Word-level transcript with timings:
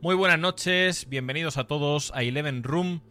Muy 0.00 0.14
buenas 0.14 0.38
noches, 0.38 1.08
bienvenidos 1.08 1.56
a 1.56 1.64
todos 1.64 2.12
a 2.14 2.22
Eleven 2.22 2.62
Room, 2.62 3.02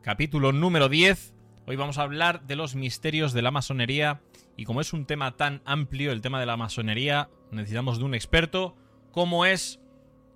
capítulo 0.00 0.52
número 0.52 0.88
10. 0.88 1.34
Hoy 1.66 1.74
vamos 1.74 1.98
a 1.98 2.02
hablar 2.02 2.46
de 2.46 2.54
los 2.54 2.76
misterios 2.76 3.32
de 3.32 3.42
la 3.42 3.50
masonería 3.50 4.20
y 4.56 4.64
como 4.64 4.80
es 4.80 4.92
un 4.92 5.06
tema 5.06 5.36
tan 5.36 5.60
amplio, 5.64 6.12
el 6.12 6.20
tema 6.20 6.38
de 6.38 6.46
la 6.46 6.56
masonería, 6.56 7.30
necesitamos 7.50 7.98
de 7.98 8.04
un 8.04 8.14
experto, 8.14 8.76
como 9.10 9.44
es 9.44 9.80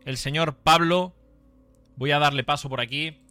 el 0.04 0.16
señor 0.16 0.56
Pablo. 0.56 1.14
Voy 1.94 2.10
a 2.10 2.18
darle 2.18 2.42
paso 2.42 2.68
por 2.68 2.80
aquí. 2.80 3.22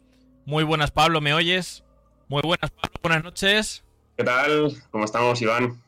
Muy 0.46 0.64
buenas, 0.64 0.90
Pablo, 0.90 1.20
¿me 1.20 1.34
oyes? 1.34 1.84
Muy 2.28 2.40
buenas, 2.40 2.70
Pablo, 2.70 2.98
buenas 3.02 3.24
noches. 3.24 3.84
¿Qué 4.16 4.24
tal? 4.24 4.72
¿Cómo 4.90 5.04
estamos, 5.04 5.42
Iván? 5.42 5.83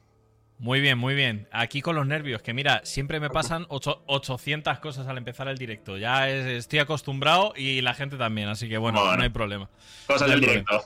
Muy 0.58 0.80
bien, 0.80 0.96
muy 0.96 1.14
bien. 1.14 1.46
Aquí 1.52 1.82
con 1.82 1.96
los 1.96 2.06
nervios, 2.06 2.40
que 2.40 2.54
mira, 2.54 2.80
siempre 2.84 3.20
me 3.20 3.28
pasan 3.28 3.66
800 3.68 4.78
cosas 4.78 5.06
al 5.06 5.18
empezar 5.18 5.48
el 5.48 5.58
directo. 5.58 5.98
Ya 5.98 6.28
estoy 6.30 6.78
acostumbrado 6.78 7.52
y 7.54 7.82
la 7.82 7.92
gente 7.92 8.16
también, 8.16 8.48
así 8.48 8.68
que 8.68 8.78
bueno, 8.78 9.16
no 9.16 9.22
hay 9.22 9.28
problema. 9.28 9.68
Cosas 10.06 10.30
del 10.30 10.40
directo. 10.40 10.82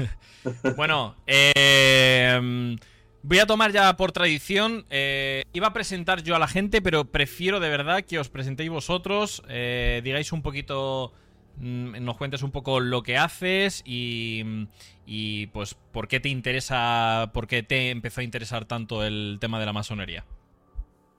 bueno, 0.76 1.16
eh, 1.26 2.76
voy 3.22 3.38
a 3.38 3.46
tomar 3.46 3.72
ya 3.72 3.94
por 3.96 4.12
tradición. 4.12 4.86
Eh, 4.88 5.42
iba 5.52 5.66
a 5.66 5.72
presentar 5.74 6.22
yo 6.22 6.34
a 6.34 6.38
la 6.38 6.48
gente, 6.48 6.80
pero 6.80 7.04
prefiero 7.04 7.60
de 7.60 7.68
verdad 7.68 8.04
que 8.04 8.18
os 8.18 8.30
presentéis 8.30 8.70
vosotros, 8.70 9.42
eh, 9.48 10.00
digáis 10.02 10.32
un 10.32 10.40
poquito 10.40 11.12
nos 11.58 12.16
cuentes 12.16 12.42
un 12.42 12.50
poco 12.50 12.80
lo 12.80 13.02
que 13.02 13.16
haces 13.16 13.82
y, 13.84 14.66
y, 15.06 15.46
pues 15.48 15.74
por 15.92 16.08
qué 16.08 16.20
te 16.20 16.28
interesa, 16.28 17.30
por 17.32 17.46
qué 17.46 17.62
te 17.62 17.90
empezó 17.90 18.20
a 18.20 18.24
interesar 18.24 18.64
tanto 18.64 19.04
el 19.04 19.38
tema 19.40 19.60
de 19.60 19.66
la 19.66 19.72
masonería. 19.72 20.24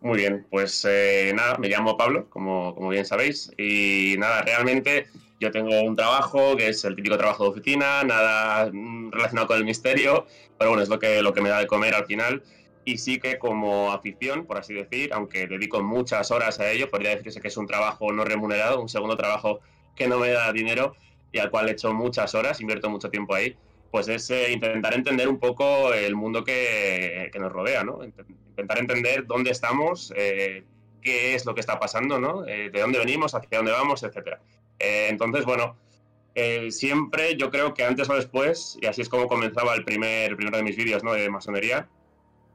Muy 0.01 0.17
bien, 0.17 0.45
pues 0.51 0.85
eh, 0.87 1.31
nada, 1.33 1.57
me 1.57 1.67
llamo 1.67 1.97
Pablo, 1.97 2.29
como, 2.29 2.75
como, 2.75 2.89
bien 2.89 3.05
sabéis, 3.05 3.51
y 3.57 4.15
nada, 4.19 4.43
realmente 4.43 5.07
yo 5.39 5.51
tengo 5.51 5.81
un 5.81 5.95
trabajo 5.95 6.55
que 6.55 6.69
es 6.69 6.85
el 6.85 6.95
típico 6.95 7.17
trabajo 7.17 7.45
de 7.45 7.49
oficina, 7.49 8.03
nada 8.03 8.69
mm, 8.71 9.11
relacionado 9.11 9.47
con 9.47 9.57
el 9.57 9.65
misterio, 9.65 10.27
pero 10.59 10.71
bueno, 10.71 10.83
es 10.83 10.89
lo 10.89 10.99
que, 10.99 11.21
lo 11.21 11.33
que 11.33 11.41
me 11.41 11.49
da 11.49 11.59
de 11.59 11.67
comer 11.67 11.95
al 11.95 12.05
final. 12.05 12.43
Y 12.83 12.99
sí 12.99 13.19
que 13.19 13.39
como 13.39 13.91
afición, 13.91 14.45
por 14.45 14.59
así 14.59 14.75
decir, 14.75 15.11
aunque 15.11 15.47
dedico 15.47 15.81
muchas 15.81 16.29
horas 16.29 16.59
a 16.59 16.69
ello, 16.69 16.87
podría 16.91 17.15
decirse 17.15 17.41
que 17.41 17.47
es 17.47 17.57
un 17.57 17.65
trabajo 17.65 18.11
no 18.13 18.23
remunerado, 18.23 18.79
un 18.79 18.89
segundo 18.89 19.17
trabajo 19.17 19.59
que 19.95 20.07
no 20.07 20.19
me 20.19 20.29
da 20.29 20.51
dinero 20.51 20.95
y 21.31 21.39
al 21.39 21.49
cual 21.49 21.67
he 21.67 21.71
hecho 21.73 21.93
muchas 21.93 22.33
horas, 22.35 22.61
invierto 22.61 22.89
mucho 22.89 23.09
tiempo 23.09 23.35
ahí, 23.35 23.55
pues 23.91 24.07
es 24.07 24.29
eh, 24.29 24.51
intentar 24.51 24.93
entender 24.93 25.27
un 25.27 25.39
poco 25.39 25.93
el 25.93 26.15
mundo 26.15 26.43
que, 26.43 27.31
nos 27.39 27.51
rodea, 27.51 27.83
¿no? 27.83 28.03
Intentar 28.03 28.79
entender 28.79 29.25
dónde 29.25 29.51
estamos, 29.51 30.13
eh, 30.15 30.63
qué 31.01 31.35
es 31.35 31.45
lo 31.45 31.53
que 31.53 31.61
está 31.61 31.79
pasando, 31.79 32.19
¿no? 32.19 32.45
Eh, 32.45 32.69
de 32.69 32.81
dónde 32.81 32.99
venimos, 32.99 33.35
hacia 33.35 33.57
dónde 33.57 33.71
vamos, 33.71 34.03
etcétera. 34.03 34.41
entonces, 34.79 35.45
bueno, 35.45 35.77
siempre 36.69 37.37
yo 37.37 37.49
creo 37.49 37.73
que 37.73 37.85
antes 37.85 38.09
o 38.09 38.15
después, 38.15 38.77
y 38.81 38.85
así 38.85 39.01
es 39.01 39.07
como 39.07 39.27
comenzaba 39.27 39.73
el 39.75 39.85
primer, 39.85 40.35
primero 40.35 40.57
de 40.57 40.63
mis 40.63 40.75
vídeos, 40.75 41.03
¿no? 41.03 41.13
De 41.13 41.29
masonería, 41.29 41.87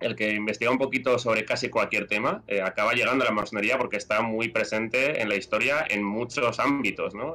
el 0.01 0.17
que 0.17 0.33
investiga 0.33 0.71
un 0.71 0.79
poquito 0.79 1.19
sobre 1.19 1.45
casi 1.45 1.69
cualquier 1.69 2.07
tema, 2.07 2.43
eh, 2.47 2.63
acaba 2.63 2.95
llegando 2.95 3.25
a 3.25 3.29
la 3.29 3.35
masonería 3.35 3.79
porque 3.79 3.99
está 3.99 4.23
muy 4.23 4.49
presente 4.49 5.21
en 5.21 5.29
la 5.29 5.37
historia 5.37 5.85
en 5.89 6.03
muchos 6.03 6.59
ámbitos, 6.59 7.15
¿no? 7.15 7.35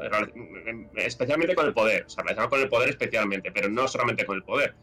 especialmente 0.95 1.55
con 1.55 1.67
el 1.67 1.73
poder, 1.73 2.05
o 2.05 2.09
sea, 2.09 2.23
relacionado 2.23 2.49
con 2.49 2.61
el 2.61 2.69
poder 2.69 2.89
especialmente, 2.89 3.52
pero 3.52 3.69
no 3.69 3.88
solamente 3.88 4.25
con 4.25 4.36
el 4.36 4.43
poder. 4.43 4.75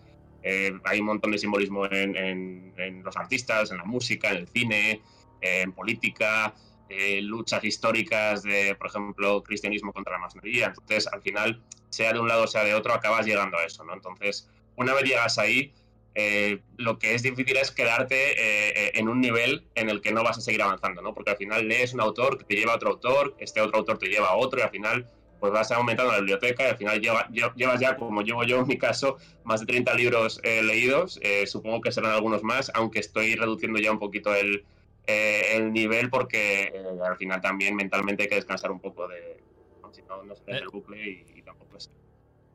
Eh, 0.44 0.72
hay 0.84 1.00
un 1.00 1.06
montón 1.06 1.33
de 1.33 1.38
simbolismo 1.38 1.86
en, 1.86 3.03
los 3.05 3.16
artistas, 3.16 3.70
en 3.70 3.78
la 3.78 3.84
música, 3.84 4.30
en 4.30 4.36
el 4.38 4.48
cine, 4.48 5.03
en 5.41 5.72
política, 5.72 6.55
eh, 6.88 7.20
luchas 7.22 7.64
históricas 7.64 8.42
de, 8.42 8.75
por 8.77 8.88
ejemplo, 8.88 9.42
cristianismo 9.42 9.92
contra 9.92 10.14
la 10.14 10.19
masonería. 10.20 10.66
Entonces, 10.66 11.06
al 11.12 11.22
final, 11.22 11.62
sea 11.91 12.12
de 12.12 12.20
un 12.20 12.28
lado 12.28 12.47
sea 12.47 12.64
de 12.64 12.75
otro, 12.75 12.92
acabas 12.92 13.27
llegando 13.27 13.58
a 13.58 13.64
eso, 13.64 13.84
¿no? 13.84 13.94
Entonces, 13.94 14.48
una 14.77 14.94
vez 14.94 15.05
llegas 15.05 15.38
ahí, 15.38 15.72
eh, 16.14 16.60
lo 16.77 16.98
que 16.98 17.14
es 17.14 17.22
difícil 17.22 17.56
es 17.56 17.70
quedarte 17.70 18.16
eh, 18.37 18.92
en 18.94 19.09
un 19.09 19.20
nivel 19.20 19.64
en 19.75 19.88
el 19.88 20.00
que 20.03 20.12
no 20.12 20.22
vas 20.22 20.38
a 20.38 20.41
seguir 20.41 20.62
avanzando, 20.62 21.00
¿no? 21.00 21.14
Porque 21.14 21.31
al 21.31 21.37
final 21.37 21.66
lees 21.66 21.94
un 21.94 22.00
autor 22.00 22.38
que 22.38 22.44
te 22.44 22.54
lleva 22.54 22.72
a 22.72 22.76
otro 22.76 22.91
autor, 22.91 23.34
este 23.38 23.60
otro 23.60 23.78
autor 23.78 23.98
te 23.98 24.09
lleva 24.09 24.28
a 24.28 24.37
otro 24.37 24.60
y 24.60 24.62
al 24.62 24.70
final 24.70 25.09
pues 25.41 25.53
vas 25.53 25.72
aumentando 25.72 26.12
la 26.12 26.19
biblioteca 26.19 26.64
y 26.64 26.69
al 26.69 26.76
final 26.76 27.00
llevas 27.00 27.81
ya, 27.81 27.97
como 27.97 28.22
llevo 28.22 28.44
yo 28.44 28.60
en 28.60 28.69
mi 28.69 28.78
caso, 28.78 29.16
más 29.42 29.60
de 29.60 29.66
30 29.66 29.94
libros 29.94 30.41
eh, 30.44 30.62
leídos, 30.62 31.19
supongo 31.47 31.81
que 31.81 31.91
serán 31.91 32.12
algunos 32.12 32.44
más, 32.44 32.70
aunque 32.75 33.00
estoy 33.00 33.34
reduciendo 33.34 33.81
ya 33.81 33.91
un 33.91 33.98
poquito 33.98 34.32
el, 34.37 34.64
el 35.04 35.72
nivel 35.72 36.10
porque 36.10 36.72
al 37.04 37.16
final 37.16 37.41
también 37.41 37.75
mentalmente 37.75 38.22
hay 38.22 38.28
que 38.28 38.37
descansar 38.37 38.70
un 38.70 38.78
poco 38.78 39.08
de... 39.08 39.42
Si 39.91 40.03
no, 40.03 40.22
no 40.22 40.37
se 40.37 40.48
el 40.48 40.69
bucle 40.69 41.25
y, 41.37 41.42
tampoco 41.42 41.76
es... 41.76 41.91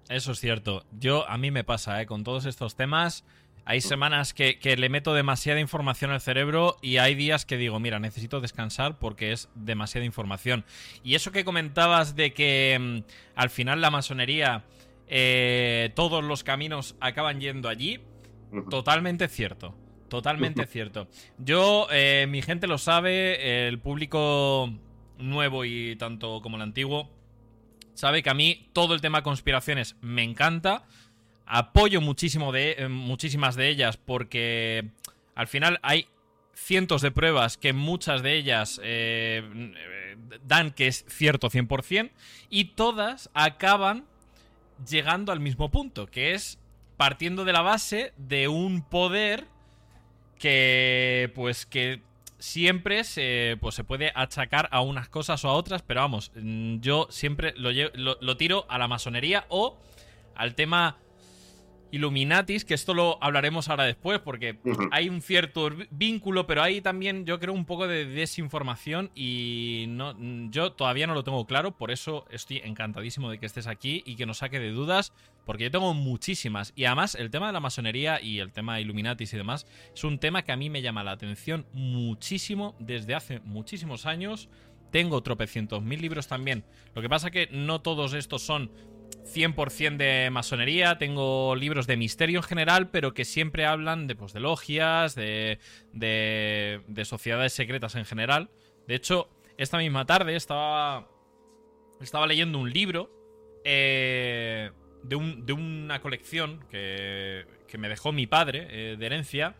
Eso 0.09 0.31
es 0.31 0.39
cierto. 0.39 0.85
Yo, 0.97 1.27
a 1.27 1.37
mí 1.37 1.51
me 1.51 1.65
pasa, 1.65 2.01
¿eh? 2.01 2.05
Con 2.05 2.23
todos 2.23 2.45
estos 2.45 2.75
temas, 2.75 3.25
hay 3.67 3.81
semanas 3.81 4.33
que, 4.33 4.57
le 4.77 4.87
meto 4.87 5.13
demasiada 5.13 5.59
información 5.59 6.11
al 6.11 6.21
cerebro 6.21 6.77
y 6.81 6.97
hay 6.97 7.15
días 7.15 7.45
que 7.45 7.57
digo, 7.57 7.81
mira, 7.81 7.99
necesito 7.99 8.39
descansar 8.39 8.97
porque 8.97 9.33
es 9.33 9.49
demasiada 9.55 10.05
información. 10.05 10.63
Y 11.03 11.15
eso 11.15 11.33
que 11.33 11.43
comentabas 11.43 12.15
de 12.15 12.33
que 12.33 12.77
mm, 12.79 13.11
al 13.35 13.49
final 13.49 13.81
la 13.81 13.91
masonería, 13.91 14.63
eh, 15.09 15.91
todos 15.95 16.23
los 16.23 16.45
caminos 16.45 16.95
acaban 17.01 17.41
yendo 17.41 17.67
allí, 17.67 17.99
totalmente 18.69 19.27
cierto. 19.27 19.75
Totalmente 20.07 20.65
cierto. 20.65 21.09
Yo, 21.37 21.87
eh, 21.91 22.25
mi 22.29 22.41
gente 22.41 22.67
lo 22.67 22.77
sabe, 22.77 23.67
el 23.67 23.79
público 23.79 24.73
nuevo 25.17 25.65
y 25.65 25.97
tanto 25.97 26.39
como 26.41 26.55
el 26.55 26.61
antiguo, 26.61 27.09
sabe 27.95 28.23
que 28.23 28.29
a 28.29 28.33
mí 28.33 28.69
todo 28.71 28.93
el 28.93 29.01
tema 29.01 29.23
conspiraciones 29.23 29.97
me 29.99 30.23
encanta. 30.23 30.85
Apoyo 31.47 32.01
muchísimo 32.01 32.51
de, 32.51 32.75
eh, 32.77 32.87
muchísimas 32.89 33.55
de 33.55 33.69
ellas 33.69 33.97
porque 33.97 34.89
al 35.33 35.47
final 35.47 35.79
hay 35.81 36.07
cientos 36.53 37.01
de 37.01 37.11
pruebas 37.11 37.57
que 37.57 37.71
muchas 37.71 38.21
de 38.21 38.35
ellas 38.35 38.81
eh, 38.83 39.75
dan 40.43 40.71
que 40.71 40.87
es 40.87 41.05
cierto 41.07 41.49
100% 41.49 42.11
y 42.49 42.65
todas 42.65 43.29
acaban 43.33 44.05
llegando 44.89 45.31
al 45.31 45.39
mismo 45.39 45.69
punto, 45.69 46.07
que 46.07 46.33
es 46.33 46.59
partiendo 46.97 47.45
de 47.45 47.53
la 47.53 47.61
base 47.61 48.13
de 48.17 48.47
un 48.47 48.81
poder 48.81 49.45
que 50.39 51.31
pues 51.35 51.65
que 51.65 52.01
siempre 52.39 53.03
se, 53.03 53.57
pues, 53.59 53.75
se 53.75 53.83
puede 53.83 54.11
achacar 54.15 54.67
a 54.71 54.81
unas 54.81 55.09
cosas 55.09 55.43
o 55.45 55.49
a 55.49 55.53
otras, 55.53 55.81
pero 55.81 56.01
vamos, 56.01 56.31
yo 56.35 57.07
siempre 57.09 57.53
lo, 57.55 57.71
lo 57.93 58.37
tiro 58.37 58.65
a 58.69 58.77
la 58.77 58.87
masonería 58.87 59.45
o 59.49 59.77
al 60.35 60.55
tema 60.55 60.97
Illuminatis, 61.91 62.65
que 62.65 62.73
esto 62.73 62.93
lo 62.93 63.17
hablaremos 63.21 63.69
ahora 63.69 63.85
después, 63.85 64.19
porque 64.19 64.59
hay 64.91 65.09
un 65.09 65.21
cierto 65.21 65.69
vínculo, 65.91 66.47
pero 66.47 66.61
hay 66.63 66.81
también, 66.81 67.25
yo 67.25 67.39
creo, 67.39 67.53
un 67.53 67.65
poco 67.65 67.87
de 67.87 68.05
desinformación 68.05 69.11
y 69.15 69.85
no, 69.89 70.15
yo 70.49 70.73
todavía 70.73 71.07
no 71.07 71.13
lo 71.13 71.23
tengo 71.23 71.45
claro, 71.45 71.77
por 71.77 71.91
eso 71.91 72.25
estoy 72.29 72.57
encantadísimo 72.63 73.29
de 73.29 73.39
que 73.39 73.45
estés 73.45 73.67
aquí 73.67 74.03
y 74.05 74.15
que 74.15 74.25
nos 74.25 74.39
saque 74.39 74.59
de 74.59 74.71
dudas, 74.71 75.13
porque 75.45 75.65
yo 75.65 75.71
tengo 75.71 75.93
muchísimas. 75.93 76.73
Y 76.75 76.85
además, 76.85 77.15
el 77.15 77.29
tema 77.29 77.47
de 77.47 77.53
la 77.53 77.59
masonería 77.59 78.21
y 78.21 78.39
el 78.39 78.51
tema 78.51 78.75
de 78.75 78.81
Illuminatis 78.81 79.33
y 79.33 79.37
demás 79.37 79.65
es 79.93 80.03
un 80.03 80.19
tema 80.19 80.43
que 80.43 80.51
a 80.51 80.57
mí 80.57 80.69
me 80.69 80.81
llama 80.81 81.03
la 81.03 81.11
atención 81.11 81.65
muchísimo 81.73 82.75
desde 82.79 83.15
hace 83.15 83.39
muchísimos 83.39 84.05
años. 84.05 84.49
Tengo 84.91 85.21
tropecientos 85.21 85.83
mil 85.83 86.01
libros 86.01 86.27
también. 86.27 86.63
Lo 86.95 87.01
que 87.01 87.09
pasa 87.09 87.31
que 87.31 87.47
no 87.51 87.81
todos 87.81 88.13
estos 88.13 88.41
son 88.41 88.71
100% 89.33 89.97
de 89.97 90.29
masonería, 90.31 90.97
tengo 90.97 91.55
libros 91.55 91.87
de 91.87 91.97
misterio 91.97 92.39
en 92.39 92.43
general, 92.43 92.89
pero 92.89 93.13
que 93.13 93.25
siempre 93.25 93.65
hablan 93.65 94.07
de, 94.07 94.15
pues, 94.15 94.33
de 94.33 94.39
logias, 94.39 95.15
de, 95.15 95.59
de, 95.93 97.05
sociedades 97.05 97.53
secretas 97.53 97.95
en 97.95 98.05
general. 98.05 98.49
De 98.87 98.95
hecho, 98.95 99.29
esta 99.57 99.77
misma 99.77 100.05
tarde 100.05 100.35
estaba, 100.35 101.07
estaba 102.01 102.27
leyendo 102.27 102.57
un 102.57 102.71
libro 102.71 103.11
eh, 103.63 104.71
de, 105.03 105.53
una 105.53 106.01
colección 106.01 106.63
que, 106.69 107.45
que, 107.67 107.77
me 107.77 107.89
dejó 107.89 108.11
mi 108.11 108.27
padre 108.27 108.67
eh, 108.69 108.97
de 108.97 109.05
herencia, 109.05 109.55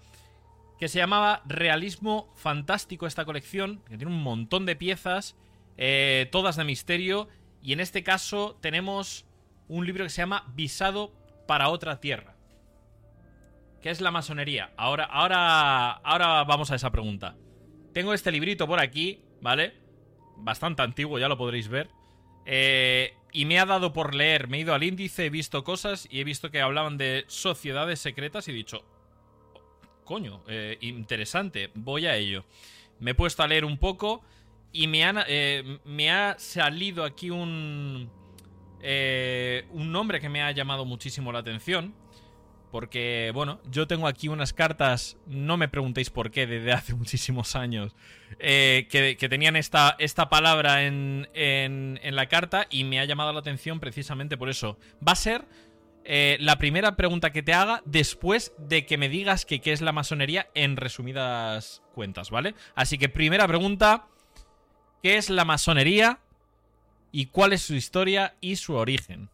que 0.79 0.87
se 0.87 0.99
llamaba 0.99 1.41
Realismo 1.45 2.31
Fantástico 2.35 3.07
esta 3.07 3.25
colección, 3.25 3.81
que 3.89 3.97
tiene 3.97 4.13
un 4.13 4.21
montón 4.21 4.65
de 4.65 4.75
piezas, 4.75 5.35
eh, 5.77 6.27
todas 6.31 6.55
de 6.55 6.63
misterio, 6.63 7.27
y 7.61 7.73
en 7.73 7.79
este 7.79 8.03
caso 8.03 8.57
tenemos 8.61 9.26
un 9.67 9.85
libro 9.85 10.03
que 10.03 10.09
se 10.09 10.21
llama 10.21 10.45
Visado 10.55 11.13
para 11.47 11.69
otra 11.69 11.99
tierra. 11.99 12.35
¿Qué 13.81 13.89
es 13.89 14.01
la 14.01 14.11
masonería? 14.11 14.73
Ahora, 14.77 15.05
ahora, 15.05 15.91
ahora 15.91 16.43
vamos 16.43 16.71
a 16.71 16.75
esa 16.75 16.91
pregunta. 16.91 17.35
Tengo 17.93 18.13
este 18.13 18.31
librito 18.31 18.67
por 18.67 18.79
aquí, 18.79 19.23
¿vale? 19.41 19.73
Bastante 20.37 20.81
antiguo, 20.81 21.19
ya 21.19 21.27
lo 21.27 21.37
podréis 21.37 21.67
ver. 21.67 21.89
Eh, 22.45 23.13
y 23.31 23.45
me 23.45 23.59
ha 23.59 23.65
dado 23.65 23.93
por 23.93 24.15
leer, 24.15 24.47
me 24.47 24.57
he 24.57 24.61
ido 24.61 24.73
al 24.73 24.83
índice, 24.83 25.25
he 25.25 25.29
visto 25.29 25.63
cosas 25.63 26.07
y 26.09 26.21
he 26.21 26.23
visto 26.23 26.49
que 26.49 26.61
hablaban 26.61 26.97
de 26.97 27.25
sociedades 27.27 27.99
secretas 27.99 28.47
y 28.47 28.51
he 28.51 28.53
dicho, 28.53 28.83
coño, 30.05 30.41
eh, 30.47 30.77
interesante, 30.81 31.71
voy 31.75 32.07
a 32.07 32.15
ello. 32.15 32.45
Me 32.99 33.11
he 33.11 33.15
puesto 33.15 33.43
a 33.43 33.47
leer 33.47 33.65
un 33.65 33.77
poco 33.77 34.21
y 34.71 34.87
me, 34.87 35.03
eh, 35.27 35.79
me 35.85 36.09
ha 36.11 36.39
salido 36.39 37.03
aquí 37.03 37.29
un, 37.29 38.09
eh, 38.81 39.65
un 39.71 39.91
nombre 39.91 40.19
que 40.19 40.29
me 40.29 40.41
ha 40.41 40.51
llamado 40.51 40.85
muchísimo 40.85 41.31
la 41.31 41.39
atención. 41.39 41.93
Porque, 42.71 43.31
bueno, 43.33 43.61
yo 43.71 43.87
tengo 43.87 44.07
aquí 44.07 44.27
unas 44.27 44.51
cartas, 44.51 45.17
no 45.25 45.55
me 45.55 45.69
preguntéis 45.69 46.09
por 46.09 46.31
qué, 46.31 46.45
desde 46.45 46.73
hace 46.73 46.93
muchísimos 46.95 47.55
años, 47.55 47.95
eh, 48.39 48.87
que, 48.89 49.29
tenían 49.29 49.55
esta, 49.55 49.95
esta 49.99 50.27
palabra 50.27 50.85
en, 50.85 51.29
en, 51.33 52.15
la 52.15 52.27
carta 52.27 52.67
y 52.69 52.83
me 52.83 52.99
ha 52.99 53.05
llamado 53.05 53.31
la 53.31 53.39
atención 53.39 53.79
precisamente 53.79 54.37
por 54.37 54.49
eso. 54.49 54.77
Va 55.05 55.13
a 55.13 55.15
ser 55.15 55.45
eh, 56.09 56.37
la 56.39 56.57
primera 56.57 56.95
pregunta 56.95 57.31
que 57.31 57.43
te 57.43 57.53
haga 57.53 57.81
después 57.85 58.53
de 58.57 58.85
que 58.85 58.97
me 58.97 59.09
digas 59.09 59.45
que 59.45 59.59
qué 59.59 59.73
es 59.73 59.81
la 59.81 59.91
masonería 59.91 60.47
en 60.53 60.77
resumidas 60.77 61.83
cuentas, 61.93 62.29
¿vale? 62.31 62.55
Así 62.75 62.97
que 62.97 63.09
primera 63.09 63.45
pregunta, 63.45 64.07
¿qué 65.03 65.17
es 65.17 65.29
la 65.29 65.43
masonería 65.43 66.19
y 67.17 67.25
cuál 67.25 67.51
es 67.51 67.63
su 67.63 67.73
historia 67.73 68.35
y 68.41 68.57
su 68.57 68.75
origen? 68.75 69.27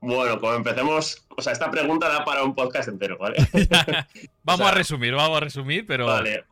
Bueno, 0.00 0.40
como 0.40 0.54
empecemos, 0.54 1.26
o 1.36 1.42
sea, 1.42 1.52
esta 1.52 1.70
pregunta 1.70 2.08
da 2.08 2.24
para 2.24 2.42
un 2.42 2.54
podcast 2.54 2.88
entero, 2.88 3.18
¿vale? 3.18 3.36
vamos 4.42 4.66
a 4.66 4.70
resumir, 4.70 5.12
vamos 5.12 5.36
a 5.36 5.40
resumir, 5.40 5.84
pero... 5.84 6.06
Vale, 6.06 6.44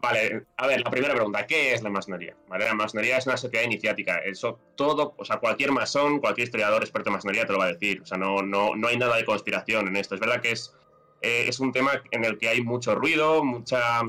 vale, 0.00 0.44
a 0.58 0.68
ver, 0.68 0.82
la 0.82 0.90
primera 0.92 1.12
pregunta, 1.12 1.44
¿qué 1.44 1.72
es 1.72 1.82
la 1.82 1.90
masonería? 1.90 2.36
¿Vale? 2.46 2.66
La 2.66 2.74
masonería 2.74 3.16
es 3.16 3.26
una 3.26 3.36
sociedad 3.36 3.64
iniciática, 3.64 4.18
eso 4.18 4.60
todo, 4.76 5.16
o 5.18 5.24
sea, 5.24 5.38
cualquier 5.38 5.72
masón, 5.72 6.20
cualquier 6.20 6.46
historiador 6.46 6.82
experto 6.82 7.08
en 7.08 7.14
masonería 7.14 7.44
te 7.44 7.52
lo 7.52 7.58
va 7.58 7.64
a 7.64 7.72
decir, 7.72 8.00
o 8.00 8.06
sea, 8.06 8.16
no, 8.16 8.42
no, 8.42 8.76
no 8.76 8.86
hay 8.86 8.96
nada 8.96 9.16
de 9.16 9.24
conspiración 9.24 9.88
en 9.88 9.96
esto, 9.96 10.14
es 10.14 10.20
verdad 10.20 10.40
que 10.40 10.52
es, 10.52 10.72
eh, 11.20 11.46
es 11.48 11.58
un 11.58 11.72
tema 11.72 12.00
en 12.12 12.24
el 12.24 12.38
que 12.38 12.48
hay 12.48 12.62
mucho 12.62 12.94
ruido, 12.94 13.42
mucha... 13.42 14.02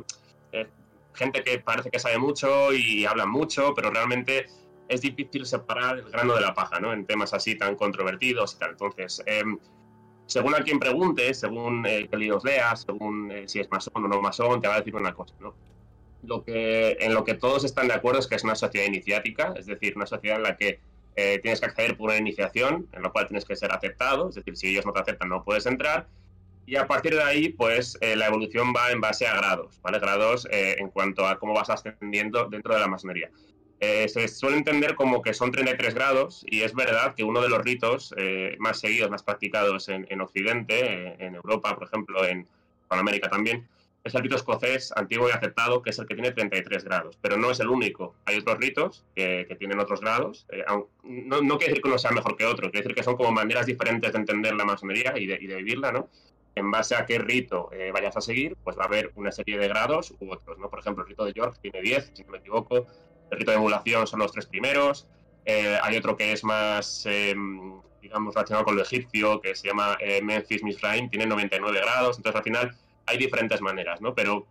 Eh, 0.51 0.67
gente 1.13 1.43
que 1.43 1.59
parece 1.59 1.91
que 1.91 1.99
sabe 1.99 2.17
mucho 2.17 2.71
y 2.71 3.05
habla 3.05 3.25
mucho, 3.25 3.73
pero 3.75 3.91
realmente 3.91 4.47
es 4.91 5.01
difícil 5.01 5.45
separar 5.45 5.99
el 5.99 6.11
grano 6.11 6.35
de 6.35 6.41
la 6.41 6.53
paja, 6.53 6.79
¿no? 6.81 6.91
En 6.91 7.05
temas 7.05 7.33
así 7.33 7.55
tan 7.55 7.75
controvertidos 7.75 8.55
y 8.55 8.59
tal. 8.59 8.71
Entonces, 8.71 9.23
em, 9.25 9.57
según 10.25 10.53
a 10.53 10.63
quien 10.63 10.79
pregunte, 10.79 11.33
según 11.33 11.85
eh, 11.85 12.09
que 12.09 12.17
los 12.17 12.43
leas, 12.43 12.81
según 12.81 13.31
eh, 13.31 13.47
si 13.47 13.61
es 13.61 13.71
masón 13.71 14.03
o 14.03 14.07
no 14.09 14.21
masón, 14.21 14.61
te 14.61 14.67
va 14.67 14.75
a 14.75 14.79
decir 14.79 14.93
una 14.95 15.13
cosa, 15.13 15.33
¿no? 15.39 15.55
Lo 16.23 16.43
que, 16.43 16.97
en 16.99 17.13
lo 17.13 17.23
que 17.23 17.35
todos 17.35 17.63
están 17.63 17.87
de 17.87 17.93
acuerdo 17.93 18.19
es 18.19 18.27
que 18.27 18.35
es 18.35 18.43
una 18.43 18.55
sociedad 18.55 18.85
iniciática, 18.85 19.53
es 19.57 19.65
decir, 19.65 19.93
una 19.95 20.05
sociedad 20.05 20.37
en 20.37 20.43
la 20.43 20.57
que 20.57 20.81
eh, 21.15 21.39
tienes 21.39 21.61
que 21.61 21.67
acceder 21.67 21.95
por 21.95 22.09
una 22.09 22.19
iniciación, 22.19 22.87
en 22.91 23.01
la 23.01 23.09
cual 23.09 23.27
tienes 23.27 23.45
que 23.45 23.55
ser 23.55 23.71
aceptado, 23.71 24.27
es 24.27 24.35
decir, 24.35 24.57
si 24.57 24.67
ellos 24.67 24.85
no 24.85 24.91
te 24.91 24.99
aceptan 24.99 25.29
no 25.29 25.43
puedes 25.43 25.65
entrar, 25.65 26.07
y 26.65 26.75
a 26.75 26.85
partir 26.85 27.15
de 27.15 27.23
ahí, 27.23 27.49
pues 27.49 27.97
la 28.01 28.27
evolución 28.27 28.71
va 28.73 28.91
en 28.91 29.01
base 29.01 29.25
a 29.25 29.35
grados, 29.35 29.81
¿vale? 29.81 29.99
Grados 29.99 30.47
en 30.51 30.89
cuanto 30.89 31.27
a 31.27 31.39
cómo 31.39 31.53
vas 31.53 31.69
ascendiendo 31.71 32.47
dentro 32.49 32.75
de 32.75 32.79
la 32.79 32.87
masonería. 32.87 33.31
Eh, 33.83 34.07
se 34.09 34.27
suele 34.27 34.57
entender 34.57 34.93
como 34.93 35.23
que 35.23 35.33
son 35.33 35.51
33 35.51 35.95
grados 35.95 36.45
y 36.45 36.61
es 36.61 36.75
verdad 36.75 37.15
que 37.15 37.23
uno 37.23 37.41
de 37.41 37.49
los 37.49 37.63
ritos 37.63 38.13
eh, 38.15 38.55
más 38.59 38.79
seguidos, 38.79 39.09
más 39.09 39.23
practicados 39.23 39.89
en, 39.89 40.21
Occidente, 40.21 41.07
eh, 41.07 41.15
en 41.17 41.33
Europa, 41.33 41.75
por 41.75 41.87
ejemplo, 41.87 42.23
en 42.23 42.47
América 42.89 43.27
también, 43.27 43.67
es 44.03 44.13
el 44.13 44.21
rito 44.21 44.35
escocés 44.35 44.93
antiguo 44.95 45.29
y 45.29 45.31
aceptado, 45.31 45.81
que 45.81 45.89
es 45.89 45.97
el 45.97 46.05
que 46.05 46.13
tiene 46.13 46.31
33 46.31 46.83
grados, 46.83 47.17
pero 47.23 47.37
no 47.37 47.49
es 47.49 47.59
el 47.59 47.69
único. 47.69 48.13
Hay 48.25 48.37
otros 48.37 48.59
ritos 48.59 49.03
que, 49.15 49.47
tienen 49.57 49.79
otros 49.79 50.01
grados. 50.01 50.45
no, 51.03 51.41
no, 51.41 51.57
quiere 51.57 51.71
decir 51.71 51.81
que 51.81 51.89
uno 51.89 51.97
sea 51.97 52.11
mejor 52.11 52.37
que 52.37 52.45
otro, 52.45 52.69
quiere 52.69 52.83
decir 52.83 52.95
que 52.95 53.03
son 53.03 53.17
como 53.17 53.31
maneras 53.31 53.65
diferentes 53.65 54.13
de 54.13 54.19
entender 54.19 54.53
la 54.53 54.65
masonería 54.65 55.17
y 55.17 55.25
de, 55.25 55.39
y 55.41 55.47
de 55.47 55.55
vivirla, 55.55 55.91
¿no? 55.91 56.07
En 56.53 56.69
base 56.69 56.95
a 56.95 57.05
qué 57.07 57.17
rito 57.17 57.71
vayas 57.93 58.15
a 58.15 58.21
seguir, 58.21 58.57
pues 58.63 58.77
va 58.77 58.83
a 58.83 58.87
haber 58.87 59.11
una 59.15 59.31
serie 59.31 59.57
de 59.57 59.67
grados 59.67 60.13
u 60.19 60.31
otros, 60.31 60.59
¿no? 60.59 60.69
Por 60.69 60.79
ejemplo, 60.79 61.03
el 61.03 61.09
rito 61.09 61.25
de 61.25 61.33
York 61.33 61.57
tiene 61.61 61.81
10, 61.81 62.11
si 62.13 62.23
no 62.25 62.31
me 62.33 62.39
equivoco, 62.39 62.85
el 63.31 63.39
rito 63.39 63.51
de 63.51 63.57
emulación 63.57 64.05
son 64.05 64.19
los 64.19 64.31
tres 64.31 64.45
primeros. 64.45 65.07
Eh, 65.45 65.77
hay 65.81 65.97
otro 65.97 66.15
que 66.15 66.33
es 66.33 66.43
más, 66.43 67.05
em, 67.05 67.81
digamos, 68.01 68.35
relacionado 68.35 68.65
con 68.65 68.75
lo 68.75 68.83
egipcio, 68.83 69.41
que 69.41 69.55
se 69.55 69.67
llama 69.67 69.97
eh, 69.99 70.21
Memphis 70.21 70.63
Misraim, 70.63 71.09
tiene 71.09 71.25
99 71.25 71.79
grados. 71.79 72.17
Entonces, 72.17 72.37
al 72.37 72.43
final, 72.43 72.77
hay 73.05 73.17
diferentes 73.17 73.61
maneras, 73.61 74.01
¿no? 74.01 74.13
Pero 74.13 74.45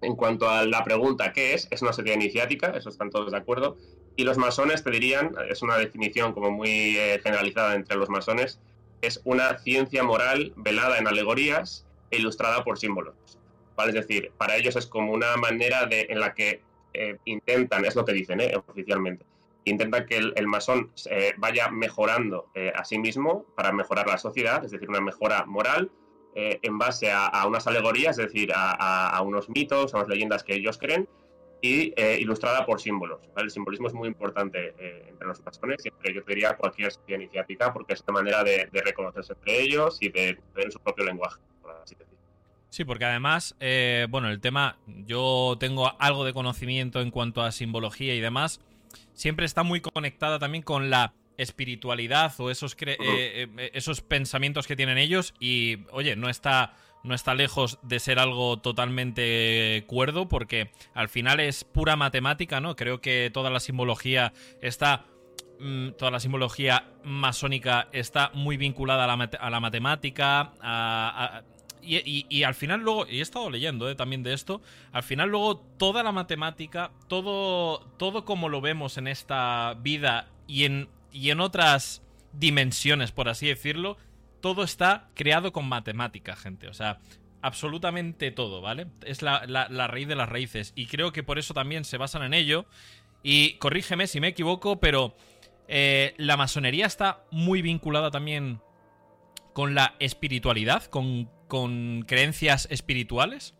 en 0.00 0.16
cuanto 0.16 0.48
a 0.48 0.64
la 0.64 0.84
pregunta, 0.84 1.32
¿qué 1.32 1.54
es? 1.54 1.68
Es 1.70 1.82
una 1.82 1.92
sociedad 1.92 2.16
iniciática, 2.16 2.68
eso 2.76 2.88
están 2.88 3.10
todos 3.10 3.30
de 3.30 3.38
acuerdo. 3.38 3.76
Y 4.16 4.24
los 4.24 4.36
masones 4.36 4.82
te 4.82 4.90
dirían, 4.90 5.34
es 5.48 5.62
una 5.62 5.76
definición 5.76 6.32
como 6.32 6.50
muy 6.50 6.96
eh, 6.98 7.20
generalizada 7.22 7.74
entre 7.74 7.96
los 7.96 8.08
masones, 8.08 8.60
es 9.00 9.20
una 9.24 9.58
ciencia 9.58 10.02
moral 10.02 10.52
velada 10.56 10.98
en 10.98 11.06
alegorías 11.06 11.86
e 12.10 12.16
ilustrada 12.16 12.64
por 12.64 12.78
símbolos. 12.78 13.14
¿vale? 13.76 13.90
Es 13.90 14.06
decir, 14.06 14.32
para 14.36 14.56
ellos 14.56 14.74
es 14.74 14.86
como 14.86 15.12
una 15.12 15.36
manera 15.36 15.86
de, 15.86 16.08
en 16.10 16.18
la 16.18 16.34
que 16.34 16.62
eh, 16.92 17.18
intentan, 17.24 17.84
es 17.84 17.94
lo 17.94 18.04
que 18.04 18.12
dicen 18.12 18.40
eh, 18.40 18.54
oficialmente, 18.56 19.24
intentan 19.64 20.06
que 20.06 20.16
el, 20.16 20.46
masón 20.46 20.90
eh, 21.10 21.34
vaya 21.36 21.68
mejorando 21.70 22.50
a 22.74 22.84
sí 22.84 22.98
mismo 22.98 23.44
para 23.54 23.70
mejorar 23.72 24.06
la 24.06 24.16
sociedad, 24.16 24.64
es 24.64 24.70
decir, 24.70 24.88
una 24.88 25.00
mejora 25.00 25.44
moral 25.44 25.90
en 26.34 26.78
base 26.78 27.10
a, 27.10 27.44
unas 27.48 27.66
alegorías, 27.66 28.16
es 28.16 28.26
decir, 28.26 28.52
a, 28.54 29.20
unos 29.24 29.48
mitos, 29.48 29.92
a 29.92 29.96
unas 29.96 30.08
leyendas 30.08 30.44
que 30.44 30.54
ellos 30.54 30.78
creen, 30.78 31.08
y 31.60 31.92
ilustrada 32.20 32.64
por 32.64 32.80
símbolos. 32.80 33.20
El 33.36 33.50
simbolismo 33.50 33.88
es 33.88 33.94
muy 33.94 34.06
importante 34.06 34.68
entre 35.08 35.26
los 35.26 35.44
masones, 35.44 35.82
siempre 35.82 36.14
yo 36.14 36.20
diría 36.22 36.56
cualquier 36.56 36.92
iniciática, 37.08 37.72
porque 37.72 37.94
es 37.94 38.04
una 38.06 38.20
manera 38.20 38.44
de, 38.44 38.68
reconocerse 38.72 39.32
entre 39.32 39.62
ellos 39.62 39.98
y 40.00 40.10
de 40.10 40.38
tener 40.54 40.70
su 40.70 40.78
propio 40.78 41.04
lenguaje. 41.06 41.40
Sí, 42.70 42.84
porque 42.84 43.06
además, 43.06 43.56
eh, 43.60 44.06
bueno, 44.10 44.28
el 44.28 44.40
tema, 44.40 44.76
yo 44.86 45.56
tengo 45.58 45.94
algo 46.00 46.24
de 46.24 46.34
conocimiento 46.34 47.00
en 47.00 47.10
cuanto 47.10 47.42
a 47.42 47.50
simbología 47.50 48.14
y 48.14 48.20
demás, 48.20 48.60
siempre 49.14 49.46
está 49.46 49.62
muy 49.62 49.80
conectada 49.80 50.38
también 50.38 50.62
con 50.62 50.90
la 50.90 51.14
espiritualidad 51.38 52.32
o 52.38 52.50
esos, 52.50 52.76
eh, 52.80 52.96
eh, 52.98 53.70
esos 53.72 54.02
pensamientos 54.02 54.66
que 54.66 54.76
tienen 54.76 54.98
ellos. 54.98 55.34
Y, 55.40 55.78
oye, 55.92 56.14
no 56.14 56.28
está, 56.28 56.74
no 57.04 57.14
está 57.14 57.34
lejos 57.34 57.78
de 57.82 58.00
ser 58.00 58.18
algo 58.18 58.58
totalmente 58.58 59.84
cuerdo 59.86 60.28
porque 60.28 60.70
al 60.94 61.08
final 61.08 61.40
es 61.40 61.64
pura 61.64 61.96
matemática, 61.96 62.60
¿no? 62.60 62.76
Creo 62.76 63.00
que 63.00 63.30
toda 63.32 63.48
la 63.50 63.60
simbología 63.60 64.34
está 64.60 65.06
mm, 65.58 65.92
toda 65.92 66.10
la 66.10 66.20
simbología 66.20 66.92
masónica 67.02 67.88
está 67.92 68.30
muy 68.34 68.58
vinculada 68.58 69.04
a 69.04 69.16
la, 69.16 69.30
a 69.40 69.50
la 69.50 69.60
matemática, 69.60 70.52
a, 70.60 71.42
y, 71.88 72.42
al 72.42 72.54
final 72.54 72.80
luego, 72.80 73.06
y 73.08 73.18
he 73.18 73.22
estado 73.22 73.50
leyendo 73.50 73.88
eh, 73.88 73.94
también 73.94 74.22
de 74.22 74.34
esto, 74.34 74.60
al 74.92 75.02
final 75.02 75.30
luego 75.30 75.58
toda 75.58 76.02
la 76.02 76.12
matemática, 76.12 76.90
todo, 77.08 77.80
todo 77.96 78.24
como 78.24 78.48
lo 78.48 78.60
vemos 78.60 78.98
en 78.98 79.08
esta 79.08 79.74
vida 79.80 80.28
y 80.46 80.64
en, 80.64 80.88
y 81.12 81.30
en 81.30 81.40
otras 81.40 82.02
dimensiones, 82.32 83.12
por 83.12 83.28
así 83.28 83.46
decirlo, 83.46 83.96
todo 84.40 84.62
está 84.62 85.08
creado 85.14 85.52
con 85.52 85.66
matemática, 85.66 86.36
gente. 86.36 86.68
O 86.68 86.74
sea, 86.74 86.98
absolutamente 87.42 88.30
todo, 88.30 88.60
¿vale? 88.60 88.86
Es 89.04 89.22
la, 89.22 89.40
raíz 89.88 90.08
de 90.08 90.16
las 90.16 90.28
raíces. 90.28 90.72
Y 90.76 90.86
creo 90.86 91.12
que 91.12 91.22
por 91.22 91.38
eso 91.38 91.54
también 91.54 91.84
se 91.84 91.98
basan 91.98 92.22
en 92.22 92.34
ello. 92.34 92.66
Y 93.22 93.54
corrígeme 93.54 94.06
si 94.06 94.20
me 94.20 94.28
equivoco, 94.28 94.78
pero 94.80 95.16
eh, 95.66 96.14
la 96.18 96.36
masonería 96.36 96.86
está 96.86 97.24
muy 97.30 97.62
vinculada 97.62 98.10
también 98.10 98.60
con 99.52 99.74
la 99.74 99.96
espiritualidad, 99.98 100.84
con 100.84 101.30
con 101.48 102.04
creencias 102.06 102.68
espirituales? 102.70 103.54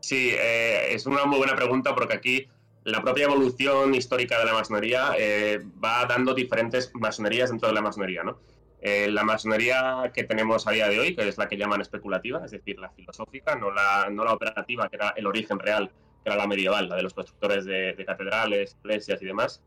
Sí, 0.00 0.30
eh, 0.32 0.94
es 0.94 1.06
una 1.06 1.24
muy 1.26 1.38
buena 1.38 1.54
pregunta 1.54 1.94
porque 1.94 2.14
aquí 2.14 2.48
la 2.84 3.02
propia 3.02 3.24
evolución 3.24 3.94
histórica 3.94 4.38
de 4.38 4.46
la 4.46 4.54
masonería 4.54 5.12
eh, 5.18 5.60
va 5.82 6.06
dando 6.06 6.34
diferentes 6.34 6.90
masonerías 6.94 7.50
dentro 7.50 7.68
de 7.68 7.74
la 7.74 7.82
masonería, 7.82 8.22
¿no? 8.22 8.40
Eh, 8.80 9.08
la 9.10 9.24
masonería 9.24 10.10
que 10.14 10.22
tenemos 10.22 10.66
a 10.66 10.70
día 10.70 10.88
de 10.88 11.00
hoy, 11.00 11.14
que 11.14 11.28
es 11.28 11.36
la 11.36 11.48
que 11.48 11.56
llaman 11.56 11.80
especulativa, 11.80 12.44
es 12.44 12.52
decir, 12.52 12.78
la 12.78 12.90
filosófica, 12.90 13.56
no 13.56 13.72
la, 13.72 14.08
no 14.10 14.24
la 14.24 14.32
operativa, 14.32 14.88
que 14.88 14.96
era 14.96 15.10
el 15.16 15.26
origen 15.26 15.58
real, 15.58 15.90
que 16.22 16.30
era 16.30 16.36
la 16.36 16.46
medieval, 16.46 16.88
la 16.88 16.94
de 16.94 17.02
los 17.02 17.12
constructores 17.12 17.64
de, 17.64 18.02
catedrales, 18.06 18.76
iglesias 18.84 19.20
y 19.20 19.26
demás, 19.26 19.62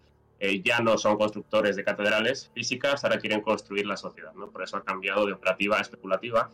ya 0.63 0.79
no 0.79 0.97
son 0.97 1.17
constructores 1.17 1.75
de 1.75 1.83
catedrales 1.83 2.49
físicas, 2.55 3.03
ahora 3.03 3.19
quieren 3.19 3.41
construir 3.41 3.85
la 3.85 3.97
sociedad, 3.97 4.33
¿no? 4.33 4.49
Por 4.49 4.63
eso 4.63 4.77
ha 4.77 4.83
cambiado 4.83 5.27
de 5.27 5.33
operativa 5.33 5.77
a 5.77 5.81
especulativa 5.81 6.49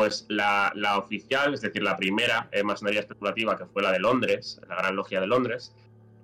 pues 0.00 0.24
la, 0.30 0.72
oficial, 0.96 1.52
es 1.52 1.60
decir, 1.60 1.82
la 1.82 1.94
primera 1.94 2.48
eh, 2.52 2.62
masonería 2.62 3.00
especulativa, 3.00 3.58
que 3.58 3.66
fue 3.66 3.82
la 3.82 3.92
de 3.92 3.98
Londres, 3.98 4.58
la 4.66 4.76
Gran 4.76 4.96
Logia 4.96 5.20
de 5.20 5.26
Londres, 5.26 5.74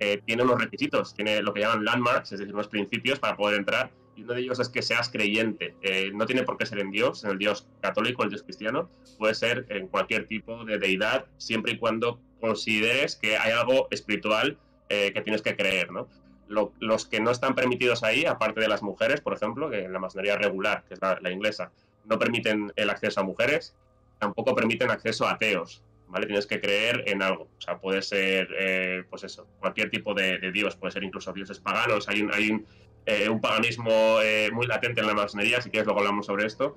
eh, 0.01 0.23
tiene 0.25 0.45
unos 0.45 0.59
requisitos, 0.59 1.15
tiene 1.15 1.43
lo 1.43 1.53
que 1.53 1.61
llaman 1.61 1.85
landmarks, 1.85 2.33
es 2.33 2.39
decir, 2.39 2.55
unos 2.55 2.69
principios 2.69 3.19
para 3.19 3.37
poder 3.37 3.59
entrar, 3.59 3.91
y 4.17 4.23
uno 4.23 4.33
de 4.33 4.41
ellos 4.41 4.61
es 4.61 4.71
que 4.71 4.81
seas 4.81 5.11
creyente. 5.11 5.75
Eh, 5.83 6.11
no 6.15 6.25
tiene 6.25 6.43
por 6.43 6.57
qué 6.57 6.65
ser 6.65 6.79
en 6.79 6.91
Dios, 6.91 7.23
en 7.25 7.33
el 7.33 7.39
Dios 7.39 7.69
católico, 7.83 8.23
el 8.23 8.31
Dios 8.31 8.45
cristiano, 8.45 8.89
puede 9.19 9.35
ser 9.35 9.67
en 9.69 9.89
cualquier 9.89 10.27
tipo 10.27 10.65
de 10.65 10.79
deidad, 10.79 11.27
siempre 11.37 11.73
y 11.73 11.77
cuando 11.77 12.19
consideres 12.41 13.15
que 13.17 13.37
hay 13.37 13.53
algo 13.53 13.89
espiritual 13.91 14.57
que 14.89 15.21
tienes 15.23 15.43
que 15.43 15.55
creer, 15.55 15.91
¿no? 15.91 16.09
los 16.49 17.07
que 17.07 17.21
no 17.21 17.33
están 17.33 17.57
permitidos 17.57 18.05
ahí, 18.05 18.25
aparte 18.25 18.61
de 18.61 18.69
las 18.69 18.81
mujeres, 18.81 19.21
por 19.21 19.35
ejemplo, 19.35 19.69
que 19.69 19.81
en 19.81 19.93
la 19.93 19.99
masonería 19.99 20.39
regular, 20.39 20.85
que 20.87 20.95
es 20.95 21.01
la 21.01 21.31
inglesa, 21.31 21.73
no 22.09 22.19
permiten 22.19 22.73
el 22.77 22.91
acceso 22.91 23.21
a 23.21 23.25
mujeres, 23.25 23.77
tampoco 24.19 24.55
permiten 24.55 24.91
acceso 24.91 25.27
a 25.27 25.33
ateos. 25.33 25.83
¿vale? 26.09 26.27
Tienes 26.27 26.47
que 26.47 26.61
creer 26.61 27.05
en 27.07 27.23
algo. 27.23 27.45
O 27.45 27.61
sea, 27.61 27.79
puede 27.79 28.03
ser, 28.03 28.49
eh, 28.59 29.05
pues 29.09 29.25
eso, 29.25 29.47
cualquier 29.59 29.91
tipo 29.91 30.15
de, 30.15 30.39
dios, 30.53 30.77
puede 30.77 30.93
ser 30.93 31.05
incluso 31.05 31.33
dioses 31.33 31.61
paganos. 31.61 32.09
Hay 32.09 32.21
un, 32.23 32.67
eh, 33.07 33.39
paganismo 33.41 34.21
eh, 34.23 34.51
muy 34.53 34.67
latente 34.67 35.01
en 35.01 35.07
la 35.07 35.15
masonería, 35.15 35.61
si 35.61 35.71
quieres 35.71 35.87
luego 35.87 36.01
hablamos 36.01 36.27
sobre 36.27 36.47
esto. 36.47 36.77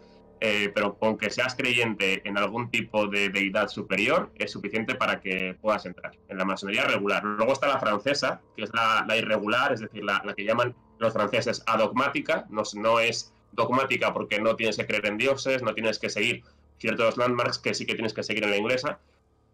pero 0.74 0.98
con 0.98 1.18
que 1.18 1.30
seas 1.30 1.54
creyente 1.54 2.22
en 2.24 2.38
algún 2.38 2.72
tipo 2.72 3.08
de 3.08 3.28
deidad 3.28 3.68
superior 3.68 4.32
es 4.36 4.52
suficiente 4.52 4.96
para 4.96 5.20
que 5.20 5.54
puedas 5.60 5.86
entrar 5.86 6.14
en 6.30 6.38
la 6.38 6.46
masonería 6.46 6.86
regular. 6.86 7.24
Luego 7.26 7.52
está 7.52 7.68
la 7.68 7.78
francesa, 7.78 8.40
que 8.56 8.64
es 8.64 8.72
la, 8.74 9.18
irregular, 9.18 9.74
es 9.74 9.82
decir, 9.82 10.02
la, 10.04 10.22
que 10.36 10.46
llaman 10.46 10.76
los 10.98 11.12
franceses 11.12 11.62
adogmática, 11.68 12.46
no 12.50 13.00
es 13.02 13.34
dogmática 13.52 14.14
porque 14.14 14.40
no 14.40 14.56
tienes 14.56 14.78
que 14.78 14.86
creer 14.86 15.06
en 15.06 15.18
dioses, 15.18 15.62
no 15.62 15.74
tienes 15.74 16.00
que 16.00 16.10
seguir 16.10 16.44
ciertos 16.78 17.18
landmarks 17.18 17.60
que 17.60 17.74
sí 17.74 17.86
que 17.86 17.94
tienes 17.94 18.14
que 18.14 18.24
seguir 18.24 18.44
en 18.44 18.52
la 18.52 18.58
inglesa. 18.58 19.00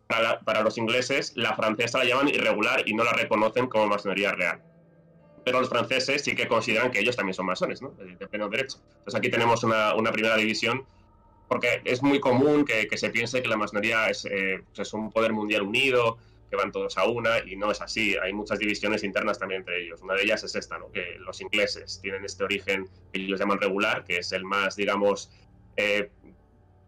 Para, 0.07 0.61
los 0.61 0.77
ingleses, 0.77 1.33
la 1.35 1.55
francesa 1.55 1.97
la 1.97 2.05
llaman 2.05 2.27
irregular 2.27 2.83
y 2.85 2.93
no 2.93 3.03
la 3.03 3.13
reconocen 3.13 3.67
como 3.67 3.87
masonería 3.87 4.33
real. 4.33 4.61
Pero 5.43 5.59
los 5.59 5.69
franceses 5.69 6.23
sí 6.23 6.35
que 6.35 6.47
consideran 6.47 6.91
que 6.91 6.99
ellos 6.99 7.15
también 7.15 7.33
son 7.33 7.47
masones, 7.47 7.81
¿no? 7.81 7.89
De 7.89 8.27
pleno 8.27 8.47
derecho. 8.47 8.77
Entonces 8.99 9.15
aquí 9.15 9.29
tenemos 9.29 9.63
una, 9.63 10.11
primera 10.11 10.37
división, 10.37 10.85
porque 11.47 11.81
es 11.85 12.03
muy 12.03 12.19
común 12.19 12.65
que, 12.65 12.87
se 12.97 13.09
piense 13.09 13.41
que 13.41 13.47
la 13.47 13.57
masonería 13.57 14.07
es, 14.07 14.25
eh, 14.25 14.61
pues 14.67 14.87
es 14.87 14.93
un 14.93 15.11
poder 15.11 15.33
mundial 15.33 15.63
unido, 15.63 16.17
que 16.49 16.55
van 16.55 16.71
todos 16.71 16.97
a 16.97 17.05
una, 17.05 17.39
y 17.39 17.55
no 17.55 17.71
es 17.71 17.81
así. 17.81 18.15
Hay 18.21 18.33
muchas 18.33 18.59
divisiones 18.59 19.03
internas 19.03 19.39
también 19.39 19.61
entre 19.61 19.83
ellos. 19.83 20.01
Una 20.01 20.15
de 20.15 20.23
ellas 20.23 20.43
es 20.43 20.55
esta, 20.55 20.77
¿no? 20.77 20.91
que 20.91 21.17
los 21.19 21.41
ingleses 21.41 21.99
tienen 22.01 22.23
este 22.25 22.43
origen 22.43 22.89
que 23.11 23.21
ellos 23.21 23.39
llaman 23.39 23.59
regular, 23.59 24.03
que 24.03 24.17
es 24.17 24.31
el 24.31 24.43
más, 24.43 24.75
digamos, 24.75 25.31
eh, 25.77 26.09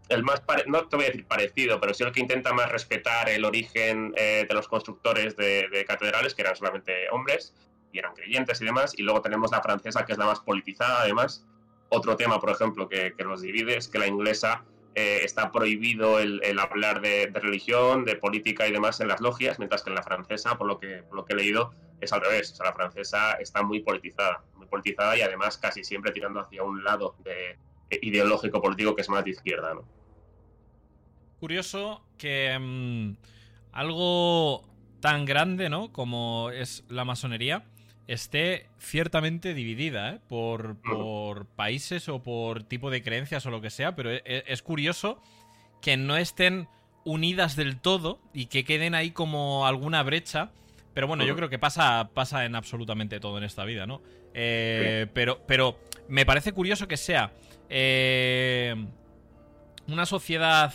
el 0.09 0.23
más, 0.23 0.41
no 0.67 0.87
te 0.87 0.95
voy 0.95 1.05
a 1.05 1.09
decir 1.09 1.25
parecido, 1.25 1.79
pero 1.81 1.93
sí 1.93 2.03
el 2.03 2.11
que 2.11 2.21
intenta 2.21 2.53
más 2.53 2.71
respetar 2.71 3.29
el 3.29 3.43
origen 3.43 4.13
eh, 4.15 4.45
de 4.47 4.55
los 4.55 4.67
constructores 4.67 5.35
de, 5.35 5.85
catedrales, 5.87 6.33
que 6.33 6.43
eran 6.43 6.55
solamente 6.55 7.09
hombres 7.11 7.53
y 7.91 7.99
eran 7.99 8.13
creyentes 8.13 8.61
y 8.61 8.65
demás. 8.65 8.93
Y 8.97 9.03
luego 9.03 9.21
tenemos 9.21 9.51
la 9.51 9.61
francesa, 9.61 10.05
que 10.05 10.13
es 10.13 10.17
la 10.17 10.25
más 10.25 10.39
politizada, 10.39 11.01
además. 11.01 11.45
Otro 11.89 12.15
tema, 12.15 12.39
por 12.39 12.51
ejemplo, 12.51 12.87
que, 12.87 13.13
que 13.17 13.23
los 13.23 13.41
divide 13.41 13.77
es 13.77 13.87
que 13.87 13.99
la 13.99 14.07
inglesa 14.07 14.63
eh, 14.99 15.23
está 15.23 15.51
prohibido 15.51 16.19
el, 16.19 16.41
hablar 16.57 17.01
de, 17.01 17.29
religión, 17.31 18.03
de 18.03 18.15
política 18.15 18.67
y 18.67 18.71
demás 18.71 18.99
en 18.99 19.07
las 19.07 19.21
logias, 19.21 19.59
mientras 19.59 19.83
que 19.83 19.91
en 19.91 19.95
la 19.95 20.01
francesa, 20.01 20.57
por 20.57 20.65
lo 20.65 20.79
que, 20.79 21.03
he 21.29 21.35
leído, 21.35 21.71
es 22.01 22.11
al 22.13 22.21
revés. 22.21 22.51
O 22.53 22.55
sea, 22.55 22.65
la 22.65 22.73
francesa 22.73 23.33
está 23.33 23.61
muy 23.61 23.81
politizada, 23.81 24.43
muy 24.55 24.65
politizada 24.65 25.15
y 25.15 25.21
además 25.21 25.59
casi 25.59 25.83
siempre 25.83 26.11
tirando 26.13 26.39
hacia 26.39 26.63
un 26.63 26.83
lado 26.83 27.15
de, 27.23 27.59
ideológico 28.01 28.59
político 28.59 28.95
que 28.95 29.03
es 29.03 29.09
más 29.09 29.23
de 29.23 29.29
izquierda. 29.29 29.75
Curioso 31.39 32.03
que 32.17 32.57
mm, 32.59 33.17
algo 33.73 34.67
tan 34.99 35.25
grande, 35.25 35.69
¿no? 35.69 35.93
Como 35.93 36.49
es 36.49 36.83
la 36.89 37.05
masonería, 37.05 37.65
esté 38.07 38.67
ciertamente 38.79 39.53
dividida 39.53 40.13
¿eh? 40.13 40.19
por, 40.27 40.77
por, 40.81 41.45
países 41.45 42.07
o 42.09 42.23
por 42.23 42.63
tipo 42.63 42.89
de 42.89 43.03
creencias 43.03 43.45
o 43.45 43.51
lo 43.51 43.61
que 43.61 43.69
sea, 43.69 43.95
pero 43.95 44.11
e, 44.11 44.23
e, 44.25 44.43
es, 44.47 44.61
curioso 44.61 45.21
que 45.81 45.97
no 45.97 46.15
estén 46.17 46.67
unidas 47.03 47.55
del 47.55 47.79
todo 47.79 48.19
y 48.33 48.45
que 48.45 48.63
queden 48.63 48.95
ahí 48.95 49.11
como 49.11 49.67
alguna 49.67 50.03
brecha. 50.03 50.51
Pero 50.93 51.07
bueno, 51.07 51.25
yo 51.25 51.35
creo 51.35 51.49
que 51.49 51.59
pasa, 51.59 52.09
pasa 52.13 52.45
en 52.45 52.55
absolutamente 52.55 53.19
todo 53.19 53.37
en 53.37 53.43
esta 53.43 53.65
vida, 53.65 53.85
¿no? 53.85 54.01
Eh, 54.33 55.05
pero, 55.13 55.41
pero 55.45 55.77
me 56.07 56.25
parece 56.25 56.53
curioso 56.53 56.87
que 56.87 56.97
sea 56.97 57.31
eh, 57.69 58.75
una 59.87 60.05
sociedad 60.05 60.73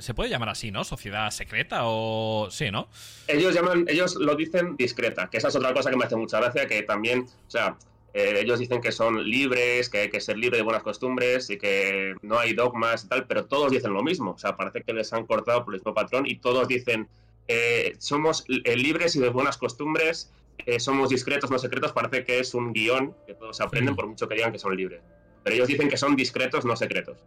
se 0.00 0.14
puede 0.14 0.30
llamar 0.30 0.48
así, 0.48 0.70
¿no? 0.70 0.84
Sociedad 0.84 1.30
secreta 1.30 1.80
o 1.84 2.48
sí, 2.50 2.70
¿no? 2.70 2.88
Ellos 3.28 3.54
llaman, 3.54 3.84
ellos 3.88 4.16
lo 4.16 4.34
dicen 4.34 4.76
discreta, 4.76 5.28
que 5.30 5.38
esa 5.38 5.48
es 5.48 5.56
otra 5.56 5.72
cosa 5.72 5.90
que 5.90 5.96
me 5.96 6.04
hace 6.04 6.16
mucha 6.16 6.40
gracia, 6.40 6.66
que 6.66 6.82
también, 6.82 7.26
o 7.46 7.50
sea, 7.50 7.76
eh, 8.14 8.40
ellos 8.40 8.58
dicen 8.58 8.80
que 8.80 8.92
son 8.92 9.22
libres, 9.24 9.88
que 9.88 9.98
hay 9.98 10.10
que 10.10 10.20
ser 10.20 10.36
libre 10.36 10.58
de 10.58 10.62
buenas 10.62 10.82
costumbres 10.82 11.48
y 11.50 11.58
que 11.58 12.14
no 12.22 12.38
hay 12.38 12.52
dogmas 12.52 13.04
y 13.04 13.08
tal, 13.08 13.26
pero 13.26 13.46
todos 13.46 13.70
dicen 13.72 13.92
lo 13.92 14.02
mismo. 14.02 14.32
O 14.32 14.38
sea, 14.38 14.56
parece 14.56 14.82
que 14.82 14.92
les 14.92 15.12
han 15.12 15.26
cortado 15.26 15.64
por 15.64 15.74
el 15.74 15.80
mismo 15.80 15.94
patrón 15.94 16.26
y 16.26 16.36
todos 16.36 16.68
dicen 16.68 17.08
eh, 17.48 17.94
somos 17.98 18.44
eh, 18.48 18.76
libres 18.76 19.16
y 19.16 19.20
de 19.20 19.30
buenas 19.30 19.56
costumbres, 19.56 20.30
somos 20.78 21.08
discretos, 21.08 21.50
no 21.50 21.58
secretos. 21.58 21.92
Parece 21.92 22.24
que 22.24 22.38
es 22.38 22.54
un 22.54 22.72
guion 22.72 23.16
que 23.26 23.34
todos 23.34 23.60
aprenden 23.60 23.96
por 23.96 24.06
mucho 24.06 24.28
que 24.28 24.36
digan 24.36 24.52
que 24.52 24.58
son 24.58 24.76
libres. 24.76 25.00
Pero 25.42 25.56
ellos 25.56 25.66
dicen 25.66 25.88
que 25.88 25.96
son 25.96 26.14
discretos, 26.14 26.64
no 26.64 26.76
secretos. 26.76 27.18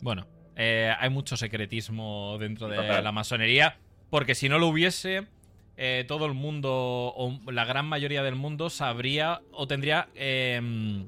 Bueno, 0.00 0.26
eh, 0.56 0.92
hay 0.98 1.10
mucho 1.10 1.36
secretismo 1.36 2.38
dentro 2.40 2.68
de 2.68 3.02
la 3.02 3.12
masonería, 3.12 3.78
porque 4.10 4.34
si 4.34 4.48
no 4.48 4.58
lo 4.58 4.68
hubiese, 4.68 5.26
eh, 5.76 6.04
todo 6.08 6.24
el 6.24 6.32
mundo, 6.32 6.70
o 6.72 7.38
la 7.52 7.66
gran 7.66 7.86
mayoría 7.86 8.22
del 8.22 8.34
mundo, 8.34 8.70
sabría 8.70 9.42
o 9.52 9.66
tendría 9.66 10.08
em, 10.14 11.06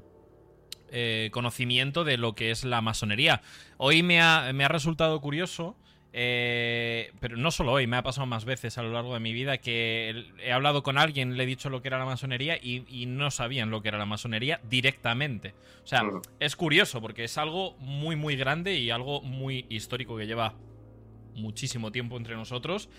eh, 0.91 1.29
conocimiento 1.31 2.03
de 2.03 2.17
lo 2.17 2.35
que 2.35 2.51
es 2.51 2.63
la 2.63 2.81
masonería. 2.81 3.41
Hoy 3.77 4.03
me 4.03 4.21
ha, 4.21 4.51
me 4.53 4.63
ha 4.63 4.67
resultado 4.67 5.19
curioso 5.21 5.75
eh, 6.11 7.11
pero 7.19 7.37
no 7.37 7.51
solo 7.51 7.73
hoy, 7.73 7.85
me 7.85 7.97
ha 7.97 8.03
pasado 8.03 8.25
más 8.25 8.43
veces 8.43 8.77
a 8.77 8.83
lo 8.83 8.91
largo 8.91 9.13
de 9.13 9.19
mi 9.19 9.31
vida 9.31 9.59
que 9.59 10.25
he 10.39 10.51
hablado 10.51 10.81
con 10.81 10.97
alguien, 10.97 11.37
le 11.37 11.43
he 11.43 11.45
dicho 11.45 11.69
lo 11.69 11.81
que 11.81 11.87
era 11.87 11.99
la 11.99 12.05
masonería 12.05 12.57
y, 12.57 13.05
no 13.05 13.31
sabían 13.31 13.69
lo 13.69 13.81
que 13.81 13.89
era 13.89 13.97
la 13.97 14.05
masonería 14.05 14.59
directamente. 14.69 15.53
O 15.83 15.87
sea, 15.87 16.03
es 16.39 16.55
curioso 16.55 17.01
porque 17.01 17.23
es 17.23 17.37
algo 17.37 17.75
muy, 17.79 18.15
muy 18.15 18.35
grande 18.35 18.77
y 18.77 18.89
algo 18.89 19.21
muy 19.21 19.65
histórico 19.69 20.17
que 20.17 20.25
lleva 20.25 20.55
muchísimo 21.35 21.91
tiempo 21.91 22.17
entre 22.17 22.35
nosotros 22.35 22.89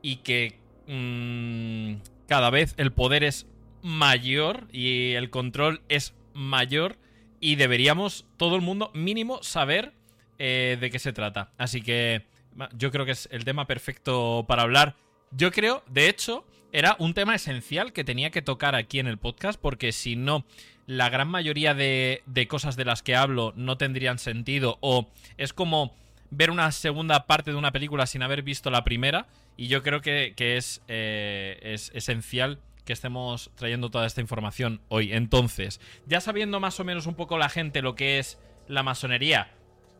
y 0.00 0.16
que 0.16 0.58
mm, 0.86 2.26
cada 2.28 2.50
vez 2.50 2.74
el 2.76 2.92
poder 2.92 3.24
es 3.24 3.46
mayor 3.82 4.68
y 4.72 5.12
el 5.12 5.30
control 5.30 5.82
es 5.88 6.14
mayor 6.32 6.96
y 7.40 7.56
deberíamos 7.56 8.26
todo 8.36 8.56
el 8.56 8.62
mundo 8.62 8.90
mínimo 8.94 9.42
saber 9.42 9.92
eh, 10.38 10.76
de 10.80 10.90
qué 10.90 10.98
se 10.98 11.12
trata. 11.12 11.52
Así 11.58 11.82
que 11.82 12.26
yo 12.72 12.90
creo 12.90 13.04
que 13.04 13.12
es 13.12 13.28
el 13.32 13.44
tema 13.44 13.66
perfecto 13.66 14.44
para 14.46 14.62
hablar. 14.62 14.94
Yo 15.30 15.50
creo, 15.50 15.82
de 15.88 16.08
hecho, 16.08 16.46
era 16.72 16.96
un 16.98 17.14
tema 17.14 17.34
esencial 17.34 17.92
que 17.92 18.04
tenía 18.04 18.30
que 18.30 18.42
tocar 18.42 18.74
aquí 18.74 18.98
en 18.98 19.06
el 19.06 19.18
podcast, 19.18 19.60
porque 19.60 19.92
si 19.92 20.16
no, 20.16 20.44
la 20.86 21.08
gran 21.08 21.28
mayoría 21.28 21.74
de, 21.74 22.22
cosas 22.48 22.76
de 22.76 22.84
las 22.84 23.02
que 23.02 23.16
hablo 23.16 23.52
no 23.56 23.76
tendrían 23.76 24.18
sentido, 24.18 24.78
o 24.80 25.08
es 25.36 25.52
como 25.52 25.94
ver 26.30 26.50
una 26.50 26.70
segunda 26.72 27.26
parte 27.26 27.52
de 27.52 27.56
una 27.56 27.72
película 27.72 28.06
sin 28.06 28.22
haber 28.22 28.42
visto 28.42 28.70
la 28.70 28.84
primera, 28.84 29.28
y 29.56 29.68
yo 29.68 29.82
creo 29.82 30.00
que, 30.00 30.34
es, 30.36 30.82
eh, 30.88 31.60
es 31.62 31.92
esencial 31.94 32.58
que 32.84 32.92
estemos 32.92 33.50
trayendo 33.54 33.90
toda 33.90 34.06
esta 34.06 34.20
información 34.20 34.80
hoy. 34.88 35.12
Entonces, 35.12 35.80
ya 36.06 36.20
sabiendo 36.20 36.60
más 36.60 36.78
o 36.80 36.84
menos 36.84 37.06
un 37.06 37.14
poco 37.14 37.38
la 37.38 37.48
gente 37.48 37.82
lo 37.82 37.94
que 37.94 38.18
es 38.18 38.38
la 38.68 38.82
masonería, 38.82 39.52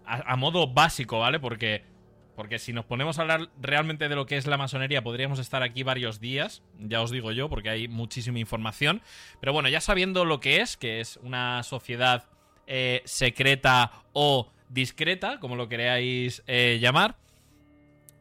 a, 0.06 0.36
modo 0.36 0.66
básico, 0.68 1.20
¿vale? 1.20 1.40
Porque, 1.40 1.82
porque 2.36 2.58
si 2.58 2.72
nos 2.72 2.84
ponemos 2.84 3.18
a 3.18 3.22
hablar 3.22 3.48
realmente 3.60 4.08
de 4.08 4.16
lo 4.16 4.26
que 4.26 4.36
es 4.36 4.46
la 4.46 4.56
masonería, 4.56 5.02
podríamos 5.02 5.38
estar 5.38 5.62
aquí 5.62 5.82
varios 5.82 6.20
días, 6.20 6.62
ya 6.78 7.02
os 7.02 7.10
digo 7.10 7.32
yo, 7.32 7.48
porque 7.48 7.70
hay 7.70 7.88
muchísima 7.88 8.38
información. 8.38 9.02
Pero 9.40 9.52
bueno, 9.52 9.68
ya 9.68 9.80
sabiendo 9.80 10.24
lo 10.24 10.40
que 10.40 10.60
es, 10.60 10.76
que 10.76 11.00
es 11.00 11.18
una 11.22 11.62
sociedad 11.62 12.24
eh, 12.66 13.02
secreta 13.04 13.92
o 14.12 14.50
discreta, 14.68 15.38
como 15.40 15.56
lo 15.56 15.68
queráis 15.68 16.42
eh, 16.46 16.78
llamar, 16.80 17.16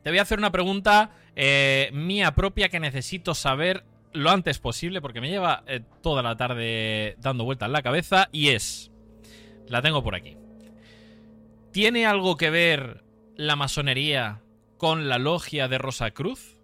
te 0.04 0.10
voy 0.10 0.20
a 0.20 0.24
hacer 0.24 0.38
una 0.38 0.52
pregunta 0.52 1.12
eh, 1.36 1.90
mía 1.94 2.36
propia 2.36 2.70
que 2.70 2.80
necesito 2.80 3.34
saber 3.34 3.86
lo 4.12 4.30
antes 4.30 4.60
posible, 4.60 5.02
porque 5.02 5.22
me 5.22 5.30
lleva 5.30 5.64
toda 6.04 6.22
la 6.22 6.36
tarde 6.36 7.16
dando 7.20 7.46
vueltas 7.46 7.68
en 7.68 7.74
la 7.74 7.82
cabeza, 7.82 8.30
y 8.32 8.50
es... 8.50 8.92
La 9.70 9.82
tengo 9.82 10.04
por 10.04 10.14
aquí. 10.14 10.43
¿Tiene 11.74 12.06
algo 12.06 12.38
que 12.38 12.52
ver 12.52 13.04
la 13.36 13.56
masonería 13.56 14.44
con 14.78 15.10
la 15.10 15.18
logia 15.18 15.68
de 15.68 15.80
Rosacruz? 15.80 16.56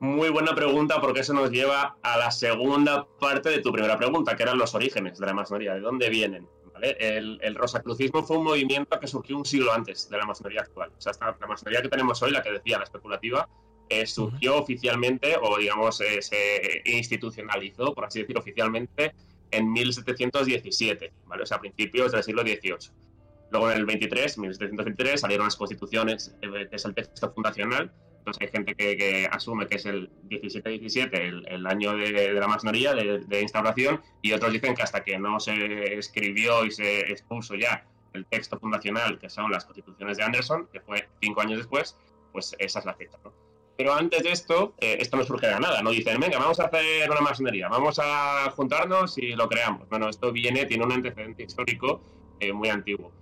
Muy 0.00 0.30
buena 0.30 0.52
pregunta 0.52 1.00
porque 1.00 1.20
eso 1.20 1.32
nos 1.32 1.52
lleva 1.52 1.96
a 2.02 2.18
la 2.18 2.32
segunda 2.32 3.06
parte 3.20 3.50
de 3.50 3.60
tu 3.60 3.70
primera 3.70 3.96
pregunta, 3.96 4.34
que 4.34 4.42
eran 4.42 4.58
los 4.58 4.74
orígenes 4.74 5.16
de 5.20 5.26
la 5.26 5.32
masonería, 5.32 5.74
de 5.74 5.80
dónde 5.80 6.10
vienen. 6.10 6.48
El, 6.82 7.54
rosacrucismo 7.54 8.24
fue 8.24 8.38
un 8.38 8.44
movimiento 8.46 8.98
que 8.98 9.06
surgió 9.06 9.36
un 9.36 9.44
siglo 9.44 9.72
antes 9.72 10.10
de 10.10 10.18
la 10.18 10.26
masonería 10.26 10.62
actual. 10.62 10.90
O 10.98 11.00
sea, 11.00 11.12
la 11.20 11.46
masonería 11.46 11.82
que 11.82 11.88
tenemos 11.88 12.20
hoy, 12.20 12.32
la 12.32 12.42
que 12.42 12.50
decía 12.50 12.78
la 12.78 12.84
especulativa, 12.84 13.48
eh, 13.88 14.06
surgió 14.08 14.56
oficialmente 14.56 15.36
o 15.40 15.56
digamos 15.58 16.00
eh, 16.00 16.20
se 16.20 16.82
institucionalizó, 16.84 17.94
por 17.94 18.06
así 18.06 18.22
decir, 18.22 18.36
oficialmente 18.36 19.14
en 19.52 19.70
1717, 19.70 21.12
¿vale? 21.26 21.44
O 21.44 21.46
sea, 21.46 21.58
a 21.58 21.60
principios 21.60 22.10
del 22.10 22.24
siglo 22.24 22.42
XVIII. 22.42 23.11
Luego 23.52 23.70
en 23.70 23.76
el 23.76 23.84
23, 23.84 24.38
1723, 24.38 25.20
salieron 25.20 25.46
las 25.46 25.56
constituciones, 25.56 26.34
eh, 26.40 26.66
que 26.70 26.76
es 26.76 26.84
el 26.86 26.94
texto 26.94 27.30
fundacional. 27.32 27.92
Entonces 28.18 28.40
hay 28.40 28.48
gente 28.48 28.74
que, 28.74 29.28
asume 29.30 29.66
que 29.66 29.76
es 29.76 29.84
el 29.84 30.10
17-17, 30.28 31.44
el, 31.48 31.66
año 31.66 31.94
de, 31.94 32.32
la 32.32 32.48
masonería, 32.48 32.94
de, 32.94 33.40
instauración, 33.42 34.00
y 34.22 34.32
otros 34.32 34.52
dicen 34.52 34.74
que 34.74 34.82
hasta 34.82 35.04
que 35.04 35.18
no 35.18 35.38
se 35.38 35.98
escribió 35.98 36.64
y 36.64 36.70
se 36.70 37.00
expuso 37.00 37.54
ya 37.56 37.84
el 38.14 38.24
texto 38.26 38.58
fundacional, 38.58 39.18
que 39.18 39.28
son 39.28 39.50
las 39.50 39.64
constituciones 39.64 40.16
de 40.16 40.22
Anderson, 40.22 40.68
que 40.72 40.80
fue 40.80 41.08
cinco 41.20 41.40
años 41.42 41.58
después, 41.58 41.98
pues 42.32 42.54
esa 42.58 42.78
es 42.78 42.84
la 42.86 42.94
fecha, 42.94 43.18
¿no? 43.24 43.32
Pero 43.76 43.92
antes 43.92 44.22
de 44.22 44.30
esto, 44.30 44.74
eh, 44.80 44.98
esto 45.00 45.16
no 45.16 45.24
surge 45.24 45.48
de 45.48 45.58
nada, 45.58 45.82
no 45.82 45.90
dicen, 45.90 46.20
venga, 46.20 46.38
vamos 46.38 46.60
a 46.60 46.66
hacer 46.66 47.10
una 47.10 47.20
masonería, 47.20 47.68
vamos 47.68 47.98
a 48.00 48.50
juntarnos 48.50 49.18
y 49.18 49.34
lo 49.34 49.48
creamos. 49.48 49.88
Bueno, 49.88 50.08
esto 50.08 50.30
viene, 50.30 50.64
tiene 50.66 50.84
un 50.84 50.92
antecedente 50.92 51.42
histórico 51.42 52.00
eh, 52.38 52.52
muy 52.52 52.68
antiguo. 52.68 53.12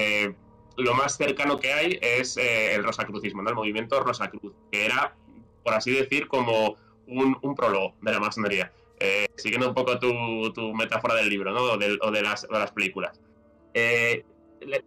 Eh, 0.00 0.34
lo 0.76 0.94
más 0.94 1.16
cercano 1.16 1.58
que 1.58 1.72
hay 1.72 1.98
es 2.00 2.36
el 2.36 2.82
rosacrucismo, 2.82 3.42
¿no? 3.42 3.50
el 3.50 3.56
movimiento 3.56 4.00
Rosacruz, 4.00 4.54
que 4.72 4.86
era, 4.86 5.14
por 5.62 5.74
así 5.74 5.92
decir, 5.92 6.26
como 6.26 6.76
un, 7.06 7.54
prólogo 7.54 7.94
de 8.00 8.12
la 8.12 8.20
masonería. 8.20 8.72
siguiendo 9.36 9.68
un 9.68 9.74
poco 9.74 9.98
tu, 9.98 10.72
metáfora 10.74 11.16
del 11.16 11.28
libro 11.28 11.52
¿no? 11.52 11.60
o, 11.62 11.76
de, 11.76 12.22
las, 12.22 12.48
de 12.48 12.58
las 12.58 12.72
películas. 12.72 13.20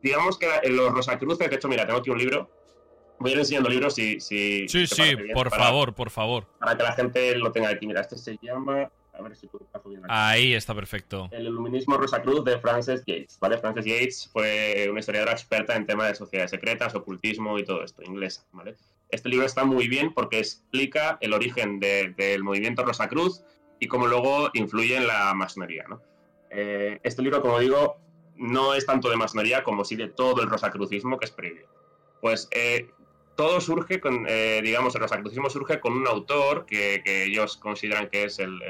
digamos 0.01 0.39
que 0.39 0.47
los 0.69 0.91
Rosacruces, 0.91 1.47
de 1.47 1.55
hecho, 1.55 1.67
mira, 1.67 1.85
tengo 1.85 1.99
aquí 1.99 2.09
un 2.09 2.17
libro 2.17 2.49
Voy 3.19 3.31
a 3.31 3.33
ir 3.35 3.39
enseñando 3.39 3.69
libros 3.69 3.95
si. 3.95 4.19
si 4.19 4.67
sí, 4.67 4.85
sí, 4.85 5.15
por 5.33 5.49
favor, 5.49 5.93
por 5.93 6.09
favor. 6.09 6.45
Para 6.59 6.75
que 6.75 6.83
la 6.83 6.91
gente 6.93 7.35
lo 7.37 7.51
tenga 7.53 7.69
aquí. 7.69 7.87
Mira, 7.87 8.01
este 8.01 8.17
se 8.17 8.37
llama. 8.41 8.91
Ver 9.23 9.35
si 9.35 9.47
puedo 9.47 9.65
bien. 9.85 10.01
Ahí 10.09 10.53
está 10.53 10.75
perfecto. 10.75 11.29
El 11.31 11.47
Iluminismo 11.47 11.97
Rosacruz 11.97 12.43
de 12.43 12.59
Frances 12.59 13.03
Yates. 13.05 13.37
¿vale? 13.39 13.57
Frances 13.57 13.85
Yates 13.85 14.29
fue 14.31 14.87
una 14.89 14.99
historiadora 14.99 15.31
experta 15.31 15.75
en 15.75 15.85
temas 15.85 16.09
de 16.09 16.15
sociedades 16.15 16.51
secretas, 16.51 16.93
ocultismo 16.95 17.57
y 17.57 17.63
todo 17.63 17.83
esto, 17.83 18.03
inglesa. 18.03 18.45
¿vale? 18.51 18.75
Este 19.09 19.29
libro 19.29 19.45
está 19.45 19.63
muy 19.63 19.87
bien 19.87 20.13
porque 20.13 20.39
explica 20.39 21.17
el 21.21 21.33
origen 21.33 21.79
del 21.79 22.43
movimiento 22.43 22.83
Rosacruz 22.83 23.43
y 23.79 23.87
cómo 23.87 24.07
luego 24.07 24.49
influye 24.53 24.97
en 24.97 25.07
la 25.07 25.33
masonería. 25.33 25.85
¿no? 25.87 26.01
Eh, 26.49 26.99
este 27.03 27.21
libro, 27.21 27.41
como 27.41 27.59
digo, 27.59 27.97
no 28.35 28.73
es 28.73 28.85
tanto 28.85 29.09
de 29.09 29.17
masonería 29.17 29.63
como 29.63 29.85
sí 29.85 29.95
de 29.95 30.07
todo 30.07 30.41
el 30.41 30.49
rosacrucismo 30.49 31.17
que 31.17 31.25
es 31.25 31.31
previo. 31.31 31.67
Pues 32.21 32.47
eh, 32.51 32.89
todo 33.35 33.59
surge 33.61 33.99
con, 33.99 34.25
eh, 34.27 34.61
digamos, 34.63 34.95
el 34.95 35.01
rosacrucismo 35.01 35.49
surge 35.49 35.79
con 35.79 35.93
un 35.93 36.07
autor 36.07 36.65
que, 36.65 37.01
ellos 37.05 37.57
consideran 37.57 38.09
que 38.09 38.25
es 38.25 38.39
el, 38.39 38.61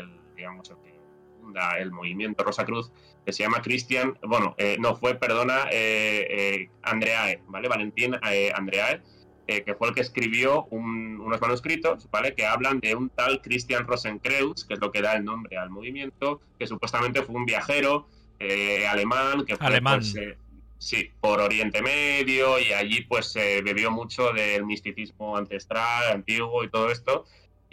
digamos, 0.43 0.69
el 0.69 0.75
que 0.77 0.99
funda 1.39 1.77
el 1.77 1.91
movimiento 1.91 2.43
Rosacruz, 2.43 2.91
que 3.25 3.31
se 3.31 3.43
llama 3.43 3.61
Cristian, 3.61 4.17
bueno, 4.23 4.55
eh, 4.57 4.75
no 4.77 4.95
fue, 4.95 5.15
perdona, 5.15 5.67
eh, 5.71 6.69
Andreae, 6.81 7.41
¿vale? 7.47 7.69
Valentín 7.69 8.15
Andreae, 8.53 9.01
que 9.47 9.75
fue 9.75 9.89
el 9.89 9.95
que 9.95 10.01
escribió 10.01 10.65
unos 10.65 11.39
manuscritos, 11.39 12.09
¿vale? 12.11 12.33
Que 12.33 12.45
hablan 12.45 12.79
de 12.79 12.95
un 12.95 13.09
tal 13.09 13.41
Christian 13.41 13.87
Rosenkreuz, 13.87 14.65
que 14.65 14.73
es 14.73 14.79
lo 14.79 14.91
que 14.91 15.01
da 15.01 15.13
el 15.13 15.23
nombre 15.23 15.57
al 15.57 15.69
movimiento, 15.69 16.41
que 16.59 16.67
supuestamente 16.67 17.23
fue 17.23 17.35
un 17.35 17.45
viajero 17.45 18.07
alemán, 18.89 19.45
que 19.45 19.55
fue, 19.55 19.67
alemán. 19.67 19.99
Pues, 19.99 20.37
Sí, 20.83 21.09
por 21.21 21.39
Oriente 21.39 21.81
Medio 21.81 22.59
y 22.59 22.73
allí 22.73 23.03
pues 23.03 23.31
se 23.31 23.61
bebió 23.61 23.89
mucho 23.89 24.33
del 24.33 24.65
misticismo 24.65 25.37
ancestral, 25.37 26.11
antiguo 26.11 26.61
y 26.65 26.69
todo 26.69 26.91
esto. 26.91 27.23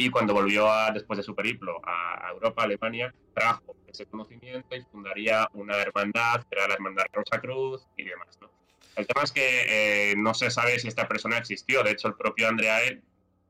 Y 0.02 0.08
cuando 0.08 0.32
volvió 0.32 0.66
a, 0.72 0.92
después 0.92 1.18
de 1.18 1.22
su 1.22 1.34
periplo 1.34 1.78
a 1.84 2.30
Europa, 2.32 2.62
Alemania, 2.62 3.14
trajo 3.34 3.76
ese 3.86 4.06
conocimiento 4.06 4.74
y 4.74 4.80
fundaría 4.90 5.46
una 5.52 5.76
hermandad, 5.76 6.42
que 6.44 6.56
era 6.56 6.68
la 6.68 6.72
Hermandad 6.72 7.04
Rosa 7.12 7.38
Cruz 7.38 7.86
y 7.98 8.04
demás. 8.04 8.38
¿no? 8.40 8.50
El 8.96 9.06
tema 9.06 9.24
es 9.24 9.30
que 9.30 10.12
eh, 10.12 10.14
no 10.16 10.32
se 10.32 10.50
sabe 10.50 10.78
si 10.78 10.88
esta 10.88 11.06
persona 11.06 11.36
existió. 11.36 11.82
De 11.82 11.90
hecho, 11.90 12.08
el 12.08 12.14
propio 12.14 12.48
Andreae, 12.48 13.02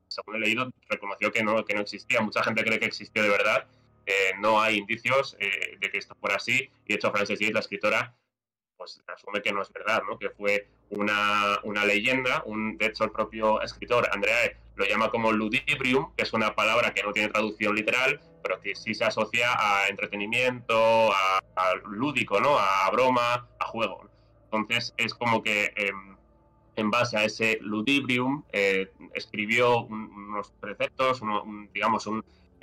según 0.09 0.35
he 0.35 0.39
leído, 0.41 0.73
reconoció 0.89 1.31
que 1.31 1.45
no, 1.45 1.65
que 1.65 1.75
no 1.75 1.83
existía. 1.83 2.21
Mucha 2.21 2.43
gente 2.43 2.65
cree 2.65 2.81
que 2.81 2.87
existió 2.87 3.23
de 3.23 3.29
verdad. 3.29 3.69
Eh, 4.07 4.33
no 4.41 4.61
hay 4.61 4.79
indicios 4.79 5.37
eh, 5.39 5.77
de 5.79 5.89
que 5.89 5.99
esto 5.99 6.17
fuera 6.17 6.35
así. 6.35 6.69
Y 6.85 6.89
de 6.89 6.95
hecho, 6.97 7.13
Frances 7.13 7.39
Yates, 7.39 7.55
la 7.55 7.61
escritora, 7.61 8.17
pues 8.81 8.99
asume 9.15 9.43
que 9.43 9.53
no 9.53 9.61
es 9.61 9.71
verdad, 9.75 10.03
¿no? 10.09 10.19
que 10.19 10.31
fue 10.31 10.67
una, 10.89 11.59
una 11.65 11.85
leyenda. 11.85 12.43
Un, 12.47 12.79
de 12.79 12.87
hecho, 12.87 13.05
el 13.05 13.11
propio 13.11 13.61
escritor, 13.61 14.09
Andrea, 14.11 14.57
lo 14.75 14.87
llama 14.87 15.11
como 15.11 15.33
ludibrium, 15.33 16.15
que 16.17 16.23
es 16.23 16.33
una 16.33 16.55
palabra 16.55 16.95
que 16.95 17.03
no 17.03 17.13
tiene 17.13 17.29
traducción 17.29 17.75
literal, 17.75 18.19
pero 18.43 18.59
que 18.63 18.75
sí 18.75 18.95
se 18.95 19.05
asocia 19.05 19.51
a 19.53 19.89
entretenimiento, 19.89 21.13
a, 21.13 21.43
lúdico, 21.91 22.41
¿no? 22.41 22.59
a 22.59 22.89
broma, 22.91 23.47
a 23.59 23.65
juego. 23.67 24.09
Entonces, 24.45 24.95
es 24.97 25.13
como 25.13 25.43
que 25.43 25.75
em, 25.77 26.17
en 26.77 26.91
base 26.91 27.19
a 27.19 27.25
ese 27.25 27.59
ludibrium 27.61 28.45
eh, 28.51 28.91
escribió 29.13 29.83
unos 29.83 30.53
preceptos, 30.59 31.21
digamos, 31.75 32.09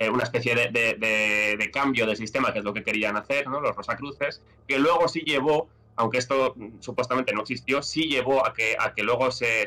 eh, 0.00 0.10
una 0.10 0.24
especie 0.24 0.56
de, 0.56 0.68
de, 0.70 1.56
de, 1.56 1.70
cambio 1.70 2.06
de 2.06 2.16
sistema, 2.16 2.52
que 2.52 2.58
es 2.58 2.64
lo 2.64 2.74
que 2.74 2.82
querían 2.82 3.16
hacer, 3.16 3.46
¿no? 3.46 3.60
los 3.60 3.76
Rosacruces, 3.76 4.42
que 4.66 4.80
luego 4.80 5.06
sí 5.06 5.20
llevó 5.20 5.68
aunque 5.98 6.18
esto 6.18 6.54
mm, 6.56 6.80
supuestamente 6.80 7.34
no 7.34 7.42
existió, 7.42 7.82
sí 7.82 8.08
llevó 8.08 8.46
a 8.46 8.54
que, 8.54 8.76
a 8.78 8.94
que 8.94 9.02
luego 9.02 9.30
se, 9.30 9.66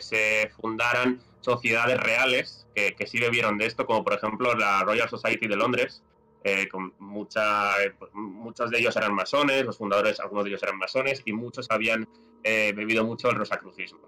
fundaran 0.60 1.22
sociedades 1.42 2.00
reales 2.00 2.68
que, 2.74 3.06
sí 3.06 3.20
bebieron 3.20 3.58
de 3.58 3.66
esto, 3.66 3.86
como 3.86 4.04
por 4.04 4.14
ejemplo 4.14 4.56
la 4.56 4.84
Royal 4.84 5.10
Society 5.10 5.48
de 5.48 5.56
Londres, 5.56 6.04
eh, 6.44 6.68
con 6.70 6.94
mucha, 7.00 7.74
pues, 8.00 8.12
muchos 8.14 8.72
de 8.72 8.80
ellos 8.80 8.96
eran 8.96 9.14
masones, 9.14 9.66
los 9.66 9.78
fundadores, 9.78 10.20
algunos 10.20 10.46
de 10.46 10.52
ellos 10.52 10.64
eran 10.64 10.78
masones, 10.78 11.22
y 11.26 11.34
muchos 11.34 11.68
habían 11.70 12.08
eh, 12.44 12.74
bebido 12.76 13.06
mucho 13.06 13.30
el 13.30 13.36
rosacrucismo. 13.36 14.00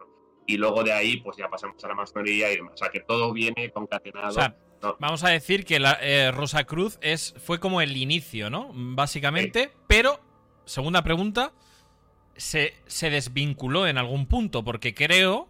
Y 0.48 0.58
luego 0.58 0.84
de 0.84 0.94
ahí, 0.94 1.18
pues 1.18 1.38
ya 1.38 1.50
pasamos 1.50 1.84
a 1.84 1.88
la 1.88 1.96
masonería 1.96 2.52
y 2.52 2.56
demás. 2.56 2.74
O 2.74 2.78
sea, 2.78 2.90
que 2.90 3.02
todo 3.02 3.32
viene 3.32 3.70
concatenado. 3.72 4.36
Vamos 5.00 5.24
a 5.24 5.30
decir 5.30 5.64
que 5.64 5.80
la 5.80 5.98
eh, 6.02 6.32
Rosacruz 6.32 6.98
es, 7.02 7.34
fue 7.38 7.60
como 7.60 7.80
el 7.82 7.96
inicio, 7.96 8.50
¿no? 8.50 8.72
Básicamente, 8.74 9.72
pero, 9.88 10.20
segunda 10.66 11.02
pregunta, 11.04 11.54
se, 12.36 12.74
desvinculó 13.10 13.88
en 13.88 13.98
algún 13.98 14.26
punto, 14.28 14.64
porque 14.64 14.94
creo, 14.94 15.48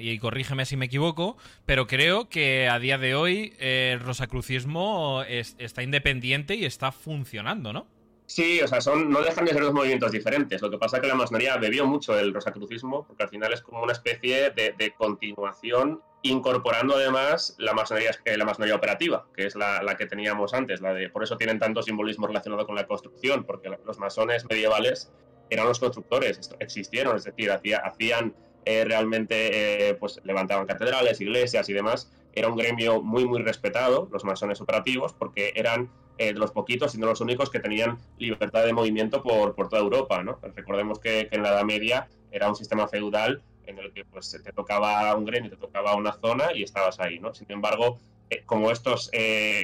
y 0.00 0.18
corrígeme 0.18 0.64
si 0.64 0.76
me 0.76 0.86
equivoco, 0.86 1.36
pero 1.66 1.86
creo 1.86 2.28
que 2.28 2.68
a 2.68 2.78
día 2.78 2.98
de 2.98 3.14
hoy 3.14 3.54
el 3.58 4.00
rosacrucismo 4.00 5.22
está 5.22 5.82
independiente 5.82 6.54
y 6.54 6.64
está 6.64 6.92
funcionando, 6.92 7.72
¿no? 7.72 7.86
Sí, 8.26 8.60
o 8.62 8.68
sea, 8.68 8.80
son, 8.80 9.10
no 9.10 9.20
dejan 9.22 9.44
de 9.44 9.52
ser 9.52 9.62
dos 9.62 9.74
movimientos 9.74 10.10
diferentes. 10.10 10.62
Lo 10.62 10.70
que 10.70 10.78
pasa 10.78 10.96
es 10.96 11.02
que 11.02 11.08
la 11.08 11.14
masonería 11.14 11.58
bebió 11.58 11.86
mucho 11.86 12.14
del 12.14 12.32
rosacrucismo, 12.32 13.06
porque 13.06 13.24
al 13.24 13.28
final 13.28 13.52
es 13.52 13.60
como 13.60 13.82
una 13.82 13.92
especie 13.92 14.50
de, 14.50 14.94
continuación, 14.96 16.00
incorporando 16.22 16.94
además 16.94 17.54
la 17.58 17.74
masonería, 17.74 18.12
eh, 18.24 18.38
la 18.38 18.46
masonería 18.46 18.76
operativa, 18.76 19.26
que 19.36 19.44
es 19.44 19.56
la, 19.56 19.82
la, 19.82 19.96
que 19.96 20.06
teníamos 20.06 20.54
antes. 20.54 20.80
La 20.80 20.94
de, 20.94 21.10
por 21.10 21.22
eso 21.22 21.36
tienen 21.36 21.58
tanto 21.58 21.82
simbolismo 21.82 22.26
relacionado 22.26 22.64
con 22.64 22.76
la 22.76 22.86
construcción, 22.86 23.44
porque 23.44 23.70
los 23.84 23.98
masones 23.98 24.46
medievales 24.48 25.12
eran 25.54 25.66
los 25.66 25.78
constructores, 25.78 26.50
existieron, 26.58 27.16
es 27.16 27.24
decir, 27.24 27.50
hacían 27.50 28.34
eh, 28.66 28.84
realmente, 28.84 29.88
eh, 29.90 29.94
pues 29.94 30.20
levantaban 30.24 30.66
catedrales, 30.66 31.20
iglesias 31.20 31.68
y 31.68 31.72
demás. 31.72 32.10
Era 32.32 32.48
un 32.48 32.56
gremio 32.56 33.02
muy, 33.02 33.26
muy 33.26 33.42
respetado, 33.42 34.08
los 34.10 34.24
masones 34.24 34.60
operativos, 34.60 35.12
porque 35.12 35.52
eran 35.54 35.90
eh, 36.18 36.32
los 36.32 36.50
poquitos 36.50 36.94
y 36.94 36.98
no 36.98 37.06
los 37.06 37.20
únicos 37.20 37.50
que 37.50 37.60
tenían 37.60 37.98
libertad 38.18 38.64
de 38.64 38.72
movimiento 38.72 39.22
por, 39.22 39.54
por 39.54 39.68
toda 39.68 39.82
Europa. 39.82 40.22
¿no? 40.22 40.38
Recordemos 40.54 40.98
que, 40.98 41.28
en 41.30 41.42
la 41.42 41.50
Edad 41.50 41.64
Media 41.64 42.08
era 42.32 42.48
un 42.48 42.56
sistema 42.56 42.88
feudal 42.88 43.42
en 43.66 43.78
el 43.78 43.92
que 43.92 44.04
pues, 44.04 44.30
te 44.42 44.52
tocaba 44.52 45.14
un 45.14 45.24
gremio, 45.24 45.50
te 45.50 45.56
tocaba 45.56 45.94
una 45.94 46.12
zona 46.14 46.52
y 46.54 46.62
estabas 46.62 46.98
ahí. 47.00 47.18
¿no? 47.18 47.34
Sin 47.34 47.50
embargo, 47.52 47.98
como 48.46 48.70
estos 48.70 49.10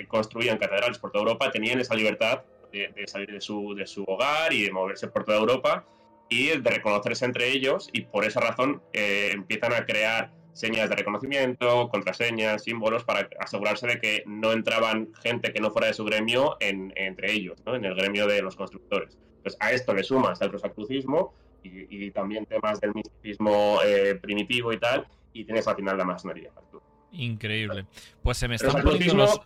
construían 0.09 0.59
catedrales 0.59 0.99
por 0.99 1.11
toda 1.11 1.25
Europa, 1.25 1.51
tenían 1.51 1.81
esa 1.81 1.95
libertad 1.95 2.43
de, 2.71 3.07
salir 3.07 3.31
de 3.31 3.41
su, 3.41 3.75
de 3.75 3.87
su 3.87 4.05
hogar 4.05 4.53
y 4.53 4.63
de 4.63 4.73
moverse 4.73 5.09
por 5.09 5.25
toda 5.25 5.39
Europa 5.39 5.87
y 6.29 6.49
de 6.49 6.71
reconocerse 6.71 7.25
entre 7.25 7.51
ellos 7.51 7.89
y 7.93 8.03
por 8.03 8.25
esa 8.25 8.41
razón 8.41 8.83
eh, 8.93 9.31
empiezan 9.33 9.73
a 9.73 9.85
crear 9.85 10.33
señas 10.53 10.89
de 10.89 10.97
reconocimiento, 10.97 11.89
contraseñas, 11.89 12.65
símbolos 12.65 13.05
para 13.05 13.29
asegurarse 13.39 13.87
de 13.87 14.01
que 14.01 14.23
no 14.27 14.53
entraban 14.53 15.13
gente 15.23 15.53
que 15.53 15.61
no 15.61 15.71
fuera 15.71 15.89
de 15.89 15.95
su 15.95 16.05
gremio 16.05 16.57
en, 16.61 16.93
entre 16.97 17.33
ellos, 17.33 17.63
¿no? 17.65 17.75
en 17.75 17.85
el 17.85 17.95
gremio 17.95 18.27
de 18.27 18.43
los 18.43 18.57
constructores. 18.57 19.19
Pues 19.43 19.57
a 19.61 19.73
esto 19.73 19.95
le 19.95 20.03
sumas 20.03 20.41
el 20.41 20.53
rosacrucismo 20.53 21.35
y, 21.63 22.07
y 22.07 22.11
también 22.11 22.47
temas 22.47 22.81
del 22.81 22.95
misticismo 22.95 23.79
eh, 23.85 24.15
primitivo 24.17 24.73
y 24.73 24.79
tal, 24.79 25.07
y 25.33 25.45
tienes 25.45 25.67
al 25.69 25.77
final 25.77 25.97
la 25.97 26.05
masonería. 26.05 26.51
Increíble. 27.13 27.87
Pues 28.23 28.39
se 28.39 28.49
me 28.49 28.57
están 28.57 28.83
poniendo 28.83 29.15
los... 29.15 29.41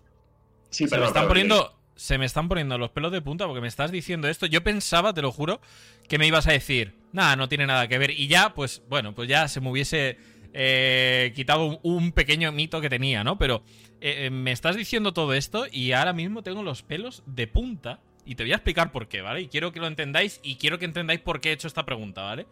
se 0.70 0.98
me 0.98 1.06
están 1.06 1.28
poniendo 1.28 1.74
se 1.96 2.18
me 2.18 2.24
están 2.24 2.48
poniendo 2.48 2.76
los 2.78 2.90
pelos 2.90 3.12
de 3.12 3.22
punta 3.22 3.46
porque 3.46 3.61
me 3.61 3.68
estás 3.68 3.90
diciendo 3.90 4.28
esto. 4.28 4.46
Yo 4.46 4.64
pensaba, 4.64 5.12
te 5.14 5.22
lo 5.22 5.30
juro, 5.33 5.61
que 6.09 6.18
me 6.18 6.26
ibas 6.26 6.46
a 6.46 6.52
decir, 6.52 6.94
nada, 7.12 7.37
no 7.37 7.48
tiene 7.48 7.66
nada 7.66 7.88
que 7.88 7.98
ver. 7.98 8.11
Y 8.11 8.26
ya, 8.26 8.54
pues, 8.54 8.83
bueno, 8.88 9.14
pues 9.14 9.28
ya 9.28 9.48
se 9.48 9.61
me 9.61 9.70
hubiese 9.70 10.18
eh, 10.52 11.33
quitado 11.35 11.80
un, 11.83 12.12
pequeño 12.12 12.50
mito 12.52 12.80
que 12.80 12.88
tenía, 12.88 13.24
¿no? 13.24 13.38
Pero 13.38 13.62
eh, 14.00 14.26
eh, 14.26 14.30
me 14.30 14.52
estás 14.52 14.76
diciendo 14.76 15.12
todo 15.12 15.35
esto 15.35 15.66
y 15.70 15.92
ahora 15.92 16.12
mismo 16.12 16.42
tengo 16.42 16.62
los 16.62 16.83
pelos 16.83 17.22
de 17.26 17.46
punta. 17.46 18.00
Y 18.26 18.37
te 18.37 18.44
voy 18.44 18.52
a 18.52 18.57
explicar 18.57 18.90
por 18.90 19.07
qué, 19.07 19.20
¿vale? 19.20 19.42
Y 19.42 19.48
quiero 19.48 19.72
que 19.72 19.80
lo 19.80 19.87
entendáis 19.87 20.40
y 20.42 20.57
quiero 20.57 20.78
que 20.78 20.87
entendáis 20.87 21.20
por 21.20 21.40
qué 21.40 21.50
he 21.50 21.52
hecho 21.52 21.68
esta 21.68 21.85
pregunta, 21.85 22.22
¿vale? 22.22 22.46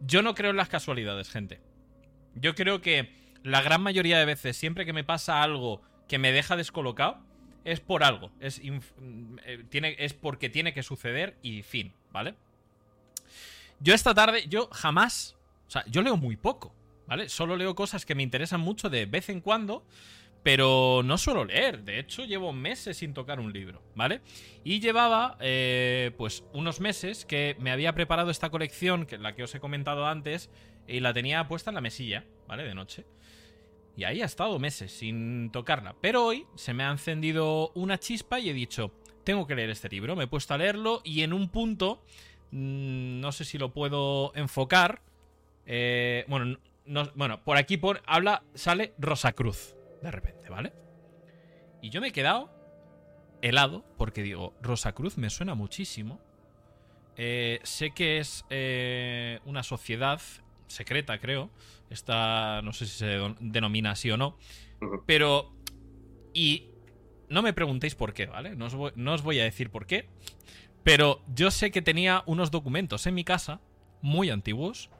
yo 0.00 0.22
no 0.22 0.36
creo 0.36 0.52
en 0.52 0.56
las 0.56 0.68
casualidades, 0.68 1.28
gente. 1.28 1.60
Yo 2.36 2.54
creo 2.54 2.80
que 2.80 3.10
la 3.42 3.62
gran 3.62 3.82
mayoría 3.82 4.16
de 4.16 4.24
veces, 4.24 4.56
siempre 4.56 4.86
que 4.86 4.92
me 4.92 5.02
pasa 5.02 5.42
algo 5.42 5.82
que 6.08 6.18
me 6.18 6.32
deja 6.32 6.56
descolocado, 6.56 7.18
es 7.64 7.80
por 7.80 8.04
algo. 8.04 8.30
Es, 8.40 8.60
eh, 8.60 9.64
tiene, 9.70 9.96
es 9.98 10.12
porque 10.12 10.48
tiene 10.48 10.74
que 10.74 10.82
suceder 10.82 11.36
y 11.42 11.62
fin, 11.62 11.92
¿vale? 12.12 12.34
Yo 13.80 13.94
esta 13.94 14.14
tarde, 14.14 14.46
yo 14.48 14.68
jamás, 14.72 15.36
O 15.66 15.70
sea, 15.70 15.84
yo 15.86 16.02
leo 16.02 16.16
muy 16.16 16.36
poco, 16.36 16.74
¿vale? 17.06 17.28
Solo 17.28 17.56
leo 17.56 17.74
cosas 17.74 18.06
que 18.06 18.14
me 18.14 18.22
interesan 18.22 18.60
mucho 18.60 18.90
de 18.90 19.06
vez 19.06 19.28
en 19.28 19.40
cuando, 19.40 19.84
pero 20.42 21.02
no 21.04 21.16
suelo 21.18 21.44
leer. 21.44 21.84
De 21.84 21.98
hecho, 21.98 22.24
llevo 22.24 22.52
meses 22.52 22.98
sin 22.98 23.14
tocar 23.14 23.40
un 23.40 23.52
libro, 23.52 23.82
¿vale? 23.94 24.20
Y 24.62 24.80
llevaba, 24.80 25.36
eh, 25.40 26.12
pues, 26.18 26.44
unos 26.52 26.80
meses 26.80 27.24
que 27.24 27.56
me 27.58 27.70
había 27.70 27.94
preparado 27.94 28.30
esta 28.30 28.50
colección, 28.50 29.06
que 29.06 29.18
la 29.18 29.34
que 29.34 29.42
os 29.42 29.54
he 29.54 29.60
comentado 29.60 30.06
antes, 30.06 30.50
y 30.86 31.00
la 31.00 31.14
tenía 31.14 31.48
puesta 31.48 31.70
en 31.70 31.76
la 31.76 31.80
mesilla, 31.80 32.24
¿vale? 32.46 32.62
De 32.64 32.74
noche. 32.74 33.06
Y 33.96 34.04
ahí 34.04 34.22
ha 34.22 34.26
estado 34.26 34.58
meses 34.58 34.92
sin 34.92 35.50
tocarla. 35.50 35.94
Pero 36.00 36.24
hoy 36.24 36.46
se 36.56 36.74
me 36.74 36.84
ha 36.84 36.90
encendido 36.90 37.70
una 37.74 37.98
chispa 37.98 38.40
y 38.40 38.50
he 38.50 38.52
dicho, 38.52 38.92
tengo 39.24 39.46
que 39.46 39.54
leer 39.54 39.70
este 39.70 39.88
libro. 39.88 40.16
Me 40.16 40.24
he 40.24 40.28
puesto 40.28 40.54
a 40.54 40.58
leerlo 40.58 41.00
y 41.04 41.22
en 41.22 41.32
un 41.32 41.48
punto, 41.48 42.02
mm, 42.50 43.20
no 43.20 43.32
sé 43.32 43.44
si 43.44 43.58
lo 43.58 43.72
puedo 43.72 44.34
enfocar. 44.34 45.02
Eh, 45.66 46.24
bueno, 46.28 46.58
bueno, 47.14 47.42
por 47.44 47.56
aquí 47.56 47.76
por, 47.76 48.02
habla, 48.06 48.42
sale 48.54 48.94
Rosacruz, 48.98 49.74
de 50.02 50.10
repente, 50.10 50.50
¿vale? 50.50 50.72
Y 51.80 51.90
yo 51.90 52.00
me 52.00 52.08
he 52.08 52.12
quedado 52.12 52.50
helado 53.42 53.84
porque 53.96 54.22
digo, 54.22 54.54
Rosacruz 54.60 55.18
me 55.18 55.30
suena 55.30 55.54
muchísimo. 55.54 56.20
Eh, 57.16 57.60
sé 57.62 57.92
que 57.92 58.18
es 58.18 58.44
eh, 58.50 59.38
una 59.44 59.62
sociedad 59.62 60.20
secreta, 60.74 61.18
creo. 61.18 61.50
Esta, 61.90 62.60
no 62.62 62.72
sé 62.72 62.86
si 62.86 62.98
se 62.98 63.18
denomina 63.40 63.92
así 63.92 64.10
o 64.10 64.16
no. 64.16 64.36
Pero... 65.06 65.52
Y 66.32 66.68
no 67.28 67.42
me 67.42 67.52
preguntéis 67.52 67.94
por 67.94 68.12
qué, 68.12 68.26
¿vale? 68.26 68.56
No 68.56 68.66
os, 68.66 69.22
voy, 69.22 69.40
a 69.40 69.44
decir 69.44 69.70
por 69.70 69.86
qué. 69.86 70.08
Pero 70.82 71.22
yo 71.34 71.50
sé 71.50 71.70
que 71.70 71.82
tenía 71.82 72.22
unos 72.26 72.50
documentos 72.50 73.06
en 73.06 73.14
mi 73.14 73.24
casa, 73.24 73.60
muy 74.02 74.30
antiguos, 74.30 74.90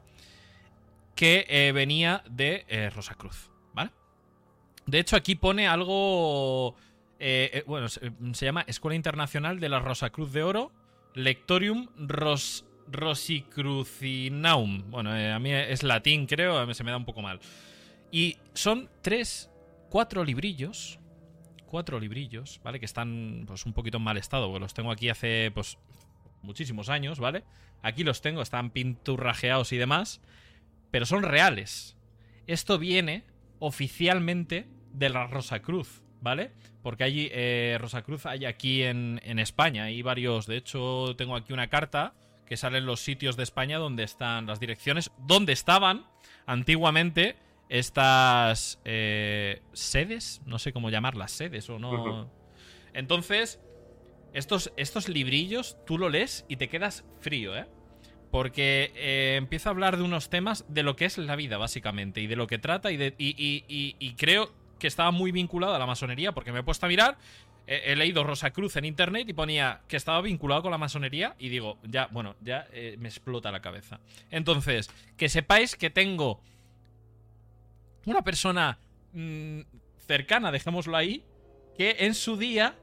que 1.14 1.46
eh, 1.48 1.72
venía 1.72 2.22
de 2.28 2.64
eh, 2.68 2.90
Rosacruz, 2.90 3.50
¿vale? 3.72 3.90
De 4.86 4.98
hecho, 4.98 5.16
aquí 5.16 5.34
pone 5.34 5.68
algo... 5.68 6.76
Eh, 7.18 7.62
bueno, 7.66 7.88
se, 7.88 8.10
llama 8.32 8.64
Escuela 8.66 8.96
Internacional 8.96 9.60
de 9.60 9.68
la 9.68 9.78
Rosacruz 9.78 10.32
de 10.32 10.42
Oro, 10.42 10.72
Lectorium 11.14 11.88
Ros, 11.96 12.64
Rosicrucinaum. 12.88 14.90
Bueno, 14.90 15.10
a 15.10 15.38
mí 15.38 15.52
es 15.52 15.82
latín, 15.82 16.26
creo, 16.26 16.72
se 16.74 16.84
me 16.84 16.90
da 16.90 16.96
un 16.96 17.04
poco 17.04 17.22
mal. 17.22 17.40
Y 18.10 18.36
son 18.52 18.88
tres, 19.02 19.50
cuatro 19.90 20.24
librillos 20.24 20.98
cuatro 21.74 21.98
librillos, 21.98 22.60
¿vale? 22.62 22.78
Que 22.78 22.86
están 22.86 23.42
pues 23.48 23.66
un 23.66 23.72
poquito 23.72 23.96
en 23.96 24.04
mal 24.04 24.16
estado, 24.16 24.46
porque 24.46 24.60
los 24.60 24.74
tengo 24.74 24.92
aquí 24.92 25.08
hace 25.08 25.50
pues 25.52 25.76
muchísimos 26.40 26.88
años, 26.88 27.18
¿vale? 27.18 27.42
Aquí 27.82 28.04
los 28.04 28.20
tengo, 28.20 28.42
están 28.42 28.70
pinturrajeados 28.70 29.72
y 29.72 29.76
demás, 29.76 30.20
pero 30.92 31.04
son 31.04 31.24
reales. 31.24 31.96
Esto 32.46 32.78
viene 32.78 33.24
oficialmente 33.58 34.68
de 34.92 35.08
la 35.08 35.26
Rosacruz, 35.26 36.04
¿vale? 36.20 36.52
Porque 36.80 37.02
allí, 37.02 37.28
eh, 37.32 37.76
Rosacruz 37.80 38.24
hay 38.26 38.44
aquí 38.44 38.84
en, 38.84 39.20
en 39.24 39.40
España, 39.40 39.82
hay 39.82 40.00
varios, 40.00 40.46
de 40.46 40.58
hecho 40.58 41.16
tengo 41.18 41.34
aquí 41.34 41.52
una 41.52 41.70
carta 41.70 42.14
que 42.46 42.56
sale 42.56 42.78
en 42.78 42.86
los 42.86 43.00
sitios 43.00 43.36
de 43.36 43.42
España 43.42 43.78
donde 43.78 44.02
están 44.02 44.46
las 44.46 44.60
direcciones, 44.60 45.10
donde 45.18 45.52
estaban 45.52 46.06
antiguamente 46.46 47.36
estas 47.68 48.80
eh, 48.84 49.62
sedes, 49.72 50.42
no 50.46 50.58
sé 50.58 50.72
cómo 50.72 50.90
llamarlas, 50.90 51.32
sedes 51.32 51.68
o 51.70 51.78
no. 51.78 52.30
Entonces, 52.92 53.60
estos, 54.32 54.72
estos 54.76 55.08
librillos 55.08 55.76
tú 55.86 55.98
lo 55.98 56.08
lees 56.08 56.44
y 56.48 56.56
te 56.56 56.68
quedas 56.68 57.04
frío, 57.20 57.56
¿eh? 57.56 57.66
Porque 58.30 58.92
eh, 58.96 59.36
empieza 59.36 59.68
a 59.68 59.72
hablar 59.72 59.96
de 59.96 60.02
unos 60.02 60.28
temas 60.28 60.64
de 60.68 60.82
lo 60.82 60.96
que 60.96 61.04
es 61.04 61.18
la 61.18 61.36
vida, 61.36 61.56
básicamente, 61.56 62.20
y 62.20 62.26
de 62.26 62.34
lo 62.34 62.48
que 62.48 62.58
trata, 62.58 62.90
y, 62.90 62.96
de, 62.96 63.14
y, 63.16 64.14
creo 64.16 64.52
que 64.80 64.88
estaba 64.88 65.12
muy 65.12 65.30
vinculado 65.30 65.74
a 65.74 65.78
la 65.78 65.86
masonería, 65.86 66.32
porque 66.32 66.50
me 66.50 66.58
he 66.58 66.62
puesto 66.64 66.86
a 66.86 66.88
mirar, 66.88 67.16
he, 67.66 67.96
leído 67.96 68.24
Rosa 68.24 68.52
Cruz 68.52 68.76
en 68.76 68.84
internet 68.84 69.28
y 69.28 69.32
ponía 69.32 69.80
que 69.88 69.96
estaba 69.96 70.20
vinculado 70.20 70.62
con 70.62 70.70
la 70.70 70.78
masonería, 70.78 71.34
y 71.38 71.48
digo, 71.48 71.78
ya, 71.82 72.08
bueno, 72.10 72.36
ya 72.40 72.66
eh, 72.72 72.96
me 72.98 73.08
explota 73.08 73.50
la 73.50 73.60
cabeza. 73.60 74.00
Entonces, 74.30 74.90
que 75.16 75.28
sepáis 75.28 75.76
que 75.76 75.90
tengo 75.90 76.40
una 78.06 78.22
persona 78.22 78.78
mm, 79.12 79.60
cercana, 80.06 80.52
dejémoslo 80.52 80.96
ahí, 80.96 81.24
que 81.76 81.96
en 82.00 82.14
su 82.14 82.36
día 82.36 82.76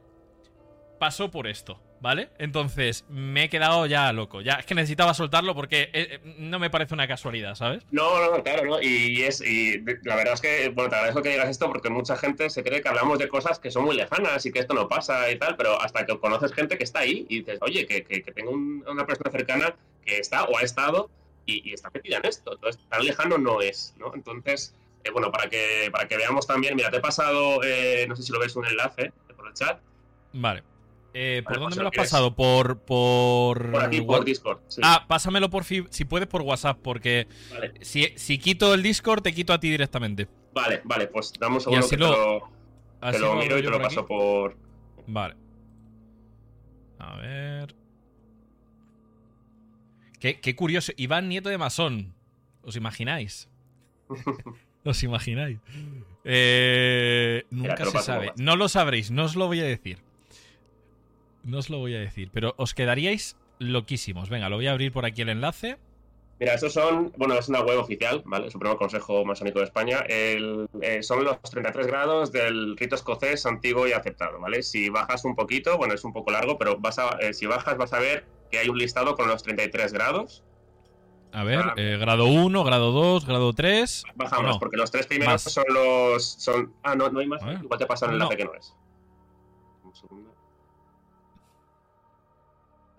pasó 1.00 1.32
por 1.32 1.48
esto, 1.48 1.82
¿vale? 2.02 2.30
Entonces 2.40 3.06
me 3.10 3.46
he 3.46 3.50
quedado 3.50 3.86
ya 3.86 4.12
loco. 4.12 4.42
Ya 4.42 4.54
es 4.56 4.66
que 4.66 4.76
necesitaba 4.76 5.14
soltarlo 5.14 5.56
porque 5.56 5.84
eh, 5.84 5.92
eh, 5.94 6.20
no 6.40 6.60
me 6.60 6.70
parece 6.70 6.94
una 6.94 7.08
casualidad, 7.08 7.56
¿sabes? 7.56 7.84
No, 7.92 8.20
no, 8.20 8.44
claro, 8.44 8.66
no. 8.66 8.82
Y, 8.82 9.22
es, 9.22 9.40
y 9.42 9.80
la 10.04 10.16
verdad 10.16 10.34
es 10.34 10.42
que, 10.42 10.70
bueno, 10.70 10.90
te 10.90 10.96
agradezco 10.96 11.22
que 11.22 11.30
digas 11.30 11.50
esto 11.50 11.68
porque 11.68 11.90
mucha 11.90 12.18
gente 12.18 12.50
se 12.50 12.64
cree 12.64 12.82
que 12.82 12.90
hablamos 12.90 13.20
de 13.20 13.30
cosas 13.30 13.60
que 13.60 13.72
son 13.72 13.86
muy 13.86 13.96
lejanas 13.96 14.46
y 14.46 14.52
que 14.52 14.60
esto 14.60 14.74
no 14.74 14.88
pasa 14.88 15.32
y 15.32 15.38
tal, 15.38 15.56
pero 15.56 15.80
hasta 15.80 16.06
que 16.06 16.18
conoces 16.20 16.52
gente 16.54 16.78
que 16.78 16.84
está 16.84 17.00
ahí 17.00 17.26
y 17.30 17.40
dices, 17.40 17.60
oye, 17.62 17.86
que, 17.86 18.04
que, 18.04 18.22
tengo 18.32 18.52
una 18.52 19.06
persona 19.06 19.30
cercana 19.30 19.76
que 20.04 20.18
está 20.18 20.46
o 20.46 20.58
ha 20.58 20.62
estado 20.62 21.10
y, 21.46 21.70
y, 21.70 21.74
está 21.74 21.92
metida 21.94 22.18
en 22.18 22.26
esto. 22.26 22.54
Entonces, 22.54 22.82
tan 22.90 23.06
lejano 23.06 23.38
no 23.38 23.62
es, 23.62 23.94
¿no? 23.98 24.14
Entonces, 24.16 24.74
eh, 25.04 25.12
bueno, 25.12 25.32
para 25.32 25.50
que, 25.50 25.90
para 25.92 26.08
que 26.08 26.18
veamos 26.18 26.48
también, 26.48 26.76
mira, 26.76 26.90
te 26.90 26.98
he 26.98 27.02
pasado, 27.02 27.64
eh, 27.64 28.06
no 28.08 28.16
sé 28.16 28.24
si 28.24 28.32
lo 28.32 28.40
ves, 28.40 28.56
un 28.56 28.66
enlace 28.66 29.12
por 29.36 29.48
el 29.48 29.54
chat. 29.54 29.80
Vale. 30.34 30.64
Eh, 31.14 31.44
¿Por 31.46 31.60
dónde 31.60 31.76
me 31.76 31.84
lo 31.84 31.90
has 31.90 31.96
pasado? 31.96 32.36
Por, 32.36 32.80
por. 32.80 33.72
Por 33.72 33.84
aquí, 33.84 34.02
por 34.02 34.24
Discord. 34.24 34.60
Ah, 34.82 35.06
pásamelo 35.08 35.50
por 35.50 35.64
si 35.66 36.06
puedes 36.06 36.28
por 36.28 36.42
WhatsApp, 36.42 36.80
porque 36.82 37.28
si, 37.82 38.38
quito 38.40 38.74
el 38.74 38.84
Discord, 38.84 39.22
te 39.22 39.34
quito 39.34 39.54
a 39.54 39.60
ti 39.60 39.70
directamente. 39.70 40.28
Vale, 40.54 40.82
vale, 40.84 41.08
pues 41.08 41.34
damos 41.40 41.68
un 41.68 41.84
segundo 41.84 41.90
que 41.90 41.98
lo, 41.98 43.12
te 43.12 43.20
lo, 43.20 43.36
miro 43.36 43.58
y 43.58 43.62
te 43.62 43.70
lo 43.70 43.82
paso 43.82 44.06
por. 44.06 44.56
Vale. 45.08 45.36
A 47.00 47.16
ver. 47.18 47.76
Qué, 50.20 50.40
qué 50.40 50.56
curioso. 50.56 50.94
Iván 50.98 51.28
Nieto 51.28 51.50
de 51.50 51.58
Masón. 51.58 52.14
¿Os 52.64 52.76
imagináis? 52.76 53.50
¿Os 54.86 55.04
imagináis? 55.04 55.60
Eh, 56.24 57.46
nunca 57.50 57.86
se 57.86 58.00
sabe. 58.00 58.32
No 58.38 58.56
lo 58.56 58.70
sabréis, 58.70 59.12
no 59.12 59.26
os 59.26 59.36
lo 59.36 59.48
voy 59.48 59.60
a 59.60 59.64
decir. 59.64 60.00
No 61.44 61.58
os 61.58 61.70
lo 61.70 61.80
voy 61.80 61.96
a 61.96 62.00
decir, 62.00 62.30
pero 62.32 62.54
os 62.58 62.74
quedaríais 62.74 63.38
loquísimos. 63.60 64.30
Venga, 64.30 64.50
lo 64.50 64.58
voy 64.58 64.68
a 64.68 64.72
abrir 64.72 64.92
por 64.92 65.06
aquí 65.06 65.22
el 65.22 65.30
enlace. 65.30 65.78
Mira, 66.40 66.56
estos 66.56 66.74
son, 66.74 67.14
bueno, 67.18 67.36
es 67.36 67.50
una 67.50 67.62
web 67.62 67.78
oficial, 67.78 68.24
¿vale? 68.26 68.46
El 68.46 68.52
Supremo 68.52 68.76
Consejo 68.76 69.24
Masónico 69.24 69.60
de 69.60 69.66
España. 69.66 70.00
El, 70.08 70.68
eh, 70.82 71.04
son 71.04 71.24
los 71.24 71.40
33 71.42 71.86
grados 71.86 72.32
del 72.32 72.76
rito 72.78 72.96
escocés 72.96 73.46
antiguo 73.46 73.88
y 73.88 73.92
aceptado, 73.92 74.40
¿vale? 74.40 74.64
Si 74.64 74.90
bajas 74.90 75.24
un 75.24 75.36
poquito, 75.36 75.78
bueno, 75.78 75.94
es 75.94 76.04
un 76.04 76.14
poco 76.14 76.32
largo, 76.32 76.58
pero 76.58 76.80
vas 76.80 76.98
a, 76.98 77.18
eh, 77.20 77.34
si 77.36 77.46
bajas 77.46 77.78
vas 77.78 77.94
a 77.94 78.00
ver 78.00 78.26
que 78.50 78.58
hay 78.58 78.70
un 78.70 78.78
listado 78.78 79.16
con 79.16 79.28
los 79.28 79.44
33 79.44 79.94
grados 79.94 80.44
a 81.34 81.44
ver, 81.44 81.74
eh, 81.78 81.98
grado 81.98 82.26
1, 82.26 82.64
grado 82.64 82.92
2, 82.92 83.26
grado 83.26 83.54
3. 83.54 84.04
Bajamos, 84.16 84.58
porque 84.58 84.78
los 84.78 84.92
tres 84.92 85.08
primeros 85.08 85.42
son 85.42 85.64
los. 85.70 86.26
Son... 86.26 86.74
Ah, 86.84 86.96
no, 86.96 87.10
no 87.10 87.20
hay 87.20 87.28
más. 87.28 87.42
Igual 87.42 87.80
te 87.80 87.86
pasa 87.86 88.08
un 88.08 88.14
enlace 88.14 88.38
que 88.38 88.46
no 88.46 88.54
es. 88.54 88.76
Un 89.84 89.96
segundo. 89.96 90.36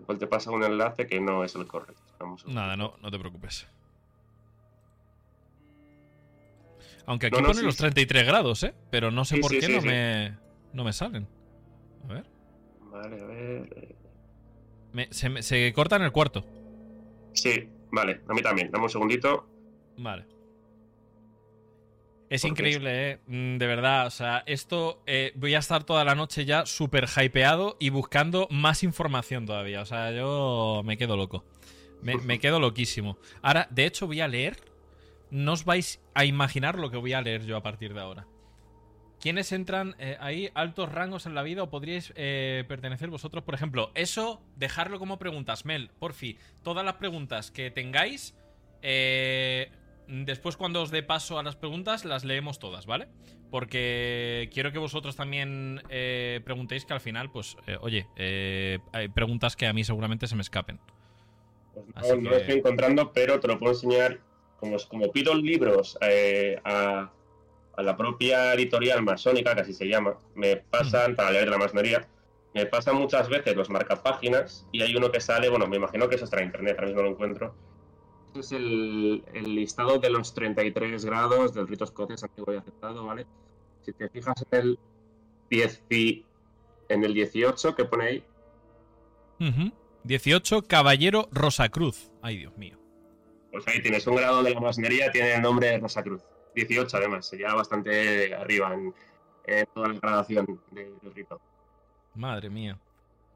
Igual 0.03 0.19
te 0.19 0.27
pasa 0.27 0.51
un 0.51 0.63
enlace 0.63 1.07
que 1.07 1.19
no 1.19 1.43
es 1.43 1.55
el 1.55 1.65
correcto. 1.65 2.01
Nada, 2.47 2.75
no, 2.77 2.95
no 3.01 3.11
te 3.11 3.17
preocupes. 3.19 3.67
Aunque 7.05 7.27
aquí 7.27 7.41
ponen 7.41 7.65
los 7.65 7.75
33 7.75 8.25
grados, 8.25 8.63
¿eh? 8.63 8.73
Pero 8.89 9.11
no 9.11 9.25
sé 9.25 9.37
por 9.39 9.51
qué 9.51 9.67
no, 9.67 9.81
Me, 9.81 10.37
no 10.73 10.83
me 10.83 10.93
salen. 10.93 11.27
A 12.09 12.13
ver. 12.13 12.25
Vale, 12.91 13.21
a 13.21 13.25
ver. 13.25 13.95
se, 15.11 15.41
se 15.41 15.73
corta 15.73 15.95
en 15.97 16.03
el 16.03 16.11
cuarto. 16.11 16.45
Sí, 17.33 17.67
Vale, 17.93 18.21
a 18.27 18.33
mí 18.33 18.41
también. 18.41 18.71
Dame 18.71 18.85
un 18.85 18.89
segundito. 18.89 19.47
Vale. 19.97 20.25
Es 22.33 22.45
increíble, 22.45 23.11
¿eh? 23.11 23.19
Mm, 23.27 23.57
de 23.59 23.67
verdad, 23.67 24.07
o 24.07 24.09
sea, 24.09 24.41
esto 24.47 25.03
eh, 25.05 25.33
voy 25.35 25.53
a 25.53 25.59
estar 25.59 25.83
toda 25.83 26.03
la 26.03 26.15
noche 26.15 26.45
ya 26.45 26.65
súper 26.65 27.05
hypeado 27.05 27.77
y 27.79 27.91
buscando 27.91 28.47
más 28.49 28.81
información 28.81 29.45
todavía. 29.45 29.81
O 29.81 29.85
sea, 29.85 30.11
yo 30.11 30.81
me 30.83 30.97
quedo 30.97 31.15
loco. 31.15 31.45
Me, 32.01 32.39
quedo 32.39 32.59
loquísimo. 32.59 33.19
Ahora, 33.43 33.67
de 33.69 33.85
hecho, 33.85 34.07
voy 34.07 34.21
a 34.21 34.27
leer. 34.27 34.57
No 35.29 35.53
os 35.53 35.63
vais 35.63 36.01
a 36.15 36.25
imaginar 36.25 36.79
lo 36.79 36.89
que 36.89 36.97
voy 36.97 37.13
a 37.13 37.21
leer 37.21 37.45
yo 37.45 37.55
a 37.55 37.61
partir 37.61 37.93
de 37.93 38.01
ahora. 38.01 38.25
¿Quiénes 39.19 39.51
entran 39.51 39.95
eh, 39.99 40.17
ahí 40.19 40.49
altos 40.55 40.91
rangos 40.91 41.27
en 41.27 41.35
la 41.35 41.43
vida 41.43 41.61
o 41.61 41.69
podríais 41.69 42.13
eh, 42.15 42.65
pertenecer 42.67 43.11
vosotros? 43.11 43.43
Por 43.43 43.53
ejemplo, 43.53 43.91
eso, 43.93 44.41
dejarlo 44.55 44.97
como 44.97 45.19
preguntas, 45.19 45.65
Mel, 45.65 45.91
porfi. 45.99 46.39
Todas 46.63 46.83
las 46.83 46.95
preguntas 46.95 47.51
que 47.51 47.69
tengáis, 47.69 48.35
eh, 48.81 49.71
después 50.25 50.57
cuando 50.57 50.81
os 50.81 50.91
dé 50.91 51.03
paso 51.03 51.39
a 51.39 51.43
las 51.43 51.55
preguntas, 51.55 52.05
las 52.05 52.23
leemos 52.23 52.59
todas, 52.59 52.85
¿vale? 52.85 53.07
Porque 53.51 54.49
quiero 54.53 54.71
que 54.71 54.79
vosotros 54.79 55.15
también 55.15 55.81
preguntéis 56.43 56.85
que 56.85 56.93
al 56.93 57.01
final, 57.01 57.31
pues, 57.31 57.57
oye, 57.81 58.07
hay 58.93 59.07
preguntas 59.09 59.55
que 59.55 59.67
a 59.67 59.73
mí 59.73 59.83
seguramente 59.83 60.27
se 60.27 60.35
me 60.35 60.41
escapen. 60.41 60.79
Pues 61.73 62.17
no, 62.19 62.29
lo 62.29 62.37
estoy 62.37 62.57
encontrando, 62.57 63.11
pero 63.13 63.39
te 63.39 63.47
lo 63.47 63.57
puedo 63.59 63.73
enseñar 63.73 64.19
como, 64.59 64.77
como 64.89 65.11
pido 65.11 65.33
libros 65.33 65.97
eh, 66.01 66.59
a, 66.63 67.11
la 67.77 67.97
propia 67.97 68.53
editorial 68.53 69.01
masónica, 69.01 69.55
que 69.55 69.61
así 69.61 69.73
se 69.73 69.87
llama, 69.87 70.17
me 70.35 70.57
pasan, 70.57 71.15
para 71.15 71.31
leer 71.31 71.49
la 71.49 71.57
masonería, 71.57 72.07
me 72.53 72.67
pasan 72.67 72.95
muchas 72.95 73.27
veces 73.29 73.55
los 73.55 73.69
marcapáginas 73.71 74.67
y 74.71 74.83
hay 74.83 74.95
uno 74.95 75.11
que 75.11 75.19
sale, 75.19 75.49
bueno, 75.49 75.65
me 75.65 75.77
imagino 75.77 76.07
que 76.07 76.15
eso 76.15 76.25
está 76.25 76.37
en 76.37 76.45
internet, 76.45 76.75
ahora 76.77 76.87
mismo 76.87 77.01
lo 77.01 77.09
encuentro. 77.09 77.55
Este 78.35 78.39
es 78.39 78.51
el, 78.51 79.55
listado 79.55 79.99
de 79.99 80.09
los 80.09 80.33
33 80.33 81.05
grados 81.05 81.53
del 81.53 81.67
rito 81.67 81.83
escocés 81.83 82.23
antiguo 82.23 82.51
y 82.51 82.57
aceptado, 82.57 83.05
¿vale? 83.05 83.27
Si 83.81 83.93
te 83.93 84.09
fijas 84.09 84.43
en 84.49 84.59
el 84.59 84.79
10 85.51 85.83
en 86.89 87.03
el 87.03 87.13
18 87.13 87.75
que 87.75 87.85
pone 87.85 88.05
ahí. 88.05 88.23
18, 90.03 90.63
Caballero 90.63 91.29
Rosacruz. 91.31 92.09
Ay, 92.23 92.37
Dios 92.37 92.57
mío. 92.57 92.79
Pues 93.51 93.67
ahí 93.67 93.83
tienes 93.83 94.07
un 94.07 94.15
grado 94.15 94.41
de 94.41 94.51
la 94.51 94.59
masonería, 94.59 95.11
tiene 95.11 95.35
el 95.35 95.41
nombre 95.43 95.67
de 95.67 95.77
Rosacruz. 95.77 96.23
18 96.55 96.97
además, 96.97 97.27
sería 97.27 97.53
bastante 97.53 98.33
arriba 98.33 98.73
en, 98.73 99.67
toda 99.75 99.89
la 99.89 99.99
gradación 99.99 100.59
del 100.71 100.95
rito. 101.13 101.39
Madre 102.15 102.49
mía. 102.49 102.79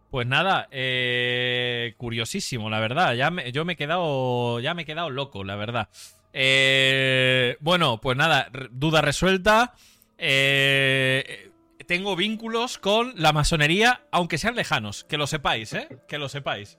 Pues 0.09 0.25
nada, 0.25 0.67
eh, 0.71 1.93
curiosísimo, 1.97 2.69
la 2.69 2.79
verdad. 2.79 3.13
Ya 3.13 3.31
yo 3.51 3.65
me 3.65 3.73
he 3.73 3.75
quedado, 3.75 4.59
ya 4.59 4.73
me 4.73 4.83
he 4.83 4.85
quedado 4.85 5.09
loco, 5.09 5.43
la 5.43 5.55
verdad. 5.55 5.89
Eh, 6.33 7.57
bueno, 7.59 7.99
pues 7.99 8.15
nada, 8.17 8.49
duda 8.71 9.01
resuelta. 9.01 9.73
Eh, 10.17 11.51
tengo 11.87 12.15
vínculos 12.15 12.77
con 12.77 13.13
la 13.15 13.33
masonería, 13.33 14.01
aunque 14.11 14.37
sean 14.37 14.55
lejanos, 14.55 15.03
que 15.05 15.17
lo 15.17 15.27
sepáis, 15.27 15.73
¿eh? 15.73 15.87
Que 16.07 16.17
lo 16.17 16.29
sepáis. 16.29 16.77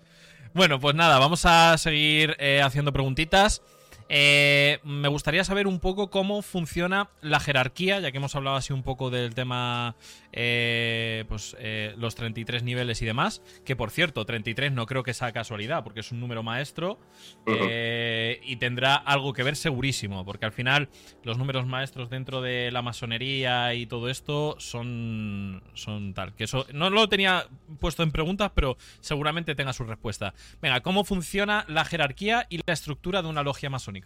Bueno, 0.55 0.81
pues 0.81 0.95
nada, 0.95 1.19
vamos 1.19 1.45
a 1.45 1.77
seguir 1.79 2.37
eh, 2.39 2.63
haciendo 2.63 2.93
preguntitas. 2.93 3.63
Eh, 4.09 4.79
me 4.85 5.09
gustaría 5.09 5.45
saber 5.45 5.67
un 5.67 5.81
poco 5.81 6.11
cómo 6.11 6.43
funciona 6.43 7.11
la 7.21 7.41
jerarquía, 7.41 8.01
ya 8.01 8.11
que 8.11 8.17
hemos 8.17 8.35
hablado 8.35 8.57
así 8.57 8.73
un 8.73 8.83
poco 8.83 9.11
del 9.11 9.35
tema, 9.35 9.97
eh, 10.33 11.25
pues 11.29 11.57
eh, 11.59 11.95
los 11.99 12.15
33 12.15 12.63
niveles 12.63 13.03
y 13.03 13.07
demás. 13.07 13.43
Que 13.65 13.77
por 13.77 13.91
cierto, 13.91 14.25
33 14.25 14.73
no 14.73 14.87
creo 14.87 15.03
que 15.03 15.15
sea 15.15 15.33
casualidad, 15.33 15.85
porque 15.85 16.01
es 16.01 16.13
un 16.13 16.21
número 16.21 16.43
maestro 16.43 16.99
y 17.47 18.57
tendrá 18.57 18.95
algo 18.95 19.33
que 19.33 19.43
ver 19.43 19.57
segurísimo, 19.57 20.25
porque 20.25 20.47
al 20.47 20.53
final 20.53 20.89
los 21.23 21.39
números 21.39 21.67
maestros 21.67 22.11
dentro 22.11 22.41
de 22.41 22.71
la 22.71 22.83
masonería 22.83 23.75
y 23.75 23.87
todo 23.87 24.09
esto 24.09 24.57
son, 24.59 25.63
son 25.75 26.15
tal. 26.15 26.35
Que 26.35 26.45
eso 26.45 26.67
no 26.73 26.91
lo 26.91 27.09
tenía 27.09 27.47
puesto 27.81 28.03
en 28.03 28.11
preguntas, 28.11 28.53
pero 28.55 28.77
seguramente 29.01 29.55
tenga 29.55 29.73
su 29.73 29.85
respuesta. 29.85 30.35
Venga, 30.63 30.81
¿cómo 30.81 31.05
funciona 31.05 31.65
la 31.69 31.85
jerarquía 31.85 32.47
y 32.49 32.61
la 32.67 32.73
estructura 32.73 33.23
de 33.23 33.29
una 33.29 33.43
logia 33.43 33.71
masónica? 33.71 33.98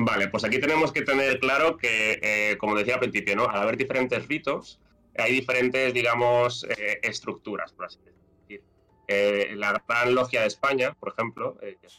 Vale, 0.00 0.28
pues 0.28 0.44
aquí 0.44 0.60
tenemos 0.60 0.92
que 0.92 1.02
tener 1.02 1.40
claro 1.40 1.76
que, 1.76 2.20
eh, 2.22 2.56
como 2.58 2.76
decía 2.76 2.94
al 2.94 3.00
principio, 3.00 3.34
¿no? 3.34 3.48
al 3.48 3.62
haber 3.62 3.76
diferentes 3.76 4.28
ritos, 4.28 4.80
hay 5.16 5.32
diferentes, 5.32 5.92
digamos, 5.92 6.64
eh, 6.64 7.00
estructuras, 7.02 7.72
por 7.72 7.86
así 7.86 7.98
decir. 8.04 8.62
Eh, 9.08 9.54
la 9.56 9.82
Gran 9.88 10.14
Logia 10.14 10.42
de 10.42 10.46
España, 10.46 10.94
por 10.94 11.12
ejemplo, 11.12 11.58
pues 11.58 11.98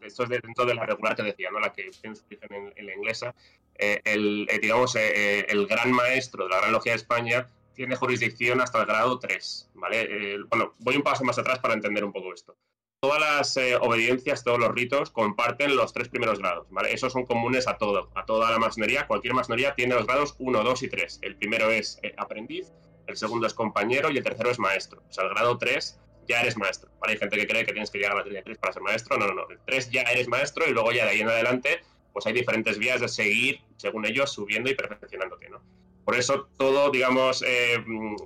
esto 0.00 0.22
es 0.22 0.28
dentro 0.30 0.64
de 0.64 0.74
la 0.74 0.86
regular 0.86 1.14
que 1.14 1.24
decía, 1.24 1.50
¿no? 1.50 1.60
la 1.60 1.74
que 1.74 1.90
tiene 1.90 2.16
su 2.16 2.24
origen 2.24 2.72
en, 2.74 2.86
la 2.86 2.94
inglesa, 2.94 3.34
el, 3.74 4.48
digamos, 4.62 4.96
el 4.96 5.66
gran 5.66 5.92
maestro 5.92 6.44
de 6.44 6.50
la 6.50 6.60
Gran 6.60 6.72
Logia 6.72 6.92
de 6.92 6.96
España 6.96 7.48
tiene 7.74 7.96
jurisdicción 7.96 8.62
hasta 8.62 8.80
el 8.80 8.86
grado 8.86 9.18
3, 9.18 9.72
¿vale? 9.74 10.38
bueno, 10.48 10.72
voy 10.78 10.96
un 10.96 11.02
paso 11.02 11.22
más 11.22 11.38
atrás 11.38 11.58
para 11.58 11.74
entender 11.74 12.02
un 12.02 12.12
poco 12.12 12.32
esto 12.32 12.56
todas 13.00 13.20
las 13.20 13.56
eh, 13.56 13.76
obediencias, 13.76 14.42
todos 14.42 14.58
los 14.58 14.72
ritos 14.74 15.10
comparten 15.10 15.76
los 15.76 15.92
tres 15.92 16.08
primeros 16.08 16.38
grados, 16.38 16.66
¿vale? 16.70 16.92
Esos 16.92 17.12
son 17.12 17.26
comunes 17.26 17.68
a 17.68 17.76
todo, 17.76 18.10
a 18.14 18.24
toda 18.24 18.50
la 18.50 18.58
masonería. 18.58 19.06
Cualquier 19.06 19.34
masonería 19.34 19.74
tiene 19.74 19.94
los 19.94 20.06
grados 20.06 20.34
1, 20.38 20.62
2 20.62 20.82
y 20.82 20.88
3. 20.88 21.18
El 21.22 21.36
primero 21.36 21.70
es 21.70 21.98
eh, 22.02 22.14
aprendiz, 22.16 22.72
el 23.06 23.16
segundo 23.16 23.46
es 23.46 23.54
compañero 23.54 24.10
y 24.10 24.18
el 24.18 24.24
tercero 24.24 24.50
es 24.50 24.58
maestro. 24.58 25.02
O 25.08 25.12
sea, 25.12 25.24
el 25.24 25.30
grado 25.30 25.58
3 25.58 26.00
ya 26.26 26.40
eres 26.40 26.56
maestro. 26.56 26.90
Hay 27.02 27.16
gente 27.16 27.36
que 27.36 27.46
cree 27.46 27.64
que 27.64 27.72
tienes 27.72 27.90
que 27.90 27.98
llegar 27.98 28.12
a 28.12 28.24
la 28.24 28.24
de 28.24 28.42
3 28.42 28.58
para 28.58 28.72
ser 28.72 28.82
maestro. 28.82 29.16
No, 29.18 29.26
no, 29.28 29.34
no. 29.34 29.48
El 29.50 29.60
3 29.66 29.90
ya 29.90 30.02
eres 30.02 30.28
maestro 30.28 30.68
y 30.68 30.72
luego 30.72 30.92
ya 30.92 31.04
de 31.04 31.10
ahí 31.12 31.20
en 31.20 31.28
adelante, 31.28 31.80
pues 32.12 32.26
hay 32.26 32.32
diferentes 32.32 32.78
vías 32.78 33.00
de 33.00 33.08
seguir, 33.08 33.60
según 33.76 34.06
ellos, 34.06 34.32
subiendo 34.32 34.70
y 34.70 34.74
perfeccionándote, 34.74 35.48
¿no? 35.50 35.62
Por 36.04 36.16
eso 36.16 36.48
todo, 36.56 36.90
digamos, 36.90 37.42
eh, 37.46 37.78
mm, 37.84 38.16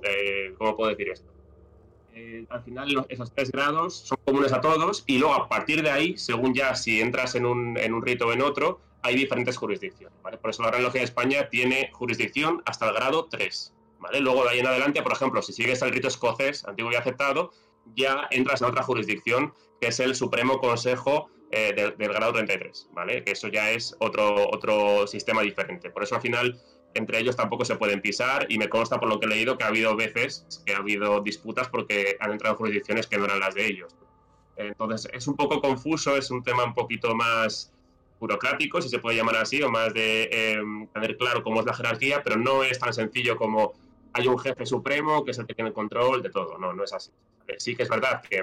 ¿cómo 0.57 0.77
puedo 0.77 0.91
decir 0.91 1.09
esto? 1.09 1.31
Eh, 2.13 2.45
al 2.49 2.63
final 2.63 3.05
esos 3.09 3.33
tres 3.33 3.51
grados 3.51 3.95
son 4.07 4.17
comunes 4.25 4.51
a 4.51 4.59
todos 4.59 5.03
y 5.07 5.17
luego 5.17 5.33
a 5.33 5.47
partir 5.47 5.81
de 5.81 5.91
ahí, 5.91 6.17
según 6.17 6.53
ya 6.53 6.75
si 6.75 6.99
entras 6.99 7.35
en 7.35 7.45
un, 7.45 7.77
en 7.77 7.93
un 7.93 8.01
rito 8.01 8.27
o 8.27 8.33
en 8.33 8.41
otro, 8.41 8.81
hay 9.01 9.15
diferentes 9.15 9.57
jurisdicciones. 9.57 10.17
Por 10.21 10.49
eso 10.49 10.63
la 10.63 10.71
Gran 10.71 10.91
de 10.91 11.03
España 11.03 11.49
tiene 11.49 11.89
jurisdicción 11.93 12.61
hasta 12.65 12.87
el 12.87 12.93
grado 12.93 13.27
3. 13.29 13.73
¿vale? 13.99 14.19
Luego 14.19 14.43
de 14.43 14.49
ahí 14.51 14.59
en 14.59 14.67
adelante, 14.67 15.01
por 15.01 15.13
ejemplo, 15.13 15.41
si 15.41 15.53
sigues 15.53 15.81
el 15.81 15.91
rito 15.91 16.07
escocés 16.07 16.65
antiguo 16.65 16.91
y 16.91 16.95
aceptado, 16.95 17.51
ya 17.95 18.27
entras 18.31 18.61
en 18.61 18.67
otra 18.67 18.83
jurisdicción 18.83 19.53
que 19.79 19.87
es 19.87 19.99
el 19.99 20.15
Supremo 20.15 20.59
Consejo 20.59 21.29
eh, 21.51 21.73
del, 21.75 21.97
del, 21.97 22.09
grado 22.09 22.33
33, 22.33 22.89
¿vale? 22.93 23.23
Que 23.23 23.31
eso 23.31 23.47
ya 23.47 23.71
es 23.71 23.95
otro, 23.99 24.49
otro 24.51 25.07
sistema 25.07 25.41
diferente. 25.41 25.89
Por 25.89 26.03
eso 26.03 26.15
al 26.15 26.21
final 26.21 26.61
entre 26.93 27.19
ellos 27.19 27.35
tampoco 27.35 27.65
se 27.65 27.75
pueden 27.75 28.01
pisar 28.01 28.45
y 28.49 28.57
me 28.57 28.69
consta 28.69 28.99
por 28.99 29.09
lo 29.09 29.19
que 29.19 29.25
he 29.25 29.29
leído 29.29 29.57
que 29.57 29.63
ha 29.63 29.67
habido 29.67 29.95
veces 29.95 30.63
que 30.65 30.73
ha 30.73 30.77
habido 30.77 31.21
disputas 31.21 31.69
porque 31.69 32.17
han 32.19 32.31
entrado 32.31 32.55
en 32.55 32.57
jurisdicciones 32.57 33.07
que 33.07 33.17
no 33.17 33.25
eran 33.25 33.39
las 33.39 33.55
de 33.55 33.65
ellos. 33.65 33.95
Entonces 34.57 35.09
es 35.13 35.27
un 35.27 35.35
poco 35.35 35.61
confuso, 35.61 36.17
es 36.17 36.29
un 36.31 36.43
tema 36.43 36.63
un 36.63 36.73
poquito 36.73 37.15
más 37.15 37.73
burocrático, 38.19 38.81
si 38.81 38.89
se 38.89 38.99
puede 38.99 39.17
llamar 39.17 39.37
así, 39.37 39.61
o 39.63 39.69
más 39.69 39.93
de 39.93 40.29
em, 40.31 40.87
tener 40.87 41.17
claro 41.17 41.43
cómo 41.43 41.59
es 41.59 41.65
la 41.65 41.73
jerarquía, 41.73 42.21
pero 42.23 42.37
no 42.37 42.63
es 42.63 42.77
tan 42.77 42.93
sencillo 42.93 43.35
como 43.35 43.73
hay 44.13 44.27
un 44.27 44.37
jefe 44.37 44.65
supremo 44.65 45.25
que 45.25 45.31
es 45.31 45.39
el 45.39 45.47
que 45.47 45.55
tiene 45.55 45.73
control 45.73 46.21
de 46.21 46.29
todo, 46.29 46.57
no, 46.57 46.73
no 46.73 46.83
es 46.83 46.93
así. 46.93 47.11
Sí 47.57 47.75
que 47.75 47.83
es 47.83 47.89
verdad 47.89 48.21
que 48.21 48.41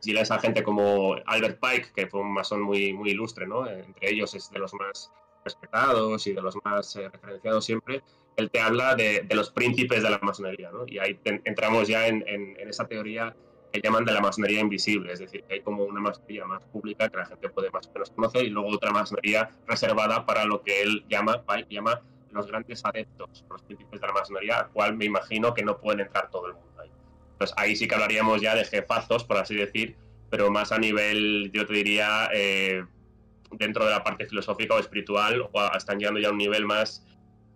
si 0.00 0.12
lees 0.12 0.30
a 0.30 0.38
gente 0.38 0.62
como 0.62 1.16
Albert 1.26 1.58
Pike, 1.60 1.92
que 1.94 2.06
fue 2.06 2.20
un 2.20 2.32
masón 2.32 2.60
muy, 2.60 2.92
muy 2.92 3.10
ilustre, 3.10 3.46
¿no? 3.46 3.66
entre 3.66 4.10
ellos 4.10 4.34
es 4.34 4.50
de 4.50 4.58
los 4.58 4.74
más 4.74 5.10
respetados 5.48 6.26
y 6.26 6.32
de 6.32 6.42
los 6.42 6.56
más 6.64 6.94
eh, 6.96 7.08
referenciados 7.08 7.64
siempre, 7.64 8.02
él 8.36 8.50
te 8.50 8.60
habla 8.60 8.94
de, 8.94 9.26
los 9.34 9.50
príncipes 9.50 10.02
de 10.02 10.10
la 10.10 10.18
masonería, 10.20 10.70
¿no? 10.70 10.84
Y 10.86 10.98
ahí 10.98 11.18
entramos 11.24 11.88
ya 11.88 12.06
en, 12.06 12.22
esa 12.58 12.86
teoría 12.86 13.34
que 13.72 13.80
llaman 13.80 14.04
de 14.04 14.12
la 14.12 14.20
masonería 14.20 14.60
invisible, 14.60 15.12
es 15.12 15.18
decir, 15.18 15.42
que 15.44 15.54
hay 15.54 15.60
como 15.60 15.84
una 15.84 16.00
masonería 16.00 16.46
más 16.46 16.62
pública 16.64 17.08
que 17.08 17.16
la 17.16 17.26
gente 17.26 17.48
puede 17.50 17.70
más 17.70 17.86
o 17.86 17.92
menos 17.92 18.10
conocer 18.10 18.44
y 18.44 18.50
luego 18.50 18.68
otra 18.68 18.92
masonería 18.92 19.50
reservada 19.66 20.24
para 20.24 20.44
lo 20.44 20.62
que 20.62 20.82
él 20.82 21.04
llama, 21.08 21.42
llama 21.68 22.00
los 22.30 22.46
grandes 22.46 22.84
adeptos, 22.84 23.44
los 23.50 23.62
príncipes 23.62 24.00
de 24.00 24.06
la 24.06 24.12
masonería, 24.12 24.60
al 24.60 24.68
cual 24.70 24.96
me 24.96 25.04
imagino 25.04 25.52
que 25.52 25.64
no 25.64 25.78
pueden 25.78 26.00
entrar 26.00 26.30
todo 26.30 26.46
el 26.46 26.54
mundo 26.54 26.80
ahí. 26.80 26.90
Entonces 27.32 27.56
ahí 27.58 27.76
sí 27.76 27.88
que 27.88 27.94
hablaríamos 27.94 28.40
ya 28.40 28.54
de 28.54 28.64
jefazos, 28.64 29.24
por 29.24 29.38
así 29.38 29.54
decir, 29.56 29.96
pero 30.30 30.50
más 30.50 30.72
a 30.72 30.78
nivel, 30.78 31.50
yo 31.52 31.66
te 31.66 31.72
diría, 31.72 32.28
eh, 32.32 32.84
dentro 33.52 33.84
de 33.84 33.90
la 33.90 34.02
parte 34.02 34.26
filosófica 34.26 34.74
o 34.74 34.78
espiritual, 34.78 35.48
o 35.52 35.76
están 35.76 35.98
llegando 35.98 36.20
ya 36.20 36.28
a 36.28 36.32
un 36.32 36.38
nivel 36.38 36.66
más 36.66 37.04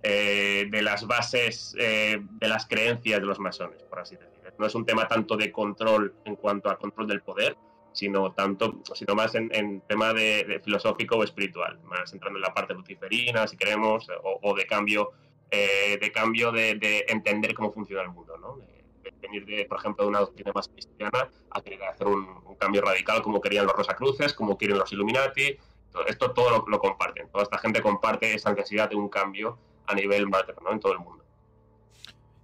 eh, 0.03 0.67
de 0.69 0.83
las 0.83 1.07
bases 1.07 1.77
eh, 1.79 2.19
de 2.21 2.49
las 2.49 2.67
creencias 2.67 3.21
de 3.21 3.27
los 3.27 3.39
masones, 3.39 3.83
por 3.85 4.01
así 4.01 4.17
decirlo. 4.17 4.33
No 4.59 4.67
es 4.67 4.75
un 4.75 4.85
tema 4.85 5.07
tanto 5.07 5.37
de 5.37 5.53
control 5.53 6.15
en 6.25 6.37
cuanto 6.37 6.69
a 6.71 6.77
control 6.77 7.07
del 7.07 7.23
poder, 7.23 7.57
sino 7.93 8.33
tanto, 8.33 8.81
sino 8.95 9.15
más 9.15 9.35
en, 9.35 9.81
tema 9.83 10.13
de, 10.13 10.61
filosófico 10.65 11.17
o 11.17 11.25
espiritual, 11.25 11.79
más 11.85 12.13
entrando 12.13 12.39
en 12.39 12.43
la 12.43 12.53
parte 12.53 12.75
luciferina, 12.75 13.47
si 13.47 13.57
queremos, 13.57 14.09
o, 14.23 14.55
de 14.55 14.67
cambio, 14.67 15.11
eh, 15.51 15.99
de 16.01 16.13
cambio 16.13 16.51
de, 16.51 17.05
entender 17.09 17.55
cómo 17.55 17.73
funciona 17.73 18.03
el 18.03 18.11
mundo, 18.11 18.37
¿no? 18.39 18.57
De, 18.57 19.13
venir 19.21 19.47
de, 19.47 19.65
por 19.67 19.79
ejemplo, 19.79 20.05
de 20.05 20.11
una 20.11 20.21
doctrina 20.21 20.53
más 20.53 20.69
cristiana 20.69 21.29
a 21.51 21.61
querer 21.61 21.83
hacer 21.85 22.09
un, 22.09 22.27
un, 22.45 22.57
cambio 22.57 22.83
radical 22.83 23.23
como 23.23 23.41
querían 23.41 23.67
los 23.67 23.75
Rosacruces, 23.75 24.35
como 24.35 24.59
quieren 24.59 24.79
los 24.79 24.93
Illuminati, 24.93 25.59
esto 26.07 26.33
todo 26.33 26.65
lo, 26.67 26.79
comparten. 26.79 27.29
Toda 27.31 27.45
esta 27.45 27.59
gente 27.59 27.83
comparte 27.83 28.35
esa 28.35 28.53
necesidad 28.53 28.89
de 28.91 28.97
un 28.97 29.09
cambio 29.09 29.59
a 29.87 29.95
nivel 29.95 30.29
macro, 30.29 30.55
En 30.71 30.81
todo 30.81 30.93
el 30.93 30.99
mundo. 30.99 31.25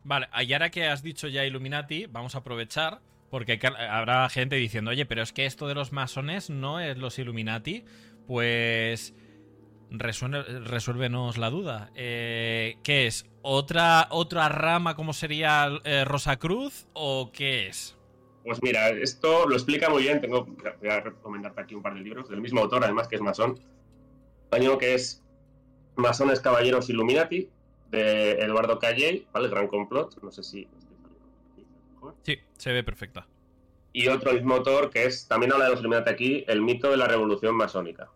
Vale, 0.04 0.28
y 0.42 0.52
ahora 0.52 0.70
que 0.70 0.86
has 0.86 1.02
dicho 1.02 1.28
ya 1.28 1.44
Illuminati, 1.44 2.06
vamos 2.06 2.34
a 2.34 2.38
aprovechar, 2.38 3.00
porque 3.30 3.60
habrá 3.90 4.28
gente 4.30 4.56
diciendo, 4.56 4.90
oye, 4.90 5.04
pero 5.06 5.22
es 5.22 5.32
que 5.32 5.44
esto 5.44 5.66
de 5.66 5.74
los 5.74 5.92
masones 5.92 6.50
no 6.50 6.80
es 6.80 6.96
los 6.96 7.18
Illuminati. 7.18 7.84
Pues 8.26 9.14
resuélvenos 9.90 11.38
la 11.38 11.50
duda. 11.50 11.90
Eh, 11.94 12.78
¿Qué 12.82 13.06
es? 13.06 13.26
¿Otra, 13.42 14.08
¿Otra 14.10 14.48
rama 14.48 14.94
como 14.94 15.12
sería 15.12 15.68
eh, 15.84 16.04
Rosa 16.04 16.38
Cruz 16.38 16.86
o 16.92 17.30
qué 17.32 17.68
es? 17.68 17.97
Pues 18.48 18.62
mira, 18.62 18.88
esto 18.88 19.46
lo 19.46 19.54
explica 19.54 19.90
muy 19.90 20.04
bien. 20.04 20.22
Tengo, 20.22 20.46
voy 20.46 20.88
a 20.88 21.00
recomendarte 21.00 21.60
aquí 21.60 21.74
un 21.74 21.82
par 21.82 21.92
de 21.92 22.00
libros 22.00 22.30
del 22.30 22.40
mismo 22.40 22.62
autor, 22.62 22.82
además 22.82 23.06
que 23.06 23.16
es 23.16 23.20
masón. 23.20 23.60
Hay 24.50 24.66
uno 24.66 24.78
que 24.78 24.94
es 24.94 25.22
Masones 25.96 26.40
Caballeros 26.40 26.88
Illuminati, 26.88 27.50
de 27.90 28.40
Eduardo 28.40 28.78
Calley, 28.78 29.26
¿vale? 29.34 29.48
El 29.48 29.50
gran 29.50 29.68
complot. 29.68 30.22
No 30.22 30.30
sé 30.32 30.42
si. 30.42 30.66
Sí, 32.22 32.38
se 32.56 32.72
ve 32.72 32.82
perfecta. 32.82 33.26
Y 33.92 34.08
otro 34.08 34.32
mismo 34.32 34.54
autor 34.54 34.88
que 34.88 35.04
es, 35.04 35.28
también 35.28 35.52
habla 35.52 35.66
de 35.66 35.72
los 35.72 35.80
Illuminati 35.80 36.08
aquí, 36.08 36.44
El 36.48 36.62
mito 36.62 36.90
de 36.90 36.96
la 36.96 37.06
revolución 37.06 37.54
masónica. 37.54 38.08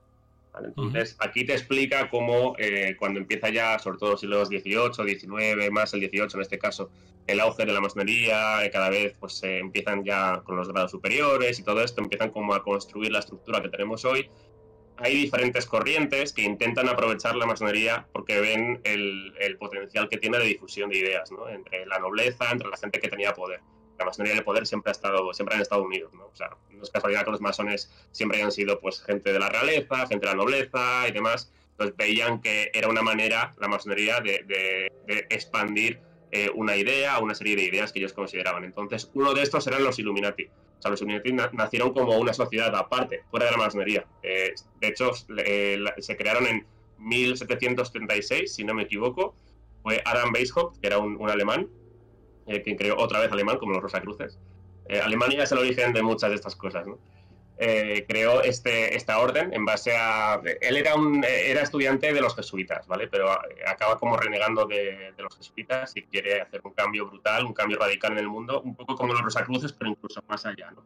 Entonces, 0.60 1.16
aquí 1.18 1.44
te 1.44 1.54
explica 1.54 2.10
cómo 2.10 2.54
eh, 2.58 2.94
cuando 2.98 3.18
empieza 3.20 3.48
ya, 3.48 3.78
sobre 3.78 3.98
todo 3.98 4.16
siglos 4.16 4.48
XVIII, 4.48 5.18
XIX, 5.18 5.70
más 5.70 5.94
el 5.94 6.00
XVIII 6.00 6.28
en 6.34 6.40
este 6.40 6.58
caso, 6.58 6.90
el 7.26 7.40
auge 7.40 7.64
de 7.64 7.72
la 7.72 7.80
masonería, 7.80 8.64
eh, 8.64 8.70
cada 8.70 8.90
vez 8.90 9.16
pues 9.18 9.34
se 9.34 9.58
empiezan 9.58 10.04
ya 10.04 10.42
con 10.44 10.56
los 10.56 10.68
grados 10.68 10.90
superiores 10.90 11.58
y 11.58 11.62
todo 11.62 11.82
esto, 11.82 12.02
empiezan 12.02 12.30
como 12.30 12.54
a 12.54 12.62
construir 12.62 13.12
la 13.12 13.20
estructura 13.20 13.62
que 13.62 13.70
tenemos 13.70 14.04
hoy. 14.04 14.28
Hay 14.98 15.14
diferentes 15.14 15.64
corrientes 15.64 16.32
que 16.32 16.42
intentan 16.42 16.88
aprovechar 16.88 17.34
la 17.34 17.46
masonería 17.46 18.06
porque 18.12 18.40
ven 18.40 18.80
el, 18.84 19.34
el 19.40 19.56
potencial 19.56 20.08
que 20.08 20.18
tiene 20.18 20.38
de 20.38 20.44
difusión 20.44 20.90
de 20.90 20.98
ideas, 20.98 21.32
¿no? 21.32 21.48
Entre 21.48 21.86
la 21.86 21.98
nobleza, 21.98 22.50
entre 22.50 22.68
la 22.68 22.76
gente 22.76 23.00
que 23.00 23.08
tenía 23.08 23.32
poder 23.32 23.60
la 24.02 24.06
masonería 24.06 24.34
del 24.34 24.44
poder 24.44 24.66
siempre 24.66 24.90
ha 24.90 24.92
estado, 24.92 25.32
siempre 25.32 25.56
han 25.56 25.62
estado 25.62 25.82
unidos, 25.82 26.12
¿no? 26.12 26.26
O 26.26 26.36
sea, 26.36 26.50
no 26.70 26.82
es 26.82 26.90
casualidad 26.90 27.24
que 27.24 27.30
los 27.30 27.40
masones 27.40 27.90
siempre 28.10 28.38
hayan 28.38 28.52
sido 28.52 28.80
pues 28.80 29.02
gente 29.02 29.32
de 29.32 29.38
la 29.38 29.48
realeza, 29.48 30.06
gente 30.06 30.26
de 30.26 30.32
la 30.32 30.34
nobleza 30.34 31.08
y 31.08 31.12
demás. 31.12 31.52
Entonces 31.72 31.96
veían 31.96 32.40
que 32.40 32.70
era 32.74 32.88
una 32.88 33.02
manera, 33.02 33.54
la 33.58 33.68
masonería, 33.68 34.20
de, 34.20 34.90
expandir 35.30 36.00
eh, 36.30 36.50
una 36.54 36.76
idea, 36.76 37.18
una 37.18 37.34
serie 37.34 37.56
de 37.56 37.64
ideas 37.64 37.92
que 37.92 38.00
ellos 38.00 38.12
consideraban. 38.12 38.64
Entonces, 38.64 39.10
uno 39.14 39.34
de 39.34 39.42
estos 39.42 39.66
eran 39.66 39.84
los 39.84 39.98
Illuminati. 39.98 40.44
O 40.44 40.82
sea, 40.82 40.90
los 40.90 41.00
Illuminati 41.00 41.32
nacieron 41.32 41.92
como 41.92 42.16
una 42.18 42.32
sociedad 42.32 42.74
aparte, 42.74 43.24
fuera 43.30 43.46
de 43.46 43.52
la 43.52 43.58
masonería. 43.58 44.06
Eh, 44.22 44.54
de 44.80 44.88
hecho, 44.88 45.12
se 45.14 46.16
crearon 46.16 46.46
en 46.46 46.66
1736, 46.98 48.54
si 48.54 48.64
no 48.64 48.74
me 48.74 48.82
equivoco. 48.82 49.34
Fue 49.82 50.00
Adam 50.04 50.32
Weishaupt, 50.32 50.80
que 50.80 50.86
era 50.86 50.98
un 50.98 51.28
alemán, 51.28 51.68
eh, 52.46 52.62
quien 52.62 52.76
creó 52.76 52.96
otra 52.98 53.20
vez 53.20 53.30
alemán, 53.32 53.58
como 53.58 53.72
los 53.72 53.82
Rosacruces. 53.82 54.38
Eh, 54.88 55.00
Alemania 55.00 55.44
es 55.44 55.52
el 55.52 55.58
origen 55.58 55.92
de 55.92 56.02
muchas 56.02 56.30
de 56.30 56.36
estas 56.36 56.56
cosas, 56.56 56.86
¿no? 56.86 56.98
Eh, 57.58 58.04
creó 58.08 58.42
este, 58.42 58.96
esta 58.96 59.20
orden 59.20 59.52
en 59.54 59.64
base 59.64 59.94
a... 59.96 60.40
Él 60.60 60.76
era, 60.76 60.96
un, 60.96 61.24
era 61.24 61.62
estudiante 61.62 62.12
de 62.12 62.20
los 62.20 62.34
jesuitas, 62.34 62.88
¿vale? 62.88 63.06
Pero 63.06 63.30
acaba 63.66 63.98
como 63.98 64.16
renegando 64.16 64.66
de, 64.66 65.14
los 65.18 65.36
jesuitas 65.36 65.96
y 65.96 66.02
quiere 66.02 66.40
hacer 66.40 66.60
un 66.64 66.72
cambio 66.72 67.06
brutal, 67.06 67.44
un 67.44 67.52
cambio 67.52 67.78
radical 67.78 68.12
en 68.12 68.18
el 68.18 68.28
mundo, 68.28 68.62
un 68.62 68.74
poco 68.74 68.96
como 68.96 69.12
los 69.12 69.22
Rosacruces, 69.22 69.72
pero 69.72 69.90
incluso 69.90 70.22
más 70.26 70.44
allá, 70.44 70.72
¿no? 70.72 70.84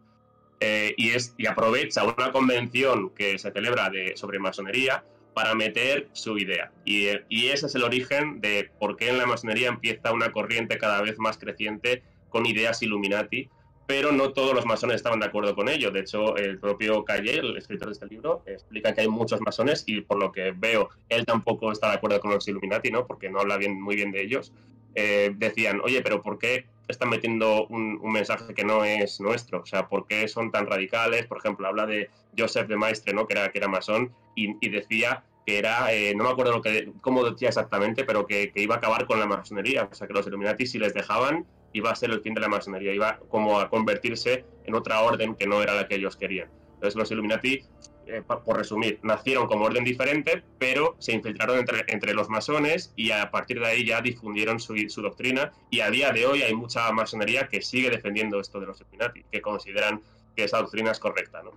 y, 0.59 1.11
es, 1.11 1.35
y 1.37 1.47
aprovecha 1.47 2.03
una 2.05 2.33
convención 2.33 3.11
que 3.11 3.39
se 3.39 3.53
celebra 3.53 3.91
de, 3.91 4.17
sobre 4.17 4.39
masonería 4.39 5.05
para 5.37 5.55
meter 5.55 6.09
su 6.15 6.39
idea. 6.39 6.73
Y, 6.87 7.09
ese 7.09 7.67
es 7.67 7.75
el 7.75 7.85
origen 7.85 8.41
de 8.41 8.71
por 8.81 8.97
qué 8.97 9.11
en 9.11 9.19
la 9.19 9.27
masonería 9.27 9.69
empieza 9.69 10.11
una 10.11 10.33
corriente 10.33 10.79
cada 10.79 11.03
vez 11.03 11.19
más 11.19 11.37
creciente 11.37 12.03
con 12.31 12.47
ideas 12.47 12.83
Illuminati, 12.83 13.51
pero 13.87 14.13
no 14.13 14.33
todos 14.33 14.55
los 14.55 14.65
masones 14.65 14.97
estaban 14.97 15.21
de 15.21 15.27
acuerdo 15.27 15.55
con 15.55 15.69
ello. 15.69 15.91
De 15.91 16.01
hecho, 16.01 16.39
el 16.39 16.59
propio 16.59 17.05
Calle, 17.05 17.35
el 17.35 17.55
escritor 17.59 17.89
de 17.89 17.93
este 17.93 18.07
libro, 18.07 18.45
explica 18.47 18.95
que 18.95 19.03
hay 19.03 19.09
muchos 19.09 19.43
masones 19.43 19.85
y 19.87 20.01
por 20.01 20.19
lo 20.19 20.33
que 20.33 20.55
veo, 20.57 20.89
él 21.11 21.27
tampoco 21.27 21.71
está 21.71 21.91
de 21.91 21.97
acuerdo 21.97 22.19
con 22.19 22.31
los 22.31 22.49
Illuminati, 22.49 22.91
¿no? 22.91 23.07
porque 23.07 23.29
no 23.29 23.41
habla 23.41 23.59
bien, 23.59 23.79
muy 23.79 23.95
bien 23.95 24.13
de 24.13 24.23
ellos. 24.23 24.55
Eh, 24.95 25.35
decían, 25.37 25.83
oye, 25.85 26.01
pero 26.01 26.23
¿por 26.23 26.39
qué 26.39 26.65
están 26.89 27.11
metiendo 27.11 27.67
un, 27.67 28.01
mensaje 28.13 28.55
que 28.55 28.65
no 28.65 28.85
es 28.85 29.21
nuestro? 29.21 29.61
O 29.61 29.67
sea, 29.67 29.89
¿por 29.89 30.07
qué 30.07 30.29
son 30.29 30.51
tan 30.51 30.67
radicales? 30.67 31.27
Por 31.27 31.39
ejemplo, 31.39 31.67
habla 31.67 31.87
de 31.87 32.11
Joseph 32.37 32.69
de 32.69 32.77
Maistre, 32.77 33.15
¿no? 33.15 33.27
que, 33.27 33.35
era, 33.35 33.51
que 33.51 33.59
era 33.59 33.69
masón, 33.69 34.15
y, 34.35 34.69
decía 34.69 35.25
que 35.47 35.59
era, 35.59 35.93
eh, 35.93 36.15
no 36.15 36.25
me 36.25 36.31
acuerdo 36.31 36.53
lo 36.53 36.61
que, 36.61 36.93
cómo 37.01 37.25
decía 37.25 37.49
exactamente, 37.49 38.05
pero 38.05 38.27
que, 38.27 38.53
iba 38.57 38.75
a 38.75 38.79
acabar 38.79 39.07
con 39.07 39.19
la 39.19 39.27
masonería. 39.27 39.89
O 39.91 39.95
sea, 39.95 40.07
que 40.07 40.13
los 40.13 40.27
Illuminati, 40.27 40.67
si 40.67 40.79
les 40.79 40.93
dejaban, 40.93 41.47
iba 41.73 41.91
a 41.91 41.95
ser 41.95 42.11
el 42.11 42.21
fin 42.21 42.35
de 42.35 42.41
la 42.41 42.49
masonería, 42.49 42.93
iba 42.93 43.19
como 43.29 43.61
a 43.61 43.69
convertirse 43.71 44.45
en 44.65 44.75
otra 44.75 45.01
orden 45.01 45.35
que 45.35 45.47
no 45.47 45.63
era 45.63 45.75
la 45.75 45.89
que 45.89 45.97
ellos 45.97 46.17
querían. 46.17 46.51
Entonces, 46.75 46.97
los 46.97 47.11
Illuminati, 47.11 47.65
eh, 48.07 48.23
por 48.23 48.57
resumir, 48.57 49.01
nacieron 49.03 49.49
como 49.49 49.65
orden 49.65 49.83
diferente, 49.83 50.43
pero 50.59 50.95
se 51.01 51.13
infiltraron 51.13 51.59
entre, 51.59 51.85
entre, 51.89 52.15
los 52.15 52.29
masones 52.29 52.93
y 52.95 53.11
a 53.11 53.33
partir 53.33 53.59
de 53.59 53.67
ahí 53.67 53.85
ya 53.85 54.01
difundieron 54.01 54.61
su, 54.61 54.77
su, 54.89 55.03
doctrina. 55.03 55.53
Y 55.71 55.81
a 55.81 55.91
día 55.91 56.13
de 56.13 56.25
hoy 56.25 56.43
hay 56.43 56.55
mucha 56.55 56.91
masonería 56.93 57.49
que 57.49 57.63
sigue 57.63 57.91
defendiendo 57.91 58.41
esto 58.41 58.61
de 58.61 58.67
los 58.67 58.81
Illuminati, 58.81 59.25
que 59.31 59.41
consideran 59.41 60.03
que 60.37 60.45
esa 60.45 60.59
doctrina 60.59 60.93
es 60.93 61.01
correcta, 61.01 61.43
¿no? 61.43 61.51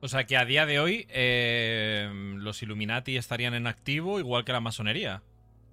O 0.00 0.08
sea 0.08 0.24
que 0.24 0.38
a 0.38 0.46
día 0.46 0.64
de 0.64 0.80
hoy 0.80 1.06
eh, 1.10 2.10
los 2.36 2.62
Illuminati 2.62 3.18
estarían 3.18 3.52
en 3.52 3.66
activo 3.66 4.18
igual 4.18 4.44
que 4.46 4.52
la 4.52 4.60
masonería. 4.60 5.22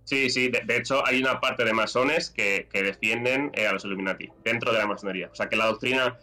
Sí, 0.03 0.29
sí, 0.29 0.49
de, 0.49 0.75
hecho 0.75 1.05
hay 1.05 1.21
una 1.21 1.39
parte 1.39 1.63
de 1.63 1.71
masones 1.73 2.29
que, 2.29 2.67
defienden 2.73 3.51
eh, 3.53 3.67
a 3.67 3.73
los 3.73 3.85
Illuminati 3.85 4.29
dentro 4.43 4.73
de 4.73 4.79
la 4.79 4.87
masonería. 4.87 5.29
O 5.31 5.35
sea 5.35 5.47
que 5.47 5.55
la 5.55 5.67
doctrina 5.67 6.17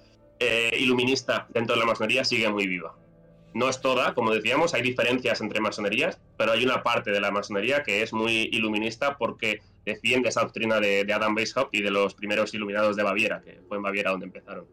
iluminista 0.78 1.46
dentro 1.48 1.74
de 1.74 1.80
la 1.80 1.86
masonería 1.86 2.22
sigue 2.22 2.46
muy 2.50 2.66
viva. 2.66 2.94
No 3.54 3.68
es 3.68 3.80
toda, 3.80 4.14
como 4.14 4.34
decíamos, 4.34 4.74
hay 4.74 4.82
diferencias 4.82 5.40
entre 5.40 5.60
masonerías, 5.60 6.20
pero 6.36 6.52
hay 6.52 6.64
una 6.64 6.82
parte 6.82 7.10
de 7.10 7.20
la 7.20 7.30
masonería 7.30 7.82
que 7.82 8.02
es 8.02 8.12
muy 8.12 8.50
iluminista 8.52 9.16
porque 9.16 9.62
defiende 9.84 10.28
esa 10.28 10.42
doctrina 10.42 10.80
de, 10.80 11.10
Adam 11.12 11.34
Weishaupt 11.34 11.74
y 11.74 11.80
de 11.80 11.90
los 11.90 12.14
primeros 12.14 12.52
iluminados 12.52 12.96
de 12.96 13.02
Baviera, 13.02 13.40
que 13.40 13.60
fue 13.68 13.78
en 13.78 13.82
Baviera 13.82 14.10
donde 14.10 14.26
empezaron. 14.26 14.66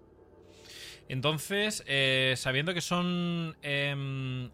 Entonces, 1.08 1.84
eh, 1.86 2.34
sabiendo 2.36 2.74
que 2.74 2.82
son 2.82 3.56
em, 3.62 4.50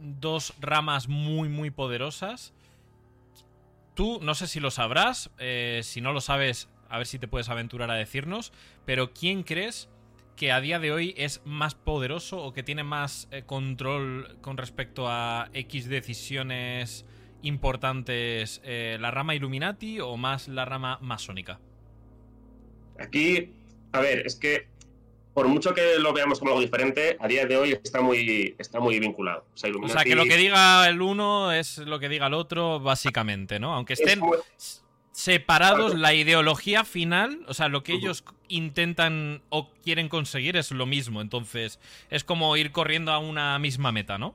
dos 0.00 0.54
ramas 0.60 1.08
muy, 1.08 1.48
muy 1.48 1.70
poderosas, 1.70 2.52
tú 3.94 4.18
no 4.20 4.34
sé 4.34 4.46
si 4.46 4.60
lo 4.60 4.70
sabrás, 4.70 5.30
eh, 5.38 5.80
si 5.84 6.00
no 6.00 6.12
lo 6.12 6.20
sabes, 6.20 6.68
a 6.88 6.98
ver 6.98 7.06
si 7.06 7.18
te 7.18 7.28
puedes 7.28 7.48
aventurar 7.48 7.90
a 7.90 7.94
decirnos, 7.94 8.52
pero 8.84 9.12
¿quién 9.12 9.42
crees 9.42 9.88
que 10.36 10.52
a 10.52 10.60
día 10.60 10.78
de 10.78 10.92
hoy 10.92 11.14
es 11.16 11.40
más 11.44 11.74
poderoso 11.74 12.38
o 12.38 12.52
que 12.52 12.62
tiene 12.62 12.84
más 12.84 13.28
eh, 13.30 13.42
control 13.44 14.38
con 14.40 14.56
respecto 14.56 15.08
a 15.08 15.48
X 15.52 15.88
decisiones 15.88 17.04
importantes, 17.42 18.62
la 18.64 19.10
rama 19.10 19.34
Illuminati 19.34 20.00
o 20.00 20.16
más 20.16 20.48
la 20.48 20.64
rama 20.64 20.98
masónica? 21.02 21.60
Aquí, 22.98 23.52
a 23.92 24.00
ver, 24.00 24.26
es 24.26 24.36
que 24.36 24.66
por 25.34 25.48
mucho 25.48 25.74
que 25.74 25.98
lo 25.98 26.12
veamos 26.12 26.38
como 26.38 26.52
algo 26.52 26.62
diferente, 26.62 27.16
a 27.18 27.26
día 27.26 27.44
de 27.44 27.56
hoy 27.56 27.72
está 27.82 28.00
muy, 28.00 28.54
está 28.56 28.78
muy 28.78 29.00
vinculado. 29.00 29.44
O 29.52 29.88
sea, 29.88 30.04
que 30.04 30.14
lo 30.14 30.24
que 30.24 30.36
diga 30.36 30.88
el 30.88 31.02
uno 31.02 31.52
es 31.52 31.78
lo 31.78 31.98
que 31.98 32.08
diga 32.08 32.28
el 32.28 32.34
otro, 32.34 32.78
básicamente, 32.78 33.58
¿no? 33.58 33.74
Aunque 33.74 33.94
estén 33.94 34.20
separados, 35.14 35.94
la 35.94 36.12
ideología 36.12 36.84
final, 36.84 37.44
o 37.46 37.54
sea, 37.54 37.68
lo 37.68 37.84
que 37.84 37.92
ellos 37.92 38.24
intentan 38.48 39.42
o 39.48 39.70
quieren 39.84 40.08
conseguir 40.08 40.56
es 40.56 40.72
lo 40.72 40.86
mismo. 40.86 41.20
Entonces, 41.20 41.78
es 42.10 42.24
como 42.24 42.56
ir 42.56 42.72
corriendo 42.72 43.12
a 43.12 43.18
una 43.18 43.56
misma 43.60 43.92
meta, 43.92 44.18
¿no? 44.18 44.34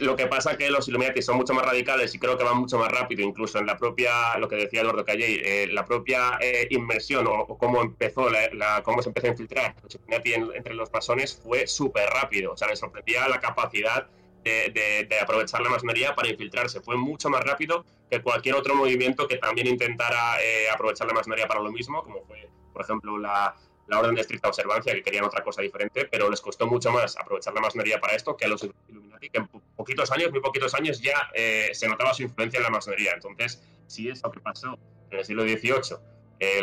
Lo 0.00 0.14
que 0.14 0.26
pasa 0.26 0.52
es 0.52 0.58
que 0.58 0.70
los 0.70 0.86
Illuminati 0.86 1.22
son 1.22 1.38
mucho 1.38 1.54
más 1.54 1.64
radicales 1.64 2.14
y 2.14 2.18
creo 2.18 2.36
que 2.36 2.44
van 2.44 2.58
mucho 2.58 2.78
más 2.78 2.92
rápido, 2.92 3.22
incluso 3.22 3.58
en 3.58 3.66
la 3.66 3.78
propia, 3.78 4.36
lo 4.38 4.46
que 4.46 4.56
decía 4.56 4.82
Eduardo 4.82 5.02
Calley, 5.02 5.40
eh, 5.42 5.66
la 5.72 5.86
propia 5.86 6.38
eh, 6.42 6.68
inmersión 6.70 7.26
o, 7.26 7.46
cómo 7.56 7.80
empezó, 7.80 8.28
la, 8.28 8.82
cómo 8.82 9.00
se 9.02 9.08
empezó 9.08 9.28
a 9.28 9.30
infiltrar 9.30 9.74
los 9.82 9.94
Illuminati 9.94 10.34
entre 10.34 10.74
los 10.74 10.92
masones 10.92 11.40
fue 11.42 11.66
súper 11.66 12.10
rápido. 12.10 12.52
O 12.52 12.56
sea, 12.56 12.68
me 12.68 12.76
sorprendía 12.76 13.26
la 13.28 13.40
capacidad 13.40 14.06
de, 14.44 15.18
aprovechar 15.20 15.60
la 15.62 15.70
masonería 15.70 16.14
para 16.14 16.28
infiltrarse. 16.28 16.80
Fue 16.80 16.96
mucho 16.96 17.30
más 17.30 17.42
rápido 17.44 17.84
que 18.10 18.22
cualquier 18.22 18.54
otro 18.54 18.74
movimiento 18.74 19.28
que 19.28 19.36
también 19.36 19.66
intentara 19.66 20.42
eh, 20.42 20.68
aprovechar 20.70 21.06
la 21.06 21.14
masonería 21.14 21.46
para 21.46 21.60
lo 21.60 21.70
mismo, 21.70 22.02
como 22.02 22.22
fue, 22.24 22.48
por 22.72 22.82
ejemplo, 22.82 23.18
la, 23.18 23.56
la 23.86 23.98
orden 23.98 24.14
de 24.14 24.20
estricta 24.20 24.48
observancia, 24.48 24.94
que 24.94 25.02
querían 25.02 25.24
otra 25.24 25.42
cosa 25.42 25.62
diferente, 25.62 26.06
pero 26.10 26.30
les 26.30 26.40
costó 26.40 26.66
mucho 26.66 26.90
más 26.90 27.16
aprovechar 27.16 27.54
la 27.54 27.60
masonería 27.60 28.00
para 28.00 28.14
esto 28.14 28.36
que 28.36 28.44
a 28.44 28.48
los 28.48 28.66
Illuminati, 28.88 29.30
que 29.30 29.38
en 29.38 29.48
poquitos 29.76 30.10
años, 30.10 30.30
muy 30.30 30.40
poquitos 30.40 30.74
años, 30.74 31.00
ya 31.00 31.30
eh, 31.34 31.70
se 31.72 31.88
notaba 31.88 32.14
su 32.14 32.22
influencia 32.22 32.58
en 32.58 32.64
la 32.64 32.70
masonería. 32.70 33.12
Entonces, 33.14 33.62
si 33.86 34.08
es 34.08 34.22
lo 34.22 34.30
que 34.30 34.40
pasó 34.40 34.78
en 35.10 35.18
el 35.18 35.24
siglo 35.24 35.42
XVIII, 35.42 35.98
eh, 36.40 36.62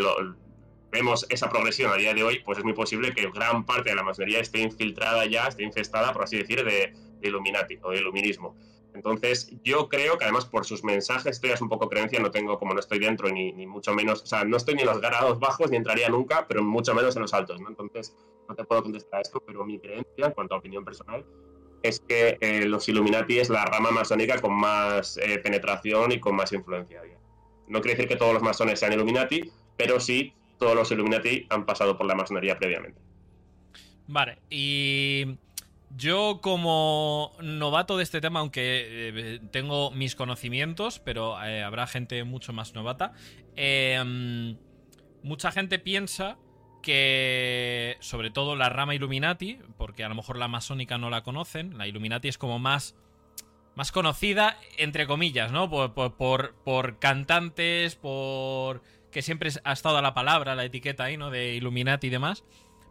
vemos 0.91 1.25
esa 1.29 1.49
progresión 1.49 1.91
a 1.91 1.95
día 1.95 2.13
de 2.13 2.23
hoy, 2.23 2.39
pues 2.39 2.57
es 2.57 2.63
muy 2.63 2.73
posible 2.73 3.13
que 3.13 3.29
gran 3.29 3.65
parte 3.65 3.89
de 3.89 3.95
la 3.95 4.03
masonería 4.03 4.39
esté 4.39 4.59
infiltrada 4.59 5.25
ya, 5.25 5.47
esté 5.47 5.63
infestada, 5.63 6.13
por 6.13 6.23
así 6.23 6.37
decir, 6.37 6.63
de, 6.63 6.93
de 7.19 7.27
Illuminati 7.27 7.77
o 7.81 7.91
de 7.91 7.97
iluminismo. 7.97 8.55
Entonces, 8.93 9.51
yo 9.63 9.87
creo 9.87 10.17
que 10.17 10.25
además 10.25 10.45
por 10.45 10.65
sus 10.65 10.83
mensajes, 10.83 11.33
esto 11.33 11.47
ya 11.47 11.53
es 11.53 11.61
un 11.61 11.69
poco 11.69 11.89
creencia, 11.89 12.19
no 12.19 12.31
tengo, 12.31 12.57
como 12.57 12.73
no 12.73 12.79
estoy 12.79 12.99
dentro, 12.99 13.29
ni, 13.29 13.53
ni 13.53 13.67
mucho 13.67 13.93
menos, 13.93 14.23
o 14.23 14.25
sea, 14.25 14.43
no 14.43 14.57
estoy 14.57 14.75
ni 14.75 14.81
en 14.81 14.87
los 14.87 14.99
grados 14.99 15.39
bajos, 15.39 15.69
ni 15.69 15.77
entraría 15.77 16.09
nunca, 16.09 16.47
pero 16.47 16.63
mucho 16.63 16.93
menos 16.95 17.15
en 17.15 17.21
los 17.21 17.33
altos, 17.33 17.61
¿no? 17.61 17.69
Entonces, 17.69 18.15
no 18.47 18.55
te 18.55 18.63
puedo 18.65 18.83
contestar 18.83 19.19
a 19.19 19.21
esto, 19.21 19.41
pero 19.45 19.63
mi 19.63 19.79
creencia, 19.79 20.25
en 20.25 20.31
cuanto 20.31 20.55
a 20.55 20.57
opinión 20.57 20.83
personal, 20.83 21.23
es 21.83 21.99
que 21.99 22.37
eh, 22.41 22.65
los 22.65 22.89
Illuminati 22.89 23.39
es 23.39 23.49
la 23.49 23.65
rama 23.65 23.91
masónica 23.91 24.39
con 24.39 24.53
más 24.53 25.17
eh, 25.17 25.39
penetración 25.39 26.11
y 26.11 26.19
con 26.19 26.35
más 26.35 26.51
influencia. 26.51 27.01
No 27.67 27.81
quiere 27.81 27.95
decir 27.95 28.09
que 28.09 28.15
todos 28.15 28.33
los 28.33 28.41
masones 28.43 28.79
sean 28.79 28.93
Illuminati, 28.93 29.51
pero 29.77 29.99
sí 29.99 30.33
todos 30.57 30.75
los 30.75 30.91
Illuminati 30.91 31.47
han 31.49 31.65
pasado 31.65 31.97
por 31.97 32.07
la 32.07 32.15
masonería 32.15 32.57
previamente. 32.57 32.99
Vale, 34.07 34.39
y 34.49 35.37
yo 35.95 36.39
como 36.41 37.33
novato 37.41 37.97
de 37.97 38.03
este 38.03 38.21
tema, 38.21 38.39
aunque 38.39 38.61
eh, 39.09 39.39
tengo 39.51 39.91
mis 39.91 40.15
conocimientos, 40.15 40.99
pero 40.99 41.41
eh, 41.43 41.63
habrá 41.63 41.87
gente 41.87 42.23
mucho 42.23 42.53
más 42.53 42.73
novata, 42.73 43.13
em, 43.55 44.57
mucha 45.23 45.51
gente 45.51 45.79
piensa 45.79 46.37
que 46.81 47.97
sobre 47.99 48.31
todo 48.31 48.55
la 48.55 48.69
rama 48.69 48.95
Illuminati, 48.95 49.59
porque 49.77 50.03
a 50.03 50.09
lo 50.09 50.15
mejor 50.15 50.37
la 50.37 50.47
masónica 50.47 50.97
no 50.97 51.09
la 51.09 51.23
conocen, 51.23 51.77
la 51.77 51.87
Illuminati 51.87 52.27
es 52.27 52.37
como 52.37 52.59
más 52.59 52.95
más 53.79 53.93
conocida, 53.93 54.57
entre 54.77 55.07
comillas, 55.07 55.53
¿no? 55.53 55.69
Por, 55.69 55.93
por, 55.93 56.53
por, 56.65 56.99
cantantes, 56.99 57.95
por... 57.95 58.81
que 59.09 59.21
siempre 59.21 59.49
ha 59.63 59.71
estado 59.71 59.97
a 59.97 60.01
la 60.01 60.13
palabra, 60.13 60.53
la 60.53 60.65
etiqueta 60.65 61.05
ahí, 61.05 61.15
¿no? 61.15 61.29
De 61.29 61.55
Illuminati 61.55 62.07
y 62.07 62.09
demás. 62.09 62.43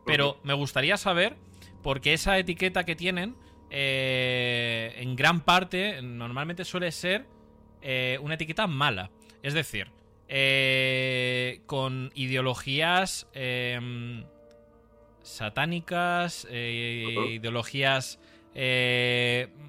Pero 0.07 0.41
me 0.45 0.55
gustaría 0.55 0.97
saber, 0.97 1.37
porque 1.83 2.13
esa 2.13 2.39
etiqueta 2.39 2.85
que 2.85 2.97
tienen, 2.97 3.37
eh, 3.71 4.95
en 4.97 5.17
gran 5.17 5.41
parte, 5.41 6.01
normalmente 6.03 6.65
suele 6.65 6.93
ser 6.93 7.27
eh, 7.83 8.19
una 8.23 8.35
etiqueta 8.35 8.67
mala. 8.67 9.11
Es 9.43 9.55
decir, 9.55 9.91
eh, 10.29 11.61
con 11.67 12.11
ideologías 12.15 13.29
em, 13.33 14.25
satánicas, 15.23 16.47
ideologías 16.51 18.19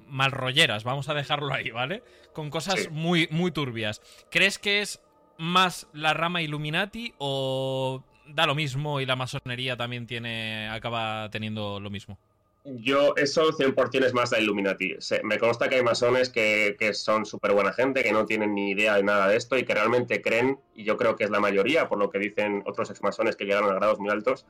malrolleras, 0.08 0.82
vamos 0.82 1.08
a 1.08 1.14
dejarlo 1.14 1.54
ahí, 1.54 1.70
¿vale? 1.70 2.02
Con 2.32 2.50
cosas 2.50 2.90
muy, 2.90 3.28
muy 3.30 3.52
turbias. 3.52 4.02
¿Crees 4.30 4.58
que 4.58 4.80
es 4.80 5.00
más 5.38 5.86
la 5.92 6.12
rama 6.12 6.42
Illuminati 6.42 7.14
o 7.18 8.02
da 8.34 8.46
lo 8.46 8.54
mismo 8.54 9.00
y 9.00 9.06
la 9.06 9.16
masonería 9.16 9.76
también 9.76 10.06
tiene 10.06 10.68
acaba 10.68 11.28
teniendo 11.30 11.80
lo 11.80 11.90
mismo? 11.90 12.18
Yo, 12.64 13.14
eso 13.16 13.52
100% 13.52 14.04
es 14.04 14.12
más 14.12 14.32
la 14.32 14.40
Illuminati. 14.40 14.94
Me 15.24 15.38
consta 15.38 15.68
que 15.68 15.76
hay 15.76 15.82
masones 15.82 16.28
que, 16.28 16.76
son 16.92 17.24
súper 17.24 17.52
buena 17.52 17.72
gente, 17.72 18.02
que 18.02 18.12
no 18.12 18.26
tienen 18.26 18.54
ni 18.54 18.72
idea 18.72 18.96
de 18.96 19.02
nada 19.02 19.28
de 19.28 19.36
esto 19.36 19.56
y 19.56 19.64
que 19.64 19.74
realmente 19.74 20.20
creen, 20.20 20.58
y 20.74 20.84
yo 20.84 20.98
creo 20.98 21.16
que 21.16 21.24
es 21.24 21.30
la 21.30 21.40
mayoría, 21.40 21.88
por 21.88 21.98
lo 21.98 22.10
que 22.10 22.18
dicen 22.18 22.62
otros 22.66 22.90
ex 22.90 23.02
masones 23.02 23.36
que 23.36 23.46
llegaron 23.46 23.70
a 23.70 23.74
grados 23.74 23.98
muy 23.98 24.10
altos. 24.10 24.46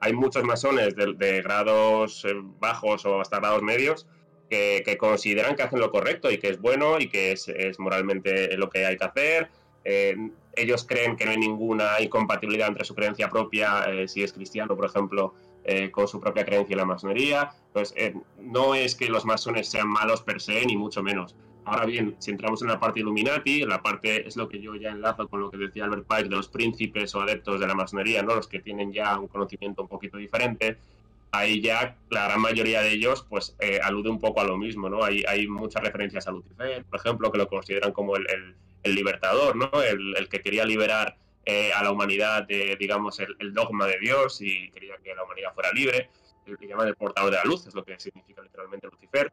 Hay 0.00 0.12
muchos 0.12 0.44
masones 0.44 0.94
de, 0.94 1.42
grados 1.42 2.26
eh, 2.26 2.34
bajos 2.60 3.06
o 3.06 3.20
hasta 3.20 3.40
grados 3.40 3.62
medios 3.62 4.06
que, 4.50 4.96
consideran 4.98 5.56
que 5.56 5.62
hacen 5.62 5.80
lo 5.80 5.90
correcto 5.90 6.30
y 6.30 6.36
que 6.36 6.48
es 6.48 6.60
bueno 6.60 7.00
y 7.00 7.08
que 7.08 7.32
es, 7.32 7.78
moralmente 7.78 8.56
lo 8.58 8.68
que 8.68 8.84
hay 8.84 8.98
que 8.98 9.04
hacer. 9.04 9.48
Eh, 9.84 10.16
ellos 10.56 10.84
creen 10.84 11.16
que 11.16 11.24
no 11.24 11.32
hay 11.32 11.38
ninguna 11.38 12.00
incompatibilidad 12.00 12.68
entre 12.68 12.84
su 12.84 12.94
creencia 12.94 13.28
propia, 13.28 13.84
eh, 13.88 14.08
si 14.08 14.22
es 14.22 14.32
cristiano, 14.32 14.76
por 14.76 14.86
ejemplo, 14.86 15.34
eh, 15.64 15.90
con 15.90 16.06
su 16.06 16.20
propia 16.20 16.44
creencia 16.44 16.74
en 16.74 16.78
la 16.78 16.84
masonería. 16.84 17.52
Pues 17.72 17.94
eh, 17.96 18.14
no 18.38 18.74
es 18.74 18.94
que 18.94 19.08
los 19.08 19.24
masones 19.24 19.68
sean 19.68 19.88
malos 19.88 20.22
per 20.22 20.40
se, 20.40 20.64
ni 20.66 20.76
mucho 20.76 21.02
menos. 21.02 21.34
Ahora 21.64 21.86
bien, 21.86 22.14
si 22.18 22.30
entramos 22.30 22.60
en 22.60 22.68
la 22.68 22.78
parte 22.78 23.00
Illuminati, 23.00 23.62
la 23.62 23.82
parte 23.82 24.28
es 24.28 24.36
lo 24.36 24.48
que 24.48 24.60
yo 24.60 24.74
ya 24.74 24.90
enlazo 24.90 25.28
con 25.28 25.40
lo 25.40 25.50
que 25.50 25.56
decía 25.56 25.84
Albert 25.84 26.06
Pike 26.06 26.24
de 26.24 26.36
los 26.36 26.48
príncipes 26.48 27.14
o 27.14 27.22
adeptos 27.22 27.58
de 27.58 27.66
la 27.66 27.74
masonería, 27.74 28.22
¿no? 28.22 28.34
los 28.34 28.46
que 28.46 28.60
tienen 28.60 28.92
ya 28.92 29.18
un 29.18 29.28
conocimiento 29.28 29.80
un 29.80 29.88
poquito 29.88 30.18
diferente, 30.18 30.76
ahí 31.32 31.60
ya 31.62 31.96
la 32.10 32.24
gran 32.24 32.40
mayoría 32.40 32.82
de 32.82 32.92
ellos 32.92 33.26
pues 33.28 33.56
eh, 33.60 33.80
alude 33.82 34.10
un 34.10 34.20
poco 34.20 34.40
a 34.40 34.44
lo 34.44 34.56
mismo, 34.56 34.88
¿no? 34.88 35.02
Hay, 35.02 35.24
hay 35.26 35.48
muchas 35.48 35.82
referencias 35.82 36.26
a 36.28 36.32
Lucifer, 36.32 36.84
por 36.84 37.00
ejemplo, 37.00 37.32
que 37.32 37.38
lo 37.38 37.48
consideran 37.48 37.92
como 37.92 38.16
el, 38.16 38.26
el, 38.30 38.54
libertador, 38.92 39.56
¿no? 39.56 39.70
El, 39.82 40.16
el, 40.16 40.28
que 40.28 40.40
quería 40.40 40.64
liberar 40.64 41.16
eh, 41.46 41.72
a 41.72 41.82
la 41.82 41.90
humanidad 41.90 42.42
de, 42.46 42.76
digamos, 42.76 43.20
el, 43.20 43.54
dogma 43.54 43.86
de 43.86 43.98
Dios 44.00 44.40
y 44.40 44.70
quería 44.70 44.96
que 45.02 45.14
la 45.14 45.24
humanidad 45.24 45.54
fuera 45.54 45.72
libre. 45.72 46.10
El 46.46 46.58
que 46.58 46.66
llaman 46.66 46.88
el 46.88 46.96
portador 46.96 47.30
de 47.30 47.36
la 47.38 47.44
luz, 47.44 47.66
es 47.66 47.74
lo 47.74 47.84
que 47.84 47.98
significa 47.98 48.42
literalmente 48.42 48.88
Lucifer. 48.90 49.32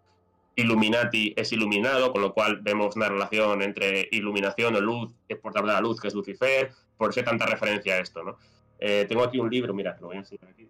Illuminati 0.56 1.34
es 1.36 1.52
iluminado, 1.52 2.12
con 2.12 2.22
lo 2.22 2.34
cual 2.34 2.60
vemos 2.62 2.96
una 2.96 3.10
relación 3.10 3.62
entre 3.62 4.08
iluminación 4.12 4.76
o 4.76 4.82
luz, 4.82 5.12
es 5.28 5.38
portador 5.38 5.70
de 5.70 5.74
la 5.74 5.82
luz, 5.82 6.00
que 6.00 6.10
es 6.10 6.14
Lucifer, 6.14 6.72
por 6.98 7.10
eso 7.10 7.22
hay 7.22 7.26
tanta 7.26 7.46
referencia 7.46 7.96
a 7.96 8.00
esto, 8.00 8.24
¿no? 8.24 8.38
Eh, 8.80 9.06
tengo 9.08 9.24
aquí 9.24 9.40
un 9.40 9.50
libro, 9.50 9.74
mira, 9.74 9.98
lo 10.00 10.08
voy 10.08 10.18
a 10.18 10.20
enseñar 10.20 10.50
aquí. 10.50 10.68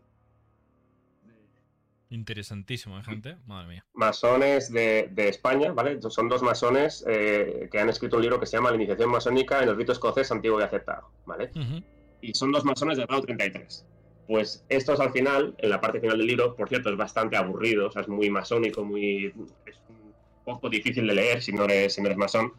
Interesantísimo, 2.12 2.99
¿eh, 2.99 3.03
gente? 3.03 3.38
Madre 3.45 3.70
mía. 3.70 3.86
Masones 3.93 4.72
de, 4.72 5.09
España, 5.16 5.72
¿vale? 5.72 5.97
Son 6.09 6.28
dos 6.28 6.43
masones 6.43 7.05
eh, 7.07 7.70
que 7.72 7.80
han 7.80 7.88
escrito 7.88 8.18
un 8.18 8.24
libro 8.24 8.38
que 8.38 8.45
se 8.45 8.57
llama 8.57 8.70
La 8.70 8.76
iniciación 8.76 9.09
masónica 9.09 9.64
en 9.64 9.70
el 9.70 9.78
rito 9.78 9.93
escocés 9.93 10.30
antiguo 10.30 10.59
y 10.59 10.64
aceptado, 10.64 11.09
¿vale? 11.26 11.51
Y 12.20 12.34
son 12.34 12.51
dos 12.51 12.66
masones 12.66 12.97
del 12.97 13.07
grado 13.07 13.22
33. 13.22 13.86
Pues 14.28 14.66
estos 14.68 14.99
al 14.99 15.14
final, 15.14 15.55
en 15.57 15.70
la 15.70 15.80
parte 15.80 16.01
final 16.01 16.18
del 16.18 16.28
libro, 16.28 16.53
por 16.53 16.68
cierto, 16.68 16.89
es 16.89 16.97
bastante 16.97 17.38
aburrido, 17.38 17.88
o 17.88 17.91
sea, 17.91 18.01
es 18.01 18.09
muy 18.09 18.30
masónico, 18.30 18.84
muy. 18.84 19.28
es 19.66 19.80
un 19.88 20.14
poco 20.43 20.70
difícil 20.70 21.07
de 21.07 21.16
leer 21.16 21.41
si 21.41 21.53
no 21.53 21.64
eres, 21.64 21.93
si 21.93 22.01
no 22.01 22.07
eres 22.07 22.18
masón. 22.18 22.51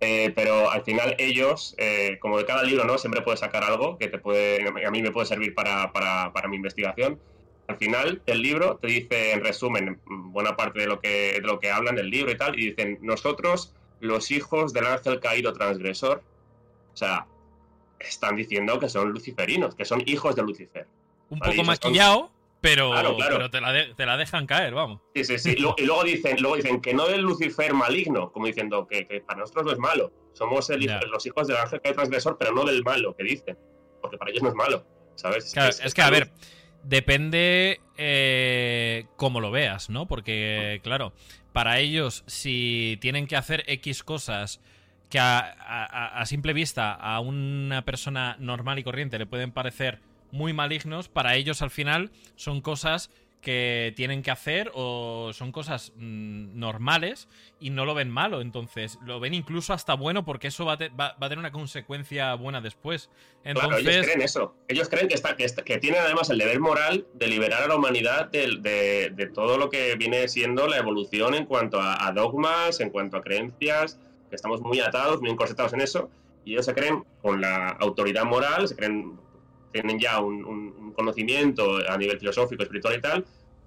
Eh, 0.00 0.32
pero 0.34 0.68
al 0.68 0.82
final 0.82 1.14
ellos, 1.18 1.76
como 2.18 2.38
de 2.38 2.44
cada 2.44 2.64
libro, 2.64 2.84
¿no? 2.84 2.98
Siempre 2.98 3.22
puedes 3.22 3.38
sacar 3.38 3.62
algo 3.62 3.98
que 3.98 4.08
te 4.08 4.18
puede, 4.18 4.66
a 4.84 4.90
mí 4.90 5.00
me 5.00 5.12
puede 5.12 5.26
servir 5.26 5.54
para, 5.54 5.92
para, 5.92 6.32
para 6.32 6.48
mi 6.48 6.56
investigación 6.56 7.20
al 7.68 7.76
final 7.76 8.22
el 8.26 8.42
libro 8.42 8.76
te 8.76 8.88
dice, 8.88 9.32
en 9.32 9.44
resumen, 9.44 10.00
buena 10.06 10.56
parte 10.56 10.80
de 10.80 10.86
lo 10.86 11.00
que, 11.00 11.34
de 11.34 11.40
lo 11.40 11.58
que 11.58 11.70
hablan 11.70 11.96
del 11.96 12.10
libro 12.10 12.30
y 12.30 12.36
tal, 12.36 12.58
y 12.58 12.70
dicen, 12.70 12.98
nosotros, 13.02 13.74
los 14.00 14.30
hijos 14.30 14.72
del 14.72 14.86
ángel 14.86 15.20
caído 15.20 15.52
transgresor, 15.52 16.22
o 16.92 16.96
sea, 16.96 17.26
están 17.98 18.36
diciendo 18.36 18.78
que 18.78 18.88
son 18.88 19.10
luciferinos, 19.10 19.74
que 19.74 19.84
son 19.84 20.02
hijos 20.06 20.36
de 20.36 20.42
Lucifer. 20.42 20.86
Un 21.30 21.40
poco 21.40 21.64
maquillado, 21.64 22.30
pero, 22.60 22.92
pero 23.18 23.50
te, 23.50 23.60
la 24.06 24.16
dejan 24.16 24.46
caer, 24.46 24.74
vamos. 24.74 25.00
Sí, 25.14 25.24
sí, 25.24 25.38
sí. 25.38 25.56
y 25.56 25.84
luego 25.84 26.04
dicen, 26.04 26.36
luego 26.40 26.56
dicen 26.56 26.80
que 26.80 26.94
no 26.94 27.06
del 27.06 27.22
Lucifer 27.22 27.72
maligno, 27.74 28.32
como 28.32 28.46
diciendo 28.46 28.86
que, 28.86 29.22
para 29.26 29.40
nosotros 29.40 29.66
no 29.66 29.72
es 29.72 29.78
malo. 29.78 30.12
Somos 30.32 30.68
los 30.68 31.26
hijos 31.26 31.46
del 31.48 31.56
ángel 31.56 31.80
caído 31.80 31.96
transgresor, 31.96 32.36
pero 32.38 32.52
no 32.52 32.64
del 32.64 32.82
malo, 32.82 33.14
que 33.16 33.24
dicen. 33.24 33.58
Porque 34.00 34.18
para 34.18 34.30
ellos 34.30 34.42
no 34.42 34.50
es 34.50 34.54
malo, 34.54 34.84
¿sabes? 35.14 35.54
es, 35.56 35.94
que, 35.94 36.02
a 36.02 36.10
ver, 36.10 36.30
Depende 36.88 37.80
eh, 37.96 39.06
cómo 39.16 39.40
lo 39.40 39.50
veas, 39.50 39.90
¿no? 39.90 40.06
Porque, 40.06 40.80
claro, 40.84 41.12
para 41.52 41.80
ellos, 41.80 42.22
si 42.26 42.96
tienen 43.00 43.26
que 43.26 43.34
hacer 43.34 43.64
X 43.66 44.04
cosas 44.04 44.60
que 45.10 45.18
a, 45.18 46.22
simple 46.26 46.52
vista 46.52 46.92
a 46.92 47.18
una 47.18 47.84
persona 47.84 48.36
normal 48.38 48.78
y 48.78 48.84
corriente 48.84 49.18
le 49.18 49.26
pueden 49.26 49.50
parecer 49.50 49.98
muy 50.30 50.52
malignos, 50.52 51.08
para 51.08 51.34
ellos 51.34 51.60
al 51.60 51.70
final 51.70 52.12
son 52.36 52.60
cosas 52.60 53.10
que 53.46 53.92
tienen 53.94 54.24
que 54.24 54.32
hacer 54.32 54.72
o 54.74 55.30
son 55.32 55.52
cosas 55.52 55.92
mm, 55.94 56.58
normales 56.58 57.28
y 57.60 57.70
no 57.70 57.84
lo 57.84 57.94
ven 57.94 58.10
malo. 58.10 58.40
Entonces, 58.40 58.98
lo 59.06 59.20
ven 59.20 59.34
incluso 59.34 59.72
hasta 59.72 59.94
bueno 59.94 60.24
porque 60.24 60.48
eso 60.48 60.64
va 60.64 60.72
a, 60.72 60.88
va, 60.88 61.14
a 61.16 61.28
tener 61.28 61.38
una 61.38 61.52
consecuencia 61.52 62.34
buena 62.34 62.60
después. 62.60 63.08
Entonces... 63.44 63.82
Claro, 63.84 63.88
ellos 63.88 64.04
creen 64.04 64.22
eso. 64.22 64.56
Ellos 64.66 64.88
creen 64.88 65.06
que, 65.06 65.14
está, 65.14 65.36
que, 65.36 65.46
que 65.64 65.78
tienen 65.78 66.00
además 66.00 66.28
el 66.30 66.38
deber 66.38 66.58
moral 66.58 67.06
de 67.14 67.28
liberar 67.28 67.62
a 67.62 67.68
la 67.68 67.76
humanidad 67.76 68.32
de, 68.32 69.12
de, 69.14 69.26
todo 69.26 69.58
lo 69.58 69.70
que 69.70 69.94
viene 69.94 70.26
siendo 70.26 70.66
la 70.66 70.78
evolución 70.78 71.34
en 71.34 71.46
cuanto 71.46 71.80
a, 71.80 72.10
dogmas, 72.10 72.80
en 72.80 72.90
cuanto 72.90 73.16
a 73.16 73.22
creencias, 73.22 74.00
que 74.28 74.34
estamos 74.34 74.60
muy 74.60 74.80
atados, 74.80 75.20
muy 75.20 75.30
encorsetados 75.30 75.72
en 75.72 75.82
eso. 75.82 76.10
Y 76.44 76.54
ellos 76.54 76.66
se 76.66 76.74
creen 76.74 77.04
con 77.22 77.40
la 77.40 77.68
autoridad 77.68 78.24
moral, 78.24 78.66
se 78.66 78.74
creen 78.74 79.16
tienen 79.72 79.98
ya 79.98 80.20
un, 80.20 80.92
conocimiento 80.96 81.76
a 81.88 81.98
nivel 81.98 82.18
filosófico, 82.18 82.62
espiritual 82.62 82.96
y 82.96 83.00
tal, 83.02 83.24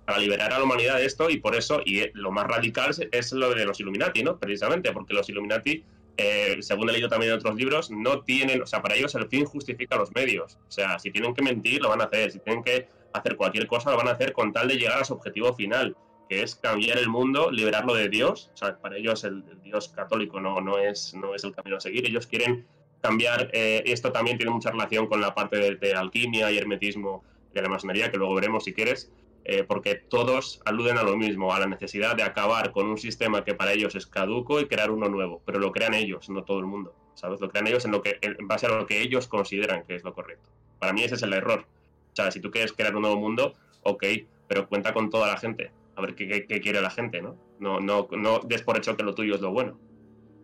para 0.09 0.21
liberar 0.21 0.51
a 0.51 0.57
la 0.57 0.63
humanidad 0.63 0.95
de 0.95 1.05
esto 1.05 1.29
y 1.29 1.37
por 1.37 1.55
eso, 1.55 1.81
y 1.85 2.01
lo 2.13 2.31
más 2.31 2.47
radical 2.47 2.89
es 3.11 3.31
lo 3.31 3.53
de 3.53 3.63
los 3.63 3.79
Illuminati, 3.79 4.23
¿no? 4.23 4.39
Precisamente, 4.39 4.91
porque 4.91 5.13
los 5.13 5.29
Illuminati, 5.29 5.83
eh, 6.17 6.57
según 6.61 6.89
he 6.89 6.93
leído 6.93 7.09
también 7.09 7.31
en 7.31 7.37
otros 7.37 7.55
libros, 7.55 7.91
no 7.91 8.23
tienen, 8.23 8.63
o 8.63 8.65
sea, 8.65 8.81
para 8.81 8.95
ellos 8.95 9.13
el 9.13 9.27
fin 9.27 9.45
justifica 9.45 9.97
los 9.97 10.11
medios. 10.15 10.57
O 10.67 10.71
sea, 10.71 10.97
si 10.97 11.11
tienen 11.11 11.35
que 11.35 11.43
mentir, 11.43 11.83
lo 11.83 11.89
van 11.89 12.01
a 12.01 12.05
hacer, 12.05 12.31
si 12.31 12.39
tienen 12.39 12.63
que 12.63 12.87
hacer 13.13 13.35
cualquier 13.35 13.67
cosa, 13.67 13.91
lo 13.91 13.97
van 13.97 14.07
a 14.07 14.13
hacer 14.13 14.33
con 14.33 14.51
tal 14.51 14.67
de 14.67 14.77
llegar 14.77 14.99
a 14.99 15.05
su 15.05 15.13
objetivo 15.13 15.53
final, 15.53 15.95
que 16.27 16.41
es 16.41 16.55
cambiar 16.55 16.97
el 16.97 17.07
mundo, 17.07 17.51
liberarlo 17.51 17.93
de 17.93 18.09
Dios. 18.09 18.49
O 18.55 18.57
sea, 18.57 18.79
para 18.79 18.97
ellos 18.97 19.23
el, 19.25 19.43
Dios 19.61 19.89
católico 19.89 20.41
no, 20.41 20.59
no, 20.59 20.79
es, 20.79 21.13
no 21.13 21.35
es 21.35 21.43
el 21.43 21.53
camino 21.53 21.77
a 21.77 21.81
seguir, 21.81 22.07
ellos 22.07 22.25
quieren 22.25 22.65
cambiar, 23.01 23.51
eh, 23.53 23.83
esto 23.85 24.11
también 24.11 24.37
tiene 24.37 24.51
mucha 24.51 24.71
relación 24.71 25.05
con 25.05 25.21
la 25.21 25.35
parte 25.35 25.75
de, 25.75 25.93
alquimia 25.93 26.51
y 26.51 26.57
hermetismo 26.57 27.23
de 27.53 27.61
la 27.61 27.69
masonería, 27.69 28.09
que 28.09 28.17
luego 28.17 28.33
veremos 28.33 28.63
si 28.63 28.73
quieres, 28.73 29.11
eh, 29.51 29.63
porque 29.63 29.95
todos 29.95 30.61
aluden 30.63 30.99
a 30.99 31.03
lo 31.03 31.17
mismo, 31.17 31.51
a 31.51 31.59
la 31.59 31.65
necesidad 31.65 32.15
de 32.15 32.21
acabar 32.21 32.71
con 32.71 32.85
un 32.85 32.99
sistema 32.99 33.43
que 33.43 33.55
para 33.55 33.73
ellos 33.73 33.95
es 33.95 34.05
caduco 34.05 34.59
y 34.59 34.67
crear 34.67 34.91
uno 34.91 35.09
nuevo, 35.09 35.41
pero 35.43 35.57
lo 35.57 35.71
crean 35.71 35.95
ellos, 35.95 36.29
no 36.29 36.43
todo 36.43 36.59
el 36.59 36.67
mundo, 36.67 36.93
¿sabes? 37.15 37.41
Lo 37.41 37.49
crean 37.49 37.65
ellos 37.65 37.83
en, 37.83 37.89
lo 37.89 38.03
que, 38.03 38.19
en 38.21 38.47
base 38.47 38.67
a 38.67 38.69
lo 38.69 38.85
que 38.85 39.01
ellos 39.01 39.27
consideran 39.27 39.85
que 39.87 39.95
es 39.95 40.03
lo 40.03 40.13
correcto. 40.13 40.47
Para 40.77 40.93
mí 40.93 41.03
ese 41.03 41.15
es 41.15 41.23
el 41.23 41.33
error. 41.33 41.65
O 42.11 42.15
sea, 42.15 42.29
si 42.29 42.39
tú 42.39 42.51
quieres 42.51 42.73
crear 42.73 42.95
un 42.95 43.01
nuevo 43.01 43.17
mundo, 43.17 43.55
ok, 43.81 44.05
pero 44.47 44.69
cuenta 44.69 44.93
con 44.93 45.09
toda 45.09 45.25
la 45.25 45.37
gente, 45.37 45.71
a 45.95 46.01
ver 46.01 46.13
qué, 46.13 46.45
quiere 46.45 46.79
la 46.79 46.91
gente, 46.91 47.19
¿no? 47.19 47.35
No, 47.59 47.79
no, 47.79 48.07
no 48.11 48.41
des 48.41 48.61
por 48.61 48.77
hecho 48.77 48.95
que 48.95 49.01
lo 49.01 49.15
tuyo 49.15 49.33
es 49.33 49.41
lo 49.41 49.49
bueno. 49.49 49.79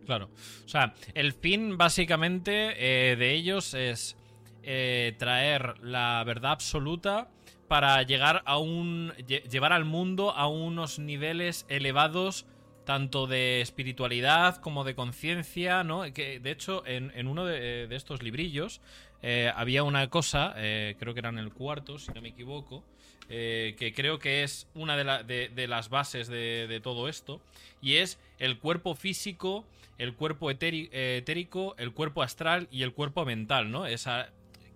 Claro. 0.08 0.32
O 0.66 0.68
sea, 0.68 0.96
el 1.14 1.34
fin 1.34 1.78
básicamente 1.78 3.12
eh, 3.12 3.16
de 3.18 3.36
ellos 3.36 3.76
es 3.76 4.18
eh, 4.64 5.14
traer 5.20 5.76
la 5.84 6.24
verdad 6.26 6.54
absoluta 6.54 7.30
para 7.68 8.02
llegar 8.04 8.44
a 8.46 8.58
un. 8.58 9.14
llevar 9.50 9.74
al 9.74 9.86
mundo 9.86 10.32
a 10.32 10.48
unos 10.48 11.00
niveles 11.00 11.66
elevados 11.70 12.46
tanto 12.86 13.28
de 13.28 13.62
espiritualidad 13.62 14.58
como 14.58 14.84
de 14.84 14.96
conciencia, 14.96 15.84
¿no? 15.84 16.04
Que 16.14 16.40
de 16.40 16.52
hecho 16.52 16.84
en, 16.86 17.28
uno 17.28 17.46
de, 17.46 17.88
estos 17.96 18.24
librillos 18.24 18.80
eh, 19.22 19.52
había 19.56 19.84
una 19.84 20.10
cosa, 20.10 20.54
eh, 20.58 20.96
creo 21.00 21.14
que 21.14 21.20
era 21.20 21.30
en 21.30 21.40
el 21.40 21.52
cuarto, 21.52 21.98
si 21.98 22.12
no 22.14 22.22
me 22.22 22.30
equivoco, 22.30 22.84
eh, 23.28 23.76
que 23.80 23.92
creo 23.92 24.20
que 24.20 24.44
es 24.44 24.68
una 24.76 24.96
de, 24.96 25.50
de 25.50 25.68
las 25.68 25.90
bases 25.90 26.28
de, 26.28 26.80
todo 26.84 27.10
esto, 27.10 27.42
y 27.82 27.96
es 27.96 28.20
el 28.38 28.60
cuerpo 28.60 28.94
físico, 28.94 29.66
el 29.98 30.14
cuerpo 30.14 30.52
etérico, 30.52 31.76
el 31.78 31.92
cuerpo 31.92 32.22
astral 32.22 32.68
y 32.70 32.84
el 32.84 32.94
cuerpo 32.94 33.26
mental, 33.26 33.72
¿no? 33.72 33.88
Esa, 33.88 34.30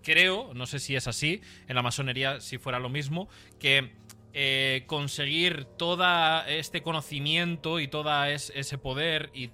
creo, 0.03 0.53
no 0.53 0.65
sé 0.65 0.79
si 0.79 0.95
es 0.95 1.07
así, 1.07 1.41
en 1.67 1.75
la 1.75 1.81
masonería 1.81 2.41
si 2.41 2.57
fuera 2.57 2.79
lo 2.79 2.89
mismo, 2.89 3.29
que 3.59 3.91
eh, 4.33 4.83
conseguir 4.85 5.65
todo 5.65 6.05
este 6.45 6.83
conocimiento 6.83 7.79
y 7.79 7.87
todo 7.87 8.23
ese 8.25 8.77
poder 8.77 9.31
y, 9.33 9.49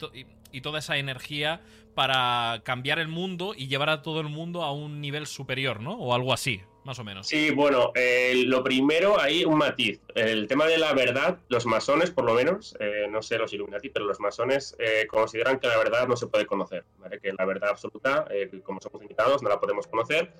toda 0.61 0.79
esa 0.79 0.97
energía 0.97 1.61
para 1.93 2.61
cambiar 2.63 2.99
el 2.99 3.07
mundo 3.07 3.53
y 3.57 3.67
llevar 3.67 3.89
a 3.89 4.01
todo 4.01 4.19
el 4.21 4.27
mundo 4.27 4.63
a 4.63 4.73
un 4.73 5.01
nivel 5.01 5.27
superior, 5.27 5.81
¿no? 5.81 5.93
O 5.93 6.13
algo 6.13 6.33
así, 6.33 6.61
más 6.85 6.99
o 6.99 7.03
menos. 7.03 7.27
Sí, 7.27 7.51
bueno, 7.51 7.91
eh, 7.95 8.43
lo 8.45 8.63
primero, 8.63 9.19
hay 9.19 9.43
un 9.43 9.57
matiz. 9.57 9.99
El 10.13 10.47
tema 10.47 10.65
de 10.67 10.77
la 10.77 10.93
verdad, 10.93 11.39
los 11.49 11.65
masones, 11.65 12.11
por 12.11 12.23
lo 12.25 12.33
menos, 12.33 12.77
eh, 12.79 13.07
no 13.09 13.21
sé 13.21 13.37
los 13.37 13.51
Illuminati, 13.51 13.89
pero 13.89 14.05
los 14.05 14.19
masones 14.19 14.77
consideran 15.09 15.59
que 15.59 15.67
la 15.67 15.77
verdad 15.77 16.07
no 16.07 16.15
se 16.15 16.27
puede 16.27 16.45
conocer, 16.45 16.85
¿vale? 16.99 17.19
Que 17.19 17.33
la 17.33 17.45
verdad 17.45 17.69
absoluta, 17.71 18.27
como 18.63 18.79
somos 18.79 19.01
invitados, 19.01 19.43
no 19.43 19.49
la 19.49 19.59
podemos 19.59 19.87
conocer 19.87 20.31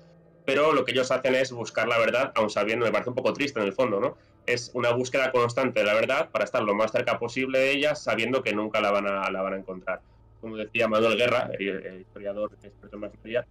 pero 0.46 0.72
lo 0.72 0.84
que 0.84 0.92
ellos 0.92 1.10
hacen 1.10 1.34
es 1.34 1.52
buscar 1.52 1.88
la 1.88 1.98
verdad, 1.98 2.32
aun 2.36 2.48
sabiendo, 2.48 2.86
me 2.86 2.92
parece 2.92 3.10
un 3.10 3.16
poco 3.16 3.32
triste 3.32 3.58
en 3.60 3.66
el 3.66 3.72
fondo, 3.72 4.00
¿no? 4.00 4.16
Es 4.46 4.70
una 4.74 4.92
búsqueda 4.92 5.32
constante 5.32 5.80
de 5.80 5.86
la 5.86 5.94
verdad 5.94 6.30
para 6.30 6.44
estar 6.44 6.62
lo 6.62 6.72
más 6.72 6.92
cerca 6.92 7.18
posible 7.18 7.58
de 7.58 7.72
ella, 7.72 7.94
sabiendo 7.96 8.42
que 8.42 8.54
nunca 8.54 8.80
la 8.80 8.92
van 8.92 9.08
a, 9.08 9.28
la 9.30 9.42
van 9.42 9.54
a 9.54 9.56
encontrar. 9.58 10.00
Como 10.40 10.56
decía 10.56 10.86
Manuel 10.86 11.18
Guerra, 11.18 11.50
el, 11.58 12.00
historiador 12.00 12.52
experto 12.62 12.96
en 12.96 13.00
masonería, 13.00 13.46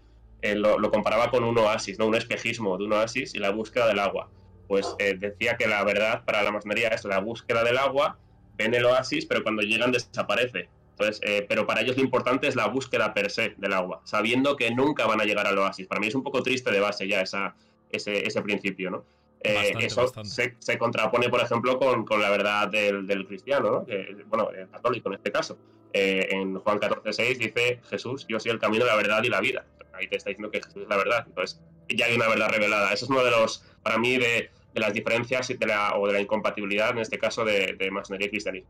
eh, 0.51 0.55
lo, 0.55 0.91
comparaba 0.91 1.31
con 1.31 1.43
un 1.43 1.57
oasis, 1.57 1.97
¿no? 1.97 2.05
Un 2.07 2.15
espejismo 2.15 2.77
de 2.77 2.85
un 2.85 2.93
oasis 2.93 3.33
y 3.33 3.39
la 3.39 3.51
búsqueda 3.51 3.87
del 3.87 3.99
agua. 3.99 4.29
Pues 4.67 4.95
eh, 4.99 5.15
decía 5.17 5.57
que 5.57 5.67
la 5.67 5.83
verdad 5.83 6.23
para 6.25 6.43
la 6.43 6.51
masonería 6.51 6.89
es 6.89 7.03
la 7.05 7.19
búsqueda 7.19 7.63
del 7.63 7.77
agua, 7.77 8.17
ven 8.57 8.73
el 8.73 8.85
oasis, 8.85 9.25
pero 9.25 9.43
cuando 9.43 9.61
llegan 9.61 9.91
desaparece. 9.91 10.69
Entonces, 10.91 11.19
eh, 11.23 11.45
pero 11.49 11.65
para 11.65 11.81
ellos 11.81 11.97
lo 11.97 12.03
importante 12.03 12.47
es 12.47 12.55
la 12.55 12.67
búsqueda 12.67 13.13
per 13.13 13.29
se 13.29 13.53
del 13.57 13.73
agua, 13.73 14.01
sabiendo 14.05 14.55
que 14.55 14.71
nunca 14.71 15.05
van 15.05 15.19
a 15.19 15.25
llegar 15.25 15.45
al 15.47 15.57
oasis. 15.57 15.87
Para 15.87 15.99
mí 15.99 16.07
es 16.07 16.15
un 16.15 16.23
poco 16.23 16.41
triste 16.41 16.71
de 16.71 16.79
base 16.79 17.07
ya 17.07 17.21
esa, 17.21 17.55
ese, 17.89 18.25
ese 18.25 18.41
principio, 18.41 18.91
¿no? 18.91 19.03
Eh, 19.41 19.73
eso 19.79 20.11
Se, 20.23 20.55
se, 20.57 20.77
contrapone, 20.77 21.29
por 21.29 21.41
ejemplo, 21.41 21.77
con, 21.77 22.05
con 22.05 22.21
la 22.21 22.29
verdad 22.29 22.67
del, 22.67 23.05
del 23.05 23.27
cristiano, 23.27 23.71
¿no? 23.71 23.85
que, 23.85 24.23
bueno, 24.27 24.49
el 24.49 24.69
católico 24.69 25.09
en 25.09 25.15
este 25.15 25.31
caso. 25.31 25.57
Eh, 25.93 26.27
en 26.31 26.59
Juan 26.59 26.79
14:6 26.79 27.37
dice 27.37 27.79
Jesús, 27.89 28.25
yo 28.27 28.37
soy 28.39 28.51
el 28.51 28.59
camino, 28.59 28.85
la 28.85 28.95
verdad 28.95 29.23
y 29.23 29.29
la 29.29 29.39
vida. 29.39 29.65
Ahí 29.95 30.07
te 30.07 30.17
está 30.17 30.29
diciendo 30.29 30.51
que 30.51 30.61
Jesús 30.61 30.83
es 30.83 30.89
la 30.89 30.97
verdad. 30.97 31.23
Entonces, 31.27 31.59
ya 31.89 32.05
hay 32.05 32.15
una 32.15 32.27
verdad 32.27 32.49
revelada. 32.49 32.93
Eso 32.93 33.05
es 33.05 33.11
uno 33.11 33.23
de 33.23 33.31
los, 33.31 33.63
para 33.83 33.97
mí, 33.97 34.17
de, 34.17 34.49
de 34.73 34.79
las 34.79 34.93
diferencias 34.93 35.47
de 35.47 35.65
la, 35.65 35.95
o 35.97 36.07
de 36.07 36.13
la 36.13 36.21
incompatibilidad, 36.21 36.91
en 36.91 36.99
este 36.99 37.17
caso, 37.17 37.45
de, 37.45 37.73
de 37.73 37.91
masonería 37.91 38.27
y 38.27 38.29
cristianismo 38.31 38.69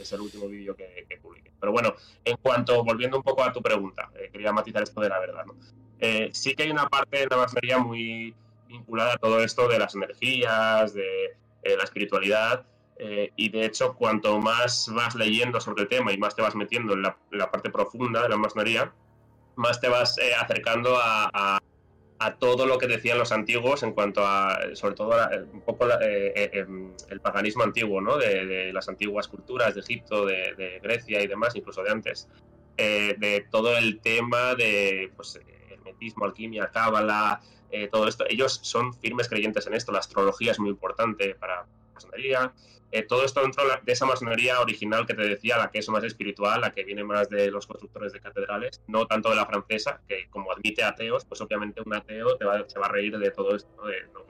es 0.00 0.12
el 0.12 0.20
último 0.20 0.48
vídeo 0.48 0.74
que, 0.74 1.06
que 1.08 1.16
publiqué. 1.18 1.50
Pero 1.60 1.72
bueno, 1.72 1.94
en 2.24 2.36
cuanto, 2.38 2.82
volviendo 2.84 3.16
un 3.16 3.22
poco 3.22 3.42
a 3.42 3.52
tu 3.52 3.62
pregunta, 3.62 4.10
eh, 4.16 4.30
quería 4.32 4.52
matizar 4.52 4.82
esto 4.82 5.00
de 5.00 5.08
la 5.08 5.18
verdad, 5.18 5.44
¿no? 5.46 5.54
Eh, 5.98 6.30
sí 6.32 6.54
que 6.54 6.64
hay 6.64 6.70
una 6.70 6.88
parte 6.88 7.18
de 7.18 7.26
la 7.26 7.36
masonería 7.36 7.78
muy 7.78 8.34
vinculada 8.66 9.14
a 9.14 9.18
todo 9.18 9.42
esto 9.42 9.68
de 9.68 9.78
las 9.78 9.94
energías, 9.94 10.94
de 10.94 11.26
eh, 11.62 11.76
la 11.76 11.84
espiritualidad, 11.84 12.64
y 13.34 13.48
de 13.48 13.64
hecho, 13.64 13.94
cuanto 13.94 14.38
más 14.40 14.90
vas 14.94 15.14
leyendo 15.14 15.58
sobre 15.58 15.84
el 15.84 15.88
tema 15.88 16.12
y 16.12 16.18
más 16.18 16.36
te 16.36 16.42
vas 16.42 16.54
metiendo 16.54 16.92
en 16.92 17.00
la, 17.00 17.50
parte 17.50 17.70
profunda 17.70 18.22
de 18.22 18.28
la 18.28 18.36
masonería, 18.36 18.92
más 19.60 19.80
te 19.80 19.88
vas 19.88 20.16
acercando 20.38 20.98
a 21.00 21.60
a 22.20 22.34
todo 22.34 22.66
lo 22.66 22.76
que 22.76 22.86
decían 22.86 23.18
los 23.18 23.32
antiguos 23.32 23.82
en 23.82 23.92
cuanto 23.92 24.20
a, 24.26 24.60
sobre 24.74 24.94
todo, 24.94 25.16
un 25.54 25.62
poco 25.62 25.88
eh, 25.88 26.32
eh, 26.36 26.50
em, 26.52 26.92
el 27.08 27.20
paganismo 27.20 27.62
antiguo, 27.64 28.02
¿no? 28.02 28.18
De, 28.18 28.70
las 28.74 28.90
antiguas 28.90 29.26
culturas 29.26 29.74
de 29.74 29.80
Egipto, 29.80 30.26
de, 30.26 30.80
Grecia 30.82 31.22
y 31.22 31.26
demás, 31.26 31.56
incluso 31.56 31.82
de 31.82 31.90
antes. 31.90 32.28
Eh, 32.76 33.14
de 33.18 33.46
todo 33.50 33.76
el 33.76 34.00
tema 34.00 34.54
de 34.54 35.10
pues, 35.16 35.40
hermetismo, 35.70 36.26
alquimia, 36.26 36.70
cábala, 36.70 37.40
todo 37.90 38.06
esto. 38.06 38.26
Ellos 38.28 38.60
son 38.62 38.92
firmes 38.92 39.28
creyentes 39.28 39.66
en 39.66 39.72
esto. 39.72 39.90
La 39.90 40.00
astrología 40.00 40.52
es 40.52 40.58
muy 40.58 40.68
importante 40.68 41.34
para 41.36 41.56
la 41.56 41.66
masonería. 41.94 42.52
Eh, 42.92 43.02
todo 43.02 43.24
esto 43.24 43.40
dentro 43.40 43.62
de 43.82 43.92
esa 43.92 44.04
masonería 44.04 44.60
original 44.60 45.06
que 45.06 45.14
te 45.14 45.22
decía, 45.22 45.56
la 45.56 45.70
que 45.70 45.78
es 45.78 45.88
más 45.88 46.02
espiritual, 46.02 46.60
la 46.60 46.72
que 46.72 46.84
viene 46.84 47.04
más 47.04 47.28
de 47.28 47.50
los 47.50 47.66
constructores 47.66 48.12
de 48.12 48.20
catedrales, 48.20 48.82
no 48.88 49.06
tanto 49.06 49.30
de 49.30 49.36
la 49.36 49.46
francesa, 49.46 50.00
que 50.08 50.28
como 50.30 50.50
admite 50.50 50.82
ateos, 50.82 51.24
pues 51.24 51.40
obviamente 51.40 51.80
un 51.84 51.94
ateo 51.94 52.36
te 52.36 52.44
va, 52.44 52.68
se 52.68 52.78
va 52.80 52.86
a 52.86 52.90
reír 52.90 53.16
de 53.16 53.30
todo 53.30 53.54
esto, 53.54 53.70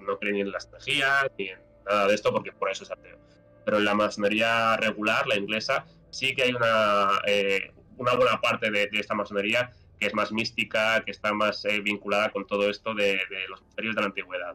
no, 0.00 0.18
cree 0.18 0.32
ni 0.32 0.42
en 0.42 0.52
las 0.52 0.66
energías, 0.66 1.30
ni 1.38 1.48
en 1.48 1.58
nada 1.86 2.06
de 2.06 2.14
esto, 2.14 2.32
porque 2.32 2.52
por 2.52 2.70
eso 2.70 2.84
es 2.84 2.90
ateo. 2.90 3.18
Pero 3.64 3.78
en 3.78 3.86
la 3.86 3.94
masonería 3.94 4.76
regular, 4.76 5.26
la 5.26 5.36
inglesa, 5.36 5.86
sí 6.10 6.34
que 6.34 6.42
hay 6.42 6.52
una, 6.52 7.20
eh, 7.26 7.72
una 7.96 8.14
buena 8.14 8.40
parte 8.40 8.70
de, 8.70 8.88
esta 8.92 9.14
masonería 9.14 9.70
que 9.98 10.06
es 10.06 10.14
más 10.14 10.32
mística, 10.32 11.02
que 11.04 11.10
está 11.10 11.32
más 11.32 11.64
eh, 11.64 11.80
vinculada 11.80 12.30
con 12.30 12.46
todo 12.46 12.68
esto 12.68 12.94
de, 12.94 13.20
los 13.48 13.62
misterios 13.62 13.94
de 13.94 14.00
la 14.00 14.06
antigüedad. 14.08 14.54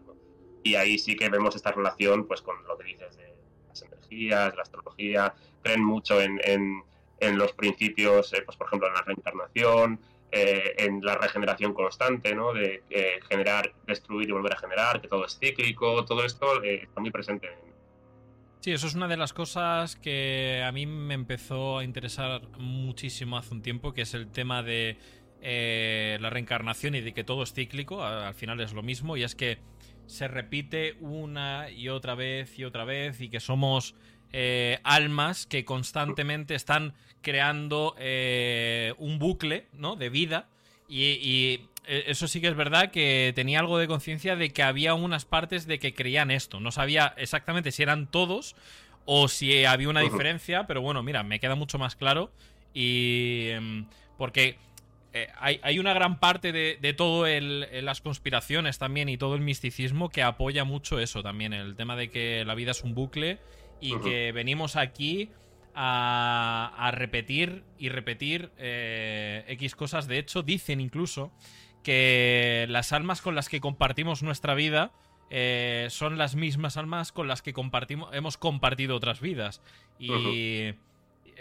Y 0.64 0.76
ahí 0.76 0.98
sí 0.98 1.16
que 1.16 1.30
vemos 1.30 1.56
esta 1.56 1.72
relación 1.72 2.28
pues 2.28 2.42
con 2.42 2.56
lo 2.68 2.78
que 2.78 2.86
dices 2.86 3.16
de 3.18 3.35
la 4.10 4.62
astrología, 4.62 5.34
creen 5.62 5.84
mucho 5.84 6.22
en, 6.22 6.40
en, 6.44 7.38
los 7.38 7.54
principios, 7.54 8.34
eh, 8.34 8.44
pues 8.46 8.56
por 8.58 8.68
ejemplo, 8.68 8.88
en 8.88 8.94
la 8.94 9.02
reencarnación, 9.02 10.00
eh, 10.32 10.76
en 10.78 11.02
la 11.02 11.16
regeneración 11.16 11.74
constante, 11.74 12.36
¿no? 12.36 12.54
De 12.54 12.84
eh, 12.90 13.20
generar, 13.28 13.74
destruir 13.88 14.30
y 14.30 14.32
volver 14.32 14.54
a 14.54 14.58
generar, 14.58 15.02
que 15.02 15.08
todo 15.08 15.26
es 15.26 15.40
cíclico, 15.40 16.06
todo 16.06 16.24
esto 16.24 16.62
está 16.64 17.02
muy 17.02 17.12
presente. 17.12 17.50
Sí, 18.60 18.72
eso 18.72 18.88
es 18.88 18.96
una 18.96 19.08
de 19.08 19.18
las 19.18 19.34
cosas 19.34 19.96
que 19.96 20.64
a 20.66 20.72
mí 20.72 20.86
me 20.86 21.14
empezó 21.14 21.80
a 21.80 21.84
interesar 21.84 22.42
muchísimo 22.58 23.38
hace 23.38 23.54
un 23.54 23.62
tiempo, 23.62 23.94
que 23.94 24.02
es 24.02 24.14
el 24.14 24.32
tema 24.32 24.64
de 24.64 24.98
la 26.20 26.30
reencarnación 26.30 26.96
y 26.96 27.02
de 27.02 27.14
que 27.14 27.24
todo 27.24 27.44
es 27.44 27.54
cíclico, 27.54 28.04
al 28.04 28.34
final 28.34 28.60
es 28.62 28.74
lo 28.74 28.82
mismo, 28.82 29.18
y 29.18 29.24
es 29.24 29.36
que 29.36 29.60
se 30.08 30.28
repite 30.28 30.96
una 31.00 31.70
y 31.70 31.90
otra 31.90 32.16
vez 32.16 32.58
y 32.58 32.64
otra 32.64 32.86
vez 32.86 33.22
y 33.22 33.30
que 33.30 33.40
somos 33.40 33.96
eh, 34.32 34.80
almas 34.84 35.46
que 35.46 35.66
constantemente 35.66 36.56
están 36.56 36.94
creando 37.22 37.96
eh, 37.98 38.94
un 38.98 39.20
bucle 39.20 39.68
¿no? 39.74 39.96
de 39.96 40.10
vida 40.10 40.50
y, 40.88 41.62
eh, 41.88 42.04
eso 42.08 42.28
sí 42.28 42.42
que 42.42 42.48
es 42.48 42.56
verdad 42.56 42.92
que 42.92 43.32
tenía 43.36 43.60
algo 43.60 43.78
de 43.78 43.88
conciencia 43.88 44.36
de 44.36 44.52
que 44.52 44.64
había 44.64 44.94
unas 44.94 45.26
partes 45.26 45.68
de 45.68 45.80
que 45.80 45.94
creían 45.94 46.32
esto. 46.32 46.60
No 46.60 46.72
sabía 46.72 47.14
exactamente 47.18 47.72
si 47.72 47.84
eran 47.84 48.10
todos 48.10 48.56
o 49.06 49.28
si 49.28 49.66
había 49.66 49.90
una 49.90 50.02
diferencia, 50.02 50.68
pero 50.68 50.82
bueno, 50.82 51.04
mira, 51.04 51.24
me 51.24 51.40
queda 51.40 51.56
mucho 51.56 51.78
más 51.78 51.96
claro 51.96 52.32
y... 52.74 53.48
Em, 53.50 53.86
porque 54.18 54.58
eh, 55.18 55.30
hay, 55.40 55.80
una 55.80 55.94
gran 55.94 56.20
parte 56.20 56.52
de, 56.52 56.78
de 56.82 56.92
todo 56.92 57.26
las 57.26 58.02
conspiraciones 58.02 58.78
también 58.80 59.08
y 59.08 59.18
todo 59.18 59.36
el 59.36 59.42
misticismo 59.42 60.10
que 60.10 60.22
apoya 60.22 60.66
mucho 60.66 61.00
eso 61.00 61.24
también, 61.24 61.54
el 61.54 61.78
tema 61.78 61.96
de 61.96 62.10
que 62.10 62.44
la 62.44 62.54
vida 62.54 62.72
es 62.72 62.84
un 62.84 62.94
bucle 62.94 63.40
y 63.80 63.98
que 64.00 64.34
venimos 64.34 64.76
aquí 64.76 65.30
a, 65.74 66.92
repetir 66.94 67.64
y 67.78 67.88
repetir 67.88 68.52
eh, 68.58 69.46
X 69.48 69.76
cosas. 69.76 70.08
De 70.08 70.18
hecho, 70.18 70.44
dicen 70.44 70.82
incluso 70.82 71.32
que 71.82 72.66
las 72.68 72.92
almas 72.92 73.22
con 73.22 73.36
las 73.36 73.48
que 73.48 73.62
compartimos 73.62 74.22
nuestra 74.22 74.54
vida 74.54 74.92
eh, 75.30 75.88
son 75.92 76.18
las 76.18 76.36
mismas 76.36 76.76
almas 76.76 77.14
con 77.14 77.30
las 77.30 77.42
que 77.42 77.54
compartimos, 77.54 78.14
hemos 78.14 78.38
compartido 78.38 78.98
otras 78.98 79.22
vidas. 79.22 79.62
Y 79.98 80.74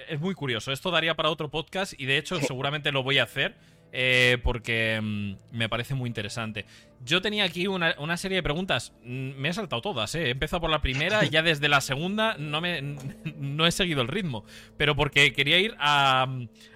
es 0.08 0.20
muy 0.20 0.34
curioso. 0.34 0.72
Esto 0.72 0.90
daría 0.90 1.14
para 1.14 1.30
otro 1.30 1.50
podcast 1.50 1.98
y 1.98 2.06
de 2.06 2.18
hecho 2.18 2.40
seguramente 2.40 2.92
lo 2.92 3.02
voy 3.02 3.18
a 3.18 3.24
hacer. 3.24 3.56
Eh, 3.96 4.38
porque 4.42 5.00
mm, 5.00 5.56
me 5.56 5.68
parece 5.68 5.94
muy 5.94 6.08
interesante. 6.08 6.66
Yo 7.04 7.22
tenía 7.22 7.44
aquí 7.44 7.68
una, 7.68 8.16
serie 8.16 8.38
de 8.38 8.42
preguntas. 8.42 8.92
Mm, 9.04 9.36
me 9.36 9.50
he 9.50 9.52
saltado 9.52 9.80
todas, 9.82 10.12
¿eh? 10.16 10.26
He 10.26 10.30
empezado 10.30 10.62
por 10.62 10.70
la 10.70 10.80
primera 10.80 11.24
y 11.24 11.28
ya 11.28 11.42
desde 11.44 11.68
la 11.68 11.80
segunda 11.80 12.34
no, 12.36 12.60
me, 12.60 12.82
no 13.36 13.66
he 13.66 13.70
seguido 13.70 14.02
el 14.02 14.08
ritmo. 14.08 14.44
Pero 14.76 14.96
porque 14.96 15.32
quería 15.32 15.60
ir 15.60 15.76
a, 15.78 16.26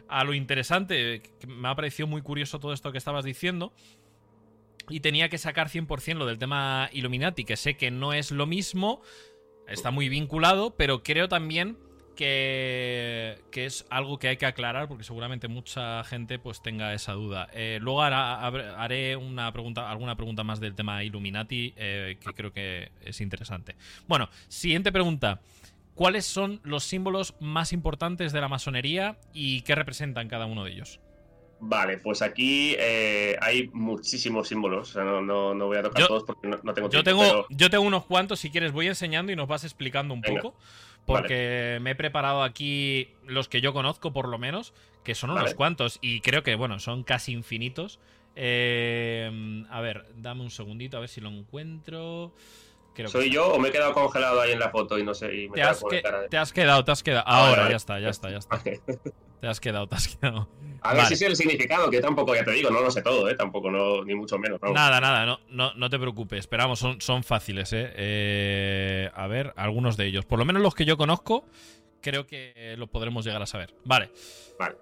a 0.07 0.25
lo 0.25 0.33
interesante. 0.33 1.23
me 1.49 1.67
ha 1.67 1.75
parecido 1.75 2.07
muy 2.07 2.23
curioso 2.23 2.61
todo 2.61 2.73
esto 2.73 2.93
que 2.93 2.99
estabas 2.99 3.25
diciendo. 3.25 3.73
Y 4.89 5.01
tenía 5.01 5.29
que 5.29 5.39
sacar 5.39 5.69
100% 5.69 6.19
lo 6.19 6.27
del 6.27 6.39
tema 6.39 6.89
Illuminati, 6.93 7.45
que 7.45 7.57
sé 7.57 7.77
que 7.77 7.91
no 7.91 8.13
es 8.13 8.31
lo 8.31 8.47
mismo. 8.47 9.03
Está 9.67 9.91
muy 9.91 10.09
vinculado, 10.09 10.77
pero 10.77 11.03
creo 11.03 11.29
también 11.29 11.77
que, 12.19 13.39
es 13.53 13.87
algo 13.91 14.19
que 14.19 14.29
hay 14.29 14.37
que 14.37 14.47
aclarar 14.47 14.89
porque 14.89 15.05
seguramente 15.05 15.47
mucha 15.47 16.03
gente 16.03 16.39
pues 16.41 16.61
tenga 16.61 16.93
esa 16.93 17.13
duda. 17.13 17.49
Eh, 17.53 17.79
luego 17.81 18.03
haré 18.03 19.17
una 19.17 19.53
pregunta, 19.53 19.89
alguna 19.89 20.17
pregunta 20.17 20.43
más 20.43 20.59
del 20.59 20.75
tema 20.75 21.05
Illuminati 21.05 21.75
eh, 21.77 22.19
que 22.21 22.33
creo 22.33 22.53
que 22.53 22.91
es 23.03 23.21
interesante. 23.21 23.77
Bueno, 24.09 24.29
siguiente 24.49 24.91
pregunta. 24.91 25.41
¿cuáles 25.95 26.27
son 26.27 26.61
los 26.63 26.85
símbolos 26.85 27.35
más 27.41 27.73
importantes 27.73 28.33
de 28.33 28.41
la 28.41 28.47
masonería 28.47 29.19
y 29.33 29.63
qué 29.63 29.75
representan 29.75 30.29
cada 30.29 30.47
uno 30.47 30.63
de 30.63 30.71
ellos? 30.71 31.01
Vale, 31.59 31.99
pues 31.99 32.23
aquí 32.23 32.77
eh, 32.79 33.37
hay 33.41 33.69
muchísimos 33.73 34.47
símbolos. 34.47 34.95
no, 34.95 35.21
no, 35.21 35.67
voy 35.67 35.77
a 35.77 35.83
tocar 35.83 36.07
todos 36.07 36.23
porque 36.23 36.47
no, 36.47 36.57
tengo 36.59 36.89
tiempo. 36.89 36.91
Yo 36.91 37.03
tengo, 37.03 37.47
yo 37.51 37.69
tengo 37.69 37.83
unos 37.83 38.07
cuantos, 38.07 38.39
si 38.39 38.49
quieres 38.49 38.71
voy 38.71 38.87
enseñando 38.87 39.33
y 39.33 39.37
nos 39.37 39.49
vas 39.49 39.65
explicando 39.65 40.15
un 40.15 40.23
poco. 40.23 40.55
Porque 41.09 41.79
me 41.81 41.93
he 41.93 41.95
preparado 41.95 42.43
aquí 42.43 43.09
los 43.27 43.49
que 43.49 43.61
yo 43.61 43.73
conozco, 43.73 44.13
por 44.13 44.29
lo 44.29 44.39
menos, 44.39 44.75
que 45.05 45.15
son 45.15 45.31
unos 45.31 45.55
cuantos. 45.55 45.99
Y 46.03 46.21
creo 46.21 46.43
que, 46.43 46.55
bueno, 46.55 46.79
son 46.79 47.03
casi 47.03 47.33
infinitos. 47.33 47.99
Eh, 48.37 49.65
a 49.71 49.81
ver, 49.81 50.07
dame 50.17 50.43
un 50.43 50.51
segundito, 50.51 50.97
a 50.97 51.01
ver 51.01 51.09
si 51.09 51.21
lo 51.21 51.29
encuentro. 51.31 52.33
¿Soy 53.07 53.31
yo 53.31 53.53
o 53.53 53.59
me 53.59 53.69
he 53.69 53.73
quedado 53.73 53.93
congelado 53.93 54.41
ahí 54.41 54.53
en 54.53 54.59
la 54.59 54.71
foto 54.71 54.99
y 54.99 55.05
no 55.05 55.15
sé? 55.15 55.29
te, 55.55 55.63
has 55.63 55.83
te, 56.31 56.37
has 56.37 56.53
quedado, 56.53 56.85
te 56.85 56.91
has 56.91 57.03
quedado. 57.03 57.27
Ahora, 57.27 57.71
ya 57.71 57.77
está, 57.77 58.01
ya 58.01 58.09
está, 58.09 58.31
ya 58.31 58.39
está. 58.39 58.61
Te 59.41 59.47
has 59.47 59.61
quedado, 59.61 59.87
te 59.87 59.95
has 59.95 60.09
quedado. 60.09 60.49
A 60.81 60.95
ver 60.95 61.07
si 61.07 61.15
es 61.15 61.23
el 61.23 61.37
significado, 61.37 61.91
que 61.91 62.01
tampoco, 62.01 62.35
ya 62.35 62.45
te 62.45 62.51
digo, 62.51 62.71
no 62.71 62.81
lo 62.81 62.91
sé 62.91 63.03
todo, 63.03 63.29
¿eh? 63.29 63.37
Tampoco, 63.37 63.71
no, 63.71 64.05
ni 64.05 64.15
mucho 64.15 64.37
menos. 64.37 64.61
Nada, 64.63 65.01
nada, 65.01 65.27
no, 65.27 65.39
no, 65.49 65.75
no 65.75 65.91
te 65.91 65.99
preocupes. 65.99 66.41
Esperamos, 66.41 66.81
son, 66.81 67.01
son 67.01 67.23
fáciles, 67.23 67.73
¿eh? 67.73 67.93
¿eh? 67.95 69.11
A 69.15 69.29
ver, 69.29 69.53
algunos 69.57 69.97
de 69.97 70.07
ellos. 70.07 70.25
Por 70.25 70.41
lo 70.41 70.45
menos 70.45 70.61
los 70.61 70.75
que 70.75 70.85
yo 70.85 70.97
conozco, 70.97 71.45
creo 72.01 72.27
que 72.27 72.75
lo 72.77 72.89
podremos 72.89 73.25
llegar 73.25 73.43
a 73.43 73.47
saber. 73.47 73.75
Vale. 73.85 74.11
Vale, 74.59 74.75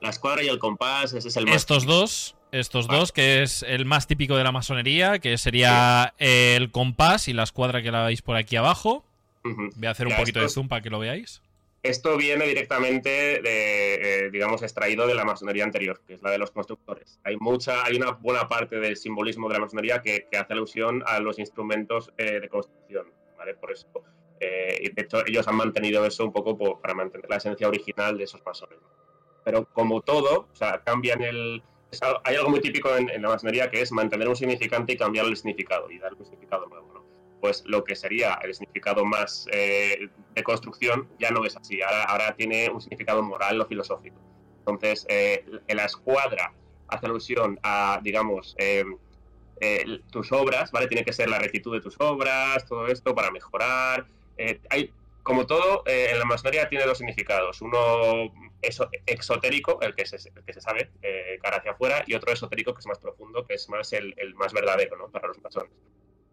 La 0.00 0.10
escuadra 0.10 0.44
y 0.44 0.48
el 0.48 0.60
compás, 0.60 1.12
ese 1.12 1.26
es 1.26 1.36
el 1.36 1.46
más. 1.46 1.56
Estos 1.56 1.86
dos, 1.86 2.36
estos 2.58 2.86
dos, 2.86 3.12
que 3.12 3.42
es 3.42 3.62
el 3.62 3.84
más 3.84 4.06
típico 4.06 4.36
de 4.36 4.44
la 4.44 4.52
masonería, 4.52 5.18
que 5.18 5.38
sería 5.38 6.14
el 6.18 6.70
compás 6.70 7.28
y 7.28 7.32
la 7.32 7.42
escuadra 7.42 7.82
que 7.82 7.90
la 7.90 8.04
veis 8.04 8.22
por 8.22 8.36
aquí 8.36 8.56
abajo. 8.56 9.04
Voy 9.42 9.86
a 9.86 9.90
hacer 9.90 10.06
un 10.06 10.16
poquito 10.16 10.40
de 10.40 10.48
zoom 10.48 10.68
para 10.68 10.82
que 10.82 10.90
lo 10.90 10.98
veáis. 10.98 11.42
Esto 11.82 12.16
viene 12.16 12.46
directamente 12.46 13.40
de, 13.40 13.94
eh, 14.24 14.30
digamos, 14.30 14.62
extraído 14.62 15.06
de 15.06 15.14
la 15.14 15.24
masonería 15.24 15.62
anterior, 15.62 16.00
que 16.04 16.14
es 16.14 16.22
la 16.22 16.32
de 16.32 16.38
los 16.38 16.50
constructores. 16.50 17.20
Hay 17.22 17.36
mucha, 17.36 17.84
hay 17.84 17.96
una 17.96 18.10
buena 18.10 18.48
parte 18.48 18.80
del 18.80 18.96
simbolismo 18.96 19.46
de 19.46 19.54
la 19.54 19.60
masonería 19.60 20.02
que, 20.02 20.26
hace 20.36 20.52
alusión 20.52 21.04
a 21.06 21.20
los 21.20 21.38
instrumentos 21.38 22.12
eh, 22.18 22.40
de 22.40 22.48
construcción, 22.48 23.06
¿vale? 23.38 23.54
Por 23.54 23.70
eso, 23.70 23.86
eh, 24.40 24.78
y 24.80 24.90
de 24.90 25.02
hecho, 25.02 25.24
ellos 25.26 25.46
han 25.46 25.54
mantenido 25.54 26.04
eso 26.04 26.24
un 26.24 26.32
poco 26.32 26.80
para 26.80 26.94
mantener 26.94 27.30
la 27.30 27.36
esencia 27.36 27.68
original 27.68 28.18
de 28.18 28.24
esos 28.24 28.44
masones. 28.44 28.78
Pero 29.44 29.66
como 29.66 30.00
todo, 30.02 30.48
o 30.52 30.56
sea, 30.56 30.82
cambian 30.84 31.22
el... 31.22 31.62
hay 32.24 32.36
algo 32.36 32.50
muy 32.50 32.60
típico 32.60 32.94
en, 32.96 33.22
la 33.22 33.28
masonería 33.28 33.70
que 33.70 33.80
es 33.80 33.92
mantener 33.92 34.28
un 34.28 34.36
significante 34.36 34.92
y 34.92 34.96
cambiar 34.96 35.26
el 35.26 35.36
significado 35.36 35.90
y 35.90 35.98
dar 35.98 36.14
un 36.14 36.24
significado 36.24 36.66
nuevo, 36.66 36.90
¿no? 36.92 37.06
pues 37.40 37.62
lo 37.66 37.84
que 37.84 37.94
sería 37.94 38.34
el 38.42 38.54
significado 38.54 39.04
más 39.04 39.46
eh, 39.52 40.08
de 40.34 40.42
construcción 40.42 41.08
ya 41.18 41.30
no 41.30 41.44
es 41.44 41.56
así. 41.56 41.80
Ahora, 41.82 42.34
tiene 42.34 42.68
un 42.70 42.80
significado 42.80 43.22
moral 43.22 43.60
o 43.60 43.66
filosófico. 43.66 44.16
Entonces, 44.60 45.06
eh, 45.08 45.44
la 45.68 45.84
escuadra 45.84 46.52
hace 46.88 47.06
alusión 47.06 47.58
a, 47.62 48.00
digamos, 48.02 48.56
eh, 48.58 48.84
tus 50.10 50.32
obras, 50.32 50.72
¿vale? 50.72 50.86
Tiene 50.88 51.04
que 51.04 51.12
ser 51.12 51.28
la 51.30 51.38
rectitud 51.38 51.72
de 51.72 51.80
tus 51.80 51.94
obras, 52.00 52.66
todo 52.66 52.88
esto 52.88 53.14
para 53.14 53.30
mejorar. 53.30 54.06
hay, 54.70 54.92
como 55.26 55.46
todo, 55.46 55.82
en 55.86 56.18
la 56.18 56.24
masonería 56.24 56.68
tiene 56.68 56.86
dos 56.86 56.98
significados. 56.98 57.60
Uno 57.60 58.32
exotérico, 59.06 59.80
el 59.82 59.94
que 59.94 60.06
se, 60.06 60.18
que 60.32 60.52
se 60.52 60.60
sabe, 60.60 60.90
cara 61.42 61.58
hacia 61.58 61.72
afuera, 61.72 62.04
y 62.06 62.14
otro 62.14 62.32
esotérico, 62.32 62.72
que 62.72 62.80
es 62.80 62.86
más 62.86 62.98
profundo, 62.98 63.44
que 63.44 63.54
es 63.54 63.68
más 63.68 63.92
el, 63.92 64.14
el 64.16 64.34
más 64.34 64.52
verdadero, 64.52 64.96
¿no? 64.96 65.10
Para 65.10 65.28
los 65.28 65.38
masones 65.42 65.70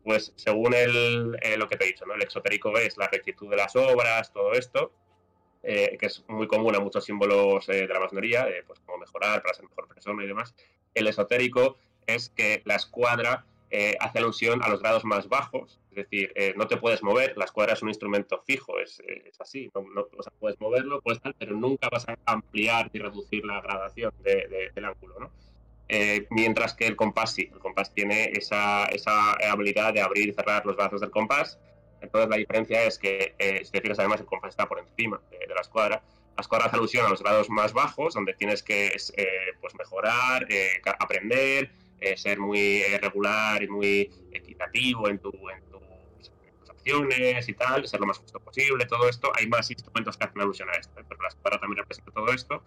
pues 0.03 0.33
según 0.35 0.73
el, 0.73 1.37
eh, 1.41 1.57
lo 1.57 1.67
que 1.67 1.77
te 1.77 1.85
he 1.85 1.87
dicho, 1.87 2.05
¿no? 2.05 2.13
el 2.13 2.21
exotérico 2.21 2.77
es 2.77 2.97
la 2.97 3.07
rectitud 3.07 3.49
de 3.49 3.57
las 3.57 3.75
obras, 3.75 4.31
todo 4.33 4.53
esto, 4.53 4.91
eh, 5.63 5.97
que 5.97 6.07
es 6.07 6.23
muy 6.27 6.47
común 6.47 6.75
a 6.75 6.79
muchos 6.79 7.05
símbolos 7.05 7.67
eh, 7.69 7.87
de 7.87 7.93
la 7.93 8.01
masonería, 8.01 8.47
pues 8.67 8.79
como 8.81 8.97
mejorar 8.97 9.41
para 9.41 9.53
ser 9.53 9.65
mejor 9.65 9.87
persona 9.87 10.23
y 10.23 10.27
demás. 10.27 10.53
El 10.93 11.07
esotérico 11.07 11.77
es 12.05 12.29
que 12.29 12.61
la 12.65 12.75
escuadra 12.75 13.45
hace 13.99 14.19
alusión 14.19 14.61
a 14.61 14.69
los 14.69 14.83
grados 14.83 15.03
más 15.03 15.27
bajos, 15.27 15.79
es 15.95 16.09
decir, 16.09 16.33
no 16.55 16.67
te 16.67 16.77
puedes 16.77 17.03
mover, 17.03 17.37
la 17.37 17.45
escuadra 17.45 17.73
es 17.73 17.81
un 17.81 17.89
instrumento 17.89 18.41
fijo, 18.45 18.79
es, 18.79 19.01
así, 19.39 19.71
no, 19.73 20.07
o 20.17 20.23
sea, 20.23 20.33
puedes 20.39 20.59
moverlo, 20.59 21.01
puedes 21.01 21.21
pero 21.37 21.55
nunca 21.55 21.89
vas 21.89 22.07
a 22.07 22.17
ampliar 22.25 22.89
y 22.93 22.99
reducir 22.99 23.45
la 23.45 23.61
gradación 23.61 24.11
del 24.23 24.85
ángulo, 24.85 25.19
¿no? 25.19 25.31
Eh, 25.89 26.25
mientras 26.29 26.73
que 26.73 26.87
el 26.87 26.95
compás 26.95 27.33
sí, 27.33 27.49
el 27.53 27.59
compás 27.59 27.93
tiene 27.93 28.31
esa, 28.33 28.85
esa, 28.85 29.33
habilidad 29.51 29.93
de 29.93 30.01
abrir 30.01 30.29
y 30.29 30.33
cerrar 30.33 30.65
los 30.65 30.75
brazos 30.75 31.01
del 31.01 31.11
compás. 31.11 31.59
Entonces 32.01 32.29
la 32.29 32.37
diferencia 32.37 32.83
es 32.83 32.97
que, 32.97 33.35
eh, 33.37 33.61
si 33.63 33.71
te 33.71 33.81
fijas 33.81 33.99
además, 33.99 34.19
el 34.19 34.25
compás 34.25 34.49
está 34.51 34.67
por 34.67 34.79
encima 34.79 35.21
de, 35.29 35.53
la 35.53 35.61
escuadra. 35.61 36.01
La 36.35 36.41
escuadra 36.41 36.65
hace 36.65 36.77
alusión 36.77 37.05
a 37.05 37.09
los 37.09 37.21
grados 37.21 37.49
más 37.49 37.73
bajos, 37.73 38.15
donde 38.15 38.33
tienes 38.33 38.63
que 38.63 38.87
eh, 38.87 39.27
pues 39.61 39.75
mejorar, 39.75 40.47
aprender, 40.99 41.71
ser 42.17 42.37
muy 42.37 42.83
regular 42.99 43.63
y 43.63 43.67
muy 43.69 44.11
equitativo 44.33 45.07
en, 45.07 45.19
tu, 45.19 45.31
en, 45.49 45.63
tus 45.71 45.72
y 46.85 47.53
tal, 47.53 47.87
ser 47.87 47.99
lo 47.99 48.07
más 48.07 48.17
justo 48.17 48.39
posible, 48.39 48.85
todo 48.85 49.07
esto. 49.07 49.31
Hay 49.35 49.47
más 49.47 49.69
instrumentos 49.71 50.17
que 50.17 50.25
hacen 50.25 50.41
alusión 50.41 50.69
a 50.69 50.73
esto, 50.73 50.93
pero 51.07 51.21
la 51.21 51.29
escuadra 51.29 51.59
también 51.59 51.77
representa 51.77 52.11
todo 52.11 52.31
esto. 52.31 52.63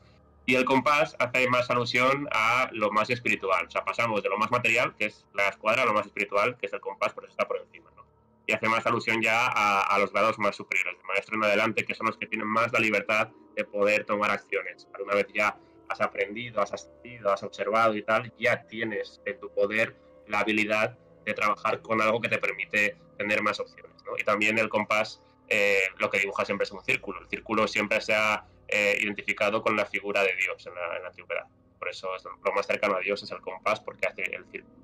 Y 0.46 0.54
el 0.54 0.64
compás 0.64 1.16
hace 1.18 1.48
más 1.48 1.68
alusión 1.70 2.28
a 2.30 2.68
lo 2.72 2.90
más 2.92 3.10
espiritual. 3.10 3.66
O 3.66 3.70
sea, 3.70 3.84
pasamos 3.84 4.22
de 4.22 4.28
lo 4.28 4.38
más 4.38 4.50
material, 4.50 4.94
que 4.96 5.06
es 5.06 5.26
la 5.34 5.48
escuadra, 5.48 5.82
a 5.82 5.86
lo 5.86 5.92
más 5.92 6.06
espiritual, 6.06 6.56
que 6.56 6.66
es 6.66 6.72
el 6.72 6.80
compás, 6.80 7.12
por 7.12 7.24
eso 7.24 7.32
está 7.32 7.48
por 7.48 7.58
encima. 7.58 7.90
¿no? 7.96 8.04
Y 8.46 8.52
hace 8.52 8.68
más 8.68 8.86
alusión 8.86 9.20
ya 9.20 9.48
a, 9.48 9.98
los 9.98 10.12
grados 10.12 10.38
más 10.38 10.54
superiores, 10.54 10.96
de 10.98 11.04
maestro 11.04 11.34
en 11.34 11.44
adelante, 11.44 11.84
que 11.84 11.94
son 11.94 12.06
los 12.06 12.16
que 12.16 12.26
tienen 12.26 12.46
más 12.46 12.72
la 12.72 12.78
libertad 12.78 13.28
de 13.56 13.64
poder 13.64 14.04
tomar 14.04 14.30
acciones. 14.30 14.86
Una 15.02 15.14
vez 15.14 15.26
ya 15.34 15.58
has 15.88 16.00
aprendido, 16.00 16.60
has 16.60 16.72
asistido, 16.72 17.32
has 17.32 17.42
observado 17.42 17.96
y 17.96 18.02
tal, 18.02 18.32
ya 18.38 18.66
tienes 18.68 19.20
en 19.24 19.40
tu 19.40 19.52
poder 19.52 19.96
la 20.28 20.40
habilidad 20.40 20.96
de 21.24 21.34
trabajar 21.34 21.82
con 21.82 22.00
algo 22.00 22.20
que 22.20 22.28
te 22.28 22.38
permite 22.38 22.96
tener 23.16 23.42
más 23.42 23.60
opciones. 23.60 24.02
¿no? 24.04 24.12
Y 24.18 24.24
también 24.24 24.58
el 24.58 24.68
compás 24.68 25.20
eh, 25.48 25.82
lo 25.98 26.10
que 26.10 26.18
dibuja 26.18 26.44
siempre 26.44 26.64
es 26.64 26.72
un 26.72 26.82
círculo. 26.84 27.20
El 27.20 27.28
círculo 27.28 27.68
siempre 27.68 28.00
se 28.00 28.14
ha 28.14 28.44
eh, 28.68 28.98
identificado 29.00 29.62
con 29.62 29.76
la 29.76 29.86
figura 29.86 30.22
de 30.22 30.34
Dios 30.36 30.66
en 30.66 30.74
la, 30.74 31.06
antigüedad. 31.06 31.46
Por 31.78 31.88
eso 31.88 32.14
es, 32.16 32.24
lo 32.24 32.52
más 32.52 32.66
cercano 32.66 32.96
a 32.96 33.00
Dios 33.00 33.22
es 33.22 33.30
el 33.30 33.40
compás, 33.40 33.80
porque 33.80 34.06
hace 34.06 34.22
el 34.22 34.44
círculo. 34.46 34.76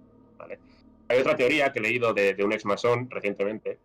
Hay 1.09 1.19
otra 1.19 1.37
teoría 1.37 1.73
que 1.73 1.79
he 1.79 1.83
leído 1.83 2.15
de, 2.15 2.37
un 2.43 2.53
ex 2.53 2.65
masón 2.65 3.11
recientemente, 3.11 3.79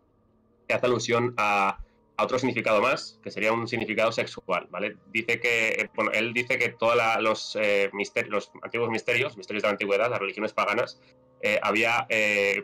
que 0.67 0.73
hace 0.73 0.85
alusión 0.85 1.33
a, 1.37 1.79
otro 2.19 2.39
significado 2.39 2.81
más, 2.81 3.19
que 3.21 3.29
sería 3.29 3.53
un 3.53 3.67
significado 3.67 4.11
sexual. 4.11 4.67
¿vale? 4.71 4.97
Dice 5.11 5.39
que, 5.39 5.69
eh, 5.69 5.89
bueno, 5.93 6.11
él 6.11 6.33
dice 6.33 6.57
que 6.57 6.69
todos 6.69 6.95
los, 7.19 7.57
misterios, 7.93 8.31
los 8.31 8.51
antiguos 8.63 8.89
misterios, 8.89 9.37
misterios 9.37 9.63
de 9.63 9.67
la 9.67 9.71
antigüedad, 9.71 10.09
las 10.09 10.19
religiones 10.19 10.53
paganas, 10.53 10.99
había 11.61 12.07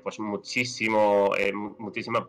pues 0.04 0.20
muchísimo, 0.20 1.32
muchísima 1.78 2.28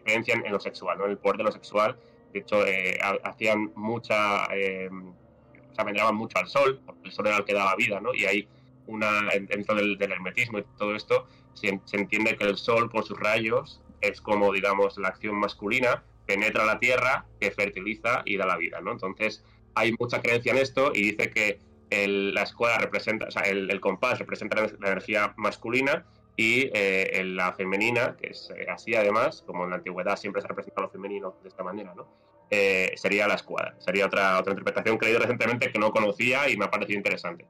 creencia 0.00 0.34
en, 0.34 0.52
lo 0.52 0.60
sexual, 0.60 0.98
¿no? 0.98 1.04
en 1.04 1.12
el 1.12 1.18
poder 1.18 1.38
de 1.38 1.44
lo 1.44 1.52
sexual. 1.52 1.96
De 2.32 2.40
hecho, 2.40 2.66
eh, 2.66 2.98
hacían 3.24 3.72
mucha. 3.74 4.46
Eh, 4.54 4.88
o 4.90 5.74
sea, 5.74 5.84
veneraban 5.84 6.14
mucho 6.14 6.38
al 6.38 6.48
sol, 6.48 6.80
porque 6.84 7.08
el 7.08 7.12
sol 7.12 7.26
era 7.26 7.38
el 7.38 7.44
que 7.44 7.54
daba 7.54 7.76
vida, 7.76 8.00
¿no? 8.00 8.14
Y 8.14 8.24
hay 8.24 8.48
una. 8.86 9.28
Dentro 9.48 9.74
del, 9.74 10.00
hermetismo 10.00 10.58
y 10.58 10.64
todo 10.78 10.94
esto, 10.94 11.26
se, 11.54 11.80
entiende 11.92 12.36
que 12.36 12.44
el 12.44 12.56
sol, 12.56 12.90
por 12.90 13.04
sus 13.04 13.18
rayos, 13.18 13.80
es 14.00 14.20
como, 14.20 14.52
digamos, 14.52 14.98
la 14.98 15.08
acción 15.08 15.36
masculina, 15.36 16.04
penetra 16.26 16.64
la 16.64 16.78
tierra, 16.78 17.26
que 17.40 17.50
fertiliza 17.50 18.22
y 18.24 18.36
da 18.36 18.46
la 18.46 18.56
vida, 18.56 18.80
¿no? 18.80 18.92
Entonces, 18.92 19.44
hay 19.74 19.94
mucha 19.98 20.20
creencia 20.20 20.52
en 20.52 20.58
esto 20.58 20.92
y 20.94 21.12
dice 21.12 21.30
que 21.30 21.58
la 22.06 22.42
escuela 22.42 22.78
representa, 22.78 23.26
o 23.26 23.30
sea, 23.30 23.42
el, 23.42 23.70
el 23.70 23.80
compás 23.80 24.18
representa 24.18 24.60
la 24.60 24.88
energía 24.88 25.34
masculina 25.36 26.04
y 26.36 26.70
eh, 26.72 27.22
la 27.24 27.52
femenina, 27.52 28.16
que 28.16 28.28
es 28.28 28.50
eh, 28.56 28.66
así 28.70 28.94
además, 28.94 29.42
como 29.46 29.64
en 29.64 29.70
la 29.70 29.76
antigüedad 29.76 30.16
siempre 30.16 30.40
se 30.40 30.46
ha 30.46 30.48
representado 30.48 30.86
lo 30.86 30.92
femenino 30.92 31.36
de 31.42 31.48
esta 31.48 31.62
manera, 31.62 31.94
¿no? 31.94 32.08
Eh, 32.50 32.92
sería 32.96 33.26
la 33.28 33.34
escuadra. 33.34 33.74
Sería 33.78 34.06
otra, 34.06 34.38
otra 34.38 34.52
interpretación 34.52 34.98
que 34.98 35.06
he 35.06 35.08
leído 35.08 35.20
recientemente 35.20 35.70
que 35.70 35.78
no 35.78 35.90
conocía 35.90 36.48
y 36.50 36.56
me 36.56 36.66
ha 36.66 36.70
parecido 36.70 36.98
interesante. 36.98 37.46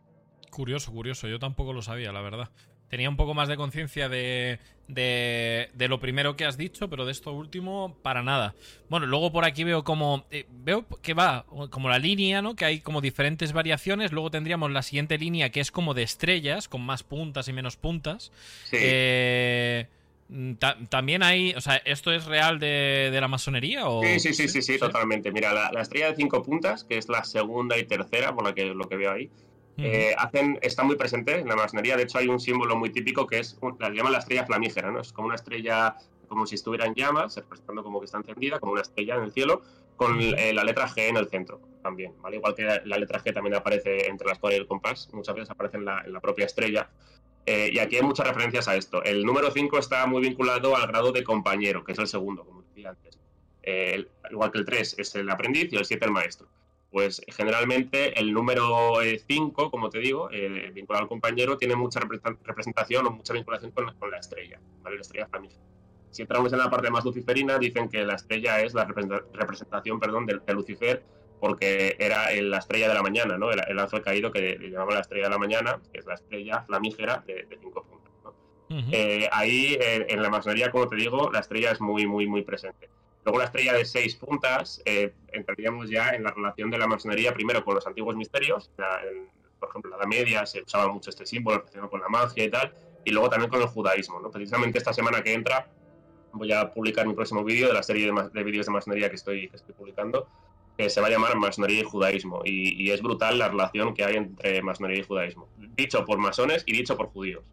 Curioso, 0.50 0.92
curioso. 0.92 1.26
Yo 1.28 1.38
tampoco 1.38 1.72
lo 1.72 1.82
sabía, 1.82 2.12
la 2.12 2.20
verdad 2.20 2.50
tenía 2.92 3.08
un 3.08 3.16
poco 3.16 3.32
más 3.32 3.48
de 3.48 3.56
conciencia 3.56 4.10
de, 4.10 4.58
de, 4.86 5.88
lo 5.88 5.98
primero 5.98 6.36
que 6.36 6.44
has 6.44 6.58
dicho, 6.58 6.90
pero 6.90 7.06
de 7.06 7.12
esto 7.12 7.32
último, 7.32 7.96
para 8.02 8.22
nada. 8.22 8.54
Bueno, 8.90 9.06
luego 9.06 9.32
por 9.32 9.46
aquí 9.46 9.64
veo 9.64 9.82
como. 9.82 10.26
Eh, 10.30 10.44
veo 10.50 10.84
que 11.00 11.14
va 11.14 11.46
como 11.70 11.88
la 11.88 11.98
línea, 11.98 12.42
¿no? 12.42 12.54
Que 12.54 12.66
hay 12.66 12.80
como 12.80 13.00
diferentes 13.00 13.54
variaciones. 13.54 14.12
Luego 14.12 14.30
tendríamos 14.30 14.70
la 14.72 14.82
siguiente 14.82 15.16
línea 15.16 15.48
que 15.48 15.60
es 15.60 15.70
como 15.70 15.94
de 15.94 16.02
estrellas, 16.02 16.68
con 16.68 16.82
más 16.82 17.02
puntas 17.02 17.48
y 17.48 17.54
menos 17.54 17.78
puntas. 17.78 18.30
Sí. 18.64 18.76
Eh, 18.78 19.86
también 20.90 21.22
hay, 21.22 21.54
o 21.54 21.62
sea, 21.62 21.76
¿esto 21.86 22.12
es 22.12 22.26
real 22.26 22.58
de, 22.58 23.16
la 23.18 23.28
masonería? 23.28 23.88
O... 23.88 24.02
Sí, 24.02 24.20
sí, 24.20 24.34
sí, 24.34 24.48
sí, 24.48 24.60
sí, 24.60 24.78
totalmente. 24.78 25.32
Mira, 25.32 25.54
la, 25.54 25.72
la, 25.72 25.80
estrella 25.80 26.10
de 26.10 26.16
cinco 26.16 26.42
puntas, 26.42 26.84
que 26.84 26.98
es 26.98 27.08
la 27.08 27.24
segunda 27.24 27.78
y 27.78 27.84
tercera, 27.84 28.34
por 28.34 28.44
la 28.44 28.54
que, 28.54 28.66
lo 28.66 28.86
que 28.86 28.96
veo 28.96 29.12
ahí, 29.12 29.30
eh, 29.78 30.14
hacen, 30.18 30.58
está 30.62 30.82
muy 30.82 30.96
presente 30.96 31.38
en 31.38 31.48
la 31.48 31.56
masonería. 31.56 31.96
De 31.96 32.04
hecho, 32.04 32.18
hay 32.18 32.28
un 32.28 32.40
símbolo 32.40 32.76
muy 32.76 32.90
típico 32.90 33.26
que 33.26 33.38
es, 33.38 33.58
la 33.78 33.90
llaman 33.90 34.12
la 34.12 34.18
estrella 34.18 34.44
flamígera, 34.44 34.90
¿no? 34.90 35.00
Es 35.00 35.12
como 35.12 35.26
una 35.28 35.36
estrella 35.36 35.96
como 36.28 36.46
si 36.46 36.54
estuviera 36.54 36.86
en 36.86 36.94
llamas, 36.94 37.36
representando 37.36 37.82
como 37.82 38.00
que 38.00 38.06
está 38.06 38.18
encendida, 38.18 38.58
como 38.58 38.72
una 38.72 38.80
estrella 38.80 39.16
en 39.16 39.24
el 39.24 39.32
cielo, 39.32 39.62
con 39.96 40.18
eh, 40.18 40.52
la 40.54 40.64
letra 40.64 40.88
G 40.88 41.08
en 41.08 41.18
el 41.18 41.28
centro 41.28 41.60
también, 41.82 42.14
¿vale? 42.22 42.36
Igual 42.36 42.54
que 42.54 42.64
la 42.64 42.96
letra 42.96 43.22
G 43.22 43.34
también 43.34 43.54
aparece 43.54 44.08
entre 44.08 44.26
la 44.26 44.32
escuadra 44.32 44.56
y 44.56 44.60
el 44.60 44.66
compás, 44.66 45.10
muchas 45.12 45.34
veces 45.34 45.50
aparece 45.50 45.76
en 45.76 45.84
la, 45.84 46.20
propia 46.22 46.46
estrella. 46.46 46.88
Eh, 47.44 47.70
y 47.72 47.78
aquí 47.78 47.96
hay 47.96 48.02
muchas 48.02 48.26
referencias 48.26 48.66
a 48.68 48.76
esto. 48.76 49.02
El 49.02 49.24
número 49.24 49.50
5 49.50 49.78
está 49.78 50.06
muy 50.06 50.22
vinculado 50.22 50.74
al 50.74 50.86
grado 50.86 51.12
de 51.12 51.22
compañero, 51.22 51.84
que 51.84 51.92
es 51.92 51.98
el 51.98 52.06
segundo, 52.06 52.44
como 52.44 52.62
decía 52.62 52.90
antes. 52.90 53.18
igual 54.30 54.50
que 54.52 54.58
el 54.58 54.64
3 54.64 54.94
es 54.98 55.14
el 55.16 55.28
aprendiz 55.28 55.70
y 55.72 55.76
el 55.76 55.84
7 55.84 56.04
el 56.04 56.12
maestro 56.12 56.48
pues 56.92 57.22
generalmente 57.28 58.20
el 58.20 58.34
número 58.34 58.96
5, 59.26 59.70
como 59.70 59.88
te 59.88 59.98
digo, 59.98 60.28
eh, 60.30 60.70
vinculado 60.74 61.04
al 61.04 61.08
compañero, 61.08 61.56
tiene 61.56 61.74
mucha 61.74 62.00
representación 62.00 63.06
o 63.06 63.10
mucha 63.10 63.32
vinculación 63.32 63.72
con, 63.72 64.10
la 64.10 64.18
estrella, 64.18 64.60
¿vale? 64.82 64.96
la 64.96 65.02
estrella 65.02 65.26
flamígera. 65.26 65.62
Si 66.10 66.20
entramos 66.20 66.52
en 66.52 66.58
la 66.58 66.68
parte 66.68 66.90
más 66.90 67.06
luciferina, 67.06 67.58
dicen 67.58 67.88
que 67.88 68.04
la 68.04 68.16
estrella 68.16 68.60
es 68.60 68.74
la 68.74 68.84
representación 68.84 69.98
perdón, 69.98 70.26
de, 70.26 70.40
Lucifer 70.52 71.02
porque 71.40 71.96
era 71.98 72.30
la 72.40 72.58
estrella 72.58 72.88
de 72.88 72.94
la 72.94 73.02
mañana, 73.02 73.38
¿no? 73.38 73.50
el, 73.50 73.78
ángel 73.78 74.02
caído 74.02 74.30
que 74.30 74.58
le 74.58 74.70
llamamos 74.70 74.94
la 74.94 75.00
estrella 75.00 75.24
de 75.24 75.30
la 75.30 75.38
mañana, 75.38 75.80
que 75.92 75.98
es 75.98 76.06
la 76.06 76.14
estrella 76.14 76.62
flamígera 76.66 77.24
de, 77.26 77.48
cinco 77.58 77.84
puntos. 77.84 78.02
Eh, 78.92 79.28
ahí, 79.32 79.76
eh, 79.80 80.06
en 80.08 80.22
la 80.22 80.30
masonería, 80.30 80.70
como 80.70 80.88
te 80.88 80.96
digo, 80.96 81.30
la 81.32 81.40
estrella 81.40 81.72
es 81.72 81.80
muy, 81.80 82.06
muy, 82.06 82.26
muy 82.26 82.42
presente. 82.42 82.88
Luego 83.24 83.38
la 83.38 83.44
estrella 83.44 83.72
de 83.74 83.84
seis 83.84 84.16
puntas, 84.16 84.82
eh, 84.84 85.12
entraríamos 85.32 85.88
ya 85.88 86.10
en 86.10 86.24
la 86.24 86.32
relación 86.32 86.70
de 86.70 86.78
la 86.78 86.86
masonería 86.88 87.32
primero 87.32 87.64
con 87.64 87.76
los 87.76 87.86
antiguos 87.86 88.16
misterios, 88.16 88.70
por 89.60 89.68
ejemplo, 89.68 89.92
la 89.92 89.98
Edad 89.98 90.06
Media 90.06 90.44
se 90.44 90.62
usaba 90.62 90.92
mucho 90.92 91.10
este 91.10 91.24
símbolo 91.24 91.58
relacionado 91.58 91.88
con 91.88 92.00
la 92.00 92.08
magia 92.08 92.44
y 92.44 92.50
tal, 92.50 92.74
y 93.04 93.12
luego 93.12 93.30
también 93.30 93.48
con 93.48 93.62
el 93.62 93.68
judaísmo. 93.68 94.18
¿no? 94.18 94.30
Precisamente 94.30 94.78
esta 94.78 94.92
semana 94.92 95.22
que 95.22 95.34
entra 95.34 95.68
voy 96.32 96.50
a 96.50 96.72
publicar 96.72 97.06
mi 97.06 97.14
próximo 97.14 97.44
vídeo 97.44 97.68
de 97.68 97.74
la 97.74 97.82
serie 97.82 98.10
de, 98.32 98.42
vídeos 98.42 98.66
de 98.66 98.72
masonería 98.72 99.08
que 99.08 99.16
estoy, 99.16 99.50
estoy 99.52 99.74
publicando, 99.74 100.26
que 100.76 100.90
se 100.90 101.00
va 101.00 101.06
a 101.06 101.10
llamar 101.10 101.36
Masonería 101.36 101.82
y 101.82 101.84
Judaísmo, 101.84 102.42
y, 102.44 102.90
es 102.90 103.02
brutal 103.02 103.38
la 103.38 103.50
relación 103.50 103.94
que 103.94 104.04
hay 104.04 104.16
entre 104.16 104.62
masonería 104.62 105.02
y 105.02 105.04
judaísmo, 105.04 105.46
dicho 105.76 106.04
por 106.04 106.18
masones 106.18 106.64
y 106.66 106.72
dicho 106.72 106.96
por 106.96 107.08
judíos. 107.08 107.44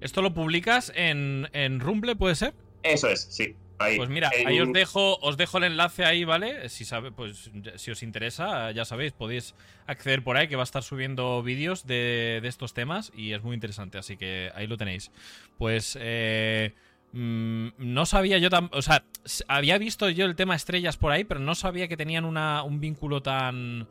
¿Esto 0.00 0.22
lo 0.22 0.32
publicas 0.32 0.92
en, 0.94 1.48
en 1.52 1.80
Rumble, 1.80 2.14
puede 2.14 2.36
ser? 2.36 2.54
Eso 2.84 3.08
es, 3.08 3.22
sí 3.22 3.56
pues 3.78 4.08
mira, 4.08 4.30
ahí 4.46 4.60
os 4.60 4.72
dejo, 4.72 5.18
os 5.20 5.36
dejo 5.36 5.58
el 5.58 5.64
enlace 5.64 6.04
ahí, 6.04 6.24
¿vale? 6.24 6.68
Si 6.68 6.84
sabe, 6.84 7.12
pues 7.12 7.50
si 7.76 7.90
os 7.90 8.02
interesa, 8.02 8.70
ya 8.72 8.84
sabéis, 8.84 9.12
podéis 9.12 9.54
acceder 9.86 10.22
por 10.22 10.36
ahí, 10.36 10.48
que 10.48 10.56
va 10.56 10.62
a 10.62 10.64
estar 10.64 10.82
subiendo 10.82 11.42
vídeos 11.42 11.86
de, 11.86 12.40
estos 12.44 12.74
temas 12.74 13.12
y 13.14 13.32
es 13.32 13.42
muy 13.42 13.54
interesante, 13.54 13.98
así 13.98 14.16
que 14.16 14.50
ahí 14.54 14.66
lo 14.66 14.76
tenéis. 14.76 15.10
Pues 15.58 15.96
eh, 16.00 16.74
mm, 17.12 17.68
no 17.78 18.06
sabía 18.06 18.38
yo 18.38 18.50
tan. 18.50 18.68
O 18.72 18.82
sea, 18.82 19.04
había 19.46 19.78
visto 19.78 20.08
yo 20.10 20.26
el 20.26 20.36
tema 20.36 20.56
estrellas 20.56 20.96
por 20.96 21.12
ahí, 21.12 21.24
pero 21.24 21.40
no 21.40 21.54
sabía 21.54 21.88
que 21.88 21.96
tenían 21.96 22.24
una, 22.24 22.62
un 22.62 22.80
vínculo 22.80 23.22
tan 23.22 23.86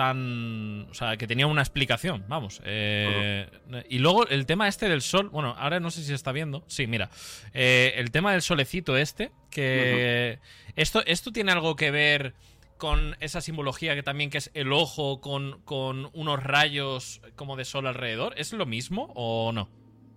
tan. 0.00 0.86
O 0.90 0.94
sea, 0.94 1.18
que 1.18 1.26
tenía 1.26 1.46
una 1.46 1.60
explicación, 1.60 2.24
vamos. 2.26 2.62
Eh, 2.64 3.46
y 3.90 3.98
luego 3.98 4.26
el 4.26 4.46
tema 4.46 4.66
este 4.66 4.88
del 4.88 5.02
sol. 5.02 5.28
Bueno, 5.28 5.54
ahora 5.58 5.78
no 5.78 5.90
sé 5.90 6.00
si 6.00 6.06
se 6.06 6.14
está 6.14 6.32
viendo. 6.32 6.64
Sí, 6.68 6.86
mira. 6.86 7.10
Eh, 7.52 7.92
el 7.96 8.10
tema 8.10 8.32
del 8.32 8.40
solecito 8.40 8.96
este. 8.96 9.30
Que. 9.50 10.38
esto, 10.74 11.02
esto 11.04 11.32
tiene 11.32 11.52
algo 11.52 11.76
que 11.76 11.90
ver 11.90 12.32
con 12.78 13.14
esa 13.20 13.42
simbología 13.42 13.94
que 13.94 14.02
también 14.02 14.30
que 14.30 14.38
es 14.38 14.50
el 14.54 14.72
ojo 14.72 15.20
con, 15.20 15.60
con 15.66 16.08
unos 16.14 16.42
rayos 16.42 17.20
como 17.36 17.56
de 17.56 17.66
sol 17.66 17.86
alrededor. 17.86 18.32
¿Es 18.38 18.54
lo 18.54 18.64
mismo 18.64 19.12
o 19.14 19.52
no? 19.52 19.68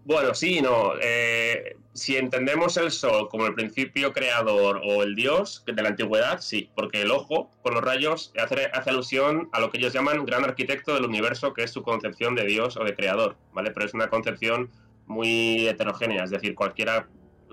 Bueno, 0.05 0.33
sí, 0.33 0.61
no. 0.61 0.93
Eh, 1.01 1.77
si 1.93 2.17
entendemos 2.17 2.75
el 2.75 2.91
sol 2.91 3.29
como 3.29 3.45
el 3.45 3.53
principio 3.53 4.11
creador 4.11 4.81
o 4.83 5.03
el 5.03 5.15
dios 5.15 5.63
de 5.65 5.81
la 5.81 5.89
antigüedad, 5.89 6.41
sí, 6.41 6.69
porque 6.75 7.01
el 7.01 7.11
ojo 7.11 7.49
con 7.61 7.73
los 7.75 7.83
rayos 7.83 8.33
hace, 8.37 8.65
hace, 8.73 8.89
alusión 8.89 9.49
a 9.53 9.61
lo 9.61 9.69
que 9.69 9.77
ellos 9.77 9.93
llaman 9.93 10.25
gran 10.25 10.43
arquitecto 10.43 10.93
del 10.93 11.05
universo, 11.05 11.53
que 11.53 11.63
es 11.63 11.71
su 11.71 11.83
concepción 11.83 12.35
de 12.35 12.45
dios 12.45 12.75
o 12.75 12.83
de 12.83 12.95
creador, 12.95 13.37
¿vale? 13.53 13.71
Pero 13.71 13.85
es 13.85 13.93
una 13.93 14.09
concepción 14.09 14.71
muy 15.05 15.67
heterogénea, 15.67 16.23
es 16.23 16.31
decir, 16.31 16.53
cualquiera, 16.53 17.07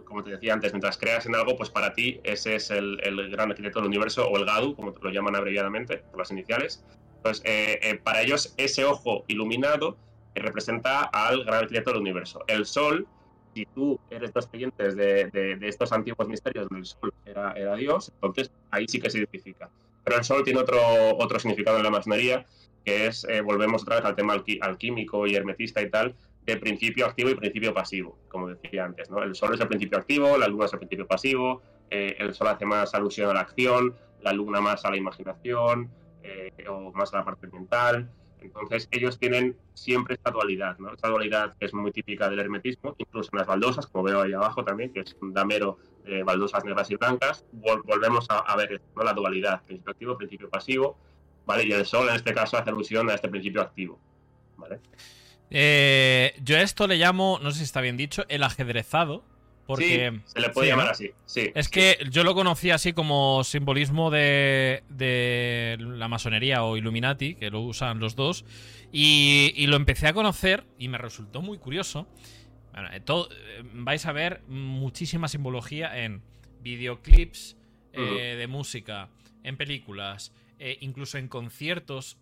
como 0.04 0.24
te 0.24 0.30
decía 0.30 0.52
antes, 0.52 0.72
mientras 0.72 0.98
creas 0.98 1.26
en 1.26 1.36
algo, 1.36 1.56
pues 1.56 1.70
para 1.70 1.92
ti 1.92 2.20
ese 2.24 2.56
es 2.56 2.70
el, 2.70 2.98
gran 3.30 3.50
arquitecto 3.50 3.78
del 3.78 3.88
universo 3.88 4.26
o 4.26 4.36
el 4.38 4.44
Gadu, 4.44 4.74
como 4.74 4.92
lo 5.00 5.10
llaman 5.10 5.36
abreviadamente 5.36 5.98
por 5.98 6.18
las 6.18 6.30
iniciales. 6.32 6.84
Pues 7.22 7.42
eh, 7.44 7.78
eh, 7.82 8.00
para 8.02 8.22
ellos 8.22 8.54
ese 8.56 8.84
ojo 8.84 9.24
iluminado 9.28 9.98
representa 10.42 11.02
al 11.04 11.44
gran 11.44 11.64
arquitecto 11.64 11.90
del 11.90 12.00
universo. 12.00 12.44
El 12.46 12.66
Sol, 12.66 13.06
si 13.54 13.66
tú 13.66 13.98
eres 14.10 14.32
los 14.34 14.46
creyentes 14.46 14.96
de, 14.96 15.58
estos 15.62 15.92
antiguos 15.92 16.28
misterios 16.28 16.68
donde 16.68 16.80
el 16.80 16.86
Sol 16.86 17.12
era, 17.24 17.52
era, 17.52 17.74
Dios, 17.76 18.12
entonces 18.14 18.50
ahí 18.70 18.86
sí 18.88 19.00
que 19.00 19.10
se 19.10 19.18
identifica. 19.18 19.68
Pero 20.04 20.18
el 20.18 20.24
Sol 20.24 20.42
tiene 20.44 20.60
otro, 20.60 20.78
otro 21.18 21.38
significado 21.38 21.76
en 21.76 21.84
la 21.84 21.90
masonería, 21.90 22.46
que 22.84 23.06
es, 23.06 23.24
eh, 23.24 23.40
volvemos 23.40 23.82
otra 23.82 23.96
vez 23.96 24.04
al 24.04 24.16
tema 24.16 24.34
alquímico 24.62 25.26
y 25.26 25.34
hermetista 25.34 25.82
y 25.82 25.90
tal, 25.90 26.14
de 26.46 26.56
principio 26.56 27.06
activo 27.06 27.30
y 27.30 27.34
principio 27.34 27.74
pasivo, 27.74 28.18
como 28.28 28.48
decía 28.48 28.84
antes. 28.84 29.10
¿no? 29.10 29.22
El 29.22 29.34
Sol 29.34 29.54
es 29.54 29.60
el 29.60 29.68
principio 29.68 29.98
activo, 29.98 30.38
la 30.38 30.48
Luna 30.48 30.66
es 30.66 30.72
el 30.72 30.78
principio 30.78 31.06
pasivo, 31.06 31.62
eh, 31.90 32.16
el 32.18 32.34
Sol 32.34 32.48
hace 32.48 32.64
más 32.64 32.94
alusión 32.94 33.30
a 33.30 33.34
la 33.34 33.40
acción, 33.40 33.94
la 34.22 34.32
Luna 34.32 34.60
más 34.60 34.84
a 34.84 34.90
la 34.90 34.96
imaginación 34.96 35.90
eh, 36.22 36.52
o 36.68 36.92
más 36.92 37.12
a 37.14 37.18
la 37.18 37.24
parte 37.24 37.46
mental. 37.48 38.10
Entonces 38.40 38.88
ellos 38.90 39.18
tienen 39.18 39.56
siempre 39.74 40.14
esta 40.14 40.30
dualidad, 40.30 40.78
¿no? 40.78 40.92
Esta 40.92 41.08
dualidad 41.08 41.56
que 41.58 41.66
es 41.66 41.74
muy 41.74 41.92
típica 41.92 42.28
del 42.28 42.40
hermetismo, 42.40 42.94
incluso 42.98 43.30
en 43.32 43.38
las 43.38 43.46
baldosas, 43.46 43.86
como 43.86 44.04
veo 44.04 44.22
ahí 44.22 44.32
abajo 44.32 44.64
también, 44.64 44.92
que 44.92 45.00
es 45.00 45.16
un 45.20 45.32
damero 45.32 45.78
de 46.04 46.22
baldosas 46.22 46.64
negras 46.64 46.90
y 46.90 46.96
blancas, 46.96 47.44
volvemos 47.52 48.26
a, 48.30 48.56
ver 48.56 48.80
¿no? 48.96 49.02
la 49.02 49.12
dualidad, 49.12 49.62
principio 49.64 49.92
activo, 49.92 50.16
principio 50.16 50.48
pasivo, 50.48 50.98
¿vale? 51.46 51.66
Y 51.66 51.72
el 51.72 51.84
sol 51.84 52.08
en 52.08 52.16
este 52.16 52.32
caso 52.32 52.56
hace 52.56 52.70
alusión 52.70 53.10
a 53.10 53.14
este 53.14 53.28
principio 53.28 53.60
activo, 53.60 54.00
¿vale? 54.56 54.80
Eh, 55.50 56.34
yo 56.42 56.56
a 56.56 56.62
esto 56.62 56.86
le 56.86 56.96
llamo, 56.96 57.38
no 57.42 57.50
sé 57.50 57.58
si 57.58 57.64
está 57.64 57.80
bien 57.80 57.96
dicho, 57.96 58.24
el 58.28 58.42
ajedrezado, 58.42 59.24
porque, 59.70 60.20
se 60.24 60.40
le 60.40 60.50
puede 60.50 60.68
llamar 60.68 60.88
así. 60.88 61.10
Sí, 61.26 61.52
es 61.54 61.68
que 61.68 61.98
yo 62.10 62.24
lo 62.24 62.34
conocí 62.34 62.70
así 62.70 62.92
como 62.92 63.44
simbolismo 63.44 64.10
de, 64.10 64.82
la 65.78 66.08
masonería 66.08 66.64
o 66.64 66.76
Illuminati, 66.76 67.36
que 67.36 67.50
lo 67.50 67.60
usan 67.60 68.00
los 68.00 68.16
dos, 68.16 68.44
y, 68.90 69.66
lo 69.68 69.76
empecé 69.76 70.08
a 70.08 70.12
conocer 70.12 70.66
y 70.78 70.88
me 70.88 70.98
resultó 70.98 71.40
muy 71.40 71.58
curioso. 71.58 72.08
Eh, 72.76 73.00
eh, 73.06 73.62
vais 73.74 74.06
a 74.06 74.12
ver 74.12 74.42
muchísima 74.48 75.28
simbología 75.28 76.04
en 76.04 76.22
videoclips 76.62 77.56
eh, 77.92 78.36
de 78.36 78.46
música, 78.48 79.08
en 79.44 79.56
películas, 79.56 80.32
incluso 80.80 81.16
en 81.16 81.28
conciertos. 81.28 82.18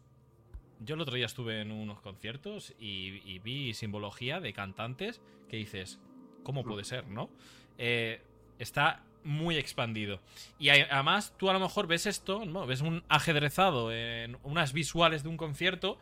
Yo 0.81 0.97
el 0.97 1.01
otro 1.01 1.17
día 1.17 1.27
estuve 1.27 1.63
en 1.63 1.73
unos 1.73 2.01
conciertos 2.01 2.75
y 2.79 3.39
vi 3.39 3.73
simbología 3.73 4.39
de 4.39 4.53
cantantes 4.53 5.23
que 5.49 5.57
dices, 5.57 5.99
¿Cómo 6.49 6.65
puede 6.65 6.83
ser, 6.83 7.07
no? 7.09 7.29
Eh, 7.77 8.23
está 8.59 9.03
muy 9.23 9.59
expandido. 9.59 10.19
Y 10.59 10.71
además, 10.71 11.35
tú 11.37 11.51
a 11.51 11.53
lo 11.53 11.61
mejor 11.61 11.87
ves 11.87 12.07
esto, 12.07 12.47
¿no? 12.47 12.67
Ves 12.67 12.81
un 12.81 13.05
ajedrezado 13.11 13.93
en 13.93 14.39
unas 14.45 14.73
visuales 14.73 15.23
de 15.23 15.29
un 15.29 15.37
concierto 15.37 15.99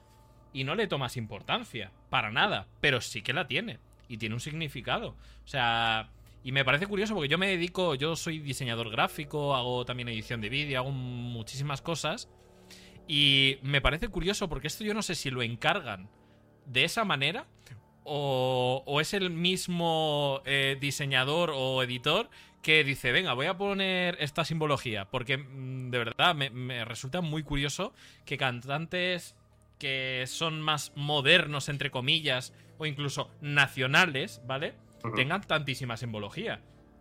y 0.53 0.63
no 0.63 0.77
le 0.77 0.87
tomas 0.87 1.17
importancia, 1.17 1.91
para 2.11 2.31
nada, 2.31 2.69
pero 2.81 3.01
sí 3.01 3.23
que 3.23 3.33
la 3.33 3.49
tiene. 3.49 3.81
Y 4.07 4.19
tiene 4.19 4.37
un 4.37 4.41
significado. 4.41 5.17
O 5.45 5.49
sea, 5.49 6.11
y 6.45 6.53
me 6.53 6.65
parece 6.65 6.87
curioso 6.87 7.15
porque 7.15 7.29
yo 7.29 7.39
me 7.39 7.49
dedico, 7.49 7.97
yo 7.97 8.15
soy 8.15 8.39
diseñador 8.39 8.89
gráfico, 8.89 9.57
hago 9.57 9.85
también 9.85 10.11
edición 10.11 10.41
de 10.41 10.49
vídeo, 10.49 10.79
hago 10.79 10.93
muchísimas 10.93 11.83
cosas. 11.83 12.29
Y 13.09 13.59
me 13.63 13.81
parece 13.81 14.07
curioso 14.07 14.49
porque 14.49 14.69
esto 14.69 14.85
yo 14.85 14.95
no 14.95 15.03
sé 15.03 15.17
si 15.17 15.29
lo 15.29 15.43
encargan 15.43 16.09
de 16.67 16.85
esa 16.85 17.05
manera 17.05 17.49
o, 18.07 18.99
es 19.01 19.15
el 19.15 19.31
mismo 19.31 20.41
eh, 20.45 20.77
diseñador 20.81 21.51
o 21.55 21.83
editor 21.83 22.29
que 22.63 22.85
dice, 22.85 23.13
venga, 23.13 23.33
voy 23.33 23.47
a 23.47 23.57
poner 23.57 24.17
esta 24.21 24.45
simbología, 24.45 25.07
porque 25.07 25.39
mm, 25.39 25.91
de 25.91 25.99
verdad 25.99 26.35
me, 26.35 26.85
resulta 26.85 27.21
muy 27.21 27.43
curioso 27.43 27.93
que 28.25 28.37
cantantes 28.37 29.37
que 29.79 30.25
son 30.27 30.61
más 30.61 30.93
modernos, 30.97 31.69
entre 31.69 31.91
comillas, 31.91 32.53
o 32.79 32.87
incluso 32.87 33.31
nacionales, 33.41 34.41
¿vale? 34.47 34.75
Tengan 35.15 35.43
tantísima 35.43 35.97
simbología. 35.97 36.61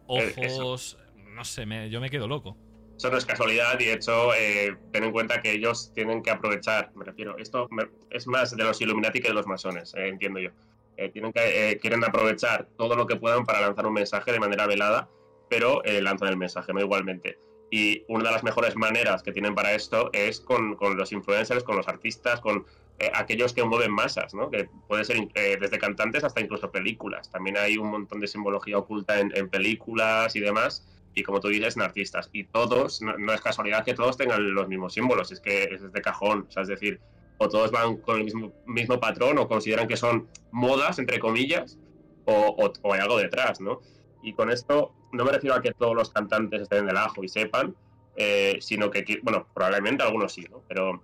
Eh, 0.10 0.36
Ojos, 0.38 0.98
no 1.34 1.46
sé, 1.46 1.66
yo 1.90 2.02
me 2.02 2.10
quedo 2.10 2.28
loco. 2.28 2.58
Eso 2.98 3.10
no 3.10 3.18
es 3.18 3.26
casualidad 3.26 3.80
y 3.80 3.86
de 3.86 3.94
hecho, 3.94 4.34
eh, 4.36 4.76
ten 4.92 5.04
en 5.04 5.12
cuenta 5.12 5.42
que 5.42 5.52
ellos 5.52 5.92
tienen 5.94 6.22
que 6.22 6.32
aprovechar, 6.32 6.92
me 6.96 7.06
refiero, 7.06 7.38
esto 7.38 7.68
es 8.10 8.28
más 8.28 8.56
de 8.56 8.64
los 8.64 8.80
Illuminati 8.80 9.20
que 9.20 9.30
de 9.30 9.34
los 9.34 9.48
masones, 9.48 9.94
entiendo 9.96 10.40
yo. 10.40 10.52
Eh, 10.98 11.10
tienen 11.10 11.32
que, 11.34 11.72
eh, 11.72 11.78
quieren 11.80 12.04
aprovechar 12.04 12.68
todo 12.78 12.96
lo 12.96 13.06
que 13.06 13.16
puedan 13.16 13.46
para 13.46 13.62
lanzar 13.62 13.86
un 13.88 13.94
mensaje 13.94 14.32
de 14.32 14.40
manera 14.40 14.68
velada, 14.68 15.10
pero 15.50 15.84
eh, 15.84 16.02
lanzan 16.02 16.30
el 16.30 16.38
mensaje, 16.38 16.74
¿no? 16.74 16.82
Igualmente. 16.82 17.38
Y 17.72 18.04
una 18.08 18.26
de 18.26 18.32
las 18.32 18.44
mejores 18.44 18.76
maneras 18.76 19.24
que 19.24 19.32
tienen 19.32 19.56
para 19.56 19.74
esto 19.74 20.10
es 20.14 20.40
con, 20.40 20.76
con 20.76 20.98
los 20.98 21.12
influencers, 21.12 21.64
con 21.64 21.76
los 21.76 21.88
artistas, 21.88 22.40
con, 22.40 22.66
eh, 22.98 23.12
aquellos 23.14 23.52
que 23.54 23.64
mueven 23.64 23.92
masas, 23.92 24.34
¿no? 24.34 24.50
Que 24.50 24.70
puede 24.88 25.04
ser 25.04 25.18
eh, 25.36 25.58
desde 25.60 25.78
cantantes 25.78 26.24
hasta 26.24 26.40
incluso 26.40 26.72
películas. 26.72 27.30
También 27.30 27.58
hay 27.58 27.78
un 27.78 27.92
montón 27.92 28.22
de 28.22 28.28
simbología 28.28 28.78
oculta 28.78 29.20
en, 29.20 29.50
películas 29.50 30.36
y 30.36 30.40
demás. 30.40 30.88
Y 31.14 31.24
como 31.24 31.42
tú 31.42 31.50
dices, 31.50 31.76
en 31.76 31.82
artistas. 31.82 32.30
Y 32.32 32.46
todos, 32.46 33.02
no, 33.02 33.34
es 33.34 33.42
casualidad 33.42 33.84
que 33.84 33.94
todos 33.94 34.18
tengan 34.18 34.54
los 34.54 34.68
mismos 34.70 34.94
símbolos, 34.94 35.32
es 35.32 35.42
que 35.42 35.64
es 35.64 35.92
de 35.92 36.02
cajón. 36.02 36.46
O 36.48 36.52
sea, 36.52 36.64
es 36.64 36.70
decir, 36.70 37.02
o 37.38 37.50
todos 37.50 37.72
van 37.72 37.98
con 37.98 38.18
el 38.18 38.24
mismo, 38.24 38.54
mismo 38.66 39.00
patrón 39.00 39.38
o 39.38 39.48
consideran 39.48 39.88
que 39.88 39.98
son 39.98 40.28
modas, 40.52 41.00
entre 41.00 41.20
comillas, 41.20 41.78
o, 42.26 42.72
o, 42.82 42.94
hay 42.94 43.00
algo 43.00 43.18
detrás, 43.18 43.60
¿no? 43.60 43.82
Y 44.24 44.34
con 44.34 44.50
esto 44.52 44.94
no 45.12 45.26
me 45.26 45.32
refiero 45.32 45.56
a 45.56 45.62
que 45.62 45.72
todos 45.72 45.96
los 45.96 46.10
cantantes 46.10 46.64
estén 46.64 46.86
del 46.86 46.98
ajo 46.98 47.24
y 47.24 47.30
sepan, 47.30 47.76
eh, 48.16 48.58
sino 48.62 48.90
que, 48.90 49.20
bueno, 49.24 49.48
probablemente 49.54 50.04
algunos 50.04 50.34
sí, 50.34 50.46
¿no? 50.50 50.64
Pero 50.68 51.02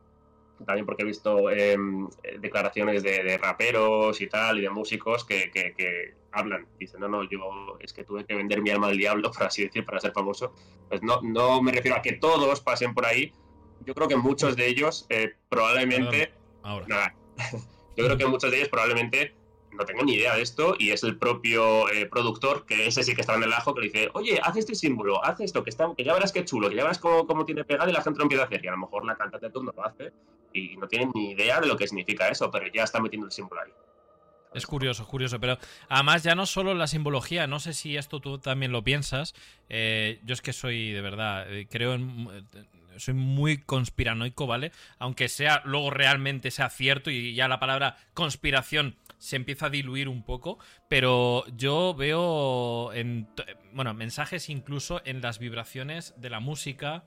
también 0.65 0.85
porque 0.85 1.03
he 1.03 1.05
visto 1.05 1.49
em, 1.49 2.07
declaraciones 2.39 3.03
de, 3.03 3.37
raperos 3.37 4.21
y 4.21 4.27
tal, 4.27 4.59
y 4.59 4.61
de 4.61 4.69
músicos 4.69 5.25
que, 5.25 5.51
que, 5.51 6.15
hablan, 6.31 6.65
dicen, 6.79 7.01
no, 7.01 7.09
no, 7.09 7.23
yo 7.23 7.77
es 7.81 7.91
que 7.91 8.05
tuve 8.05 8.25
que 8.25 8.35
vender 8.35 8.61
mi 8.61 8.69
alma 8.69 8.87
al 8.87 8.97
diablo, 8.97 9.31
por 9.37 9.47
así 9.47 9.63
decir, 9.63 9.85
para 9.85 9.99
ser 9.99 10.13
famoso. 10.13 10.53
Pues 10.87 11.03
no, 11.03 11.21
no 11.21 11.61
me 11.61 11.71
refiero 11.71 11.97
a 11.97 12.01
que 12.01 12.13
todos 12.13 12.61
pasen 12.61 12.93
por 12.93 13.05
ahí, 13.05 13.33
yo 13.85 13.93
creo 13.93 14.07
que 14.07 14.15
muchos 14.15 14.55
de 14.55 14.67
ellos 14.67 15.05
eh, 15.09 15.33
probablemente... 15.49 16.33
Ahora. 16.63 16.85
Nada, 16.87 17.15
yo 17.97 18.05
creo 18.05 18.17
que 18.17 18.25
muchos 18.25 18.51
de 18.51 18.57
ellos 18.57 18.69
probablemente 18.69 19.33
no 19.71 19.85
tengo 19.85 20.03
ni 20.03 20.15
idea 20.15 20.35
de 20.35 20.41
esto 20.41 20.75
y 20.77 20.91
es 20.91 21.03
el 21.03 21.17
propio 21.17 21.89
eh, 21.89 22.05
productor, 22.05 22.65
que 22.65 22.87
ese 22.87 23.03
sí 23.03 23.15
que 23.15 23.21
está 23.21 23.35
en 23.35 23.43
el 23.43 23.53
ajo, 23.53 23.73
que 23.73 23.81
le 23.81 23.87
dice, 23.87 24.09
oye, 24.13 24.39
haz 24.43 24.57
este 24.57 24.75
símbolo, 24.75 25.23
haz 25.23 25.39
esto, 25.39 25.63
que, 25.63 25.69
está, 25.69 25.93
que 25.95 26.03
ya 26.03 26.13
verás 26.13 26.31
qué 26.31 26.43
chulo, 26.45 26.69
que 26.69 26.75
ya 26.75 26.83
verás 26.83 26.99
cómo, 26.99 27.45
tiene 27.45 27.63
pegado 27.63 27.89
y 27.89 27.93
la 27.93 28.01
gente 28.01 28.17
lo 28.17 28.23
empieza 28.23 28.43
a 28.43 28.47
hacer. 28.47 28.63
Y 28.63 28.67
a 28.67 28.71
lo 28.71 28.77
mejor 28.77 29.05
la 29.05 29.15
cantante 29.15 29.47
de 29.47 29.51
turno 29.51 29.73
lo 29.75 29.85
hace 29.85 30.11
y 30.53 30.75
no 30.77 30.87
tiene 30.87 31.09
ni 31.13 31.31
idea 31.31 31.59
de 31.59 31.67
lo 31.67 31.77
que 31.77 31.87
significa 31.87 32.27
eso, 32.27 32.51
pero 32.51 32.67
ya 32.73 32.83
está 32.83 32.99
metiendo 32.99 33.25
el 33.27 33.31
símbolo 33.31 33.61
ahí. 33.61 33.71
Es 34.53 34.67
curioso, 34.67 35.07
curioso, 35.07 35.39
pero 35.39 35.57
además 35.87 36.23
ya 36.23 36.35
no 36.35 36.45
solo 36.45 36.73
la 36.73 36.87
simbología, 36.87 37.47
no 37.47 37.61
sé 37.61 37.73
si 37.73 37.95
esto 37.95 38.19
tú 38.19 38.37
también 38.37 38.73
lo 38.73 38.83
piensas, 38.83 39.33
eh, 39.69 40.19
yo 40.25 40.33
es 40.33 40.41
que 40.41 40.51
soy 40.51 40.91
de 40.91 40.99
verdad, 40.99 41.49
eh, 41.53 41.67
creo 41.71 41.93
en, 41.93 42.27
soy 42.97 43.13
muy 43.13 43.57
conspiranoico, 43.57 44.47
¿vale? 44.47 44.71
Aunque 44.99 45.29
sea 45.29 45.61
luego 45.65 45.89
realmente 45.89 46.51
sea 46.51 46.69
cierto 46.69 47.11
y 47.11 47.33
ya 47.33 47.47
la 47.47 47.59
palabra 47.59 47.97
conspiración 48.13 48.97
se 49.21 49.35
empieza 49.35 49.67
a 49.67 49.69
diluir 49.69 50.09
un 50.09 50.23
poco, 50.23 50.57
pero 50.89 51.45
yo 51.55 51.93
veo 51.93 52.91
en, 52.91 53.29
bueno, 53.71 53.93
mensajes 53.93 54.49
incluso 54.49 54.99
en 55.05 55.21
las 55.21 55.37
vibraciones 55.37 56.15
de 56.17 56.31
la 56.31 56.39
música. 56.39 57.03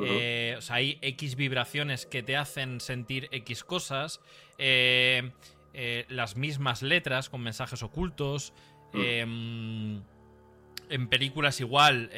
Eh, 0.00 0.54
o 0.58 0.60
sea, 0.60 0.76
hay 0.76 0.98
X 1.02 1.34
vibraciones 1.34 2.06
que 2.06 2.22
te 2.22 2.36
hacen 2.36 2.80
sentir 2.80 3.28
X 3.32 3.64
cosas. 3.64 4.20
Eh, 4.58 5.32
eh, 5.74 6.06
las 6.08 6.36
mismas 6.36 6.82
letras 6.82 7.28
con 7.28 7.40
mensajes 7.42 7.82
ocultos. 7.82 8.52
Em, 8.92 10.02
en 10.88 11.08
películas 11.08 11.60
igual, 11.60 12.10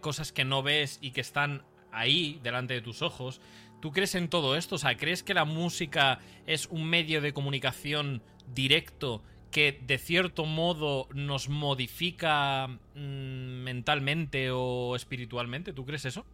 cosas 0.00 0.32
que 0.32 0.44
no 0.44 0.64
ves 0.64 0.98
y 1.00 1.12
que 1.12 1.20
están 1.20 1.64
ahí, 1.98 2.38
delante 2.42 2.74
de 2.74 2.80
tus 2.80 3.02
ojos. 3.02 3.40
¿Tú 3.80 3.92
crees 3.92 4.14
en 4.14 4.28
todo 4.28 4.56
esto? 4.56 4.76
O 4.76 4.78
sea, 4.78 4.96
¿crees 4.96 5.22
que 5.22 5.34
la 5.34 5.44
música 5.44 6.20
es 6.46 6.66
un 6.66 6.88
medio 6.88 7.20
de 7.20 7.32
comunicación 7.32 8.22
directo 8.54 9.22
que 9.50 9.80
de 9.86 9.98
cierto 9.98 10.44
modo 10.44 11.08
nos 11.14 11.48
modifica 11.48 12.68
mm, 12.94 13.62
mentalmente 13.64 14.50
o 14.52 14.94
espiritualmente. 14.94 15.72
¿Tú 15.72 15.86
crees 15.86 16.04
eso? 16.04 16.26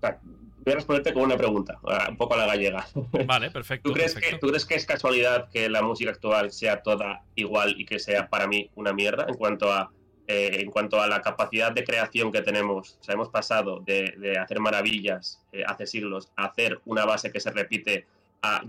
Voy 0.00 0.72
a 0.72 0.76
responderte 0.76 1.12
con 1.12 1.24
una 1.24 1.36
pregunta, 1.36 1.80
un 2.08 2.16
poco 2.16 2.34
a 2.34 2.36
la 2.38 2.46
gallega. 2.46 2.86
Vale, 3.26 3.50
perfecto. 3.52 3.88
¿Tú 3.88 3.94
crees, 3.94 4.14
Que, 4.14 4.38
¿Tú 4.38 4.46
crees 4.46 4.64
que 4.64 4.74
es 4.76 4.86
casualidad 4.86 5.48
que 5.50 5.68
la 5.68 5.82
música 5.82 6.10
actual 6.10 6.52
sea 6.52 6.82
toda 6.82 7.24
igual 7.34 7.74
y 7.78 7.84
que 7.84 7.98
sea 7.98 8.28
para 8.28 8.46
mí 8.46 8.70
una 8.76 8.92
mierda 8.92 9.26
en 9.28 9.34
cuanto 9.34 9.72
a, 9.72 9.90
eh, 10.32 10.60
en 10.60 10.70
cuanto 10.70 11.00
a 11.00 11.08
la 11.08 11.22
capacidad 11.22 11.72
de 11.72 11.82
creación 11.82 12.30
que 12.30 12.40
tenemos? 12.40 12.96
O 13.08 13.12
hemos 13.12 13.30
pasado 13.30 13.80
de, 13.80 14.38
hacer 14.40 14.60
maravillas 14.60 15.42
eh, 15.50 15.64
hace 15.66 15.88
siglos 15.88 16.28
a 16.36 16.44
hacer 16.44 16.80
una 16.84 17.04
base 17.04 17.32
que 17.32 17.40
se 17.40 17.50
repite 17.50 18.06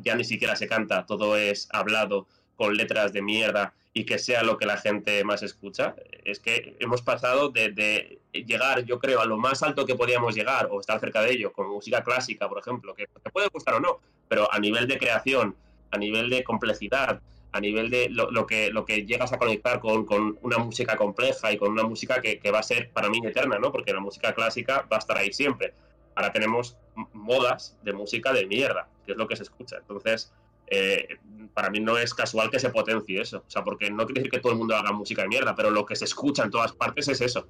ya 0.01 0.15
ni 0.15 0.23
siquiera 0.23 0.55
se 0.55 0.67
canta, 0.67 1.05
todo 1.05 1.37
es 1.37 1.69
hablado 1.71 2.25
con 2.55 2.75
letras 2.75 3.13
de 3.13 3.21
mierda 3.21 3.73
y 3.93 4.05
que 4.05 4.17
sea 4.17 4.41
lo 4.41 4.57
que 4.57 4.65
la 4.65 4.77
gente 4.77 5.23
más 5.23 5.43
escucha. 5.43 5.95
Es 6.23 6.39
que 6.39 6.77
hemos 6.79 7.03
pasado 7.03 7.49
de, 7.49 8.19
llegar, 8.33 8.83
yo 8.85 8.97
creo, 8.97 9.21
a 9.21 9.25
lo 9.25 9.37
más 9.37 9.61
alto 9.61 9.85
que 9.85 9.93
podíamos 9.93 10.33
llegar 10.33 10.67
o 10.71 10.79
estar 10.79 10.99
cerca 10.99 11.21
de 11.21 11.31
ello, 11.31 11.53
con 11.53 11.69
música 11.69 12.03
clásica, 12.03 12.49
por 12.49 12.57
ejemplo, 12.57 12.95
que 12.95 13.05
te 13.05 13.29
puede 13.29 13.49
gustar 13.49 13.75
o 13.75 13.79
no, 13.79 13.99
pero 14.27 14.51
a 14.51 14.57
nivel 14.57 14.87
de 14.87 14.97
creación, 14.97 15.55
a 15.91 15.97
nivel 15.99 16.27
de 16.31 16.43
complejidad, 16.43 17.21
a 17.51 17.59
nivel 17.59 17.89
de 17.89 18.09
lo, 18.09 18.47
que, 18.47 18.71
lo 18.71 18.85
que 18.85 19.05
llegas 19.05 19.33
a 19.33 19.37
conectar 19.37 19.79
con, 19.79 20.05
una 20.41 20.57
música 20.57 20.95
compleja 20.95 21.51
y 21.51 21.57
con 21.57 21.71
una 21.71 21.83
música 21.83 22.21
que, 22.21 22.39
que, 22.39 22.51
va 22.51 22.59
a 22.59 22.63
ser 22.63 22.91
para 22.91 23.09
mí 23.09 23.19
eterna, 23.23 23.59
¿no? 23.59 23.71
Porque 23.71 23.93
la 23.93 23.99
música 23.99 24.33
clásica 24.33 24.87
va 24.91 24.97
a 24.97 24.99
estar 24.99 25.17
ahí 25.17 25.33
siempre. 25.33 25.73
Ahora 26.15 26.31
tenemos 26.31 26.77
modas 27.13 27.77
de 27.83 27.93
música 27.93 28.33
de 28.33 28.45
mierda, 28.45 28.87
que 29.05 29.13
es 29.13 29.17
lo 29.17 29.27
que 29.27 29.35
se 29.35 29.43
escucha. 29.43 29.77
Entonces, 29.77 30.31
eh, 30.67 31.17
para 31.53 31.69
mí 31.69 31.81
no 31.81 31.97
es 31.97 32.13
casual 32.13 32.49
que 32.49 32.59
se 32.59 32.69
potencie 32.69 33.21
eso. 33.21 33.39
O 33.39 33.49
sea, 33.49 33.63
porque 33.63 33.89
no 33.91 34.05
quiere 34.05 34.21
decir 34.21 34.31
que 34.31 34.39
todo 34.39 34.53
el 34.53 34.57
mundo 34.57 34.75
haga 34.75 34.93
música 34.93 35.23
de 35.23 35.27
mierda, 35.27 35.55
pero 35.55 35.69
lo 35.69 35.85
que 35.85 35.95
se 35.95 36.05
escucha 36.05 36.43
en 36.43 36.51
todas 36.51 36.71
partes 36.71 37.09
es 37.09 37.19
eso. 37.19 37.47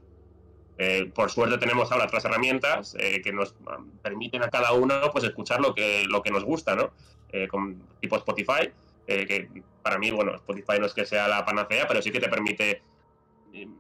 Eh, 0.78 1.12
por 1.14 1.30
suerte 1.30 1.60
tenemos 1.60 1.92
ahora 1.92 2.06
otras 2.06 2.26
herramientas 2.26 2.96
eh, 2.98 3.22
que 3.22 3.32
nos 3.32 3.54
permiten 4.02 4.42
a 4.42 4.50
cada 4.50 4.72
uno 4.72 4.96
pues 5.12 5.24
escuchar 5.24 5.62
lo 5.62 5.76
que, 5.76 6.06
lo 6.06 6.24
que 6.24 6.32
nos 6.32 6.44
gusta, 6.44 6.76
¿no? 6.76 6.92
con, 7.50 7.82
tipo 8.02 8.18
Spotify, 8.18 8.72
que 9.08 9.48
para 9.82 9.98
mí, 9.98 10.12
bueno, 10.12 10.36
Spotify 10.36 10.80
no 10.80 10.86
es 10.86 10.94
que 10.94 11.06
sea 11.06 11.28
la 11.28 11.46
panacea, 11.46 11.88
pero 11.88 12.02
sí 12.02 12.12
que 12.12 12.20
te 12.20 12.30
permite 12.30 12.82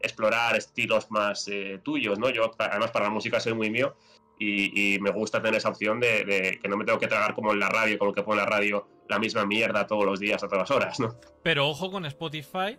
explorar 0.02 0.56
estilos 0.58 1.10
más 1.12 1.50
tuyos, 1.84 2.20
¿no? 2.20 2.30
Yo, 2.30 2.52
además, 2.58 2.92
para 2.92 3.06
la 3.06 3.12
música 3.12 3.40
soy 3.40 3.54
muy 3.54 3.70
mío 3.70 3.96
y, 4.38 4.98
me 5.02 5.12
gusta 5.12 5.42
tener 5.42 5.58
esa 5.58 5.70
opción 5.70 6.00
de, 6.00 6.60
que 6.62 6.68
no 6.68 6.78
me 6.78 6.86
tengo 6.86 7.00
que 7.00 7.08
tragar 7.08 7.34
como 7.36 7.54
en 7.54 7.60
la 7.60 7.70
radio, 7.70 7.98
como 7.98 8.14
que 8.14 8.24
pone 8.24 8.42
la 8.42 8.48
radio, 8.48 8.88
la 9.08 9.20
misma 9.20 9.46
mierda 9.46 9.86
todos 9.88 10.06
los 10.06 10.20
días 10.20 10.44
a 10.44 10.48
todas 10.48 10.72
horas, 10.72 11.00
¿no? 11.00 11.16
Pero 11.44 11.68
ojo 11.68 11.92
con 11.92 12.06
Spotify, 12.06 12.78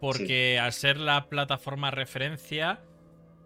porque 0.00 0.58
al 0.58 0.72
ser 0.72 0.98
la 0.98 1.28
plataforma 1.28 1.90
referencia, 1.90 2.80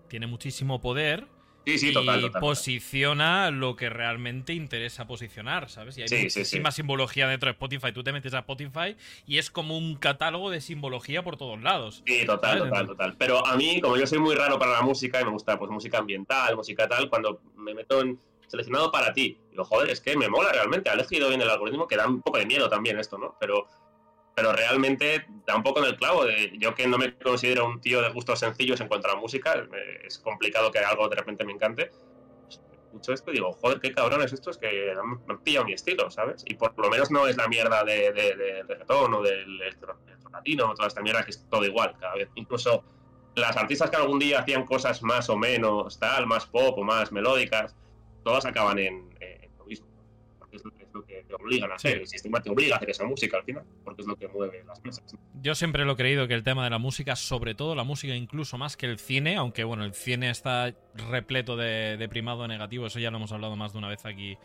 tiene 0.08 0.26
muchísimo 0.26 0.80
poder 0.80 1.28
y 1.68 2.30
posiciona 2.40 3.50
lo 3.50 3.76
que 3.76 3.90
realmente 3.90 4.54
interesa 4.54 5.06
posicionar, 5.06 5.68
¿sabes? 5.68 5.98
Y 5.98 6.02
hay 6.02 6.22
muchísima 6.22 6.70
simbología 6.72 7.28
dentro 7.28 7.48
de 7.48 7.52
Spotify. 7.52 7.92
Tú 7.92 8.02
te 8.02 8.12
metes 8.12 8.34
a 8.34 8.38
Spotify 8.38 8.96
y 9.26 9.38
es 9.38 9.50
como 9.50 9.76
un 9.76 9.96
catálogo 9.96 10.50
de 10.50 10.60
simbología 10.60 11.22
por 11.22 11.36
todos 11.36 11.60
lados. 11.62 12.02
Sí, 12.06 12.24
total, 12.24 12.58
total, 12.58 12.86
total. 12.86 13.16
Pero 13.18 13.46
a 13.46 13.56
mí, 13.56 13.80
como 13.80 13.96
yo 13.96 14.06
soy 14.06 14.18
muy 14.18 14.34
raro 14.34 14.58
para 14.58 14.72
la 14.72 14.82
música 14.82 15.20
y 15.20 15.24
me 15.24 15.30
gusta 15.30 15.58
pues 15.58 15.70
música 15.70 15.98
ambiental, 15.98 16.56
música 16.56 16.88
tal, 16.88 17.08
cuando 17.08 17.40
me 17.56 17.74
meto 17.74 18.00
en 18.00 18.18
seleccionado 18.46 18.90
para 18.90 19.12
ti, 19.12 19.38
digo, 19.50 19.64
joder, 19.64 19.90
es 19.90 20.00
que 20.00 20.16
me 20.16 20.28
mola 20.28 20.50
realmente, 20.52 20.88
ha 20.88 20.94
elegido 20.94 21.28
bien 21.28 21.42
el 21.42 21.50
algoritmo, 21.50 21.86
que 21.86 21.96
da 21.96 22.06
un 22.06 22.22
poco 22.22 22.38
de 22.38 22.46
miedo 22.46 22.68
también 22.68 22.98
esto, 22.98 23.18
¿no? 23.18 23.36
Pero 23.38 23.66
pero 24.38 24.52
realmente 24.52 25.26
da 25.44 25.56
un 25.56 25.64
poco 25.64 25.80
en 25.80 25.86
el 25.86 25.96
clavo. 25.96 26.24
De, 26.24 26.52
yo 26.60 26.72
que 26.72 26.86
no 26.86 26.96
me 26.96 27.12
considero 27.18 27.66
un 27.66 27.80
tío 27.80 28.00
de 28.00 28.10
gustos 28.10 28.38
sencillos 28.38 28.80
en 28.80 28.86
cuanto 28.86 29.08
a 29.08 29.14
la 29.14 29.20
música, 29.20 29.66
es 30.04 30.20
complicado 30.20 30.70
que 30.70 30.78
algo 30.78 31.08
de 31.08 31.16
repente 31.16 31.44
me 31.44 31.54
encante. 31.54 31.90
Pues, 32.44 32.60
escucho 32.84 33.12
esto 33.12 33.32
y 33.32 33.34
digo, 33.34 33.52
joder, 33.54 33.80
qué 33.80 33.92
cabrones 33.92 34.32
estos 34.32 34.56
que 34.56 34.94
me 35.26 35.34
han 35.34 35.40
pillado 35.40 35.66
mi 35.66 35.72
estilo, 35.72 36.08
¿sabes? 36.12 36.44
Y 36.46 36.54
por 36.54 36.78
lo 36.78 36.88
menos 36.88 37.10
no 37.10 37.26
es 37.26 37.36
la 37.36 37.48
mierda 37.48 37.82
de, 37.82 38.12
de, 38.12 38.36
de, 38.36 38.62
reggaetón 38.62 39.12
o 39.12 39.22
del 39.22 39.58
latino, 40.30 40.72
toda 40.74 40.86
esta 40.86 41.02
mierda 41.02 41.24
que 41.24 41.32
es 41.32 41.44
todo 41.50 41.64
igual 41.64 41.96
cada 41.98 42.14
vez. 42.14 42.28
Incluso 42.36 42.84
las 43.34 43.56
artistas 43.56 43.90
que 43.90 43.96
algún 43.96 44.20
día 44.20 44.38
hacían 44.38 44.66
cosas 44.66 45.02
más 45.02 45.28
o 45.30 45.36
menos 45.36 45.98
tal, 45.98 46.28
más 46.28 46.46
pop 46.46 46.78
o 46.78 46.84
más 46.84 47.10
melódicas, 47.10 47.74
todas 48.22 48.46
acaban 48.46 48.78
en, 48.78 49.08
es 50.88 50.94
lo, 50.94 51.04
que 51.04 51.24
te 51.26 51.34
obligan 51.34 51.70
a 51.70 51.74
hacer. 51.74 51.98
El 51.98 52.06
sistema 52.06 52.40
te 52.40 52.50
obliga 52.50 52.74
a 52.74 52.76
hacer 52.78 52.90
esa 52.90 53.04
música 53.04 53.36
al 53.36 53.44
final, 53.44 53.64
porque 53.84 54.02
es 54.02 54.08
lo 54.08 54.16
que 54.16 54.28
mueve 54.28 54.64
las 54.66 54.82
mesas. 54.84 55.04
Yo 55.40 55.54
siempre 55.54 55.84
lo 55.84 55.92
he 55.92 55.96
creído 55.96 56.26
que 56.26 56.34
el 56.34 56.42
tema 56.42 56.64
de 56.64 56.70
la 56.70 56.78
música, 56.78 57.16
sobre 57.16 57.54
todo 57.54 57.74
la 57.74 57.84
música 57.84 58.14
incluso 58.14 58.58
más 58.58 58.76
que 58.76 58.86
el 58.86 58.98
cine, 58.98 59.36
aunque 59.36 59.64
bueno, 59.64 59.84
el 59.84 59.94
cine 59.94 60.30
está 60.30 60.74
repleto 61.10 61.56
de, 61.56 62.06
primado 62.10 62.48
negativo, 62.48 62.86
eso 62.86 62.98
ya 62.98 63.10
lo 63.10 63.18
hemos 63.18 63.32
hablado 63.32 63.54
más 63.56 63.72
de 63.72 63.78
una 63.78 63.88
vez 63.88 64.04
aquí 64.06 64.38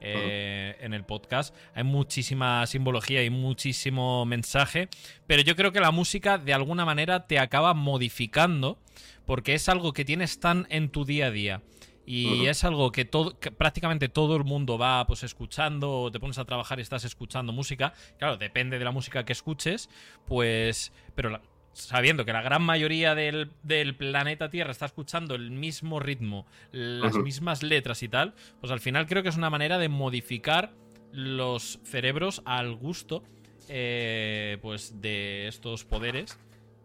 eh, 0.00 0.76
en 0.80 0.94
el 0.94 1.04
podcast. 1.04 1.54
Hay 1.74 1.84
muchísima 1.84 2.66
simbología 2.66 3.24
y 3.24 3.30
muchísimo 3.30 4.24
mensaje, 4.24 4.88
pero 5.26 5.42
yo 5.42 5.56
creo 5.56 5.72
que 5.72 5.80
la 5.80 5.90
música 5.90 6.38
de 6.38 6.54
alguna 6.54 6.84
manera 6.84 7.26
te 7.26 7.38
acaba 7.38 7.74
modificando 7.74 8.78
porque 9.26 9.54
es 9.54 9.68
algo 9.68 9.92
que 9.92 10.04
tienes 10.04 10.40
tan 10.40 10.66
en 10.70 10.88
tu 10.88 11.04
día 11.04 11.26
a 11.26 11.30
día 11.30 11.62
y 12.08 12.46
es 12.46 12.64
algo 12.64 12.90
que, 12.90 13.04
todo, 13.04 13.36
prácticamente 13.58 14.08
todo 14.08 14.36
el 14.36 14.44
mundo 14.44 14.78
va 14.78 15.06
pues 15.06 15.24
escuchando, 15.24 16.00
o 16.00 16.10
te 16.10 16.18
pones 16.18 16.38
a 16.38 16.46
trabajar 16.46 16.78
y 16.78 16.82
estás 16.82 17.04
escuchando 17.04 17.52
música. 17.52 17.92
Claro, 18.18 18.38
depende 18.38 18.78
de 18.78 18.84
la 18.86 18.92
música 18.92 19.26
que 19.26 19.34
escuches, 19.34 19.90
pues. 20.26 20.90
Pero 21.14 21.38
sabiendo 21.74 22.24
que 22.24 22.32
la 22.32 22.40
gran 22.40 22.62
mayoría 22.62 23.14
del, 23.14 23.50
planeta 23.98 24.48
Tierra 24.48 24.70
está 24.70 24.86
escuchando 24.86 25.34
el 25.34 25.50
mismo 25.50 26.00
ritmo, 26.00 26.46
las 26.72 27.14
mismas 27.16 27.62
letras 27.62 28.02
y 28.02 28.08
tal, 28.08 28.34
pues 28.60 28.72
al 28.72 28.80
final 28.80 29.06
creo 29.06 29.22
que 29.22 29.28
es 29.28 29.36
una 29.36 29.50
manera 29.50 29.76
de 29.76 29.90
modificar 29.90 30.72
los 31.12 31.78
cerebros 31.84 32.40
al 32.46 32.74
gusto 32.74 33.22
eh, 33.68 34.56
pues 34.62 35.00
de 35.02 35.46
estos 35.46 35.84
poderes, 35.84 36.38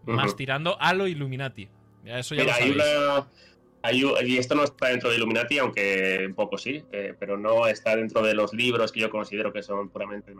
más 0.05 0.35
tirando 0.35 0.77
a 0.81 0.93
lo 0.93 1.07
Illuminati. 1.07 1.69
Eso 2.03 2.35
ya 2.35 2.43
lo 2.43 2.53
hay 2.53 2.71
una, 2.71 3.27
y 3.91 4.37
esto 4.37 4.55
no 4.55 4.63
está 4.63 4.87
dentro 4.87 5.09
de 5.09 5.17
Illuminati, 5.17 5.57
aunque 5.57 6.23
un 6.25 6.35
poco 6.35 6.57
sí, 6.57 6.83
eh, 6.91 7.13
pero 7.19 7.37
no 7.37 7.67
está 7.67 7.95
dentro 7.95 8.21
de 8.21 8.33
los 8.33 8.53
libros 8.53 8.91
que 8.91 9.01
yo 9.01 9.09
considero 9.09 9.51
que 9.51 9.61
son 9.61 9.89
puramente 9.89 10.33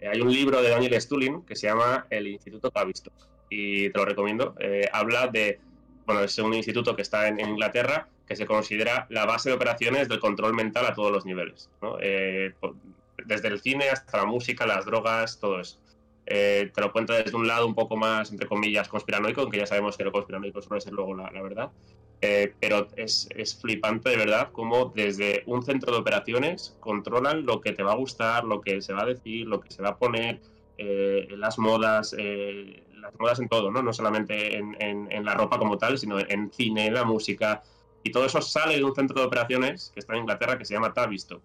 eh, 0.00 0.08
hay 0.08 0.20
un 0.20 0.30
libro 0.30 0.60
de 0.60 0.68
Daniel 0.68 1.00
Stulin 1.00 1.42
que 1.42 1.56
se 1.56 1.66
llama 1.68 2.06
El 2.10 2.28
Instituto 2.28 2.70
Tavistock 2.70 3.14
y 3.50 3.88
te 3.90 3.98
lo 3.98 4.04
recomiendo. 4.04 4.54
Eh, 4.60 4.88
habla 4.92 5.28
de, 5.28 5.58
bueno, 6.04 6.22
es 6.22 6.38
un 6.38 6.52
instituto 6.52 6.94
que 6.94 7.02
está 7.02 7.28
en, 7.28 7.40
Inglaterra 7.40 8.08
que 8.26 8.36
se 8.36 8.44
considera 8.44 9.06
la 9.08 9.24
base 9.24 9.48
de 9.48 9.56
operaciones 9.56 10.08
del 10.08 10.20
control 10.20 10.52
mental 10.52 10.84
a 10.84 10.94
todos 10.94 11.10
los 11.10 11.24
niveles, 11.24 11.70
desde 13.24 13.48
el 13.48 13.58
cine 13.58 13.88
hasta 13.88 14.18
la 14.18 14.26
música, 14.26 14.66
las 14.66 14.84
drogas, 14.84 15.40
todo 15.40 15.60
eso. 15.60 15.78
Te 16.28 16.80
lo 16.80 16.92
cuento 16.92 17.14
desde 17.14 17.34
un 17.34 17.46
lado 17.46 17.66
un 17.66 17.74
poco 17.74 17.96
más, 17.96 18.30
entre 18.30 18.46
comillas, 18.46 18.88
conspiranoico, 18.88 19.40
aunque 19.40 19.58
ya 19.58 19.66
sabemos 19.66 19.96
que 19.96 20.04
lo 20.04 20.12
conspiranoico 20.12 20.60
suele 20.60 20.80
ser 20.80 20.92
luego 20.92 21.14
la 21.14 21.42
verdad. 21.42 21.70
Eh, 22.20 22.52
pero 22.58 22.88
es, 22.96 23.28
flipante 23.60 24.10
de 24.10 24.16
verdad 24.16 24.50
cómo 24.50 24.92
desde 24.92 25.44
un 25.46 25.62
centro 25.62 25.92
de 25.92 25.98
operaciones 25.98 26.76
controlan 26.80 27.46
lo 27.46 27.60
que 27.60 27.72
te 27.72 27.84
va 27.84 27.92
a 27.92 27.96
gustar, 27.96 28.44
lo 28.44 28.60
que 28.60 28.82
se 28.82 28.92
va 28.92 29.02
a 29.02 29.06
decir, 29.06 29.46
lo 29.46 29.60
que 29.60 29.70
se 29.70 29.82
va 29.82 29.90
a 29.90 29.98
poner, 29.98 30.40
eh, 30.78 31.28
las 31.36 31.58
modas, 31.58 32.16
eh, 32.18 32.82
las 32.96 33.16
modas 33.20 33.38
en 33.38 33.48
todo, 33.48 33.70
¿no? 33.70 33.82
No 33.82 33.92
solamente 33.92 34.56
en, 34.56 35.24
la 35.24 35.34
ropa 35.34 35.58
como 35.58 35.78
tal, 35.78 35.96
sino 35.96 36.18
en 36.18 36.50
cine, 36.50 36.86
en 36.86 36.94
la 36.94 37.04
música. 37.04 37.62
Y 38.02 38.10
todo 38.10 38.24
eso 38.24 38.40
sale 38.42 38.76
de 38.76 38.84
un 38.84 38.94
centro 38.94 39.20
de 39.20 39.26
operaciones 39.26 39.92
que 39.94 40.00
está 40.00 40.14
en 40.14 40.20
Inglaterra 40.20 40.58
que 40.58 40.64
se 40.64 40.74
llama 40.74 40.92
Tavistock. 40.92 41.42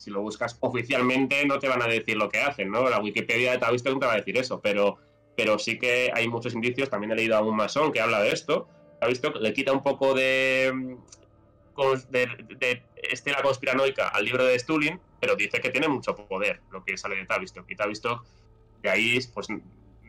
Si 0.00 0.10
lo 0.10 0.22
buscas 0.22 0.56
oficialmente 0.60 1.46
no 1.46 1.58
te 1.58 1.68
van 1.68 1.82
a 1.82 1.86
decir 1.86 2.16
lo 2.16 2.28
que 2.28 2.40
hacen, 2.40 2.70
¿no? 2.70 2.88
La 2.88 3.00
Wikipedia 3.00 3.52
de 3.52 3.58
Tavistock 3.58 3.92
no 3.92 4.00
te 4.00 4.06
va 4.06 4.14
a 4.14 4.16
decir 4.16 4.36
eso, 4.38 4.60
pero, 4.60 4.96
pero 5.36 5.58
sí 5.58 5.78
que 5.78 6.10
hay 6.12 6.26
muchos 6.26 6.54
indicios. 6.54 6.88
También 6.88 7.12
he 7.12 7.16
leído 7.16 7.36
a 7.36 7.42
un 7.42 7.54
masón 7.54 7.92
que 7.92 8.00
habla 8.00 8.20
de 8.20 8.32
esto 8.32 8.66
ha 9.00 9.06
visto, 9.06 9.32
le 9.32 9.52
quita 9.52 9.72
un 9.72 9.82
poco 9.82 10.14
de, 10.14 10.96
de, 12.10 12.26
de, 12.58 12.82
estela 13.10 13.42
conspiranoica 13.42 14.08
al 14.08 14.24
libro 14.24 14.44
de 14.44 14.58
Stulin, 14.58 15.00
pero 15.18 15.36
dice 15.36 15.60
que 15.60 15.70
tiene 15.70 15.88
mucho 15.88 16.14
poder 16.14 16.60
lo 16.70 16.84
que 16.84 16.96
sale 16.96 17.16
de 17.16 17.24
Tavistock. 17.24 17.68
Y 17.70 17.76
Tavistock, 17.76 18.24
de 18.82 18.90
ahí, 18.90 19.18
pues 19.32 19.48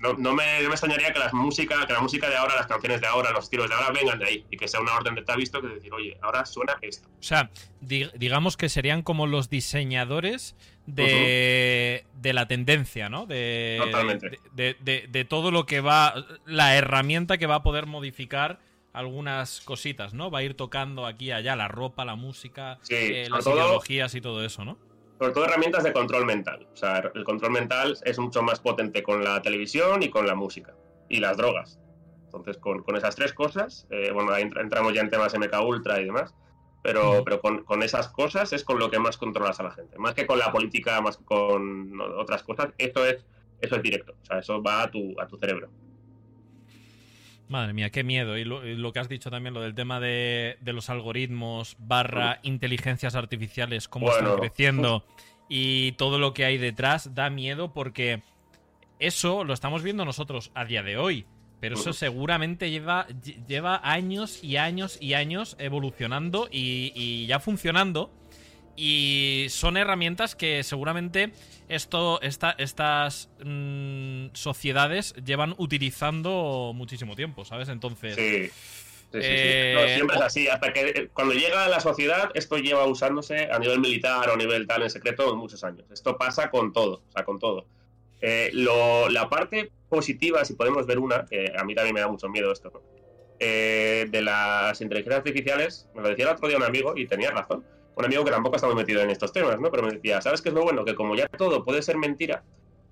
no, 0.01 0.13
no, 0.13 0.33
me, 0.33 0.61
no, 0.61 0.67
me, 0.67 0.73
extrañaría 0.73 1.13
que, 1.13 1.19
las 1.19 1.33
música, 1.33 1.85
que 1.85 1.93
la 1.93 2.01
música 2.01 2.27
de 2.27 2.35
ahora, 2.35 2.55
las 2.55 2.65
canciones 2.65 3.01
de 3.01 3.07
ahora, 3.07 3.31
los 3.31 3.45
estilos 3.45 3.69
de 3.69 3.75
ahora 3.75 3.91
vengan 3.91 4.17
de 4.19 4.25
ahí 4.25 4.45
y 4.49 4.57
que 4.57 4.67
sea 4.67 4.81
una 4.81 4.95
orden 4.95 5.13
de 5.15 5.21
Tavistock 5.21 5.63
de 5.63 5.75
decir, 5.75 5.93
oye, 5.93 6.17
ahora 6.21 6.45
suena 6.45 6.75
esto. 6.81 7.07
O 7.07 7.23
sea, 7.23 7.51
digamos 7.79 8.57
que 8.57 8.67
serían 8.67 9.03
como 9.03 9.27
los 9.27 9.49
diseñadores 9.49 10.55
de, 10.87 12.05
de 12.15 12.33
la 12.33 12.47
tendencia, 12.47 13.09
¿no? 13.09 13.27
De, 13.27 13.79
Totalmente. 13.79 14.39
De, 14.53 14.75
de, 15.07 15.25
todo 15.25 15.51
lo 15.51 15.65
que 15.65 15.81
va, 15.81 16.15
la 16.45 16.75
herramienta 16.75 17.37
que 17.37 17.45
va 17.45 17.55
a 17.55 17.63
poder 17.63 17.85
modificar 17.85 18.59
algunas 18.93 19.61
cositas, 19.61 20.13
¿no? 20.13 20.31
Va 20.31 20.39
a 20.39 20.43
ir 20.43 20.55
tocando 20.55 21.05
aquí 21.05 21.25
y 21.25 21.31
allá 21.31 21.55
la 21.55 21.67
ropa, 21.67 22.05
la 22.05 22.15
música, 22.15 22.79
eh, 22.89 23.27
las 23.29 23.45
ideologías 23.45 24.15
y 24.15 24.21
todo 24.21 24.43
eso, 24.43 24.65
¿no? 24.65 24.77
Sobre 25.21 25.33
todo 25.33 25.45
herramientas 25.45 25.83
de 25.83 25.93
control 25.93 26.25
mental. 26.25 26.67
O 26.73 26.75
sea, 26.75 27.11
el 27.13 27.23
control 27.23 27.51
mental 27.51 27.95
es 28.05 28.17
mucho 28.17 28.41
más 28.41 28.59
potente 28.59 29.03
con 29.03 29.23
la 29.23 29.39
televisión 29.43 30.01
y 30.01 30.09
con 30.09 30.25
la 30.25 30.33
música. 30.33 30.73
Y 31.09 31.19
las 31.19 31.37
drogas. 31.37 31.79
Entonces, 32.23 32.57
con, 32.57 32.83
esas 32.95 33.15
tres 33.15 33.31
cosas, 33.31 33.85
eh, 33.91 34.09
bueno, 34.11 34.31
ahí 34.31 34.41
entramos 34.41 34.95
ya 34.95 35.01
en 35.01 35.11
temas 35.11 35.37
MK 35.37 35.61
Ultra 35.63 36.01
y 36.01 36.05
demás, 36.05 36.33
pero, 36.81 37.23
pero 37.23 37.39
con, 37.39 37.83
esas 37.83 38.07
cosas 38.07 38.51
es 38.51 38.63
con 38.63 38.79
lo 38.79 38.89
que 38.89 38.97
más 38.97 39.17
controlas 39.17 39.59
a 39.59 39.63
la 39.63 39.71
gente. 39.71 39.95
Más 39.99 40.15
que 40.15 40.25
con 40.25 40.39
la 40.39 40.51
política, 40.51 40.99
más 41.01 41.17
que 41.17 41.25
con 41.25 42.01
otras 42.01 42.41
cosas, 42.41 42.69
esto 42.79 43.05
es, 43.05 43.23
eso 43.59 43.75
es 43.75 43.83
directo. 43.83 44.15
O 44.23 44.25
sea, 44.25 44.39
eso 44.39 44.63
va 44.63 44.81
a 44.81 44.89
tu, 44.89 45.13
a 45.21 45.27
tu 45.27 45.37
cerebro. 45.37 45.69
Madre 47.51 47.73
mía, 47.73 47.89
qué 47.89 48.05
miedo. 48.05 48.37
Y 48.37 48.45
lo, 48.45 48.93
que 48.93 48.99
has 48.99 49.09
dicho 49.09 49.29
también, 49.29 49.53
lo 49.53 49.59
del 49.59 49.75
tema 49.75 49.99
de, 49.99 50.57
los 50.63 50.89
algoritmos 50.89 51.75
barra 51.79 52.39
inteligencias 52.43 53.13
artificiales, 53.13 53.89
cómo 53.89 54.09
están 54.09 54.37
creciendo 54.37 55.05
y 55.49 55.91
todo 55.93 56.17
lo 56.17 56.33
que 56.33 56.45
hay 56.45 56.57
detrás, 56.57 57.13
da 57.13 57.29
miedo 57.29 57.73
porque 57.73 58.23
eso 58.99 59.43
lo 59.43 59.53
estamos 59.53 59.83
viendo 59.83 60.05
nosotros 60.05 60.51
a 60.55 60.63
día 60.63 60.81
de 60.81 60.97
hoy. 60.97 61.25
Pero 61.59 61.75
eso 61.75 61.91
seguramente 61.91 62.71
lleva, 62.71 63.05
lleva 63.47 63.81
años 63.83 64.43
y 64.43 64.55
años 64.55 64.97
y 65.01 65.13
años 65.13 65.57
evolucionando 65.59 66.47
y 66.49 67.25
ya 67.27 67.39
funcionando. 67.39 68.11
Y 68.75 69.47
son 69.49 69.77
herramientas 69.77 70.35
que 70.35 70.63
seguramente 70.63 71.33
esto, 71.67 72.19
estas 72.21 73.29
mm, 73.43 74.27
sociedades 74.33 75.13
llevan 75.25 75.55
utilizando 75.57 76.71
muchísimo 76.75 77.15
tiempo, 77.15 77.45
¿sabes? 77.45 77.69
Entonces. 77.69 78.15
Sí. 78.15 78.51
Sí, 79.11 79.19
eh, 79.21 79.91
siempre 79.95 80.15
es 80.15 80.21
así. 80.21 80.47
Hasta 80.47 80.71
que 80.71 80.89
eh, 80.89 81.09
cuando 81.13 81.33
llega 81.33 81.65
a 81.65 81.67
la 81.67 81.81
sociedad, 81.81 82.31
esto 82.33 82.57
lleva 82.57 82.85
usándose 82.85 83.49
a 83.51 83.59
nivel 83.59 83.81
militar 83.81 84.29
o 84.29 84.33
a 84.33 84.37
nivel 84.37 84.65
tal 84.67 84.83
en 84.83 84.89
secreto 84.89 85.35
muchos 85.35 85.65
años. 85.65 85.85
Esto 85.91 86.17
pasa 86.17 86.49
con 86.49 86.71
todo, 86.71 87.03
o 87.09 87.11
sea, 87.11 87.25
con 87.25 87.37
todo. 87.37 87.65
Eh, 88.21 88.51
la 88.53 89.27
parte 89.29 89.69
positiva, 89.89 90.45
si 90.45 90.53
podemos 90.53 90.87
ver 90.87 90.97
una, 90.97 91.25
que 91.25 91.51
a 91.57 91.65
mí 91.65 91.75
también 91.75 91.93
me 91.93 91.99
da 91.99 92.07
mucho 92.07 92.29
miedo 92.29 92.53
esto, 92.53 92.71
de 93.37 94.21
las 94.23 94.79
inteligencias 94.79 95.17
artificiales, 95.17 95.89
me 95.93 96.03
lo 96.03 96.09
decía 96.09 96.25
el 96.25 96.31
otro 96.31 96.47
día 96.47 96.55
un 96.55 96.63
amigo 96.63 96.93
y 96.95 97.05
tenía 97.05 97.31
razón 97.31 97.65
un 97.95 98.05
amigo 98.05 98.23
que 98.23 98.31
tampoco 98.31 98.55
está 98.55 98.67
muy 98.67 98.75
metido 98.75 99.01
en 99.01 99.09
estos 99.09 99.33
temas, 99.33 99.59
¿no? 99.59 99.69
Pero 99.69 99.83
me 99.83 99.91
decía, 99.91 100.21
¿sabes 100.21 100.41
qué 100.41 100.49
es 100.49 100.55
lo 100.55 100.63
bueno? 100.63 100.85
Que 100.85 100.95
como 100.95 101.15
ya 101.15 101.27
todo 101.27 101.63
puede 101.65 101.81
ser 101.81 101.97
mentira, 101.97 102.43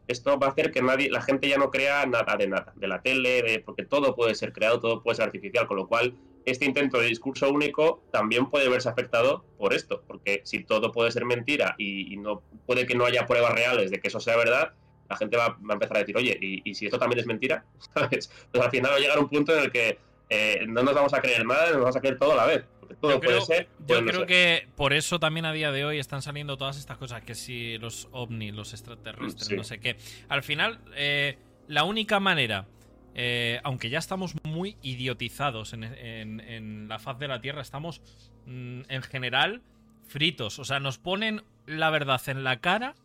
esto 0.08 0.40
va 0.40 0.48
a 0.48 0.50
hacer 0.50 0.72
que 0.72 0.82
nadie, 0.82 1.10
la 1.10 1.22
gente 1.22 1.48
ya 1.48 1.58
no 1.58 1.70
crea 1.70 2.06
nada 2.08 2.36
de 2.36 2.48
nada, 2.48 2.74
de 2.76 2.88
la 2.88 3.02
tele, 3.02 3.62
porque 3.64 3.86
todo 3.86 4.16
puede 4.16 4.34
ser 4.34 4.52
creado, 4.52 4.80
todo 4.80 5.04
puede 5.04 5.16
ser 5.16 5.26
artificial, 5.26 5.68
con 5.68 5.78
lo 5.78 5.88
cual 5.88 6.16
este 6.46 6.66
intento 6.66 7.00
de 7.00 7.08
discurso 7.08 7.50
único 7.52 8.02
también 8.12 8.50
puede 8.50 8.70
verse 8.70 8.90
afectado 8.90 9.46
por 9.58 9.74
esto, 9.74 10.04
porque 10.08 10.42
si 10.46 10.64
todo 10.64 10.92
puede 10.92 11.12
ser 11.12 11.26
mentira 11.26 11.76
y, 11.78 12.18
no 12.18 12.42
puede 12.66 12.88
que 12.88 12.96
no 12.96 13.06
haya 13.06 13.28
pruebas 13.28 13.54
reales 13.54 13.92
de 13.92 14.00
que 14.00 14.08
eso 14.08 14.20
sea 14.20 14.36
verdad, 14.36 14.74
la 15.10 15.16
gente 15.16 15.38
va, 15.38 15.46
a 15.46 15.74
empezar 15.74 15.98
a 15.98 16.00
decir, 16.00 16.18
oye, 16.18 16.38
¿y, 16.42 16.74
si 16.74 16.86
esto 16.86 16.98
también 16.98 17.20
es 17.20 17.28
mentira? 17.28 17.64
¿Sabes? 17.94 18.32
Pues 18.52 18.64
al 18.64 18.72
final 18.72 18.92
va 18.92 18.96
a 18.96 19.00
llegar 19.00 19.20
un 19.20 19.30
punto 19.30 19.56
en 19.56 19.66
el 19.66 19.72
que 19.72 20.00
eh, 20.30 20.66
no 20.68 20.82
nos 20.82 20.96
vamos 20.96 21.14
a 21.14 21.22
creer 21.22 21.46
nada, 21.46 21.70
nos 21.70 21.82
vamos 21.82 21.96
a 21.96 22.00
creer 22.02 22.18
todo 22.18 22.34
a 22.34 22.36
la 22.36 22.46
vez 22.48 22.66
yo 23.02 23.20
creo, 23.20 24.26
que 24.26 24.68
por 24.76 24.94
eso 24.94 25.20
también 25.20 25.46
a 25.46 25.54
día 25.54 25.72
de 25.72 25.86
hoy 25.86 26.00
están 26.00 26.22
saliendo 26.22 26.58
todas 26.58 26.78
estas 26.78 26.98
cosas, 26.98 27.24
que 27.24 27.36
si 27.36 27.78
los 27.78 28.08
ovnis, 28.12 28.54
los 28.54 28.74
extraterrestres, 28.74 29.52
no 29.52 29.64
sé 29.64 29.80
qué. 29.80 29.98
Al 30.28 30.44
final, 30.44 30.80
eh, 30.96 31.38
la 31.68 31.84
única 31.84 32.20
manera, 32.20 32.68
eh, 33.16 33.60
aunque 33.64 33.90
ya 33.90 34.00
estamos 34.00 34.36
muy 34.44 34.78
idiotizados 34.82 35.74
en, 35.74 36.88
la 36.88 37.00
faz 37.00 37.20
de 37.20 37.28
la 37.28 37.42
Tierra, 37.42 37.62
estamos 37.62 38.02
mm, 38.46 38.82
en 38.90 39.02
general 39.04 39.62
fritos. 40.08 40.60
O 40.60 40.66
sea, 40.66 40.80
nos 40.80 40.98
ponen 40.98 41.44
la 41.66 41.90
verdad 41.90 42.22
en 42.28 42.44
la 42.44 42.60
cara 42.60 42.96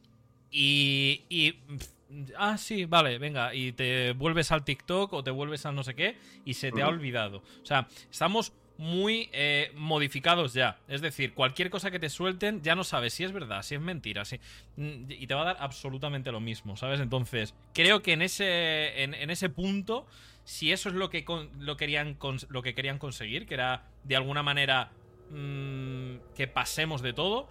y, 0.51 1.23
y 1.29 1.61
ah, 2.37 2.59
sí, 2.59 2.85
vale, 2.85 3.19
venga, 3.19 3.55
y 3.55 3.73
te 3.73 4.13
vuelves 4.13 4.53
al 4.53 4.65
TikTok 4.65 5.13
o 5.13 5.25
te 5.25 5.31
vuelves 5.31 5.67
a 5.67 5.73
no 5.73 5.85
sé 5.85 5.95
qué 5.95 6.17
y 6.45 6.55
se 6.55 6.73
te 6.73 6.83
ha 6.83 6.89
olvidado. 6.89 7.39
O 7.63 7.67
sea, 7.67 7.89
estamos 8.11 8.53
muy 8.77 9.29
eh, 9.33 9.71
modificados 9.75 10.53
ya. 10.53 10.79
Es 10.89 11.01
decir, 11.01 11.35
cualquier 11.35 11.71
cosa 11.71 11.91
que 11.91 11.99
te 11.99 12.09
suelten 12.09 12.63
ya 12.63 12.75
no 12.75 12.85
sabes 12.85 13.15
si 13.15 13.25
es 13.25 13.33
verdad, 13.33 13.63
si 13.63 13.75
es 13.75 13.81
mentira, 13.81 14.25
si... 14.25 14.41
Mm, 14.77 15.11
y 15.11 15.27
te 15.27 15.35
va 15.35 15.43
a 15.43 15.45
dar 15.45 15.57
absolutamente 15.61 16.33
lo 16.33 16.41
mismo, 16.41 16.77
¿sabes? 16.77 17.01
Entonces, 17.01 17.55
creo 17.73 18.03
que 18.03 18.13
en 18.13 18.23
ese, 18.23 19.03
en, 19.03 19.31
ese 19.31 19.49
punto, 19.49 20.07
si 20.45 20.73
eso 20.73 20.89
es 20.89 20.95
lo 20.95 21.09
que, 21.09 21.25
lo, 21.59 21.77
querían, 21.77 22.19
lo 22.49 22.63
que 22.63 22.75
querían 22.75 22.99
conseguir, 22.99 23.47
que 23.47 23.55
era 23.55 23.85
de 24.03 24.17
alguna 24.17 24.43
manera 24.43 24.91
mm, 25.31 26.17
que 26.35 26.49
pasemos 26.49 27.01
de 27.01 27.13
todo, 27.13 27.49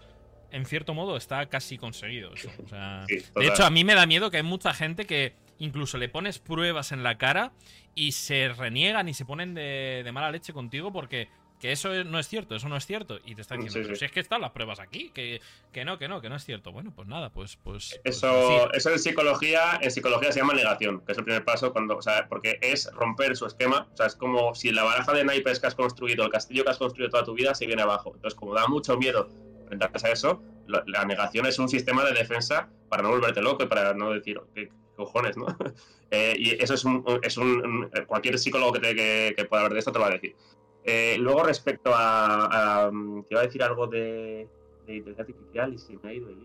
en 0.52 0.66
cierto 0.66 0.94
modo 0.94 1.18
está 1.18 1.48
casi 1.48 1.78
conseguido. 1.78 2.32
de 2.32 3.48
hecho, 3.48 3.66
a 3.66 3.70
mí 3.70 3.84
me 3.84 3.96
da 3.96 4.06
miedo 4.06 4.30
que 4.30 4.38
hay 4.38 4.44
mucha 4.44 4.74
gente 4.74 5.06
que 5.06 5.34
incluso 5.60 5.98
le 5.98 6.10
pones 6.10 6.40
pruebas 6.40 6.92
en 6.92 7.04
la 7.04 7.18
cara 7.18 7.52
y 7.96 8.14
se 8.14 8.50
reniegan 8.50 9.10
y 9.10 9.14
se 9.14 9.26
ponen 9.26 9.54
de, 9.54 10.10
mala 10.14 10.32
leche 10.32 10.54
contigo 10.54 10.92
porque 10.92 11.30
que 11.60 11.72
eso 11.72 12.04
no 12.04 12.20
es 12.20 12.28
cierto, 12.28 12.56
eso 12.56 12.68
no 12.68 12.76
es 12.76 12.86
cierto. 12.86 13.20
Y 13.24 13.36
te 13.36 13.42
están 13.42 13.62
diciendo, 13.62 13.96
si 13.96 14.04
es 14.04 14.12
que 14.12 14.20
están 14.20 14.42
las 14.42 14.52
pruebas 14.52 14.82
aquí, 14.82 15.12
que, 15.12 15.40
que, 15.72 15.86
no, 15.86 15.98
que 15.98 16.10
no, 16.10 16.20
que 16.20 16.28
no 16.28 16.36
es 16.36 16.44
cierto. 16.44 16.74
Bueno, 16.74 16.92
pues 16.94 17.08
nada, 17.08 17.30
pues. 17.30 17.56
pues, 17.64 18.02
pues 18.04 18.16
eso, 18.18 18.74
eso 18.74 18.90
en 18.90 19.00
psicología, 19.00 19.80
en 19.82 19.90
psicología 19.90 20.34
se 20.34 20.42
llama 20.42 20.56
negación, 20.56 21.00
que 21.06 21.14
es 21.14 21.18
el 21.18 21.24
primer 21.24 21.46
paso 21.46 21.72
cuando, 21.72 21.96
o 21.96 22.02
sea, 22.02 22.28
porque 22.28 22.60
es 22.62 22.92
romper 22.92 23.38
su 23.38 23.46
esquema. 23.46 23.88
O 23.94 23.96
sea, 23.96 24.08
es 24.08 24.16
como 24.16 24.54
si 24.56 24.72
la 24.72 24.84
baraja 24.84 25.14
de 25.14 25.24
naipes 25.24 25.62
que 25.62 25.68
has 25.68 25.76
construido, 25.76 26.26
el 26.26 26.32
castillo 26.32 26.66
que 26.66 26.72
has 26.72 26.78
construido 26.78 27.10
toda 27.10 27.24
tu 27.24 27.34
vida, 27.34 27.56
se 27.56 27.66
viene 27.66 27.82
abajo. 27.82 28.12
Entonces, 28.14 28.38
como 28.38 28.54
da 28.54 28.68
mucho 28.68 28.98
miedo 28.98 29.30
enfrentarse 29.62 30.08
a 30.08 30.12
eso, 30.12 30.44
la, 30.68 31.06
negación 31.06 31.46
es 31.46 31.60
un 31.60 31.70
sistema 31.70 32.04
de 32.04 32.14
defensa 32.14 32.70
para 32.90 33.04
no 33.04 33.10
volverte 33.10 33.42
loco 33.42 33.64
y 33.64 33.68
para 33.68 33.94
no 33.94 34.12
decir, 34.12 34.40
¿qué 34.54 34.70
cojones, 34.96 35.38
no? 35.38 35.48
Eh, 36.16 36.36
y 36.38 36.64
eso 36.64 36.76
es 36.76 36.86
un, 36.86 37.04
es 37.24 37.38
un, 37.38 37.90
cualquier 38.06 38.38
psicólogo 38.38 38.74
que, 38.74 38.80
te, 38.80 39.34
que, 39.34 39.46
pueda 39.46 39.64
hablar 39.64 39.74
de 39.74 39.80
esto 39.80 39.92
te 39.92 39.98
lo 39.98 40.04
va 40.04 40.12
a 40.12 40.14
decir. 40.14 40.36
Eh, 40.84 41.16
luego 41.18 41.42
respecto 41.42 41.92
a, 41.92 42.86
a, 42.86 42.92
te 42.92 43.28
iba 43.32 43.42
a 43.42 43.46
decir 43.46 43.64
algo 43.64 43.88
de, 43.88 44.48
inteligencia 44.82 45.24
artificial 45.24 45.74
y 45.74 45.80
se 45.80 45.94
me 45.94 46.10
ha 46.10 46.14
ido 46.14 46.30
Se 46.30 46.36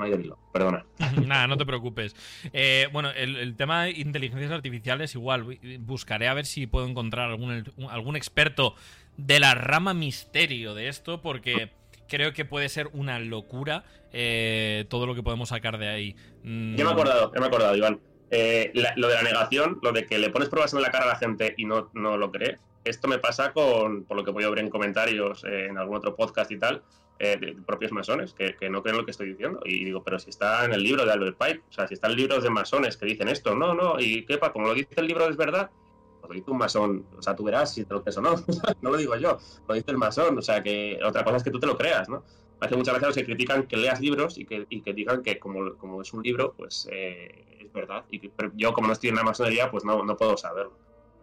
me 0.00 0.04
ha 0.04 0.08
ido 0.08 0.16
el 0.16 0.24
hilo, 0.24 0.36
perdona. 0.52 0.84
Nada, 1.24 1.46
no 1.46 1.56
te 1.56 1.64
preocupes. 1.64 2.16
Eh, 2.52 2.88
bueno, 2.92 3.12
el, 3.12 3.54
tema 3.54 3.84
de 3.84 3.92
inteligencias 3.92 4.50
artificiales, 4.50 5.14
igual, 5.14 5.60
buscaré 5.78 6.26
a 6.26 6.34
ver 6.34 6.46
si 6.46 6.66
puedo 6.66 6.88
encontrar 6.88 7.30
algún, 7.30 7.72
algún 7.88 8.16
experto 8.16 8.74
de 9.16 9.38
la 9.38 9.54
rama 9.54 9.94
misterio 9.94 10.74
de 10.74 10.88
esto, 10.88 11.22
porque 11.22 11.70
creo 12.08 12.32
que 12.32 12.44
puede 12.44 12.68
ser 12.68 12.88
una 12.92 13.18
locura 13.18 13.84
eh, 14.12 14.84
todo 14.88 15.06
lo 15.06 15.14
que 15.14 15.22
podemos 15.22 15.48
sacar 15.48 15.78
de 15.78 15.88
ahí. 15.88 16.16
Mm. 16.44 16.76
Ya 16.76 16.84
me 16.84 16.90
he 16.90 16.92
acordado, 16.92 17.32
ya 17.34 17.40
me 17.40 17.46
he 17.46 17.48
acordado, 17.48 17.76
Iván. 17.76 18.00
Eh, 18.30 18.72
lo 18.96 19.08
de 19.08 19.14
la 19.14 19.22
negación, 19.22 19.78
lo 19.82 19.92
de 19.92 20.06
que 20.06 20.18
le 20.18 20.30
pones 20.30 20.48
pruebas 20.48 20.72
en 20.72 20.82
la 20.82 20.90
cara 20.90 21.04
a 21.04 21.08
la 21.08 21.16
gente 21.16 21.54
y 21.56 21.64
no, 21.64 21.90
no 21.94 22.16
lo 22.16 22.32
cree, 22.32 22.58
esto 22.84 23.06
me 23.06 23.18
pasa 23.18 23.52
con, 23.52 24.04
por 24.04 24.16
lo 24.16 24.24
que 24.24 24.30
voy 24.30 24.44
a 24.44 24.50
ver 24.50 24.60
en 24.60 24.70
comentarios 24.70 25.44
eh, 25.44 25.66
en 25.66 25.78
algún 25.78 25.96
otro 25.96 26.16
podcast 26.16 26.50
y 26.50 26.58
tal, 26.58 26.82
de 27.18 27.56
propios 27.64 27.90
masones, 27.90 28.34
que, 28.34 28.54
no 28.68 28.82
creen 28.82 28.98
lo 28.98 29.04
que 29.04 29.12
estoy 29.12 29.28
diciendo. 29.30 29.60
Y 29.64 29.84
digo, 29.84 30.02
pero 30.02 30.18
si 30.18 30.30
está 30.30 30.64
en 30.64 30.74
el 30.74 30.82
libro 30.82 31.06
de 31.06 31.12
Albert 31.12 31.38
Pike, 31.38 31.62
o 31.70 31.72
sea, 31.72 31.86
si 31.88 31.94
está 31.94 32.08
en 32.08 32.16
libros 32.16 32.42
de 32.42 32.50
masones 32.50 32.96
que 32.98 33.06
dicen 33.06 33.28
esto, 33.28 33.54
no, 33.54 33.72
no, 33.72 33.98
y 33.98 34.26
qué 34.26 34.36
pa, 34.36 34.52
como 34.52 34.66
lo 34.66 34.74
dice 34.74 34.88
el 34.96 35.06
libro 35.06 35.28
es 35.28 35.36
verdad, 35.36 35.70
pues 36.26 36.30
lo 36.30 36.40
dice 36.40 36.50
un 36.50 36.58
masón, 36.58 37.06
o 37.16 37.22
sea, 37.22 37.36
tú 37.36 37.44
verás 37.44 37.74
si 37.74 37.84
te 37.84 37.94
lo 37.94 38.02
crees 38.02 38.16
o 38.18 38.22
no, 38.22 38.34
no 38.82 38.90
lo 38.90 38.96
digo 38.96 39.16
yo, 39.16 39.38
lo 39.68 39.74
dice 39.74 39.90
el 39.90 39.98
masón, 39.98 40.38
o 40.38 40.42
sea, 40.42 40.62
que 40.62 40.98
otra 41.04 41.24
cosa 41.24 41.36
es 41.36 41.42
que 41.42 41.50
tú 41.50 41.60
te 41.60 41.66
lo 41.66 41.76
creas, 41.76 42.08
¿no? 42.08 42.22
hace 42.60 42.76
muchas 42.76 42.94
veces 42.94 43.08
los 43.08 43.16
que 43.16 43.24
critican 43.24 43.66
que 43.66 43.76
leas 43.76 44.00
libros 44.00 44.38
y 44.38 44.44
que, 44.44 44.66
y 44.68 44.80
que 44.80 44.92
digan 44.92 45.22
que 45.22 45.38
como, 45.38 45.74
como, 45.76 46.02
es 46.02 46.12
un 46.12 46.22
libro, 46.22 46.54
pues 46.56 46.88
eh, 46.90 47.58
es 47.60 47.72
verdad. 47.72 48.04
Y 48.10 48.20
que, 48.20 48.30
yo, 48.54 48.72
como 48.72 48.86
no 48.86 48.92
estoy 48.92 49.10
en 49.10 49.16
la 49.16 49.22
masonería, 49.22 49.70
pues 49.70 49.84
no, 49.84 50.04
no 50.04 50.16
puedo 50.16 50.36
saberlo. 50.36 50.72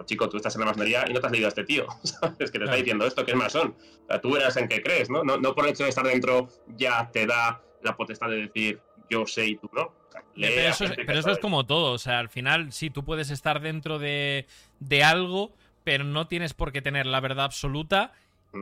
Chico, 0.06 0.28
tú 0.28 0.38
estás 0.38 0.56
en 0.56 0.62
la 0.62 0.68
masonería 0.68 1.06
y 1.08 1.14
no 1.14 1.20
te 1.20 1.28
has 1.28 1.32
leído 1.32 1.48
a 1.48 1.50
este 1.50 1.64
tío, 1.64 1.86
Es 2.40 2.50
Que 2.50 2.58
te 2.58 2.66
está 2.66 2.76
diciendo 2.76 3.06
esto 3.06 3.24
que 3.24 3.32
es 3.32 3.38
masón. 3.38 3.76
O 4.04 4.08
sea, 4.08 4.20
tú 4.20 4.32
verás 4.34 4.58
en 4.58 4.68
qué 4.68 4.82
crees, 4.82 5.10
¿no? 5.10 5.24
¿no? 5.24 5.38
No 5.38 5.54
por 5.54 5.66
el 5.66 5.72
hecho 5.72 5.84
de 5.84 5.90
estar 5.90 6.06
dentro 6.06 6.48
ya 6.76 7.12
te 7.12 7.28
da 7.28 7.62
la 7.84 7.96
potestad 7.96 8.30
de 8.30 8.48
decir 8.48 8.82
yo 9.12 9.28
sé 9.28 9.46
y 9.46 9.58
tú 9.58 9.70
no. 9.74 9.94
pero 10.34 10.62
eso, 10.62 10.86
es, 10.86 10.94
pero 10.96 11.20
eso 11.20 11.32
es 11.32 11.40
como 11.40 11.66
todo, 11.66 11.92
o 11.92 11.98
sea, 11.98 12.20
al 12.20 12.30
final 12.30 12.72
sí, 12.72 12.90
tú 12.90 13.04
puedes 13.04 13.30
estar 13.30 13.62
dentro 13.62 14.00
de, 14.00 14.48
de 14.82 15.06
algo, 15.06 15.54
pero 15.86 16.04
no 16.04 16.28
tienes 16.28 16.54
por 16.54 16.74
qué 16.74 16.82
tener 16.82 17.06
la 17.06 17.22
verdad 17.22 17.46
absoluta 17.46 18.12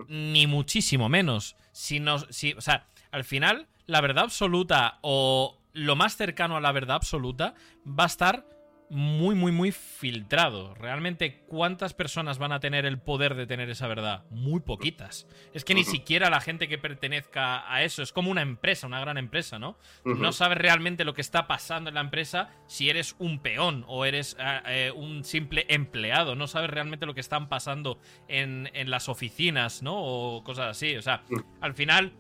ni 0.08 0.46
muchísimo 0.46 1.10
menos. 1.10 1.56
Si 1.72 2.00
si, 2.30 2.54
o 2.54 2.62
sea, 2.62 2.86
al 3.12 3.24
final, 3.24 3.66
la 3.88 4.02
verdad 4.02 4.26
absoluta 4.26 5.00
o 5.02 5.58
lo 5.74 5.96
más 5.96 6.16
cercano 6.16 6.58
a 6.58 6.62
la 6.62 6.72
verdad 6.72 6.98
absoluta 6.98 7.56
va 7.88 8.04
a 8.04 8.08
estar 8.08 8.46
muy, 8.90 9.36
muy, 9.36 9.52
muy 9.52 9.72
filtrado. 9.72 10.74
Realmente, 10.74 11.44
¿cuántas 11.48 11.94
personas 11.94 12.40
van 12.40 12.52
a 12.52 12.60
tener 12.60 12.86
el 12.86 13.00
poder 13.00 13.36
de 13.36 13.46
tener 13.46 13.70
esa 13.70 13.88
verdad? 13.88 14.26
Muy 14.32 14.62
poquitas. 14.62 15.28
Es 15.54 15.64
que 15.64 15.76
ni 15.76 15.84
siquiera 15.84 16.30
la 16.30 16.42
gente 16.42 16.68
que 16.68 16.78
pertenezca 16.78 17.72
a 17.72 17.84
eso 17.84 18.02
es 18.02 18.12
como 18.12 18.32
una 18.32 18.42
empresa, 18.42 18.88
una 18.88 19.00
gran 19.00 19.18
empresa, 19.18 19.60
¿no? 19.60 19.78
No 20.04 20.32
sabes 20.32 20.58
realmente 20.58 21.06
lo 21.06 21.14
que 21.14 21.22
está 21.22 21.48
pasando 21.48 21.90
en 21.90 21.96
la 21.96 22.02
empresa 22.02 22.50
si 22.68 22.90
eres 22.90 23.16
un 23.20 23.40
peón 23.40 23.86
o 23.88 24.06
eres 24.06 24.36
eh, 24.40 24.62
eh, 24.66 24.92
un 24.96 25.24
simple 25.24 25.66
empleado. 25.70 26.36
No 26.36 26.48
sabes 26.48 26.70
realmente 26.70 27.06
lo 27.06 27.14
que 27.14 27.22
están 27.22 27.50
pasando 27.50 28.00
en, 28.28 28.70
en 28.74 28.90
las 28.90 29.10
oficinas, 29.10 29.84
¿no? 29.84 29.96
O 29.98 30.44
cosas 30.44 30.68
así. 30.72 30.96
O 30.96 31.02
sea, 31.02 31.24
al 31.62 31.74
final 31.74 32.14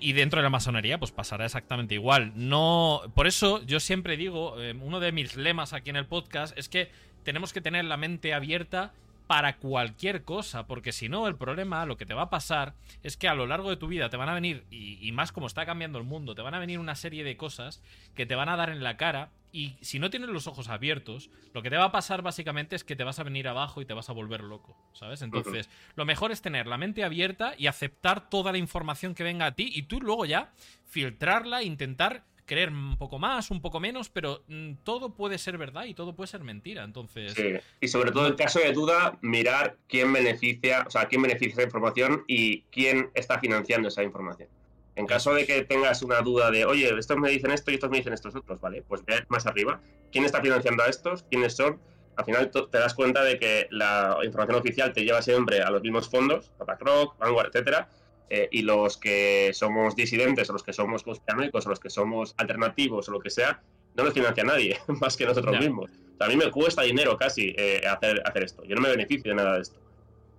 y 0.00 0.12
dentro 0.12 0.40
de 0.40 0.44
la 0.44 0.50
masonería, 0.50 0.98
pues 0.98 1.10
pasará 1.10 1.44
exactamente 1.44 1.94
igual. 1.94 2.32
No. 2.34 3.02
Por 3.14 3.26
eso 3.26 3.62
yo 3.64 3.80
siempre 3.80 4.16
digo, 4.16 4.60
eh, 4.60 4.74
uno 4.80 5.00
de 5.00 5.12
mis 5.12 5.36
lemas 5.36 5.72
aquí 5.72 5.90
en 5.90 5.96
el 5.96 6.06
podcast 6.06 6.56
es 6.58 6.68
que 6.68 6.90
tenemos 7.24 7.52
que 7.52 7.60
tener 7.60 7.84
la 7.84 7.96
mente 7.96 8.34
abierta 8.34 8.92
para 9.28 9.58
cualquier 9.58 10.24
cosa, 10.24 10.66
porque 10.66 10.90
si 10.90 11.08
no, 11.08 11.28
el 11.28 11.36
problema, 11.36 11.86
lo 11.86 11.96
que 11.96 12.06
te 12.06 12.14
va 12.14 12.22
a 12.22 12.30
pasar 12.30 12.74
es 13.04 13.16
que 13.16 13.28
a 13.28 13.34
lo 13.34 13.46
largo 13.46 13.70
de 13.70 13.76
tu 13.76 13.86
vida 13.86 14.10
te 14.10 14.16
van 14.16 14.28
a 14.28 14.34
venir, 14.34 14.64
y, 14.70 14.98
y, 15.06 15.12
más 15.12 15.30
como 15.30 15.46
está 15.46 15.64
cambiando 15.64 15.98
el 15.98 16.04
mundo, 16.04 16.34
te 16.34 16.42
van 16.42 16.54
a 16.54 16.58
venir 16.58 16.80
una 16.80 16.96
serie 16.96 17.22
de 17.22 17.36
cosas 17.36 17.80
que 18.16 18.26
te 18.26 18.34
van 18.34 18.48
a 18.48 18.56
dar 18.56 18.70
en 18.70 18.82
la 18.82 18.96
cara 18.96 19.30
y 19.52 19.76
si 19.80 19.98
no 19.98 20.10
tienes 20.10 20.28
los 20.28 20.46
ojos 20.46 20.68
abiertos, 20.68 21.30
lo 21.54 21.62
que 21.62 21.70
te 21.70 21.76
va 21.76 21.84
a 21.84 21.92
pasar 21.92 22.22
básicamente 22.22 22.76
es 22.76 22.84
que 22.84 22.96
te 22.96 23.04
vas 23.04 23.18
a 23.18 23.22
venir 23.22 23.48
abajo 23.48 23.80
y 23.80 23.86
te 23.86 23.94
vas 23.94 24.10
a 24.10 24.12
volver 24.12 24.42
loco, 24.42 24.76
¿sabes? 24.92 25.22
Entonces, 25.22 25.70
lo 25.94 26.04
mejor 26.04 26.32
es 26.32 26.42
tener 26.42 26.66
la 26.66 26.76
mente 26.76 27.02
abierta 27.02 27.54
y 27.56 27.66
aceptar 27.66 28.28
toda 28.28 28.52
la 28.52 28.58
información 28.58 29.14
que 29.14 29.24
venga 29.24 29.46
a 29.46 29.54
ti 29.54 29.70
y 29.74 29.82
tú 29.82 30.00
luego 30.00 30.26
ya 30.26 30.52
filtrarla, 30.86 31.62
intentar 31.62 32.24
creer 32.48 32.70
un 32.70 32.96
poco 32.96 33.20
más, 33.20 33.52
un 33.52 33.60
poco 33.60 33.78
menos, 33.78 34.08
pero 34.08 34.42
mm, 34.48 34.72
todo 34.82 35.14
puede 35.14 35.38
ser 35.38 35.58
verdad 35.58 35.84
y 35.84 35.94
todo 35.94 36.16
puede 36.16 36.26
ser 36.26 36.42
mentira. 36.42 36.82
Entonces. 36.82 37.34
Sí. 37.34 37.54
Y 37.80 37.88
sobre 37.88 38.10
todo 38.10 38.26
en 38.26 38.34
caso 38.34 38.58
de 38.58 38.72
duda, 38.72 39.18
mirar 39.20 39.76
quién 39.86 40.12
beneficia, 40.12 40.84
o 40.86 40.90
sea, 40.90 41.06
quién 41.06 41.22
beneficia 41.22 41.52
esa 41.52 41.62
información 41.62 42.24
y 42.26 42.62
quién 42.72 43.10
está 43.14 43.38
financiando 43.38 43.88
esa 43.88 44.02
información. 44.02 44.48
En 44.96 45.06
caso 45.06 45.32
de 45.32 45.46
que 45.46 45.62
tengas 45.62 46.02
una 46.02 46.22
duda 46.22 46.50
de, 46.50 46.64
oye, 46.64 46.92
estos 46.98 47.16
me 47.18 47.30
dicen 47.30 47.52
esto 47.52 47.70
y 47.70 47.74
estos 47.74 47.90
me 47.90 47.98
dicen 47.98 48.14
estos 48.14 48.34
otros, 48.34 48.60
¿vale? 48.60 48.82
Pues 48.82 49.04
ve 49.04 49.24
más 49.28 49.46
arriba. 49.46 49.80
¿Quién 50.10 50.24
está 50.24 50.40
financiando 50.40 50.82
a 50.82 50.88
estos? 50.88 51.22
¿Quiénes 51.30 51.54
son? 51.54 51.80
Al 52.16 52.24
final 52.24 52.50
te 52.50 52.78
das 52.78 52.94
cuenta 52.94 53.22
de 53.22 53.38
que 53.38 53.68
la 53.70 54.18
información 54.24 54.58
oficial 54.58 54.92
te 54.92 55.04
lleva 55.04 55.22
siempre 55.22 55.62
a 55.62 55.70
los 55.70 55.82
mismos 55.82 56.10
fondos, 56.10 56.50
BlackRock, 56.58 57.16
Vanguard, 57.16 57.50
etcétera, 57.54 57.88
eh, 58.30 58.48
y 58.50 58.62
los 58.62 58.96
que 58.96 59.50
somos 59.52 59.96
disidentes, 59.96 60.48
o 60.50 60.52
los 60.52 60.62
que 60.62 60.72
somos 60.72 61.02
conspiranoicos, 61.02 61.66
o 61.66 61.70
los 61.70 61.80
que 61.80 61.90
somos 61.90 62.34
alternativos, 62.36 63.08
o 63.08 63.12
lo 63.12 63.20
que 63.20 63.30
sea, 63.30 63.62
no 63.94 64.04
los 64.04 64.14
financia 64.14 64.44
nadie, 64.44 64.78
más 65.00 65.16
que 65.16 65.26
nosotros 65.26 65.58
mismos. 65.58 65.90
a 66.20 66.28
mí 66.28 66.36
me 66.36 66.50
cuesta 66.50 66.82
dinero 66.82 67.16
casi 67.16 67.54
eh, 67.56 67.82
hacer, 67.86 68.22
hacer 68.24 68.44
esto. 68.44 68.64
Yo 68.64 68.74
no 68.74 68.82
me 68.82 68.90
beneficio 68.90 69.30
de 69.30 69.36
nada 69.36 69.54
de 69.56 69.62
esto. 69.62 69.80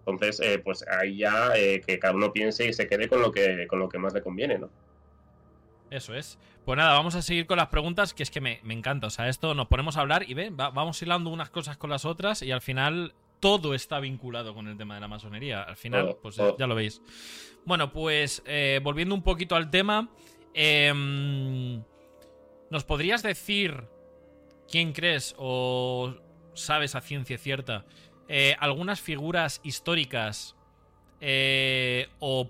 Entonces, 0.06 0.40
eh, 0.40 0.60
pues 0.60 0.84
ahí 0.88 1.18
ya 1.18 1.54
que 1.54 2.00
cada 2.00 2.16
uno 2.16 2.34
piense 2.34 2.68
y 2.68 2.74
se 2.74 2.88
quede 2.88 3.08
con 3.08 3.22
lo 3.22 3.32
que, 3.32 3.68
con 3.68 3.78
lo 3.78 3.88
que 3.90 4.00
más 4.00 4.14
le 4.14 4.24
conviene, 4.24 4.58
¿no? 4.58 4.70
Eso 5.92 6.14
es. 6.14 6.38
Pues 6.66 6.78
nada, 6.78 6.94
vamos 6.94 7.16
a 7.16 7.22
seguir 7.22 7.48
con 7.48 7.58
las 7.58 7.68
preguntas, 7.70 8.14
que 8.14 8.24
es 8.24 8.30
que 8.30 8.42
me, 8.42 8.60
encanta. 8.70 9.08
O 9.08 9.10
sea, 9.10 9.28
esto 9.28 9.54
nos 9.56 9.68
ponemos 9.68 9.98
a 9.98 10.02
hablar 10.02 10.30
y 10.30 10.34
ven, 10.34 10.56
vamos 10.56 11.02
hilando 11.02 11.30
unas 11.30 11.50
cosas 11.50 11.78
con 11.78 11.90
las 11.90 12.06
otras 12.06 12.42
y 12.44 12.52
al 12.52 12.62
final 12.62 13.14
todo 13.40 13.74
está 13.74 14.00
vinculado 14.00 14.54
con 14.54 14.68
el 14.68 14.78
tema 14.78 14.96
de 14.96 15.02
la 15.02 15.08
masonería. 15.08 15.64
Al 15.64 15.76
final, 15.76 16.18
pues 16.22 16.38
ya 16.58 16.68
lo 16.68 16.76
veis. 16.76 17.02
Bueno, 17.66 17.92
pues 17.92 18.42
eh, 18.46 18.80
volviendo 18.84 19.16
un 19.16 19.24
poquito 19.24 19.56
al 19.56 19.70
tema, 19.70 20.10
em, 20.54 21.84
¿nos 22.70 22.84
podrías 22.84 23.22
decir 23.24 23.84
quién 24.70 24.94
crees 24.94 25.36
o 25.38 26.16
sabes 26.54 26.96
a 26.96 27.02
ciencia 27.02 27.38
cierta 27.38 27.86
eh, 28.28 28.56
algunas 28.60 29.02
figuras 29.02 29.62
históricas 29.64 30.56
eh, 31.22 32.08
o, 32.20 32.50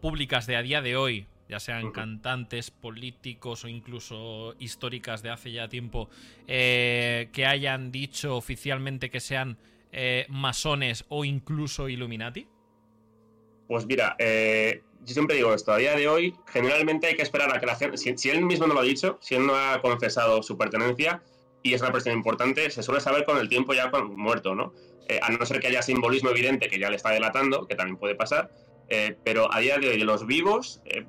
públicas 0.00 0.46
de 0.46 0.56
a 0.56 0.62
día 0.62 0.82
de 0.82 0.96
hoy, 0.96 1.26
ya 1.48 1.60
sean 1.60 1.92
cantantes, 1.92 2.72
políticos 2.72 3.64
o 3.64 3.68
incluso 3.68 4.56
históricas 4.58 5.22
de 5.22 5.30
hace 5.30 5.52
ya 5.52 5.68
tiempo, 5.68 6.10
que 6.46 7.46
hayan 7.46 7.92
dicho 7.92 8.36
oficialmente 8.36 9.10
que 9.10 9.20
sean 9.20 9.58
masones 10.28 11.04
o 11.08 11.24
incluso 11.24 11.88
Illuminati? 11.88 12.46
Pues 13.68 13.86
mira, 13.86 14.16
yo 14.18 15.12
siempre 15.14 15.36
digo 15.36 15.54
esto, 15.54 15.72
a 15.72 15.78
día 15.78 15.96
de 15.96 16.08
hoy 16.08 16.34
generalmente 16.46 17.06
hay 17.06 17.16
que 17.16 17.22
esperar 17.22 17.54
a 17.54 17.60
que 17.60 17.66
la 17.66 17.76
gente, 17.76 17.96
si 17.96 18.30
él 18.30 18.44
mismo 18.44 18.66
no 18.66 18.74
lo 18.74 18.80
ha 18.80 18.84
dicho, 18.84 19.18
si 19.20 19.34
él 19.34 19.46
no 19.46 19.56
ha 19.56 19.80
confesado 19.80 20.42
su 20.42 20.58
pertenencia, 20.58 21.22
y 21.66 21.74
es 21.74 21.80
una 21.80 21.92
persona 21.92 22.14
importante, 22.14 22.70
se 22.70 22.82
suele 22.82 23.00
saber 23.00 23.24
con 23.24 23.38
el 23.38 23.48
tiempo 23.48 23.74
ya 23.74 23.90
muerto, 23.90 24.54
¿no? 24.54 24.72
Eh, 25.08 25.18
a 25.22 25.30
no 25.30 25.44
ser 25.44 25.60
que 25.60 25.68
haya 25.68 25.82
simbolismo 25.82 26.30
evidente 26.30 26.68
que 26.68 26.78
ya 26.78 26.90
le 26.90 26.96
está 26.96 27.10
delatando, 27.10 27.66
que 27.66 27.74
también 27.74 27.96
puede 27.96 28.14
pasar, 28.14 28.50
eh, 28.88 29.16
pero 29.24 29.52
a 29.52 29.58
día 29.60 29.78
de 29.78 29.88
hoy, 29.88 29.98
los 29.98 30.26
vivos, 30.26 30.80
eh, 30.84 31.04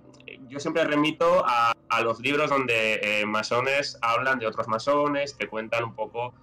yo 0.48 0.60
siempre 0.60 0.84
remito 0.84 1.44
a, 1.46 1.74
los 2.04 2.20
libros 2.20 2.50
donde 2.50 3.24
masones 3.26 3.98
hablan 4.02 4.40
de 4.40 4.46
otros 4.46 4.68
masones, 4.68 5.34
que 5.34 5.48
cuentan 5.48 5.84
un 5.84 5.96
poco 5.96 6.34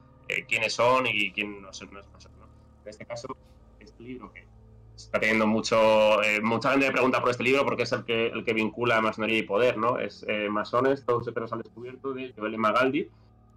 quiénes 0.48 0.72
son 0.72 1.06
y 1.06 1.30
quién 1.32 1.62
no, 1.62 1.72
son, 1.72 1.94
los 1.94 2.06
masones. 2.08 2.33
En 2.84 2.90
este 2.90 3.06
caso, 3.06 3.28
este 3.80 4.02
libro 4.02 4.32
que 4.32 4.46
está 4.94 5.18
teniendo 5.18 5.46
mucho. 5.46 6.18
mucha 6.42 6.70
gente 6.70 6.86
me 6.86 6.92
pregunta 6.92 7.20
por 7.20 7.30
este 7.30 7.42
libro 7.42 7.64
porque 7.64 7.82
es 7.82 7.92
el 7.92 8.04
que, 8.04 8.28
el 8.28 8.44
que 8.44 8.52
vincula 8.52 9.00
masonería 9.00 9.38
y 9.38 9.42
poder, 9.42 9.76
¿no? 9.76 9.98
Es 9.98 10.24
Masones, 10.50 11.04
todos 11.04 11.24
secretos 11.24 11.52
al 11.52 11.62
descubierto, 11.62 12.12
de 12.12 12.32
Joel 12.36 12.58
Magaldi 12.58 13.10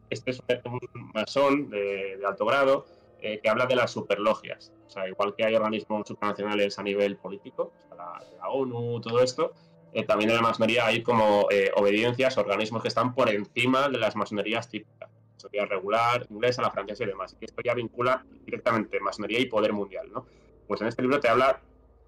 este 0.09 0.31
es 0.31 0.41
un 0.65 0.79
masón 1.13 1.69
de, 1.69 2.19
alto 2.25 2.45
grado 2.45 2.85
eh, 3.21 3.39
que 3.41 3.49
habla 3.49 3.65
de 3.65 3.75
las 3.75 3.91
superlogias. 3.91 4.71
O 4.87 4.89
sea, 4.89 5.07
igual 5.07 5.35
que 5.35 5.43
hay 5.43 5.55
organismos 5.55 6.07
supranacionales 6.07 6.79
a 6.79 6.83
nivel 6.83 7.17
político, 7.17 7.73
la, 7.95 8.21
ONU, 8.49 9.01
todo 9.01 9.21
esto, 9.21 9.53
eh, 9.93 10.03
también 10.03 10.29
en 10.29 10.37
la 10.37 10.41
masonería 10.41 10.85
hay 10.85 11.03
como 11.03 11.47
eh, 11.51 11.71
obediencias, 11.75 12.37
organismos 12.37 12.81
que 12.81 12.87
están 12.87 13.13
por 13.13 13.29
encima 13.29 13.89
de 13.89 13.97
las 13.97 14.15
masonerías 14.15 14.69
típicas. 14.69 15.09
Masonería 15.38 15.65
regular, 15.65 16.26
inglesa, 16.30 16.61
la 16.61 16.72
francesa 16.72 17.03
y 17.03 17.07
demás. 17.07 17.38
Y 17.39 17.45
esto 17.45 17.61
ya 17.64 17.73
vincula 17.73 18.26
directamente 18.45 18.99
masonería 18.99 19.39
y 19.39 19.45
poder 19.45 19.72
mundial, 19.72 20.09
¿no? 20.11 20.26
Pues 20.68 20.81
en 20.81 20.88
este 20.88 21.01
libro 21.01 21.19
te 21.19 21.30
habla, 21.30 21.61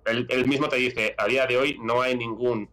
él, 0.06 0.48
mismo 0.48 0.68
te 0.68 0.78
dice, 0.78 1.16
a 1.18 1.28
día 1.28 1.46
de 1.46 1.58
hoy 1.58 1.78
no 1.80 2.02
hay 2.02 2.18
ningún 2.18 2.70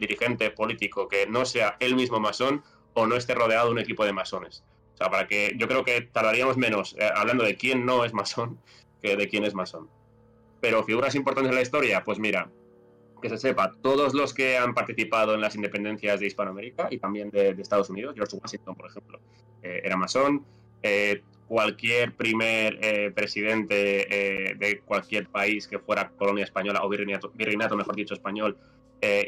dirigente 0.00 0.50
político 0.50 1.06
que 1.06 1.26
no 1.28 1.44
sea 1.44 1.76
él 1.78 1.94
mismo 1.94 2.18
masón 2.18 2.64
o 2.94 3.06
no 3.06 3.16
esté 3.16 3.34
rodeado 3.34 3.66
de 3.66 3.72
un 3.72 3.78
equipo 3.78 4.04
de 4.04 4.12
masones. 4.12 4.64
O 4.94 4.96
sea, 4.96 5.10
para 5.10 5.26
que 5.26 5.54
yo 5.56 5.68
creo 5.68 5.84
que 5.84 6.02
tardaríamos 6.02 6.56
menos 6.56 6.94
eh, 6.98 7.08
hablando 7.14 7.44
de 7.44 7.56
quién 7.56 7.86
no 7.86 8.04
es 8.04 8.12
masón 8.12 8.58
que 9.02 9.16
de 9.16 9.28
quién 9.28 9.44
es 9.44 9.54
masón. 9.54 9.88
Pero 10.60 10.84
figuras 10.84 11.14
importantes 11.14 11.50
en 11.50 11.56
la 11.56 11.62
historia, 11.62 12.04
pues 12.04 12.18
mira, 12.18 12.50
que 13.22 13.30
se 13.30 13.38
sepa, 13.38 13.72
todos 13.80 14.12
los 14.12 14.34
que 14.34 14.58
han 14.58 14.74
participado 14.74 15.34
en 15.34 15.40
las 15.40 15.54
independencias 15.54 16.20
de 16.20 16.26
Hispanoamérica 16.26 16.88
y 16.90 16.98
también 16.98 17.30
de, 17.30 17.50
Estados 17.50 17.88
Unidos, 17.88 18.14
George 18.14 18.36
Washington, 18.36 18.74
por 18.74 18.90
ejemplo, 18.90 19.20
eh, 19.62 19.80
era 19.84 19.96
masón, 19.96 20.44
eh, 20.82 21.22
cualquier 21.46 22.14
primer 22.14 22.78
eh, 22.82 23.12
presidente 23.14 23.74
de 24.58 24.82
cualquier 24.84 25.28
país 25.28 25.68
que 25.68 25.78
fuera 25.78 26.10
colonia 26.10 26.44
española 26.44 26.80
o 26.82 26.88
virreinato, 26.88 27.30
virreinato 27.34 27.76
mejor 27.76 27.94
dicho, 27.94 28.14
español, 28.14 28.58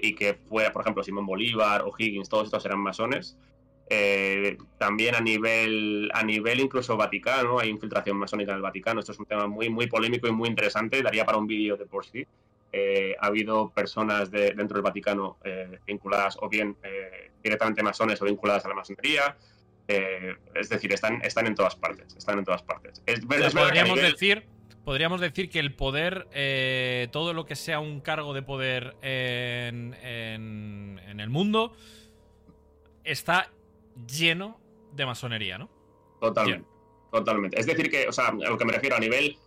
y 0.01 0.15
que 0.15 0.35
fuera, 0.35 0.73
por 0.73 0.83
ejemplo, 0.83 1.03
Simón 1.03 1.27
Bolívar 1.27 1.83
o 1.83 1.93
Higgins, 1.97 2.29
todos 2.29 2.45
estos 2.45 2.65
eran 2.65 2.79
masones. 2.79 3.37
también 4.79 5.17
a 5.17 5.21
nivel, 5.21 6.11
a 6.15 6.23
nivel 6.23 6.61
incluso 6.61 6.97
Vaticano, 6.97 7.59
hay 7.59 7.69
infiltración 7.69 8.17
masónica 8.17 8.53
en 8.53 8.57
el 8.57 8.63
Vaticano. 8.63 9.01
Esto 9.01 9.13
es 9.13 9.19
un 9.19 9.27
tema 9.27 9.47
muy, 9.47 9.69
muy 9.69 9.87
polémico 9.87 10.29
y 10.29 10.33
muy 10.33 10.49
interesante. 10.49 11.03
Daría 11.03 11.27
para 11.27 11.39
un 11.39 11.47
vídeo 11.47 11.77
de 11.77 11.87
por 11.87 12.07
sí. 12.07 12.25
Eh, 12.77 13.15
ha 13.21 13.27
habido 13.27 13.71
personas 13.71 14.33
de, 14.33 14.53
dentro 14.53 14.75
del 14.75 14.83
Vaticano 14.83 15.39
eh, 15.45 15.79
vinculadas 15.87 16.37
o 16.41 16.49
bien 16.49 16.77
eh, 16.83 17.31
directamente 17.41 17.85
masones 17.85 18.21
o 18.21 18.25
vinculadas 18.25 18.65
a 18.65 18.69
la 18.69 18.75
masonería. 18.75 19.37
es 19.87 20.69
decir, 20.69 20.93
están, 20.93 21.21
están 21.23 21.47
en 21.47 21.55
todas 21.55 21.77
partes. 21.77 22.17
Están 22.17 22.41
en 22.41 22.45
todas 22.45 22.65
partes. 22.65 23.01
podríamos, 23.55 24.01
decir, 24.03 24.45
podríamos 24.85 25.21
decir 25.21 25.51
que 25.51 25.61
el 25.61 25.73
poder, 25.77 26.27
todo 27.13 27.33
lo 27.33 27.47
que 27.47 27.55
sea 27.55 27.79
un 27.79 28.01
cargo 28.01 28.35
de 28.35 28.43
poder 28.43 28.97
en, 29.03 29.95
en 30.03 31.21
el 31.21 31.31
mundo, 31.31 31.77
está 33.05 33.53
lleno 34.09 34.59
de 34.95 35.07
masonería, 35.07 35.59
¿no? 35.59 35.71
Totalmente. 36.21 36.67
Totalmente. 37.13 37.61
Es 37.61 37.67
decir, 37.67 37.89
que, 37.89 38.09
o 38.09 38.13
sea, 38.13 38.31
a 38.31 38.33
lo 38.33 38.59
que 38.59 38.65
me 38.65 38.73
refiero 38.73 38.97
a 38.97 38.99
nivel 38.99 39.39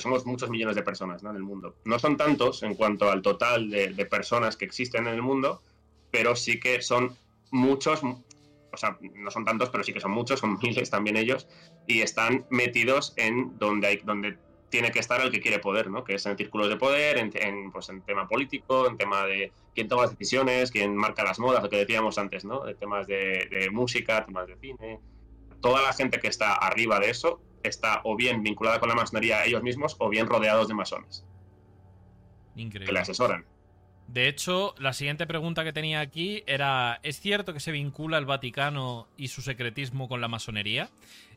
somos 0.00 0.24
muchos 0.26 0.50
millones 0.50 0.76
de 0.76 0.82
personas 0.82 1.22
en 1.22 1.36
el 1.36 1.42
mundo. 1.42 1.76
No 1.84 1.98
son 1.98 2.16
tantos 2.16 2.62
en 2.62 2.74
cuanto 2.74 3.10
al 3.10 3.22
total 3.22 3.70
de, 3.70 4.06
personas 4.06 4.56
que 4.56 4.64
existen 4.64 5.06
en 5.06 5.14
el 5.14 5.22
mundo, 5.22 5.62
pero 6.10 6.36
sí 6.36 6.58
que 6.58 6.82
son 6.82 7.16
muchos, 7.50 8.02
o 8.02 8.76
sea, 8.76 8.98
no 9.14 9.30
son 9.30 9.44
tantos, 9.44 9.70
pero 9.70 9.84
sí 9.84 9.92
que 9.92 10.00
son 10.00 10.12
muchos, 10.12 10.40
son 10.40 10.58
miles 10.62 10.90
también 10.90 11.16
ellos, 11.16 11.46
y 11.86 12.00
están 12.00 12.46
metidos 12.50 13.12
en 13.16 13.58
donde, 13.58 13.86
hay, 13.86 13.96
donde 13.98 14.38
tiene 14.70 14.90
que 14.90 14.98
estar 14.98 15.20
el 15.20 15.30
que 15.30 15.40
quiere 15.40 15.58
poder, 15.58 15.90
¿no? 15.90 16.04
Que 16.04 16.14
es 16.14 16.24
en 16.24 16.36
círculos 16.36 16.68
de 16.68 16.76
poder, 16.76 17.18
en, 17.18 17.70
pues, 17.70 17.88
en 17.90 18.00
tema 18.02 18.26
político, 18.26 18.88
en 18.88 18.96
tema 18.96 19.26
de 19.26 19.52
quién 19.74 19.88
toma 19.88 20.02
las 20.02 20.12
decisiones, 20.12 20.70
quién 20.70 20.96
marca 20.96 21.24
las 21.24 21.38
modas, 21.38 21.62
lo 21.62 21.68
que 21.68 21.76
decíamos 21.76 22.16
antes, 22.18 22.44
¿no? 22.44 22.64
De 22.64 22.74
temas 22.74 23.06
de 23.06 23.68
música, 23.70 24.24
temas 24.24 24.46
de 24.46 24.56
cine. 24.56 25.00
Toda 25.60 25.82
la 25.82 25.92
gente 25.92 26.18
que 26.18 26.28
está 26.28 26.54
arriba 26.54 26.98
de 26.98 27.10
eso 27.10 27.40
está 27.62 28.00
o 28.04 28.16
bien 28.16 28.42
vinculada 28.42 28.80
con 28.80 28.88
la 28.88 28.94
masonería 28.94 29.44
ellos 29.44 29.62
mismos 29.62 29.96
o 29.98 30.08
bien 30.08 30.26
rodeados 30.26 30.68
de 30.68 30.74
masones. 30.74 31.24
Increíble. 32.56 32.86
Que 32.86 32.92
le 32.92 33.00
asesoran. 33.00 33.44
De 34.08 34.28
hecho, 34.28 34.74
la 34.78 34.92
siguiente 34.92 35.26
pregunta 35.26 35.64
que 35.64 35.72
tenía 35.72 36.00
aquí 36.00 36.42
era, 36.46 37.00
¿es 37.02 37.18
cierto 37.20 37.54
que 37.54 37.60
se 37.60 37.72
vincula 37.72 38.18
el 38.18 38.26
Vaticano 38.26 39.08
y 39.16 39.28
su 39.28 39.40
secretismo 39.40 40.06
con 40.06 40.20
la 40.20 40.28
masonería? 40.28 40.90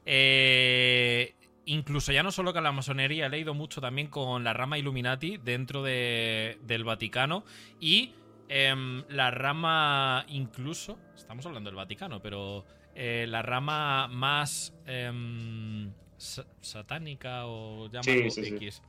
Eh, 0.05 1.35
incluso 1.65 2.11
ya 2.11 2.21
no 2.21 2.31
solo 2.31 2.53
con 2.53 2.63
la 2.63 2.73
masonería, 2.73 3.27
he 3.27 3.29
leído 3.29 3.53
mucho 3.53 3.79
también 3.79 4.07
con 4.07 4.43
la 4.43 4.53
rama 4.53 4.77
Illuminati 4.77 5.37
dentro 5.37 5.83
del 5.83 6.83
Vaticano 6.83 7.45
y 7.79 8.13
em, 8.49 9.03
la 9.07 9.31
rama 9.31 10.25
incluso, 10.27 10.99
estamos 11.15 11.45
hablando 11.45 11.69
del 11.69 11.77
Vaticano, 11.77 12.21
pero 12.21 12.65
eh, 12.93 13.25
la 13.29 13.41
rama 13.41 14.07
más... 14.09 14.73
Em, 14.85 15.93
satánica 16.17 17.45
o 17.45 17.89
llámalo 17.91 18.25
X. 18.25 18.81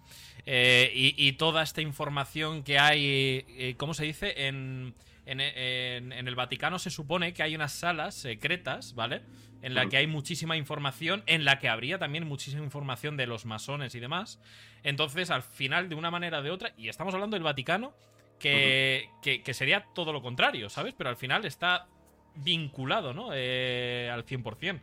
Eh, 0.45 0.91
y, 0.95 1.33
toda 1.33 1.63
esta 1.63 1.81
información 1.81 2.63
que 2.63 2.79
hay, 2.79 3.45
eh, 3.49 3.75
¿cómo 3.77 3.95
se 3.95 4.05
dice? 4.05 4.47
En, 4.47 4.95
en, 5.27 5.41
el 5.41 6.35
Vaticano 6.35 6.79
se 6.79 6.91
supone 6.91 7.35
que 7.35 7.43
hay 7.43 7.55
unas 7.55 7.73
salas 7.73 8.15
secretas, 8.15 8.95
¿vale? 8.95 9.23
En 9.63 9.75
la 9.75 9.89
que 9.89 9.97
hay 9.97 10.07
muchísima 10.07 10.57
información, 10.57 11.25
en 11.27 11.45
la 11.45 11.59
que 11.59 11.69
habría 11.69 11.99
también 11.99 12.27
muchísima 12.27 12.63
información 12.63 13.17
de 13.17 13.27
los 13.27 13.45
masones 13.45 13.95
y 13.97 14.01
demás. 14.01 14.39
Entonces, 14.85 15.31
al 15.31 15.43
final, 15.43 15.89
de 15.89 15.97
una 15.97 16.13
manera 16.13 16.39
o 16.39 16.43
de 16.43 16.51
otra, 16.51 16.73
y 16.77 16.89
estamos 16.89 17.13
hablando 17.15 17.35
del 17.35 17.43
Vaticano, 17.43 17.93
que, 18.39 19.09
que, 19.23 19.55
sería 19.55 19.87
todo 19.95 20.13
lo 20.13 20.23
contrario, 20.23 20.69
¿sabes? 20.69 20.95
Pero 20.97 21.11
al 21.11 21.17
final 21.17 21.45
está 21.45 21.89
vinculado, 22.37 23.15
¿no? 23.15 23.31
Eh, 23.33 24.11
al 24.13 24.25
100%. 24.25 24.81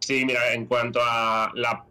Sí, 0.00 0.24
mira, 0.24 0.52
en 0.52 0.66
cuanto 0.66 1.00
a 1.02 1.50
la, 1.54 1.84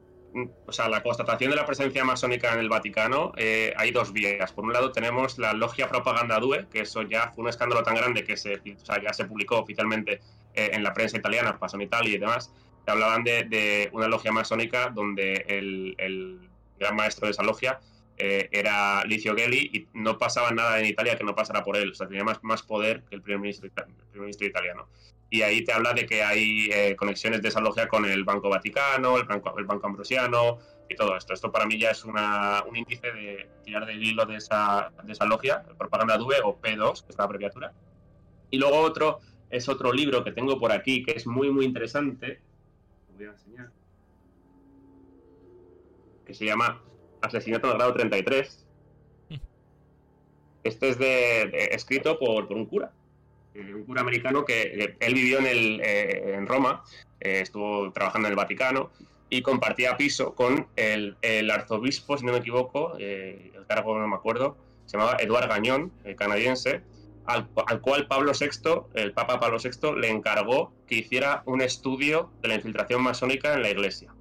o 0.65 0.71
sea, 0.71 0.89
la 0.89 1.01
constatación 1.01 1.51
de 1.51 1.55
la 1.55 1.65
presencia 1.65 2.03
masónica 2.03 2.53
en 2.53 2.59
el 2.59 2.69
Vaticano, 2.69 3.33
eh, 3.37 3.73
hay 3.77 3.91
dos 3.91 4.13
vías. 4.13 4.51
Por 4.51 4.65
un 4.65 4.73
lado 4.73 4.91
tenemos 4.91 5.37
la 5.37 5.53
Logia 5.53 5.87
Propaganda 5.89 6.39
Due, 6.39 6.67
que 6.71 6.81
eso 6.81 7.01
ya 7.03 7.31
fue 7.33 7.43
un 7.43 7.49
escándalo 7.49 7.83
tan 7.83 7.95
grande 7.95 8.23
que 8.23 8.37
se, 8.37 8.55
o 8.55 8.85
sea, 8.85 9.01
ya 9.01 9.13
se 9.13 9.25
publicó 9.25 9.59
oficialmente 9.59 10.21
eh, 10.53 10.71
en 10.73 10.83
la 10.83 10.93
prensa 10.93 11.17
italiana, 11.17 11.57
pasó 11.57 11.77
en 11.77 11.83
Italia 11.83 12.15
y 12.15 12.17
demás, 12.17 12.53
que 12.85 12.91
hablaban 12.91 13.23
de, 13.23 13.89
una 13.93 14.07
logia 14.07 14.31
masónica 14.31 14.89
donde 14.89 15.45
el, 15.47 16.39
gran 16.79 16.95
maestro 16.95 17.25
de 17.25 17.31
esa 17.31 17.41
logia 17.41 17.79
eh, 18.17 18.49
era 18.51 19.03
Licio 19.05 19.35
Gelli 19.35 19.69
y 19.73 19.87
no 19.97 20.19
pasaba 20.19 20.51
nada 20.51 20.79
en 20.79 20.85
Italia 20.85 21.17
que 21.17 21.23
no 21.23 21.33
pasara 21.33 21.63
por 21.63 21.75
él. 21.75 21.91
O 21.91 21.95
sea, 21.95 22.07
tenía 22.07 22.23
más, 22.23 22.43
más 22.43 22.61
poder 22.61 23.03
que 23.09 23.15
el 23.15 23.23
primer 23.23 23.39
ministro 23.39 24.47
italiano 24.47 24.87
y 25.29 25.41
ahí 25.41 25.63
te 25.63 25.73
habla 25.73 25.93
de 25.93 26.05
que 26.05 26.23
hay 26.23 26.69
eh, 26.71 26.95
conexiones 26.95 27.41
de 27.41 27.49
esa 27.49 27.59
logia 27.59 27.87
con 27.87 28.05
el 28.05 28.23
Banco 28.23 28.49
Vaticano, 28.49 29.17
el 29.17 29.25
Banco, 29.25 29.53
el 29.57 29.65
Banco 29.65 29.87
Ambrosiano 29.87 30.59
y 30.89 30.95
todo 30.95 31.17
esto. 31.17 31.33
Esto 31.33 31.51
para 31.51 31.65
mí 31.65 31.77
ya 31.77 31.91
es 31.91 32.05
una, 32.05 32.63
un 32.63 32.77
índice 32.77 33.11
de 33.11 33.49
tirar 33.63 33.85
del 33.85 34.01
hilo 34.01 34.25
de 34.25 34.37
esa, 34.37 34.91
de 35.03 35.11
esa 35.11 35.25
logia, 35.25 35.63
Propaganda 35.77 36.17
DUE 36.17 36.37
o 36.43 36.59
P2, 36.59 37.03
que 37.03 37.11
es 37.11 37.17
la 37.17 37.25
abreviatura. 37.25 37.73
Y 38.49 38.57
luego 38.57 38.79
otro 38.79 39.19
es 39.49 39.67
otro 39.67 39.91
libro 39.91 40.23
que 40.23 40.31
tengo 40.31 40.59
por 40.59 40.71
aquí 40.71 41.03
que 41.03 41.11
es 41.11 41.27
muy, 41.27 41.51
muy 41.51 41.65
interesante. 41.65 42.39
voy 43.15 43.25
a 43.25 43.31
enseñar. 43.31 43.69
Que 46.25 46.33
se 46.33 46.45
llama 46.45 46.81
Asesinato 47.21 47.69
en 47.69 47.77
grado 47.77 47.93
33. 47.93 48.65
Mm. 49.29 49.35
Este 50.63 50.89
es 50.89 50.97
de, 50.97 51.69
escrito 51.71 52.17
por, 52.17 52.47
por 52.47 52.55
un 52.55 52.65
cura 52.65 52.93
un 53.61 53.83
cura 53.83 54.01
americano 54.01 54.45
que 54.45 54.95
él 54.99 55.13
vivió 55.13 55.39
en, 55.39 55.47
el, 55.47 55.81
eh, 55.83 56.35
en 56.35 56.47
Roma, 56.47 56.83
eh, 57.19 57.41
estuvo 57.41 57.91
trabajando 57.91 58.27
en 58.27 58.33
el 58.33 58.37
Vaticano 58.37 58.91
y 59.29 59.41
compartía 59.41 59.97
piso 59.97 60.35
con 60.35 60.67
el, 60.75 61.17
arzobispo, 61.51 62.17
si 62.17 62.25
no 62.25 62.31
me 62.31 62.39
equivoco, 62.39 62.97
el 62.97 63.65
cargo 63.67 63.97
no 63.99 64.07
me 64.07 64.15
acuerdo, 64.15 64.57
se 64.85 64.97
llamaba 64.97 65.17
Eduard 65.19 65.49
Gañón, 65.49 65.91
canadiense, 66.17 66.81
al, 67.25 67.49
cual 67.81 68.07
Pablo 68.07 68.31
VI, 68.39 68.83
el 68.93 69.11
Papa 69.11 69.37
Pablo 69.37 69.57
VI, 69.61 69.99
le 69.99 70.09
encargó 70.09 70.71
que 70.87 70.95
hiciera 70.95 71.43
un 71.45 71.61
estudio 71.61 72.31
de 72.41 72.47
la 72.47 72.55
infiltración 72.55 73.01
masónica 73.01 73.53
en 73.53 73.63
la 73.63 73.69
Iglesia. 73.69 74.13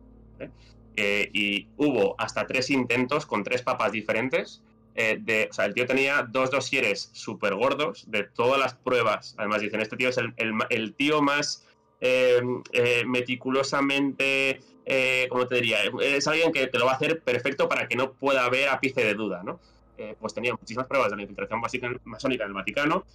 y 0.97 1.69
hubo 1.77 2.17
hasta 2.19 2.49
tres 2.49 2.71
intentos 2.71 3.27
con 3.27 3.45
tres 3.45 3.63
papas 3.63 3.93
diferentes 3.93 4.63
eh, 4.98 5.18
de, 5.20 5.48
o 5.51 5.52
sea, 5.52 5.66
el 5.66 5.74
tío 5.74 5.86
tenía 5.86 6.23
dos 6.23 6.51
dosieres 6.51 7.10
súper 7.12 7.55
gordos 7.55 8.10
de 8.10 8.24
todas 8.24 8.59
las 8.59 8.74
pruebas. 8.74 9.35
Además, 9.36 9.60
dicen, 9.60 9.81
este 9.81 9.97
tío 9.97 10.09
es 10.09 10.16
el, 10.16 10.94
tío 10.94 11.20
más 11.20 11.66
eh, 12.01 12.40
eh, 12.73 13.05
meticulosamente, 13.06 14.60
¿cómo 15.28 15.47
te 15.48 15.56
diría? 15.56 15.78
Es 16.01 16.27
alguien 16.27 16.51
que 16.51 16.66
te 16.68 16.78
lo 16.78 16.86
va 16.86 16.93
a 16.93 16.94
hacer 16.94 17.20
perfecto 17.20 17.68
para 17.68 17.86
que 17.89 17.97
no 17.97 18.12
pueda 18.12 18.47
haber 18.47 18.70
ápice 18.70 19.05
de 19.05 19.14
duda, 19.14 19.43
¿no? 19.44 19.60
pues 20.20 20.35
tenía 20.35 20.52
muchísimas 20.52 20.86
pruebas 20.86 21.10
de 21.10 21.16
la 21.16 21.23
infiltración 21.23 21.59
masónica 22.05 22.44
en 22.44 22.51
el 22.51 22.55
Vaticano 22.55 23.06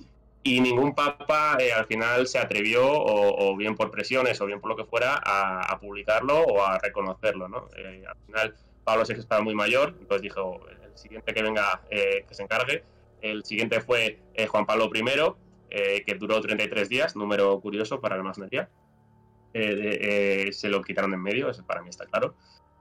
y 0.42 0.62
ningún 0.62 0.96
papa 0.96 1.54
al 1.54 1.86
final 1.86 2.26
se 2.26 2.40
atrevió, 2.40 2.82
o, 2.84 3.56
bien 3.56 3.76
por 3.76 3.92
presiones 3.92 4.42
o 4.42 4.48
bien 4.48 4.60
por 4.60 4.72
lo 4.72 4.76
que 4.76 4.86
fuera, 4.86 5.22
a, 5.24 5.80
publicarlo 5.80 6.40
o 6.40 6.64
a 6.64 6.80
reconocerlo, 6.80 7.48
¿no? 7.48 7.70
al 8.08 8.18
final 8.26 8.56
Pablo 8.84 9.04
VI 9.08 9.20
estaba 9.20 9.42
muy 9.42 9.54
mayor, 9.54 9.96
entonces 10.00 10.24
dijo, 10.24 10.60
el 10.92 10.98
siguiente 10.98 11.34
que 11.34 11.44
venga 11.44 11.82
eh, 11.90 12.26
que 12.28 12.34
se 12.34 12.44
encargue. 12.44 12.84
El 13.22 13.44
siguiente 13.44 13.82
fue 13.82 14.20
eh, 14.34 14.48
Juan 14.48 14.66
Pablo 14.66 14.90
I, 14.94 15.04
eh, 15.70 16.04
que 16.06 16.16
duró 16.16 16.42
33 16.42 16.90
días, 16.90 17.16
número 17.16 17.60
curioso 17.60 18.00
para 18.00 18.18
la 18.18 18.24
masonería. 18.24 18.70
se 19.54 20.70
lo 20.70 20.82
quitaron 20.82 21.12
de 21.12 21.18
en 21.18 21.24
medio, 21.24 21.50
eso 21.50 21.66
para 21.66 21.82
mí 21.82 21.90
está 21.90 22.06
claro. 22.06 22.36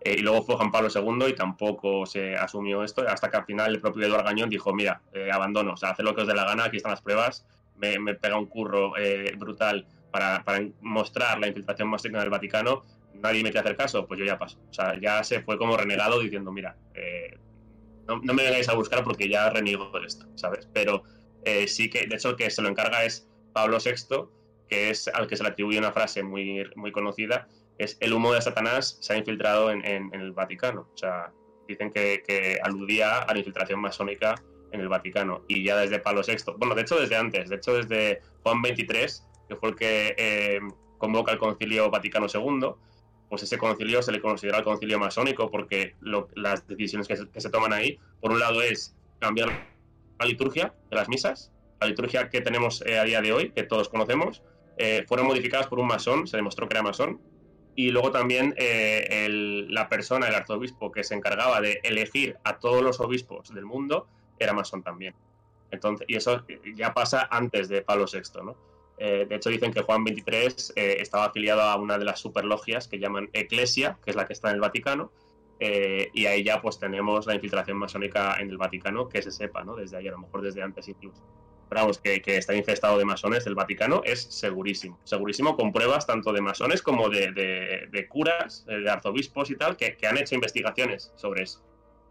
y 0.05 0.23
luego 0.23 0.43
fue 0.43 0.57
Juan 0.57 0.71
Pablo 0.71 0.89
II 0.95 1.29
y 1.29 1.35
tampoco 1.35 2.07
se 2.07 2.37
asumió 2.37 2.83
esto, 2.85 3.05
hasta 3.07 3.31
que 3.31 3.37
al 3.37 3.45
final 3.45 3.75
el 3.75 3.81
propio 3.81 4.07
Eduardo 4.07 4.25
Gañón 4.25 4.49
dijo, 4.49 4.73
mira, 4.73 5.03
abandono, 5.33 5.73
o 5.73 5.77
sea, 5.77 5.91
haz 5.91 5.99
lo 5.99 6.15
que 6.15 6.23
os 6.23 6.29
dé 6.29 6.35
la 6.35 6.45
gana, 6.45 6.65
aquí 6.65 6.79
están 6.79 6.93
las 6.93 7.03
pruebas, 7.03 7.45
me, 7.77 7.99
me 7.99 8.15
pega 8.15 8.39
un 8.39 8.47
curro 8.47 8.93
brutal 9.37 9.87
para, 10.11 10.43
para, 10.45 10.65
mostrar 10.81 11.39
la 11.39 11.49
infiltración 11.49 11.89
más 11.89 12.03
del 12.03 12.31
Vaticano, 12.31 12.83
nadie 13.23 13.43
me 13.43 13.51
quiere 13.51 13.61
hacer 13.61 13.77
caso, 13.77 14.07
pues 14.07 14.19
yo 14.19 14.27
ya 14.27 14.39
paso. 14.39 14.59
O 14.71 14.73
sea, 14.73 14.99
ya 15.01 15.23
se 15.25 15.41
fue 15.43 15.59
como 15.59 15.77
renegado 15.77 16.21
diciendo, 16.21 16.53
mira, 16.53 16.77
eh, 16.95 17.39
no, 18.19 18.35
me 18.35 18.43
vengáis 18.43 18.69
a 18.69 18.75
buscar 18.75 19.05
porque 19.05 19.29
ya 19.29 19.51
reniego 19.51 19.91
de 19.99 20.07
esto, 20.07 20.27
¿sabes? 20.35 20.69
Pero 20.73 21.05
eh, 21.45 21.67
sí 21.69 21.89
que, 21.91 22.07
de 22.07 22.17
hecho, 22.17 22.31
el 22.31 22.37
que 22.37 22.51
se 22.51 22.63
lo 22.63 22.69
encarga 22.69 23.05
es 23.05 23.29
Pablo 23.53 23.79
VI, 23.85 24.29
que 24.69 24.91
es 24.91 25.09
al 25.09 25.27
que 25.27 25.37
se 25.37 25.43
le 25.43 25.51
atribuye 25.51 25.79
una 25.79 25.93
frase 25.93 26.23
muy, 26.23 26.65
muy 26.77 26.93
conocida, 26.93 27.49
es 27.79 27.97
el 28.01 28.13
humo 28.13 28.33
de 28.35 28.43
Satanás 28.43 28.99
se 29.01 29.15
ha 29.15 29.17
infiltrado 29.17 29.71
en, 29.71 29.85
el 29.85 30.33
Vaticano. 30.33 30.89
O 30.93 30.97
sea, 30.97 31.33
dicen 31.67 31.91
que, 31.91 32.59
aludía 32.63 33.21
a 33.21 33.33
la 33.33 33.39
infiltración 33.39 33.81
masónica 33.81 34.35
en 34.71 34.81
el 34.81 34.89
Vaticano. 34.89 35.45
Y 35.49 35.65
ya 35.65 35.79
desde 35.79 35.99
Pablo 35.99 36.23
VI, 36.27 36.37
bueno, 36.59 36.75
de 36.75 36.83
hecho 36.83 37.01
desde 37.01 37.17
antes, 37.17 37.49
de 37.49 37.57
hecho 37.57 37.75
desde 37.75 38.21
Juan 38.43 38.63
XXIII, 38.63 39.25
que 39.49 39.57
fue 39.57 39.71
el 39.71 39.75
que 39.77 40.15
eh, 40.19 40.61
convoca 40.99 41.33
el 41.33 41.39
Concilio 41.39 41.91
Vaticano 41.91 42.27
II, 42.33 42.75
pues 43.31 43.45
ese 43.45 43.57
concilio 43.57 44.03
se 44.03 44.11
le 44.11 44.21
considera 44.21 44.59
el 44.59 44.65
concilio 44.65 44.99
masónico 44.99 45.51
porque 45.51 45.95
las 46.01 46.67
decisiones 46.67 47.07
que 47.07 47.41
se, 47.41 47.51
toman 47.51 47.73
ahí, 47.73 47.99
por 48.21 48.33
un 48.33 48.41
lado 48.41 48.61
es 48.61 48.97
cambiar 49.21 49.69
la 50.19 50.27
liturgia 50.27 50.75
de 50.91 50.97
las 50.97 51.09
misas, 51.09 51.53
la 51.81 51.87
liturgia 51.87 52.29
que 52.29 52.41
tenemos 52.41 52.83
eh, 52.85 52.99
a 52.99 53.05
día 53.05 53.23
de 53.23 53.33
hoy, 53.33 53.53
que 53.53 53.63
todos 53.63 53.89
conocemos, 53.89 54.43
eh, 54.77 55.05
fueron 55.07 55.29
modificadas 55.29 55.69
por 55.69 55.79
un 55.79 55.87
masón, 55.87 56.27
se 56.27 56.37
demostró 56.37 56.69
que 56.69 56.75
era 56.75 56.83
masón, 56.83 57.21
y 57.77 57.91
luego 57.91 58.11
también 58.11 58.53
eh, 58.59 59.29
la 59.69 59.89
persona, 59.89 60.27
el 60.27 60.35
arzobispo 60.35 60.91
que 60.91 61.05
se 61.05 61.15
encargaba 61.15 61.61
de 61.61 61.79
elegir 61.85 62.37
a 62.43 62.59
todos 62.59 62.83
los 62.83 62.99
obispos 62.99 63.55
del 63.55 63.65
mundo, 63.65 64.09
era 64.41 64.53
masón 64.53 64.83
también. 64.83 65.15
Entonces, 65.71 66.05
y 66.09 66.17
eso 66.17 66.45
ya 66.75 66.93
pasa 66.95 67.29
antes 67.31 67.69
de 67.69 67.83
Pablo 67.83 68.07
VI, 68.13 68.45
¿no? 68.45 68.57
Eh, 69.03 69.25
de 69.27 69.35
hecho, 69.35 69.49
dicen 69.49 69.73
que 69.73 69.81
Juan 69.81 70.05
XXIII 70.05 70.75
eh, 70.77 70.99
estaba 71.01 71.25
afiliado 71.25 71.63
a 71.63 71.75
una 71.77 71.97
de 71.97 72.05
las 72.05 72.21
superlogias 72.21 72.87
que 72.87 72.99
llaman 72.99 73.31
Eclesia, 73.33 73.99
que 74.05 74.11
es 74.11 74.17
la 74.17 74.27
que 74.27 74.35
está 74.35 74.51
en 74.51 74.57
el 74.57 74.61
Vaticano, 74.61 75.11
eh, 75.59 76.11
y 76.13 76.27
ahí 76.27 76.45
ya 76.45 76.61
pues 76.61 76.79
tenemos 76.79 77.27
la 77.27 77.35
infiltración 77.35 77.79
masónica 77.79 78.37
en 78.39 78.51
el 78.51 78.59
Vaticano, 78.59 79.09
que 79.09 79.23
se 79.23 79.31
sepa, 79.31 79.65
¿no? 79.65 79.75
Desde 79.75 79.97
ahí, 79.97 80.07
a 80.07 80.11
lo 80.11 80.19
mejor 80.19 80.43
desde 80.43 80.63
antes 80.63 80.87
incluso. 80.87 81.23
Pero 81.71 81.81
vamos, 81.81 81.99
que, 81.99 82.21
está 82.27 82.55
infestado 82.55 82.99
de 82.99 83.07
masones 83.07 83.47
el 83.47 83.55
Vaticano 83.55 84.03
es 84.05 84.21
segurísimo. 84.21 84.99
Segurísimo 85.05 85.57
con 85.57 85.73
pruebas 85.73 86.07
tanto 86.07 86.35
de 86.35 86.43
masones 86.43 86.83
como 86.83 87.09
de, 87.09 88.07
curas, 88.11 88.67
de 88.67 88.91
arzobispos 88.91 89.51
y 89.51 89.57
tal, 89.57 89.79
que 89.79 89.97
han 90.07 90.19
hecho 90.19 90.35
investigaciones 90.35 91.11
sobre 91.17 91.45
eso. 91.45 91.63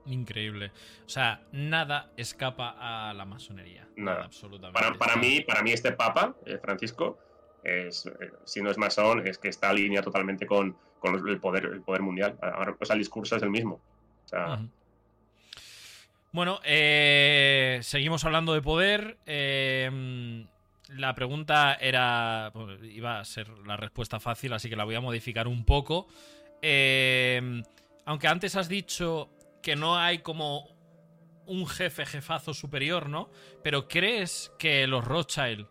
Increíble. 0.05 0.71
O 1.05 1.09
sea, 1.09 1.41
nada 1.51 2.11
escapa 2.17 2.75
a 2.79 3.13
la 3.13 3.25
masonería. 3.25 3.87
Nada, 3.95 4.25
absolutamente. 4.25 4.97
Para, 4.97 5.15
mí, 5.15 5.41
para 5.41 5.61
mí 5.61 5.71
este 5.71 5.91
Papa, 5.91 6.35
eh, 6.45 6.57
Francisco, 6.61 7.19
es, 7.63 8.05
eh, 8.05 8.31
si 8.45 8.61
no 8.61 8.71
es 8.71 8.77
masón, 8.77 9.27
es 9.27 9.37
que 9.37 9.49
está 9.49 9.73
línea 9.73 10.01
totalmente 10.01 10.45
con, 10.47 10.77
el, 11.03 11.39
poder, 11.39 11.65
el 11.65 11.81
poder 11.81 12.01
mundial. 12.01 12.37
Ahora, 12.41 12.75
el 12.89 12.97
discurso 12.97 13.35
es 13.35 13.43
el 13.43 13.49
mismo. 13.49 13.81
Bueno, 16.31 16.59
eh, 16.63 17.79
seguimos 17.81 18.23
hablando 18.23 18.53
de 18.53 18.61
poder. 18.61 19.17
la 20.87 21.15
pregunta 21.15 21.75
era. 21.75 22.51
Pues, 22.53 22.83
iba 22.83 23.19
a 23.19 23.25
ser 23.25 23.49
la 23.65 23.77
respuesta 23.77 24.19
fácil, 24.19 24.53
así 24.53 24.69
que 24.69 24.75
la 24.75 24.85
voy 24.85 24.95
a 24.95 25.01
modificar 25.01 25.47
un 25.47 25.65
poco. 25.65 26.07
aunque 28.05 28.27
antes 28.27 28.55
has 28.55 28.69
dicho 28.69 29.29
que 29.61 29.75
no 29.75 29.97
hay 29.97 30.19
como 30.19 30.67
un 31.45 31.67
jefe, 31.67 32.05
jefazo 32.05 32.53
superior, 32.53 33.09
¿no? 33.09 33.29
Pero 33.63 33.87
¿crees 33.87 34.51
que 34.59 34.85
los 34.87 35.03
Rothschild, 35.03 35.67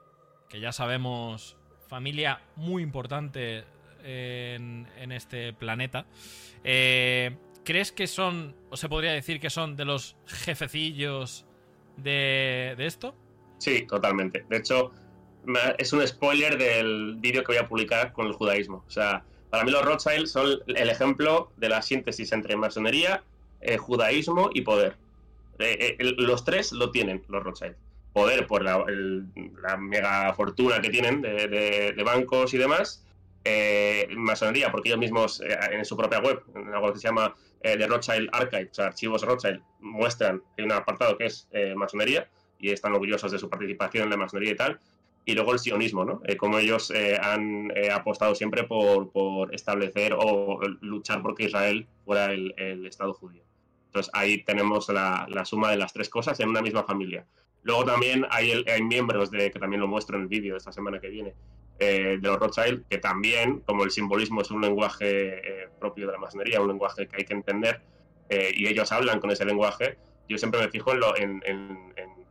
que 0.48 0.60
ya 0.60 0.72
sabemos, 0.72 1.56
familia 1.88 2.42
muy 2.56 2.82
importante 2.82 3.64
en, 4.02 5.12
este 5.12 5.52
planeta, 5.52 6.06
eh, 6.64 7.36
¿crees 7.64 7.92
que 7.92 8.06
son, 8.06 8.56
o 8.70 8.76
se 8.76 8.88
podría 8.88 9.12
decir 9.12 9.40
que 9.40 9.50
son 9.50 9.76
de 9.76 9.84
los 9.84 10.16
jefecillos 10.26 11.46
de, 11.96 12.74
de 12.76 12.86
esto? 12.86 13.14
Sí, 13.58 13.86
totalmente. 13.86 14.44
De 14.48 14.56
hecho, 14.56 14.92
es 15.78 15.92
un 15.92 16.06
spoiler 16.06 16.58
del 16.58 17.16
vídeo 17.16 17.42
que 17.42 17.52
voy 17.52 17.56
a 17.56 17.68
publicar 17.68 18.12
con 18.12 18.26
el 18.26 18.32
judaísmo. 18.32 18.84
O 18.86 18.90
sea, 18.90 19.24
para 19.50 19.64
mí 19.64 19.70
los 19.70 19.84
Rothschild 19.84 20.26
son 20.26 20.58
el 20.66 20.90
ejemplo 20.90 21.52
de 21.56 21.68
la 21.68 21.82
síntesis 21.82 22.32
entre 22.32 22.56
masonería 22.56 23.22
eh, 23.60 23.76
judaísmo 23.76 24.50
y 24.54 24.62
poder. 24.62 24.96
Eh, 25.58 25.96
eh, 25.98 26.14
los 26.18 26.44
tres 26.44 26.72
lo 26.72 26.90
tienen 26.90 27.22
los 27.28 27.42
Rothschild. 27.42 27.76
Poder 28.12 28.46
por 28.46 28.62
la, 28.62 28.84
mega 29.78 30.32
fortuna 30.34 30.80
que 30.80 30.90
tienen 30.90 31.22
de, 31.22 32.02
bancos 32.04 32.54
y 32.54 32.58
demás. 32.58 33.04
masonería, 34.16 34.70
porque 34.70 34.88
ellos 34.88 34.98
mismos 34.98 35.40
en 35.40 35.84
su 35.84 35.96
propia 35.96 36.20
web, 36.20 36.42
en 36.54 36.74
algo 36.74 36.92
que 36.92 36.98
se 36.98 37.08
llama 37.08 37.34
The 37.62 37.86
Rothschild 37.86 38.28
Archive, 38.32 38.68
o 38.70 38.74
sea, 38.74 38.86
archivos 38.86 39.22
Rothschild, 39.22 39.60
muestran, 39.80 40.42
un 40.58 40.72
apartado 40.72 41.16
que 41.16 41.26
es 41.26 41.48
masonería 41.76 42.28
y 42.58 42.70
están 42.70 42.92
orgullosos 42.92 43.30
de 43.30 43.38
su 43.38 43.48
participación 43.48 44.04
en 44.04 44.10
la 44.10 44.16
masonería 44.16 44.52
y 44.52 44.56
tal 44.56 44.80
y 45.28 45.34
luego 45.34 45.52
el 45.52 45.58
sionismo, 45.58 46.06
¿no? 46.06 46.22
como 46.38 46.58
ellos 46.58 46.90
han 47.20 47.70
apostado 47.92 48.34
siempre 48.34 48.64
por, 48.64 49.54
establecer 49.54 50.14
o 50.14 50.58
luchar 50.80 51.20
porque 51.22 51.44
Israel 51.44 51.86
fuera 52.06 52.32
el, 52.32 52.86
Estado 52.86 53.12
judío. 53.12 53.47
Entonces 53.88 54.10
ahí 54.14 54.44
tenemos 54.44 54.88
la, 54.90 55.44
suma 55.44 55.70
de 55.70 55.78
las 55.78 55.92
tres 55.92 56.08
cosas 56.08 56.38
en 56.40 56.50
una 56.50 56.62
misma 56.62 56.84
familia. 56.84 57.26
Luego 57.62 57.84
también 57.84 58.26
hay, 58.30 58.52
hay 58.52 58.82
miembros 58.82 59.30
de, 59.30 59.50
que 59.50 59.58
también 59.58 59.80
lo 59.80 59.88
muestro 59.88 60.16
en 60.16 60.22
el 60.22 60.28
vídeo 60.28 60.54
de 60.54 60.58
esta 60.58 60.72
semana 60.72 61.00
que 61.00 61.08
viene, 61.08 61.34
eh, 61.80 62.18
de 62.20 62.28
los 62.28 62.38
Rothschild, 62.38 62.86
que 62.88 62.98
también, 62.98 63.60
como 63.60 63.84
el 63.84 63.90
simbolismo 63.90 64.42
es 64.42 64.50
un 64.50 64.60
lenguaje 64.60 65.62
eh, 65.62 65.68
propio 65.78 66.06
de 66.06 66.12
la 66.12 66.18
masonería, 66.18 66.60
un 66.60 66.68
lenguaje 66.68 67.06
que 67.06 67.16
hay 67.16 67.24
que 67.24 67.34
entender, 67.34 67.80
eh, 68.28 68.50
y 68.54 68.66
ellos 68.66 68.90
hablan 68.90 69.20
con 69.20 69.30
ese 69.30 69.44
lenguaje, 69.44 69.96
yo 70.28 70.36
siempre 70.38 70.60
me 70.60 70.68
fijo 70.68 70.92
en, 70.92 71.00
lo, 71.00 71.16
en, 71.16 71.42
en, 71.46 71.78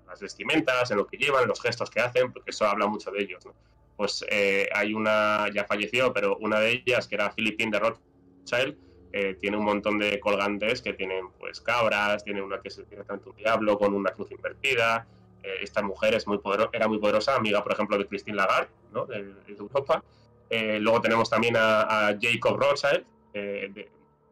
las 0.05 0.19
vestimentas, 0.19 0.91
en 0.91 0.97
lo 0.97 1.07
que 1.07 1.17
llevan, 1.17 1.43
en 1.43 1.49
los 1.49 1.61
gestos 1.61 1.89
que 1.89 2.01
hacen, 2.01 2.31
porque 2.31 2.51
eso 2.51 2.65
habla 2.65 2.87
mucho 2.87 3.09
de 3.11 3.23
ellos. 3.23 3.47
Pues 3.95 4.25
hay 4.73 4.93
una, 4.93 5.47
ya 5.53 5.65
falleció, 5.65 6.13
pero 6.13 6.37
una 6.37 6.59
de 6.59 6.71
ellas, 6.71 7.07
que 7.07 7.15
era 7.15 7.31
Philippine 7.31 7.71
de 7.71 7.79
Rothschild, 7.79 8.77
eh, 9.19 9.33
tiene 9.41 9.57
un 9.57 9.65
montón 9.65 9.97
de 9.97 10.19
colgantes 10.19 10.83
que 10.83 10.93
tienen 10.93 11.29
pues 11.39 11.59
cabras, 11.59 12.23
tiene 12.23 12.39
una 12.39 12.61
que 12.61 12.67
es 12.67 12.79
tanto 13.07 13.31
un 13.31 13.35
diablo 13.35 13.79
con 13.79 13.95
una 13.95 14.11
cruz 14.11 14.29
invertida. 14.29 15.07
Eh, 15.41 15.55
esta 15.61 15.81
mujer 15.81 16.15
muy 16.27 16.39
era 16.71 16.87
muy 16.87 16.99
poderosa, 16.99 17.35
amiga 17.35 17.63
por 17.63 17.71
ejemplo 17.71 17.97
de 17.97 18.05
Christine 18.05 18.37
Lagarde, 18.37 18.69
¿no? 18.93 19.07
de, 19.07 19.33
Europa. 19.47 20.03
Eh, 20.51 20.77
luego 20.79 21.01
tenemos 21.01 21.31
también 21.31 21.55
a, 21.57 22.15
Jacob 22.21 22.57
Rothschild, 22.57 23.05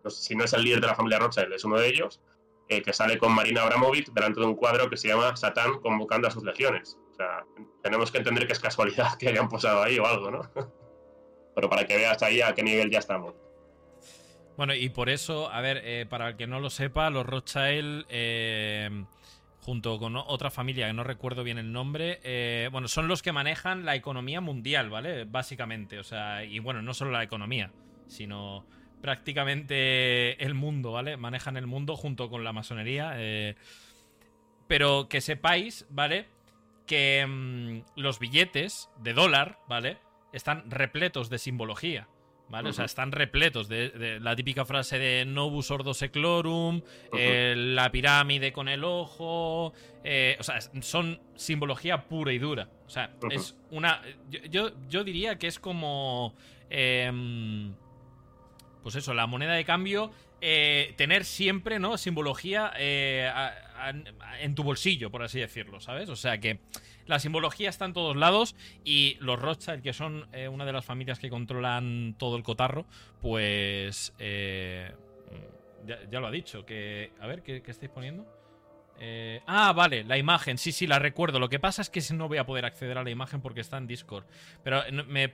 si 0.07 0.35
no 0.35 0.43
es 0.43 0.53
el 0.53 0.61
líder 0.61 0.81
de 0.81 0.87
la 0.87 0.95
familia 0.95 1.17
Rothschild, 1.17 1.53
es 1.53 1.63
uno 1.63 1.79
de 1.79 1.87
ellos, 1.87 2.21
que 2.67 2.93
sale 2.93 3.17
con 3.17 3.33
Marina 3.33 3.63
Abramovic 3.63 4.13
delante 4.13 4.39
de 4.39 4.45
un 4.45 4.55
cuadro 4.55 4.87
que 4.87 4.97
se 4.97 5.07
llama 5.07 5.35
Satán 5.35 5.79
convocando 5.79 6.27
a 6.27 6.31
sus 6.31 6.43
legiones. 6.43 6.99
O 7.11 7.15
sea, 7.15 7.43
tenemos 7.81 8.11
que 8.11 8.19
entender 8.19 8.45
que 8.45 8.53
es 8.53 8.59
casualidad 8.59 9.15
que 9.19 9.29
hayan 9.29 9.49
posado 9.49 9.81
ahí 9.81 9.97
o 9.97 10.05
algo, 10.05 10.29
¿no? 10.29 10.41
Pero 11.55 11.69
para 11.71 11.87
que 11.87 11.95
veas 11.95 12.21
ahí 12.21 12.41
a 12.41 12.53
qué 12.53 12.61
nivel 12.61 12.91
ya 12.91 12.99
estamos. 12.99 13.33
Bueno, 14.57 14.73
y 14.73 14.89
por 14.89 15.09
eso, 15.09 15.51
a 15.51 15.59
ver, 15.59 15.81
eh, 15.83 16.05
para 16.09 16.29
el 16.29 16.37
que 16.37 16.47
no 16.47 16.59
lo 16.59 16.69
sepa, 16.69 17.09
los 17.09 17.25
Rothschild, 17.25 18.05
eh, 18.09 19.05
junto 19.59 19.99
con 19.99 20.15
otra 20.15 20.49
familia 20.49 20.87
que 20.87 20.93
no 20.93 21.03
recuerdo 21.03 21.43
bien 21.43 21.57
el 21.57 21.73
nombre, 21.73 22.21
eh, 22.23 22.69
bueno, 22.71 22.87
son 22.87 23.09
los 23.09 23.21
que 23.21 23.33
manejan 23.33 23.83
la 23.83 23.95
economía 23.95 24.39
mundial, 24.39 24.89
¿vale? 24.89 25.25
Básicamente, 25.25 25.99
o 25.99 26.03
sea, 26.03 26.45
y 26.45 26.59
bueno, 26.59 26.81
no 26.81 26.93
solo 26.93 27.11
la 27.11 27.23
economía, 27.23 27.73
sino 28.07 28.65
prácticamente 29.01 30.41
el 30.41 30.53
mundo, 30.53 30.93
¿vale? 30.93 31.17
Manejan 31.17 31.57
el 31.57 31.67
mundo 31.67 31.97
junto 31.97 32.29
con 32.29 32.43
la 32.43 32.53
masonería. 32.53 33.17
pero 34.67 35.09
que 35.09 35.21
sepáis, 35.21 35.85
¿vale? 35.89 36.27
Que 36.87 37.25
mm, 37.27 37.99
los 37.99 38.19
billetes 38.19 38.89
de 38.99 39.13
dólar, 39.13 39.59
¿vale? 39.67 39.97
Están 40.31 40.71
repletos 40.71 41.29
de 41.29 41.39
simbología. 41.39 42.07
¿Vale? 42.47 42.69
O 42.69 42.73
sea, 42.73 42.85
están 42.85 43.11
repletos 43.11 43.67
de, 43.67 44.19
la 44.21 44.35
típica 44.35 44.65
frase 44.65 44.99
de 44.99 45.25
Novus 45.25 45.71
Ordo 45.71 45.95
Seclorum, 45.95 46.81
eh, 47.17 47.55
la 47.57 47.91
pirámide 47.91 48.53
con 48.53 48.67
el 48.67 48.83
ojo. 48.83 49.73
Eh, 50.03 50.37
o 50.39 50.43
sea, 50.43 50.59
son 50.81 51.19
simbología 51.35 52.05
pura 52.05 52.31
y 52.33 52.37
dura. 52.37 52.69
O 52.85 52.89
sea, 52.89 53.15
es 53.31 53.57
una. 53.71 54.01
Yo, 54.51 54.71
yo, 54.87 55.03
diría 55.03 55.39
que 55.39 55.47
es 55.47 55.59
como. 55.59 56.35
Em, 56.69 57.73
pues 58.83 58.95
eso, 58.95 59.15
la 59.15 59.25
moneda 59.25 59.53
de 59.53 59.65
cambio. 59.65 60.11
Eh, 60.41 60.93
tener 60.97 61.25
siempre, 61.25 61.79
¿no? 61.79 61.97
Simbología 61.97 62.71
en 64.41 64.55
tu 64.55 64.63
bolsillo, 64.63 65.09
por 65.09 65.23
así 65.23 65.39
decirlo, 65.39 65.79
¿sabes? 65.79 66.09
O 66.09 66.15
sea 66.15 66.39
que 66.39 66.59
la 67.05 67.19
simbología 67.19 67.69
está 67.69 67.85
en 67.85 67.93
todos 67.93 68.15
lados 68.15 68.55
y 68.83 69.17
los 69.19 69.39
Rothschild, 69.39 69.83
que 69.83 69.93
son 69.93 70.27
eh, 70.33 70.47
una 70.47 70.65
de 70.65 70.73
las 70.73 70.85
familias 70.85 71.19
que 71.19 71.29
controlan 71.29 72.15
todo 72.17 72.37
el 72.37 72.43
cotarro, 72.43 72.85
pues... 73.21 74.13
Eh, 74.19 74.91
ya, 75.85 76.19
lo 76.19 76.27
ha 76.27 76.31
dicho, 76.31 76.65
que... 76.65 77.11
A 77.19 77.27
ver, 77.27 77.43
¿qué, 77.43 77.61
estáis 77.67 77.91
poniendo? 77.91 78.25
Eh, 78.99 79.41
ah, 79.45 79.71
vale, 79.73 80.03
la 80.03 80.17
imagen, 80.17 80.57
sí, 80.57 80.71
sí, 80.71 80.87
la 80.87 80.97
recuerdo. 80.97 81.39
Lo 81.39 81.49
que 81.49 81.59
pasa 81.59 81.83
es 81.83 81.91
que 81.91 82.01
no 82.13 82.27
voy 82.27 82.39
a 82.39 82.45
poder 82.45 82.65
acceder 82.65 82.97
a 82.97 83.03
la 83.03 83.11
imagen 83.11 83.41
porque 83.41 83.61
está 83.61 83.77
en 83.77 83.85
Discord. 83.85 84.25
Pero 84.63 84.81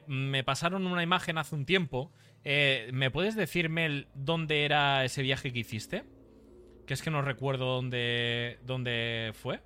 me, 0.07 0.44
pasaron 0.44 0.88
una 0.88 1.03
imagen 1.03 1.38
hace 1.38 1.56
un 1.56 1.65
tiempo. 1.65 2.11
¿Me 2.43 3.11
puedes 3.11 3.35
decirme 3.35 4.07
dónde 4.13 4.65
era 4.65 5.05
ese 5.05 5.22
viaje 5.22 5.53
que 5.53 5.59
hiciste? 5.59 6.03
Que 6.85 6.93
es 6.93 7.01
que 7.01 7.11
no 7.11 7.22
recuerdo 7.22 7.65
dónde, 7.65 8.59
dónde 8.65 9.31
fue 9.34 9.61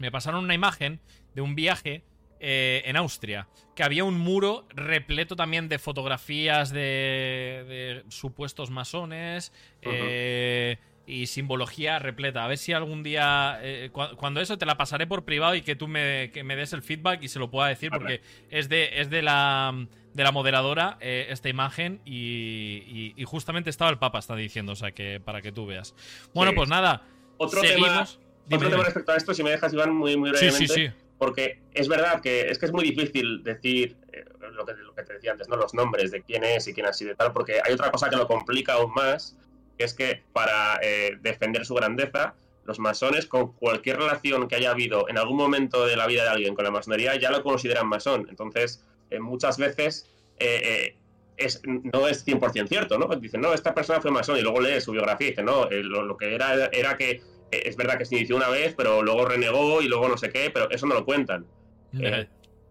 me 0.00 0.10
pasaron 0.10 0.44
una 0.44 0.54
imagen 0.54 0.98
de 1.34 1.42
un 1.42 1.54
viaje 1.54 2.02
eh, 2.40 2.82
en 2.86 2.96
Austria, 2.96 3.48
que 3.76 3.84
había 3.84 4.02
un 4.02 4.18
muro 4.18 4.66
repleto 4.70 5.36
también 5.36 5.68
de 5.68 5.78
fotografías 5.78 6.72
de, 6.72 8.02
supuestos 8.08 8.70
masones, 8.70 9.52
eh, 9.82 10.78
y 11.06 11.26
simbología 11.26 11.98
repleta. 11.98 12.44
A 12.44 12.48
ver 12.48 12.56
si 12.56 12.72
algún 12.72 13.02
día, 13.02 13.58
eh, 13.62 13.90
cuando 13.92 14.40
eso 14.40 14.56
te 14.56 14.64
la 14.64 14.78
pasaré 14.78 15.06
por 15.06 15.26
privado 15.26 15.54
y 15.54 15.60
que 15.60 15.76
tú 15.76 15.86
me, 15.86 16.32
me, 16.44 16.56
des 16.56 16.72
el 16.72 16.82
feedback 16.82 17.22
y 17.22 17.28
se 17.28 17.38
lo 17.38 17.50
pueda 17.50 17.68
decir, 17.68 17.90
porque 17.90 18.22
es 18.48 18.70
de, 18.70 19.00
es 19.00 19.10
de 19.10 19.20
la 19.20 19.86
de 20.14 20.24
la 20.24 20.32
moderadora 20.32 20.98
eh, 21.00 21.26
esta 21.30 21.48
imagen 21.48 22.00
y, 22.04 23.14
justamente 23.24 23.70
estaba 23.70 23.90
el 23.90 23.98
Papa, 23.98 24.18
está 24.18 24.34
diciendo, 24.34 24.72
o 24.72 24.76
sea, 24.76 24.92
que 24.92 25.20
para 25.20 25.40
que 25.42 25.52
tú 25.52 25.66
veas. 25.66 25.94
Bueno, 26.34 26.52
pues 26.54 26.68
nada. 26.68 27.02
Otro 27.36 27.60
tema, 27.60 28.06
otro 28.50 28.70
tema 28.70 28.84
respecto 28.84 29.12
a 29.12 29.16
esto, 29.16 29.34
si 29.34 29.42
me 29.42 29.50
dejas, 29.50 29.72
Iván, 29.72 29.94
muy, 29.94 30.16
muy 30.16 30.30
brevemente. 30.30 30.66
Sí, 30.66 30.66
sí, 30.66 30.88
sí. 30.88 30.92
Porque 31.18 31.60
es 31.74 31.86
verdad 31.86 32.20
que 32.22 32.48
es 32.48 32.58
que 32.58 32.66
es 32.66 32.72
muy 32.72 32.82
difícil 32.82 33.44
decir 33.44 33.96
eh, 34.12 34.24
lo, 34.52 34.64
que, 34.64 34.72
lo, 34.72 34.94
que, 34.94 35.02
te 35.02 35.14
decía 35.14 35.32
antes, 35.32 35.48
¿no? 35.48 35.56
Los 35.56 35.74
nombres 35.74 36.10
de 36.10 36.22
quién 36.22 36.44
es 36.44 36.66
y 36.66 36.72
quién 36.72 36.86
ha 36.86 36.92
sido 36.92 37.12
y 37.12 37.14
tal, 37.14 37.32
porque 37.32 37.60
hay 37.64 37.72
otra 37.74 37.90
cosa 37.90 38.08
que 38.08 38.16
lo 38.16 38.26
complica 38.26 38.74
aún 38.74 38.92
más, 38.94 39.36
que 39.76 39.84
es 39.84 39.94
que 39.94 40.22
para 40.32 40.80
eh, 40.82 41.18
defender 41.20 41.66
su 41.66 41.74
grandeza, 41.74 42.34
los 42.64 42.78
masones, 42.78 43.26
con 43.26 43.52
cualquier 43.52 43.98
relación 43.98 44.48
que 44.48 44.56
haya 44.56 44.70
habido 44.70 45.08
en 45.08 45.18
algún 45.18 45.36
momento 45.36 45.86
de 45.86 45.96
la 45.96 46.06
vida 46.06 46.24
de 46.24 46.30
alguien 46.30 46.54
con 46.54 46.64
la 46.64 46.70
masonería, 46.70 47.16
ya 47.16 47.30
lo 47.30 47.42
consideran 47.42 47.86
masón. 47.86 48.26
Entonces, 48.30 48.82
eh, 49.10 49.20
muchas 49.20 49.58
veces 49.58 50.08
eh, 50.38 50.96
es, 51.36 51.62
no 51.64 52.08
es 52.08 52.26
100% 52.26 52.68
cierto, 52.68 52.98
¿no? 52.98 53.06
Dicen, 53.16 53.40
no, 53.40 53.52
esta 53.52 53.74
persona 53.74 54.00
fue 54.00 54.10
masón 54.10 54.38
y 54.38 54.42
luego 54.42 54.60
lee 54.60 54.80
su 54.80 54.92
biografía 54.92 55.28
y 55.28 55.30
dice, 55.30 55.42
no, 55.42 55.68
lo, 55.68 56.16
que 56.16 56.34
era 56.34 56.66
era 56.66 56.96
que 56.96 57.22
es 57.50 57.76
verdad 57.76 57.98
que 57.98 58.04
se 58.04 58.16
inició 58.16 58.36
una 58.36 58.48
vez, 58.48 58.74
pero 58.76 59.02
luego 59.02 59.24
renegó 59.26 59.82
y 59.82 59.88
luego 59.88 60.08
no 60.08 60.16
sé 60.16 60.30
qué, 60.30 60.50
pero 60.50 60.70
eso 60.70 60.86
no 60.86 60.94
lo 60.94 61.04
cuentan. 61.04 61.46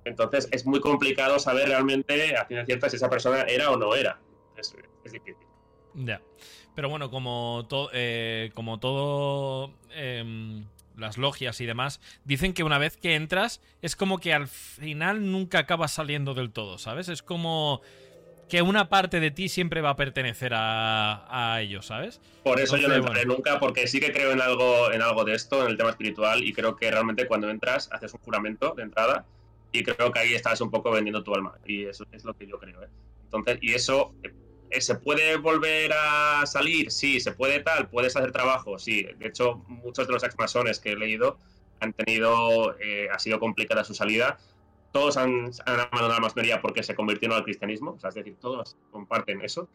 entonces, 0.05 0.47
es 0.51 0.65
muy 0.65 0.79
complicado 0.79 1.39
saber 1.39 1.67
realmente 1.67 2.35
a 2.35 2.45
ciencia 2.47 2.65
cierta 2.65 2.89
si 2.89 2.95
esa 2.95 3.09
persona 3.09 3.41
era 3.43 3.71
o 3.71 3.77
no 3.77 3.95
era. 3.95 4.19
Es, 4.57 4.75
es 5.03 5.11
difícil. 5.11 5.47
Ya. 5.95 6.21
Pero 6.75 6.89
bueno, 6.89 7.11
como, 7.11 7.67
eh, 7.91 8.51
como 8.53 8.79
todo 8.79 9.73
em, 9.91 10.65
las 10.99 11.17
logias 11.17 11.61
y 11.61 11.65
demás, 11.65 11.99
dicen 12.25 12.53
que 12.53 12.63
una 12.63 12.77
vez 12.77 12.97
que 12.97 13.15
entras 13.15 13.61
es 13.81 13.95
como 13.95 14.19
que 14.19 14.33
al 14.33 14.47
final 14.47 15.31
nunca 15.31 15.59
acabas 15.59 15.93
saliendo 15.93 16.33
del 16.33 16.51
todo, 16.51 16.77
¿sabes? 16.77 17.09
Es 17.09 17.23
como 17.23 17.81
que 18.49 18.61
una 18.63 18.89
parte 18.89 19.19
de 19.19 19.31
ti 19.31 19.47
siempre 19.47 19.81
va 19.81 19.91
a 19.91 19.95
pertenecer 19.95 20.53
a, 20.55 21.53
a 21.53 21.61
ellos, 21.61 21.85
¿sabes? 21.85 22.19
Por 22.43 22.59
eso 22.59 22.77
yo 22.77 22.87
no 22.87 22.95
entraré 22.95 23.25
nunca, 23.25 23.59
porque 23.59 23.87
sí 23.87 23.99
que 23.99 24.11
creo 24.11 24.31
en 24.31 24.41
algo, 24.41 24.91
en 24.91 25.01
algo 25.01 25.23
de 25.23 25.35
esto, 25.35 25.61
en 25.63 25.71
el 25.71 25.77
tema 25.77 25.91
espiritual, 25.91 26.43
y 26.43 26.51
creo 26.51 26.75
que 26.75 26.89
realmente 26.89 27.27
cuando 27.27 27.49
entras 27.49 27.89
haces 27.91 28.13
un 28.13 28.19
juramento 28.21 28.73
de 28.75 28.83
entrada, 28.83 29.25
y 29.71 29.83
creo 29.83 30.11
que 30.11 30.19
ahí 30.19 30.33
estás 30.33 30.61
un 30.61 30.71
poco 30.71 30.89
vendiendo 30.89 31.23
tu 31.23 31.33
alma, 31.33 31.53
y 31.65 31.85
eso 31.85 32.05
es 32.11 32.25
lo 32.25 32.33
que 32.33 32.47
yo 32.47 32.57
creo, 32.57 32.83
¿eh? 32.83 32.89
Entonces, 33.25 33.59
y 33.61 33.75
eso 33.75 34.15
eh, 34.23 34.33
¿Se 34.79 34.95
puede 34.95 35.37
volver 35.37 35.91
a 35.93 36.45
salir? 36.45 36.91
Sí, 36.91 37.19
se 37.19 37.31
puede 37.31 37.59
tal, 37.61 37.89
puedes 37.89 38.15
hacer 38.15 38.31
trabajo, 38.31 38.77
sí. 38.77 39.07
De 39.17 39.27
hecho, 39.27 39.63
muchos 39.67 40.07
de 40.07 40.13
los 40.13 40.23
ex-masones 40.23 40.79
que 40.79 40.91
he 40.91 40.95
leído 40.95 41.37
han 41.79 41.93
tenido, 41.93 42.75
eh, 42.79 43.07
ha 43.11 43.19
sido 43.19 43.39
complicada 43.39 43.83
su 43.83 43.93
salida. 43.93 44.37
Todos 44.91 45.17
han, 45.17 45.51
abandonado 45.65 46.09
la 46.09 46.19
masonería 46.19 46.61
porque 46.61 46.83
se 46.83 46.95
convirtieron 46.95 47.37
al 47.37 47.43
cristianismo, 47.43 47.97
es 48.03 48.13
decir, 48.13 48.35
todos 48.39 48.75
comparten 48.91 49.41
eso. 49.41 49.69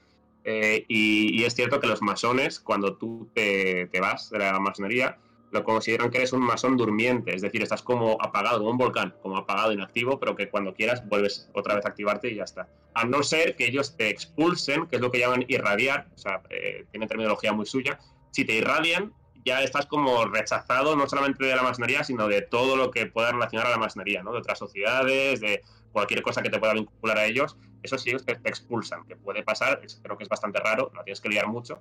Eh, 0.45 0.85
y, 0.89 1.43
es 1.45 1.55
cierto 1.55 1.81
que 1.81 1.87
los 1.87 2.03
masones, 2.03 2.61
cuando 2.61 2.97
tú 2.97 3.29
te, 3.35 3.87
te 3.87 4.01
vas 4.01 4.31
de 4.31 4.39
la 4.39 4.59
masonería, 4.61 5.19
lo 5.55 5.63
consideran 5.63 6.11
que 6.11 6.19
eres 6.19 6.33
un 6.33 6.41
masón 6.41 6.77
durmiente, 6.77 7.33
es 7.33 7.41
decir, 7.41 7.63
estás 7.63 7.81
como 7.81 8.19
apagado, 8.21 8.59
como 8.59 8.71
un 8.71 8.77
volcán, 8.77 9.15
como 9.23 9.37
apagado, 9.37 9.73
inactivo, 9.73 10.19
pero 10.19 10.35
que 10.35 10.49
cuando 10.49 10.75
quieras 10.75 11.09
vuelves 11.09 11.49
otra 11.55 11.77
vez 11.77 11.87
a 11.87 11.91
activarte 11.91 12.29
y 12.29 12.35
ya 12.35 12.43
está. 12.43 12.69
A 12.93 13.05
no 13.05 13.23
ser 13.23 13.55
que 13.55 13.67
ellos 13.69 13.97
te 13.97 14.11
expulsen, 14.11 14.89
que 14.89 14.97
es 14.97 15.03
lo 15.03 15.13
que 15.13 15.21
llaman 15.21 15.45
irradiar, 15.47 16.09
o 16.13 16.19
sea, 16.19 16.43
eh, 16.51 16.87
terminología 16.91 17.53
muy 17.53 17.67
suya, 17.67 18.01
si 18.33 18.45
te 18.45 18.55
irradian, 18.55 19.13
ya 19.45 19.63
estás 19.63 19.87
como 19.87 20.25
rechazado 20.25 20.97
no 20.97 21.09
solamente 21.09 21.45
de 21.45 21.55
la 21.55 21.63
masonería, 21.63 22.03
sino 22.03 22.27
de 22.27 22.43
todo 22.43 22.77
lo 22.77 22.91
que 22.91 23.07
pueda 23.07 23.31
relacionar 23.31 23.69
a 23.69 23.71
la 23.71 23.79
masonería. 23.79 24.23
De 24.23 24.29
otras 24.31 24.59
sociedades, 24.59 25.41
de 25.41 25.63
cualquier 25.93 26.23
cosa 26.23 26.43
que 26.43 26.51
te 26.51 26.59
pueda 26.59 26.73
vincular 26.73 27.19
a 27.19 27.27
ellos, 27.27 27.57
eso 27.85 27.97
sí 27.97 28.11
ellos 28.11 28.25
te, 28.25 28.35
te 28.35 28.49
expulsan, 28.49 29.05
que 29.07 29.15
puede 29.15 29.45
pasar, 29.45 29.81
creo 30.03 30.17
que 30.17 30.25
es 30.25 30.29
bastante 30.29 30.59
raro, 30.59 30.91
no 30.95 31.05
tienes 31.05 31.21
que 31.21 31.29
liar 31.29 31.47
mucho, 31.47 31.81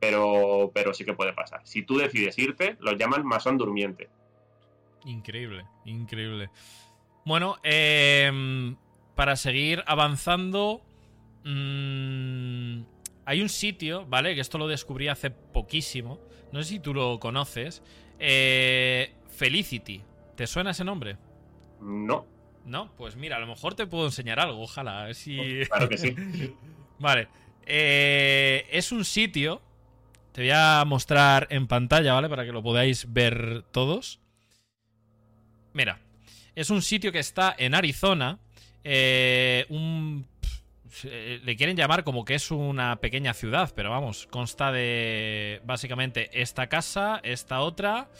pero, 0.00 0.70
pero 0.74 0.94
sí 0.94 1.04
que 1.04 1.14
puede 1.14 1.32
pasar. 1.32 1.60
Si 1.64 1.82
tú 1.82 1.98
decides 1.98 2.38
irte, 2.38 2.76
lo 2.80 2.92
llaman 2.92 3.26
masón 3.26 3.58
durmiente. 3.58 4.08
Increíble, 5.04 5.66
increíble. 5.84 6.50
Bueno, 7.24 7.56
em, 7.62 8.76
para 9.14 9.36
seguir 9.36 9.82
avanzando, 9.86 10.82
mm, 11.44 12.82
hay 13.26 13.40
un 13.40 13.48
sitio, 13.48 14.06
¿vale? 14.06 14.34
Que 14.34 14.40
esto 14.40 14.58
lo 14.58 14.68
descubrí 14.68 15.08
hace 15.08 15.30
poquísimo. 15.30 16.20
No 16.52 16.62
sé 16.62 16.70
si 16.70 16.80
tú 16.80 16.94
lo 16.94 17.18
conoces. 17.18 17.82
Eh, 18.18 19.14
Felicity. 19.28 20.02
¿Te 20.36 20.46
suena 20.46 20.70
ese 20.70 20.84
nombre? 20.84 21.16
No. 21.80 22.26
No, 22.64 22.90
pues 22.96 23.16
mira, 23.16 23.36
a 23.36 23.40
lo 23.40 23.46
mejor 23.46 23.74
te 23.74 23.86
puedo 23.86 24.06
enseñar 24.06 24.40
algo, 24.40 24.62
ojalá. 24.62 25.12
Si... 25.14 25.64
Claro 25.66 25.88
que 25.88 25.98
sí. 25.98 26.14
vale. 26.98 27.28
Eh, 27.66 28.66
es 28.70 28.92
un 28.92 29.04
sitio 29.04 29.62
te 30.34 30.40
voy 30.40 30.50
a 30.52 30.82
mostrar 30.84 31.46
en 31.50 31.68
pantalla, 31.68 32.12
¿vale? 32.12 32.28
Para 32.28 32.44
que 32.44 32.50
lo 32.50 32.60
podáis 32.60 33.12
ver 33.12 33.62
todos. 33.70 34.18
Mira, 35.72 36.00
es 36.56 36.70
un 36.70 36.82
sitio 36.82 37.12
que 37.12 37.20
está 37.20 37.54
en 37.56 37.72
Arizona. 37.72 38.40
Eh, 38.82 39.64
un 39.68 40.26
le 41.04 41.56
quieren 41.56 41.76
llamar 41.76 42.02
como 42.02 42.24
que 42.24 42.34
es 42.34 42.50
una 42.50 42.96
pequeña 42.96 43.32
ciudad, 43.32 43.72
pero 43.76 43.90
vamos, 43.90 44.26
consta 44.26 44.72
de 44.72 45.60
básicamente 45.64 46.30
esta 46.32 46.68
casa, 46.68 47.20
esta 47.22 47.60
otra, 47.60 48.10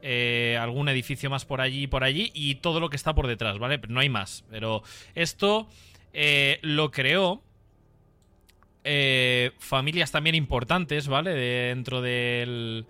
eh, 0.00 0.58
algún 0.60 0.88
edificio 0.88 1.28
más 1.28 1.44
por 1.44 1.60
allí 1.60 1.82
y 1.82 1.86
por 1.86 2.02
allí 2.02 2.30
y 2.34 2.56
todo 2.56 2.80
lo 2.80 2.88
que 2.88 2.96
está 2.96 3.14
por 3.14 3.26
detrás, 3.26 3.58
¿vale? 3.58 3.78
No 3.88 4.00
hay 4.00 4.08
más, 4.08 4.44
pero 4.50 4.82
esto 5.14 5.68
eh, 6.14 6.60
lo 6.62 6.90
creó 6.90 7.42
eh, 8.84 9.52
familias 9.58 10.10
también 10.10 10.34
importantes, 10.34 11.08
¿vale? 11.08 11.32
dentro 11.32 12.00
de 12.02 12.84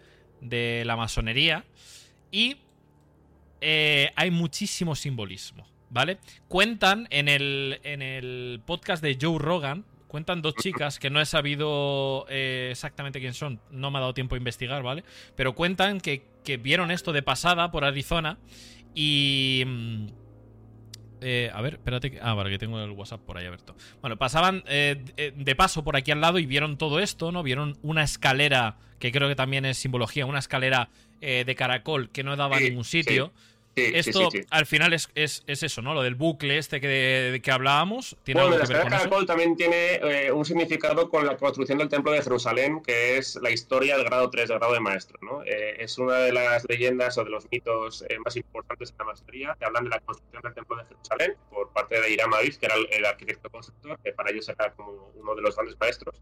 la 0.85 0.97
masonería. 0.97 1.65
Y 2.31 2.56
eh, 3.60 4.10
hay 4.15 4.31
muchísimo 4.31 4.94
simbolismo, 4.94 5.66
¿vale? 5.90 6.19
Cuentan 6.47 7.09
en 7.10 7.28
el, 7.28 7.81
en 7.82 8.02
el 8.02 8.60
podcast 8.65 9.02
de 9.02 9.19
Joe 9.20 9.39
Rogan, 9.39 9.85
cuentan 10.06 10.43
dos 10.43 10.55
chicas 10.55 10.98
que 10.98 11.10
no 11.10 11.20
he 11.20 11.27
sabido 11.27 12.27
eh, 12.28 12.69
exactamente 12.70 13.20
quién 13.20 13.35
son, 13.35 13.60
no 13.70 13.90
me 13.90 13.98
ha 13.98 14.01
dado 14.02 14.15
tiempo 14.15 14.36
a 14.36 14.39
investigar, 14.39 14.82
¿vale? 14.82 15.02
Pero 15.35 15.55
cuentan 15.55 16.01
que, 16.01 16.23
que 16.44 16.56
vieron 16.56 16.90
esto 16.90 17.12
de 17.12 17.23
pasada 17.23 17.70
por 17.70 17.85
Arizona 17.85 18.39
y... 18.94 19.65
Eh, 21.20 21.51
a 21.53 21.61
ver, 21.61 21.74
espérate. 21.74 22.19
Ah, 22.23 22.35
vale, 22.35 22.51
que 22.51 22.59
tengo 22.59 22.81
el 22.81 22.90
WhatsApp 22.90 23.20
por 23.20 23.39
ahí 23.39 23.47
abierto. 23.47 23.74
Bueno, 24.01 24.16
pasaban 24.16 24.62
eh, 24.66 25.03
eh, 25.16 25.32
de 25.35 25.57
paso 25.57 25.85
por 25.85 25.97
aquí 25.97 26.11
al 26.11 26.20
lado 26.20 26.39
y 26.39 26.47
vieron 26.47 26.78
todo 26.78 27.01
esto, 27.01 27.32
¿no? 27.32 27.43
Vieron 27.43 27.77
una 27.82 28.03
escalera, 28.03 28.77
que 28.99 29.12
creo 29.12 29.28
que 29.28 29.36
también 29.36 29.65
es 29.65 29.78
simbología, 29.78 30.27
una 30.27 30.39
escalera 30.39 30.90
de 31.20 31.55
caracol 31.57 32.11
que 32.11 32.23
no 32.23 32.36
daba 32.36 32.59
a 32.59 32.61
ningún 32.61 32.85
sitio. 32.85 33.32
Esto 33.87 34.29
al 34.51 34.67
final 34.67 34.93
es, 34.93 35.11
eso, 35.15 35.83
¿no? 35.83 35.95
Lo 35.95 36.03
del 36.03 36.15
bucle 36.15 36.59
este 36.59 36.81
que, 36.81 36.89
de, 36.89 37.41
que 37.43 37.51
hablábamos. 37.51 38.17
¿Tiene 38.23 38.43
bueno, 38.43 38.59
la 38.59 38.67
caracol 38.67 39.27
también 39.27 39.57
tiene 39.57 39.95
eh, 39.95 40.33
un 40.33 40.45
significado 40.45 41.09
con 41.09 41.27
la 41.27 41.37
construcción 41.37 41.79
del 41.79 41.89
Templo 41.89 42.13
de 42.13 42.23
Jerusalén, 42.23 42.83
que 42.83 43.19
es 43.19 43.37
la 43.37 43.51
historia 43.51 43.97
del 43.97 44.05
grado 44.05 44.31
3 44.31 44.49
del 44.49 44.59
grado 44.59 44.75
de 44.75 44.81
maestro. 44.81 45.19
¿no? 45.23 45.43
Eh, 45.45 45.77
es 45.79 45.99
una 45.99 46.17
de 46.19 46.33
las 46.33 46.65
leyendas 46.69 47.19
o 47.19 47.25
de 47.25 47.31
los 47.31 47.51
mitos 47.51 48.05
eh, 48.09 48.19
más 48.25 48.37
importantes 48.37 48.91
en 48.91 48.99
la 48.99 49.05
maestría, 49.05 49.57
que 49.59 49.65
hablan 49.65 49.85
de 49.85 49.91
la 49.91 50.01
construcción 50.01 50.43
del 50.43 50.55
Templo 50.55 50.77
de 50.77 50.85
Jerusalén 50.85 51.37
por 51.51 51.73
parte 51.73 52.01
de 52.01 52.11
Hiram 52.11 52.35
Abis, 52.35 52.59
que 52.59 52.67
era 52.67 52.75
el, 52.77 53.05
arquitecto 53.05 53.51
constructor, 53.51 53.99
que 54.03 54.13
para 54.13 54.31
ellos 54.31 54.49
era 54.49 54.73
como 54.73 55.13
uno 55.15 55.35
de 55.35 55.43
los 55.43 55.55
grandes 55.57 55.79
maestros. 55.79 56.21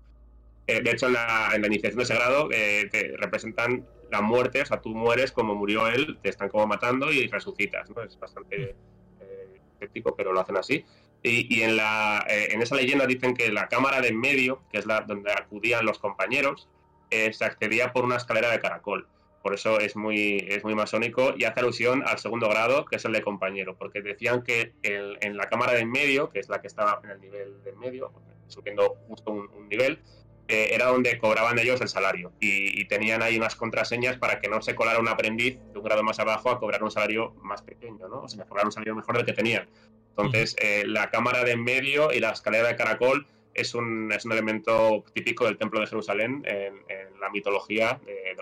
de 0.66 0.90
hecho, 0.90 1.06
en 1.06 1.14
la, 1.14 1.50
en 1.54 1.62
la, 1.62 1.66
iniciación 1.66 1.98
de 1.98 2.04
ese 2.04 2.14
grado 2.14 2.48
te 2.48 3.14
representan 3.16 3.86
la 4.10 4.20
muerte, 4.20 4.62
o 4.62 4.66
sea, 4.66 4.80
tú 4.80 4.90
mueres 4.90 5.32
como 5.32 5.54
murió 5.54 5.88
él, 5.88 6.18
te 6.22 6.28
están 6.28 6.48
como 6.48 6.66
matando 6.66 7.12
y 7.12 7.26
resucitas, 7.28 7.90
¿no? 7.90 8.02
Es 8.02 8.18
bastante 8.18 8.76
eh, 9.20 9.60
escéptico, 9.74 10.14
pero 10.14 10.32
lo 10.32 10.40
hacen 10.40 10.56
así. 10.56 10.84
Y, 11.22 11.62
en, 11.62 11.76
la, 11.76 12.24
eh, 12.28 12.48
en 12.52 12.62
esa 12.62 12.76
leyenda 12.76 13.04
dicen 13.04 13.34
que 13.34 13.50
la 13.50 13.68
cámara 13.68 14.00
de 14.00 14.08
en 14.08 14.20
medio, 14.20 14.62
que 14.70 14.78
es 14.78 14.86
la 14.86 15.00
donde 15.00 15.32
acudían 15.32 15.84
los 15.84 15.98
compañeros, 15.98 16.68
eh, 17.10 17.32
se 17.32 17.44
accedía 17.44 17.92
por 17.92 18.04
una 18.04 18.16
escalera 18.16 18.50
de 18.50 18.60
caracol. 18.60 19.08
Por 19.42 19.54
eso 19.54 19.80
es 19.80 19.96
muy, 19.96 20.46
es 20.48 20.62
muy 20.62 20.76
masónico 20.76 21.34
y 21.36 21.44
hace 21.44 21.60
alusión 21.60 22.04
al 22.06 22.18
segundo 22.18 22.48
grado, 22.48 22.84
que 22.84 22.96
es 22.96 23.04
el 23.04 23.12
de 23.12 23.22
compañero, 23.22 23.76
porque 23.76 24.02
decían 24.02 24.42
que 24.42 24.74
en 24.82 25.36
la 25.36 25.48
cámara 25.48 25.72
de 25.72 25.80
en 25.80 25.90
medio, 25.90 26.28
que 26.28 26.38
es 26.38 26.48
la 26.48 26.60
que 26.60 26.66
estaba 26.68 27.00
en 27.02 27.10
el 27.10 27.20
nivel 27.20 27.62
de 27.64 27.70
en 27.70 27.78
medio, 27.78 28.12
subiendo 28.48 28.96
justo 29.08 29.32
un 29.32 29.68
nivel, 29.68 30.00
eh, 30.48 30.68
era 30.72 30.86
donde 30.86 31.18
cobraban 31.18 31.58
ellos 31.58 31.80
el 31.80 31.88
salario 31.88 32.32
y, 32.40 32.84
tenían 32.86 33.20
ahí 33.20 33.36
unas 33.36 33.56
contraseñas 33.56 34.16
para 34.16 34.38
que 34.38 34.48
no 34.48 34.62
se 34.62 34.76
colara 34.76 35.00
un 35.00 35.08
aprendiz 35.08 35.58
de 35.72 35.78
un 35.78 35.84
grado 35.84 36.04
más 36.04 36.20
abajo 36.20 36.50
a 36.50 36.60
cobrar 36.60 36.84
un 36.84 36.90
salario 36.90 37.34
más 37.42 37.62
pequeño, 37.62 38.08
¿no? 38.08 38.22
O 38.22 38.28
sea, 38.28 38.44
a 38.44 38.46
cobrar 38.46 38.64
un 38.64 38.70
salario 38.70 38.94
mejor 38.94 39.16
del 39.16 39.26
que 39.26 39.32
tenían. 39.32 39.68
Entonces, 40.10 40.54
eh, 40.60 40.84
la 40.86 41.10
cámara 41.10 41.42
de 41.42 41.52
en 41.52 41.64
medio 41.64 42.12
y 42.12 42.20
la 42.20 42.30
escalera 42.30 42.68
de 42.68 42.76
caracol 42.76 43.26
es 43.54 43.74
un, 43.74 44.12
es 44.12 44.24
un 44.24 44.32
elemento 44.32 45.04
típico 45.12 45.46
del 45.46 45.56
Templo 45.56 45.80
de 45.80 45.86
Jerusalén 45.86 46.42
en, 46.46 46.74
la 47.20 47.30
mitología 47.30 48.00
de, 48.04 48.36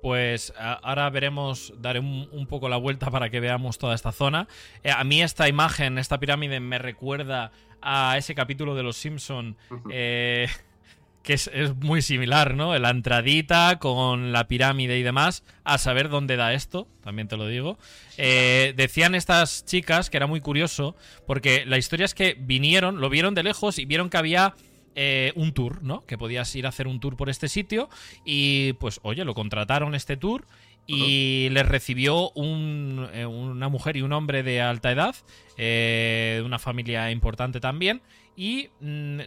Pues 0.00 0.52
ahora 0.56 1.10
veremos, 1.10 1.72
daré 1.78 1.98
un, 1.98 2.46
poco 2.46 2.68
la 2.68 2.76
vuelta 2.76 3.10
para 3.10 3.30
que 3.30 3.40
veamos 3.40 3.78
toda 3.78 3.94
esta 3.94 4.12
zona. 4.12 4.46
Eh, 4.84 4.90
a 4.90 5.02
mí 5.02 5.22
esta 5.22 5.48
imagen, 5.48 5.98
esta 5.98 6.20
pirámide 6.20 6.60
me 6.60 6.78
recuerda 6.78 7.50
a 7.80 8.16
ese 8.16 8.34
capítulo 8.34 8.74
de 8.74 8.82
Los 8.82 8.96
Simpson 8.96 9.56
eh, 9.90 10.48
que 11.28 11.34
es, 11.34 11.50
muy 11.80 12.00
similar, 12.00 12.54
¿no? 12.54 12.76
La 12.78 12.88
entradita 12.88 13.78
con 13.78 14.32
la 14.32 14.48
pirámide 14.48 14.98
y 14.98 15.02
demás, 15.02 15.44
a 15.62 15.76
saber 15.76 16.08
dónde 16.08 16.36
da 16.36 16.54
esto, 16.54 16.88
también 17.04 17.28
te 17.28 17.36
lo 17.36 17.46
digo. 17.46 17.76
Eh, 18.16 18.72
decían 18.78 19.14
estas 19.14 19.66
chicas 19.66 20.08
que 20.08 20.16
era 20.16 20.26
muy 20.26 20.40
curioso, 20.40 20.96
porque 21.26 21.66
la 21.66 21.76
historia 21.76 22.06
es 22.06 22.14
que 22.14 22.34
vinieron, 22.40 23.02
lo 23.02 23.10
vieron 23.10 23.34
de 23.34 23.42
lejos 23.42 23.78
y 23.78 23.84
vieron 23.84 24.08
que 24.08 24.16
había 24.16 24.54
eh, 24.94 25.34
un 25.36 25.52
tour, 25.52 25.82
¿no? 25.82 26.06
Que 26.06 26.16
podías 26.16 26.56
ir 26.56 26.64
a 26.64 26.70
hacer 26.70 26.86
un 26.86 26.98
tour 26.98 27.14
por 27.14 27.28
este 27.28 27.48
sitio 27.48 27.90
y 28.24 28.72
pues, 28.80 28.98
oye, 29.02 29.22
lo 29.26 29.34
contrataron 29.34 29.94
este 29.94 30.16
tour 30.16 30.46
y 30.88 31.48
les 31.50 31.68
recibió 31.68 32.32
eh, 32.34 33.26
una 33.26 33.68
mujer 33.68 33.96
y 33.96 34.02
un 34.02 34.12
hombre 34.12 34.42
de 34.42 34.60
alta 34.62 34.90
edad, 34.90 35.14
de 35.56 36.42
una 36.44 36.58
familia 36.58 37.10
importante 37.10 37.60
también, 37.60 38.02
y 38.36 38.70
mm, 38.80 39.18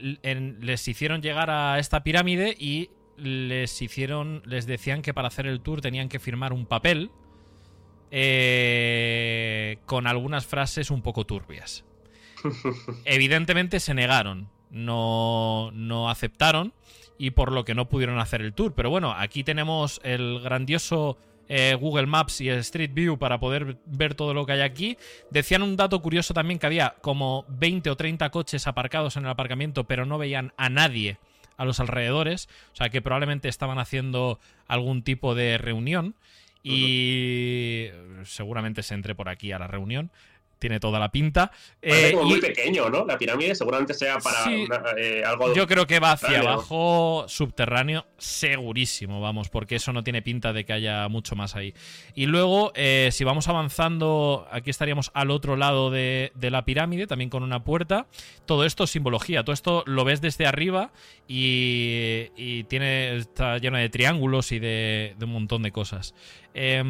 les 0.62 0.88
hicieron 0.88 1.22
llegar 1.22 1.50
a 1.50 1.80
esta 1.80 2.04
pirámide 2.04 2.56
y 2.60 2.90
les 3.18 3.82
hicieron, 3.82 4.42
les 4.46 4.66
decían 4.66 5.02
que 5.02 5.14
para 5.14 5.28
hacer 5.28 5.46
el 5.46 5.62
tour 5.62 5.82
tenían 5.82 6.10
que 6.10 6.20
firmar 6.20 6.54
un 6.54 6.66
papel 6.66 7.12
eh, 8.10 9.78
con 9.86 10.08
algunas 10.08 10.46
frases 10.46 10.92
un 10.92 11.02
poco 11.02 11.26
turbias. 11.26 11.86
Evidentemente 13.06 13.80
se 13.80 13.94
negaron, 13.94 14.50
no, 14.70 15.72
no 15.74 16.10
aceptaron 16.10 16.74
y 17.18 17.32
por 17.32 17.52
lo 17.52 17.64
que 17.64 17.76
no 17.76 17.88
pudieron 17.88 18.20
hacer 18.20 18.42
el 18.42 18.54
tour. 18.54 18.74
Pero 18.74 18.90
bueno, 18.90 19.14
aquí 19.14 19.44
tenemos 19.44 20.02
el 20.04 20.42
grandioso 20.42 21.18
eh, 21.53 21.76
Google 21.76 22.06
Maps 22.06 22.40
y 22.40 22.48
Street 22.48 22.91
View 22.94 23.18
para 23.18 23.38
poder 23.38 23.78
ver 23.86 24.15
todo 24.15 24.34
lo 24.34 24.45
que 24.45 24.53
hay 24.53 24.61
aquí. 24.61 24.98
Decían 25.32 25.64
un 25.64 25.76
dato 25.76 26.02
curioso 26.02 26.34
también 26.34 26.57
que 26.57 26.65
había 26.65 26.95
como 27.02 27.44
20 27.49 27.90
o 27.90 27.98
30 27.98 28.30
coches 28.30 28.68
aparcados 28.68 29.18
en 29.18 29.26
el 29.26 29.32
aparcamiento, 29.32 29.84
pero 29.84 30.06
no 30.06 30.18
veían 30.18 30.53
a 30.56 30.69
nadie 30.69 31.18
a 31.57 31.65
los 31.65 31.82
alrededores. 31.82 32.48
O 32.72 32.78
sea 32.78 32.88
que 32.88 33.02
probablemente 33.02 33.49
estaban 33.49 33.80
haciendo 33.80 34.40
algún 34.65 35.03
tipo 35.03 35.36
de 35.36 35.57
reunión. 35.57 36.15
Y 36.64 37.88
seguramente 38.23 38.82
se 38.82 38.94
entre 38.94 39.14
por 39.14 39.28
aquí 39.28 39.52
a 39.52 39.60
la 39.60 39.68
reunión 39.68 40.10
tiene 40.62 40.80
toda 40.80 41.00
la 41.00 41.12
pinta. 41.12 41.52
Eh, 41.82 42.16
muy 42.16 42.40
pequeño, 42.40 42.88
¿no? 42.90 43.04
La 43.04 43.18
pirámide 43.18 43.56
seguramente 43.56 43.96
sea 43.96 44.20
para 44.20 44.46
eh, 44.96 45.24
algo. 45.26 45.54
Yo 45.56 45.66
creo 45.68 45.88
que 45.88 46.00
va 46.00 46.12
hacia 46.12 46.40
abajo, 46.40 47.26
subterráneo, 47.28 48.06
segurísimo, 48.20 49.20
vamos, 49.20 49.50
porque 49.50 49.76
eso 49.76 49.92
no 49.92 50.04
tiene 50.04 50.22
pinta 50.22 50.54
de 50.54 50.64
que 50.64 50.74
haya 50.74 51.08
mucho 51.10 51.36
más 51.36 51.56
ahí. 51.56 51.74
Y 52.14 52.28
luego, 52.28 52.72
eh, 52.76 53.10
si 53.12 53.24
vamos 53.24 53.48
avanzando, 53.48 54.48
aquí 54.52 54.70
estaríamos 54.70 55.10
al 55.16 55.32
otro 55.32 55.58
lado 55.58 55.90
de, 55.90 56.32
la 56.40 56.64
pirámide, 56.64 57.08
también 57.08 57.32
con 57.32 57.42
una 57.42 57.64
puerta. 57.64 58.06
Todo 58.46 58.64
esto 58.64 58.84
es 58.84 58.92
simbología, 58.92 59.44
todo 59.44 59.54
esto 59.54 59.84
lo 59.88 60.06
ves 60.06 60.22
desde 60.22 60.46
arriba 60.46 60.92
y, 61.28 62.64
tiene, 62.66 63.18
está 63.18 63.58
lleno 63.58 63.78
de 63.80 63.90
triángulos 63.90 64.52
y 64.52 64.60
de, 64.60 65.16
de 65.18 65.26
un 65.26 65.32
montón 65.32 65.64
de 65.64 65.72
cosas. 65.72 66.14
Eh, 66.54 66.84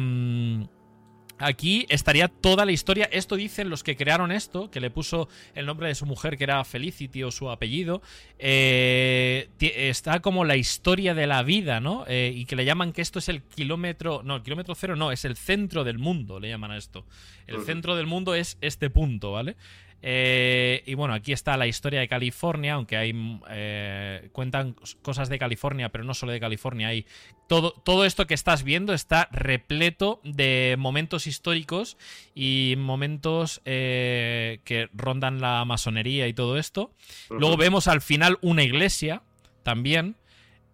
Aquí 1.38 1.86
estaría 1.88 2.28
toda 2.28 2.64
la 2.64 2.72
historia. 2.72 3.08
Esto 3.10 3.36
dicen 3.36 3.68
los 3.68 3.82
que 3.82 3.96
crearon 3.96 4.30
esto, 4.30 4.70
que 4.70 4.80
le 4.80 4.90
puso 4.90 5.28
el 5.54 5.66
nombre 5.66 5.88
de 5.88 5.94
su 5.94 6.06
mujer, 6.06 6.36
que 6.38 6.44
era 6.44 6.64
Felicity 6.64 7.24
o 7.24 7.30
su 7.30 7.50
apellido. 7.50 8.00
Eh, 8.38 9.48
está 9.60 10.20
como 10.20 10.44
la 10.44 10.56
historia 10.56 11.14
de 11.14 11.26
la 11.26 11.42
vida, 11.42 11.80
¿no? 11.80 12.04
Eh, 12.06 12.32
y 12.34 12.44
que 12.44 12.54
le 12.54 12.64
llaman 12.64 12.92
que 12.92 13.02
esto 13.02 13.18
es 13.18 13.28
el 13.28 13.42
kilómetro. 13.42 14.22
No, 14.22 14.36
el 14.36 14.42
kilómetro 14.42 14.74
cero 14.74 14.94
no, 14.94 15.10
es 15.10 15.24
el 15.24 15.36
centro 15.36 15.84
del 15.84 15.98
mundo, 15.98 16.38
le 16.38 16.48
llaman 16.48 16.70
a 16.70 16.76
esto. 16.76 17.04
El 17.46 17.62
centro 17.64 17.96
del 17.96 18.06
mundo 18.06 18.34
es 18.34 18.56
este 18.60 18.88
punto, 18.88 19.32
¿vale? 19.32 19.56
Eh, 20.04 20.82
y 20.84 20.94
bueno, 20.94 21.14
aquí 21.14 21.32
está 21.32 21.56
la 21.56 21.68
historia 21.68 22.00
de 22.00 22.08
California, 22.08 22.74
aunque 22.74 22.96
hay 22.96 23.14
eh, 23.48 24.28
cuentan 24.32 24.74
cosas 25.00 25.28
de 25.28 25.38
California, 25.38 25.90
pero 25.90 26.02
no 26.02 26.12
solo 26.12 26.32
de 26.32 26.40
California. 26.40 26.88
Hay 26.88 27.06
todo, 27.48 27.70
todo 27.70 28.04
esto 28.04 28.26
que 28.26 28.34
estás 28.34 28.64
viendo 28.64 28.94
está 28.94 29.28
repleto 29.30 30.20
de 30.24 30.74
momentos 30.76 31.28
históricos 31.28 31.96
y 32.34 32.74
momentos 32.78 33.62
eh, 33.64 34.60
que 34.64 34.88
rondan 34.92 35.40
la 35.40 35.64
masonería 35.64 36.26
y 36.26 36.34
todo 36.34 36.58
esto. 36.58 36.92
Luego 37.30 37.56
vemos 37.56 37.86
al 37.86 38.00
final 38.00 38.38
una 38.42 38.64
iglesia 38.64 39.22
también. 39.62 40.16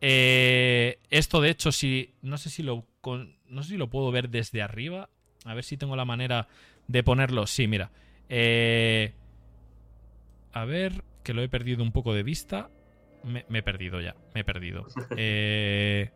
esto, 0.01 1.41
de 1.43 1.51
hecho, 1.51 1.71
si 1.71 2.15
no 2.23 2.39
sé 2.39 2.49
si 2.49 2.63
lo 2.63 2.87
no 3.49 3.63
sé 3.63 3.71
si 3.71 3.77
lo 3.77 3.89
puedo 3.89 4.11
ver 4.11 4.31
desde 4.31 4.63
arriba. 4.63 5.09
A 5.45 5.55
ver 5.55 5.65
si 5.65 5.77
tengo 5.77 5.97
la 5.97 6.05
manera 6.05 6.49
de 6.87 7.03
ponerlo. 7.03 7.47
Sí, 7.47 7.67
mira. 7.67 7.91
Eh, 8.29 9.13
a 10.53 10.65
ver, 10.65 11.05
que 11.23 11.35
lo 11.35 11.43
he 11.43 11.49
perdido 11.49 11.83
un 11.83 11.93
poco 11.93 12.15
de 12.15 12.23
vista. 12.23 12.71
Me, 13.25 13.45
he 13.53 13.63
perdido 13.63 14.01
ya, 14.01 14.15
me 14.35 14.41
he 14.41 14.45
perdido. 14.45 14.87
Eh, 15.17 16.11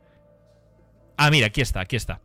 ah, 1.16 1.30
mira, 1.30 1.48
aquí 1.48 1.60
está, 1.60 1.80
aquí 1.80 1.96
está. 1.96 2.20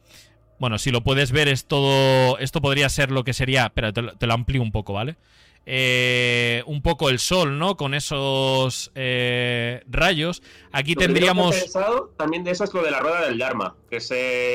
Bueno, 0.59 0.77
si 0.77 0.91
lo 0.91 1.03
puedes 1.03 1.31
ver, 1.31 1.47
es 1.47 1.65
todo. 1.65 2.37
Esto 2.39 2.61
podría 2.61 2.89
ser 2.89 3.11
lo 3.11 3.23
que 3.23 3.33
sería. 3.33 3.65
Espera, 3.65 3.93
te, 3.93 4.27
lo 4.27 4.33
amplío 4.33 4.61
un 4.61 4.71
poco, 4.71 4.93
¿vale? 4.93 5.17
Eh, 5.65 6.63
un 6.65 6.81
poco 6.81 7.09
el 7.09 7.19
sol, 7.19 7.59
¿no? 7.59 7.77
Con 7.77 7.93
esos 7.93 8.91
rayos. 8.95 10.41
Aquí 10.71 10.95
tendríamos. 10.95 11.55
pensado 11.55 12.13
también 12.17 12.43
de 12.43 12.51
eso 12.51 12.63
es 12.63 12.73
lo 12.73 12.81
de 12.81 12.91
la 12.91 12.99
rueda 12.99 13.27
del 13.27 13.37
Dharma, 13.37 13.75
que 13.89 13.97
es 13.97 14.11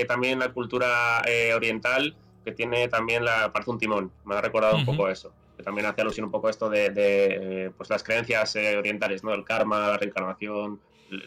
también 0.09 0.39
la 0.41 0.53
cultura 0.53 1.23
oriental 1.55 2.17
que 2.45 2.53
tiene 2.53 2.89
también 2.89 3.25
la 3.25 3.53
parte 3.53 3.71
un 3.71 3.79
timón. 3.79 4.13
Me 4.25 4.35
ha 4.35 4.41
recordado 4.41 4.77
un 4.77 4.85
poco 4.85 5.09
eso. 5.09 5.33
Que 5.57 5.63
también 5.63 5.87
hace 5.87 6.01
alusión 6.01 6.27
un 6.27 6.31
poco 6.31 6.49
esto 6.49 6.69
de, 6.69 6.93
eh, 6.97 7.71
pues 7.77 7.91
las 7.91 8.03
creencias 8.03 8.57
eh, 8.57 8.77
orientales, 8.77 9.23
¿no? 9.23 9.33
El 9.35 9.45
karma, 9.45 9.89
la 9.89 9.99
reencarnación, 9.99 10.81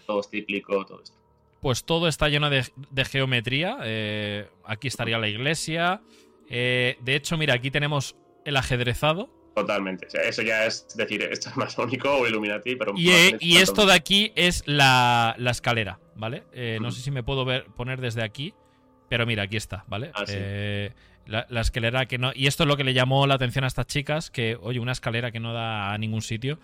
todo 0.05 0.21
es 0.21 0.29
cíclico, 0.29 0.85
todo 0.85 1.01
esto. 1.01 1.17
Pues 1.61 1.83
todo 1.83 2.07
está 2.07 2.29
lleno 2.29 2.49
de, 2.49 2.63
geometría. 3.05 3.77
Eh, 3.83 4.47
aquí 4.65 4.87
estaría 4.87 5.17
la 5.17 5.27
iglesia. 5.27 6.01
de 6.47 6.97
hecho, 7.07 7.37
mira, 7.37 7.53
aquí 7.55 7.71
tenemos 7.71 8.15
el 8.43 8.57
ajedrezado. 8.57 9.29
Totalmente. 9.55 10.07
eso 10.27 10.41
ya 10.41 10.65
es 10.65 10.85
decir, 10.97 11.23
esto 11.23 11.49
es 11.49 11.55
masónico 11.55 12.11
o 12.11 12.27
Illuminati, 12.27 12.75
pero. 12.75 12.93
Y, 12.97 13.57
esto 13.57 13.85
de 13.85 13.93
aquí 13.93 14.33
es 14.35 14.63
la, 14.65 15.35
escalera, 15.49 15.99
¿vale? 16.15 16.43
No 16.81 16.91
sé 16.91 17.01
si 17.01 17.09
me 17.09 17.23
puedo 17.23 17.45
ver, 17.45 17.65
poner 17.75 18.01
desde 18.01 18.21
aquí. 18.21 18.53
Pero 19.10 19.26
mira, 19.26 19.44
aquí 19.44 19.57
está, 19.57 19.84
¿vale? 19.88 20.11
Ah, 20.14 20.26
eh, 20.27 20.91
la, 21.27 21.61
escalera 21.61 22.06
que 22.06 22.18
no. 22.18 22.32
Y 22.34 22.48
esto 22.48 22.64
es 22.64 22.68
lo 22.68 22.77
que 22.77 22.84
le 22.84 22.94
llamó 22.94 23.27
la 23.27 23.36
atención 23.36 23.64
a 23.64 23.68
estas 23.68 23.88
chicas: 23.88 24.32
que, 24.32 24.57
oye, 24.61 24.80
una 24.80 24.91
escalera 24.91 25.32
que 25.32 25.40
no 25.40 25.53
da 25.53 25.94
a 25.94 25.98
ningún 25.98 26.22
sitio. 26.22 26.60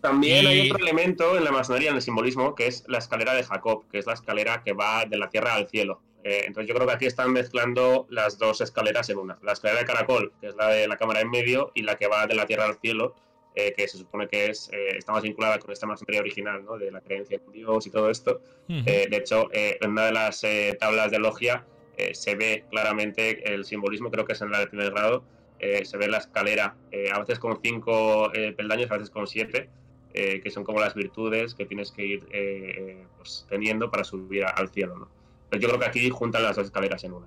También 0.00 0.46
hay 0.46 0.68
otro 0.68 0.82
elemento 0.82 1.36
en 1.36 1.44
la 1.44 1.52
masonería, 1.52 1.90
en 1.90 1.96
el 1.96 2.02
simbolismo, 2.02 2.56
que 2.56 2.66
es 2.66 2.84
la 2.88 2.98
escalera 2.98 3.34
de 3.34 3.44
Jacob, 3.44 3.84
que 3.88 3.98
es 3.98 4.06
la 4.06 4.14
escalera 4.14 4.62
que 4.64 4.72
va 4.72 5.04
de 5.04 5.16
la 5.16 5.30
tierra 5.30 5.54
al 5.54 5.68
cielo. 5.68 6.00
Eh, 6.24 6.44
entonces 6.46 6.68
yo 6.68 6.74
creo 6.74 6.86
que 6.86 6.94
aquí 6.94 7.06
están 7.06 7.32
mezclando 7.32 8.06
las 8.10 8.38
dos 8.38 8.60
escaleras 8.60 9.08
en 9.10 9.18
una. 9.18 9.38
La 9.42 9.52
escalera 9.52 9.80
de 9.80 9.86
caracol, 9.86 10.32
que 10.40 10.48
es 10.48 10.56
la 10.56 10.68
de 10.68 10.88
la 10.88 10.96
cámara 10.96 11.20
en 11.20 11.30
medio, 11.30 11.70
y 11.74 11.82
la 11.82 11.96
que 11.96 12.08
va 12.08 12.26
de 12.26 12.34
la 12.34 12.46
tierra 12.46 12.64
al 12.64 12.78
cielo, 12.80 13.14
eh, 13.54 13.74
que 13.76 13.86
se 13.86 13.98
supone 13.98 14.28
que 14.28 14.46
es, 14.46 14.70
eh, 14.72 14.96
está 14.96 15.12
más 15.12 15.22
vinculada 15.22 15.58
con 15.58 15.70
esta 15.72 15.86
masonería 15.86 16.22
original, 16.22 16.64
¿no? 16.64 16.78
de 16.78 16.90
la 16.90 17.02
creencia 17.02 17.38
en 17.44 17.52
Dios 17.52 17.86
y 17.86 17.90
todo 17.90 18.08
esto. 18.08 18.40
Eh, 18.68 19.06
de 19.10 19.16
hecho, 19.16 19.48
en 19.52 19.90
una 19.90 20.06
de 20.06 20.12
las 20.12 20.42
tablas 20.80 21.10
de 21.10 21.18
logia 21.18 21.66
se 22.12 22.34
ve 22.34 22.64
claramente 22.70 23.52
el 23.52 23.66
simbolismo, 23.66 24.10
creo 24.10 24.24
que 24.24 24.32
es 24.32 24.40
en 24.40 24.50
la 24.50 24.60
de 24.60 24.66
primer 24.68 24.90
grado, 24.90 25.24
se 25.60 25.96
ve 25.98 26.08
la 26.08 26.18
escalera, 26.18 26.74
a 27.12 27.18
veces 27.18 27.38
con 27.38 27.60
cinco 27.62 28.32
peldaños, 28.56 28.90
a 28.90 28.94
veces 28.94 29.10
con 29.10 29.26
siete, 29.26 29.68
que 30.14 30.50
son 30.50 30.64
como 30.64 30.80
las 30.80 30.94
virtudes 30.94 31.54
que 31.54 31.66
tienes 31.66 31.92
que 31.92 32.06
ir 32.06 33.08
pues, 33.18 33.46
teniendo 33.50 33.90
para 33.90 34.04
subir 34.04 34.44
al 34.44 34.70
cielo. 34.70 34.96
¿no? 34.96 35.08
Pero 35.50 35.60
yo 35.60 35.68
creo 35.68 35.80
que 35.80 35.86
aquí 35.86 36.08
juntan 36.08 36.42
las 36.42 36.56
dos 36.56 36.66
escaleras 36.66 37.04
en 37.04 37.12
una. 37.12 37.26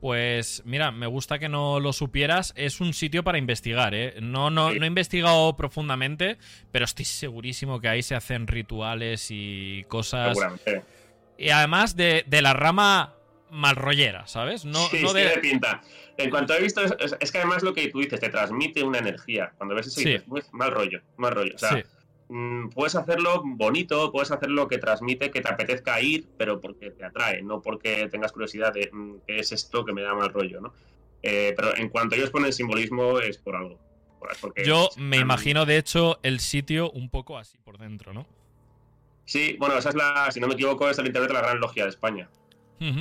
Pues 0.00 0.62
mira, 0.64 0.92
me 0.92 1.06
gusta 1.06 1.38
que 1.38 1.48
no 1.48 1.80
lo 1.80 1.92
supieras. 1.92 2.52
Es 2.56 2.80
un 2.80 2.94
sitio 2.94 3.24
para 3.24 3.38
investigar, 3.38 3.94
¿eh? 3.94 4.14
No, 4.20 4.48
no, 4.50 4.72
no 4.72 4.84
he 4.84 4.86
investigado 4.86 5.56
profundamente, 5.56 6.38
pero 6.70 6.84
estoy 6.84 7.04
segurísimo 7.04 7.80
que 7.80 7.88
ahí 7.88 8.02
se 8.02 8.14
hacen 8.14 8.46
rituales 8.46 9.26
y 9.30 9.84
cosas. 9.88 10.28
Seguramente. 10.28 10.84
Y 11.36 11.50
además 11.50 11.96
de, 11.96 12.24
la 12.30 12.52
rama 12.52 13.14
malrollera, 13.50 14.26
¿sabes? 14.26 14.64
No, 14.64 14.88
sí, 14.88 15.02
no 15.02 15.12
de... 15.12 15.38
pinta. 15.38 15.82
En 16.16 16.30
cuanto 16.30 16.52
he 16.54 16.60
visto, 16.60 16.82
es, 16.82 17.32
que 17.32 17.38
además 17.38 17.62
lo 17.62 17.72
que 17.72 17.88
tú 17.88 18.00
dices, 18.00 18.18
te 18.18 18.28
transmite 18.28 18.82
una 18.82 18.98
energía. 18.98 19.52
Cuando 19.56 19.76
ves 19.76 19.86
eso, 19.86 20.00
dices, 20.00 20.24
mal 20.52 20.72
rollo, 20.72 21.00
mal 21.16 21.32
rollo. 21.32 21.54
O 21.54 21.58
sea, 21.58 21.84
puedes 22.74 22.94
hacerlo 22.94 23.42
bonito, 23.44 24.12
puedes 24.12 24.30
hacerlo 24.30 24.68
que 24.68 24.78
transmite 24.78 25.30
que 25.30 25.40
te 25.40 25.48
apetezca 25.48 26.00
ir, 26.00 26.26
pero 26.36 26.60
porque 26.60 26.90
te 26.90 27.04
atrae, 27.04 27.42
no 27.42 27.62
porque 27.62 28.08
tengas 28.08 28.32
curiosidad 28.32 28.72
de 28.72 28.90
mm, 28.92 29.16
qué 29.26 29.38
es 29.38 29.52
esto 29.52 29.84
que 29.84 29.92
me 29.92 30.02
da 30.02 30.14
mal 30.14 30.32
rollo, 30.32 30.60
¿no? 30.60 30.72
Eh, 31.22 31.54
pero 31.56 31.76
en 31.76 31.88
cuanto 31.88 32.16
ellos 32.16 32.30
ponen 32.30 32.52
simbolismo 32.52 33.18
es 33.18 33.38
por 33.38 33.56
algo. 33.56 33.78
Yo 34.64 34.90
me 34.96 35.16
imagino, 35.16 35.64
de 35.64 35.78
hecho, 35.78 36.18
el 36.22 36.40
sitio 36.40 36.90
un 36.90 37.08
poco 37.08 37.38
así 37.38 37.56
por 37.58 37.78
dentro, 37.78 38.12
¿no? 38.12 38.26
Sí, 39.24 39.56
bueno, 39.58 39.76
esa 39.76 39.90
es 39.90 39.94
la, 39.94 40.30
si 40.30 40.40
no 40.40 40.48
me 40.48 40.54
equivoco, 40.54 40.88
es 40.88 40.98
el 40.98 41.06
internet 41.06 41.28
de 41.28 41.34
la 41.34 41.42
Gran 41.42 41.60
Logia 41.60 41.84
de 41.84 41.90
España. 41.90 42.28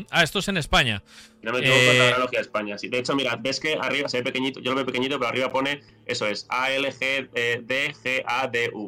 Ah, 0.10 0.24
esto 0.24 0.40
es 0.40 0.48
en 0.48 0.58
España. 0.58 1.04
No 1.42 1.54
me 1.54 1.60
equivoco, 1.60 1.80
la 1.80 1.94
eh, 1.94 2.08
Gran 2.10 2.20
Logia 2.22 2.40
de 2.40 2.44
España. 2.44 2.78
Sí, 2.78 2.88
de 2.90 3.00
hecho, 3.00 3.16
mira, 3.16 3.36
ves 3.36 3.60
que 3.60 3.78
arriba 3.80 4.10
se 4.10 4.18
ve 4.18 4.24
pequeñito, 4.24 4.60
yo 4.60 4.72
lo 4.72 4.78
veo 4.78 4.86
pequeñito, 4.86 5.18
pero 5.20 5.30
arriba 5.30 5.50
pone, 5.52 5.82
eso 6.06 6.28
es, 6.28 6.46
A-L-G-D-G-A-D-U. 6.50 7.32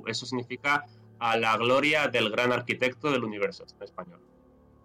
Eso 0.08 0.26
significa 0.26 0.86
a 1.20 1.38
la 1.38 1.58
gloria 1.58 2.08
del 2.08 2.30
gran 2.30 2.52
arquitecto 2.52 3.12
del 3.12 3.24
universo, 3.24 3.66
en 3.78 3.84
español. 3.84 4.20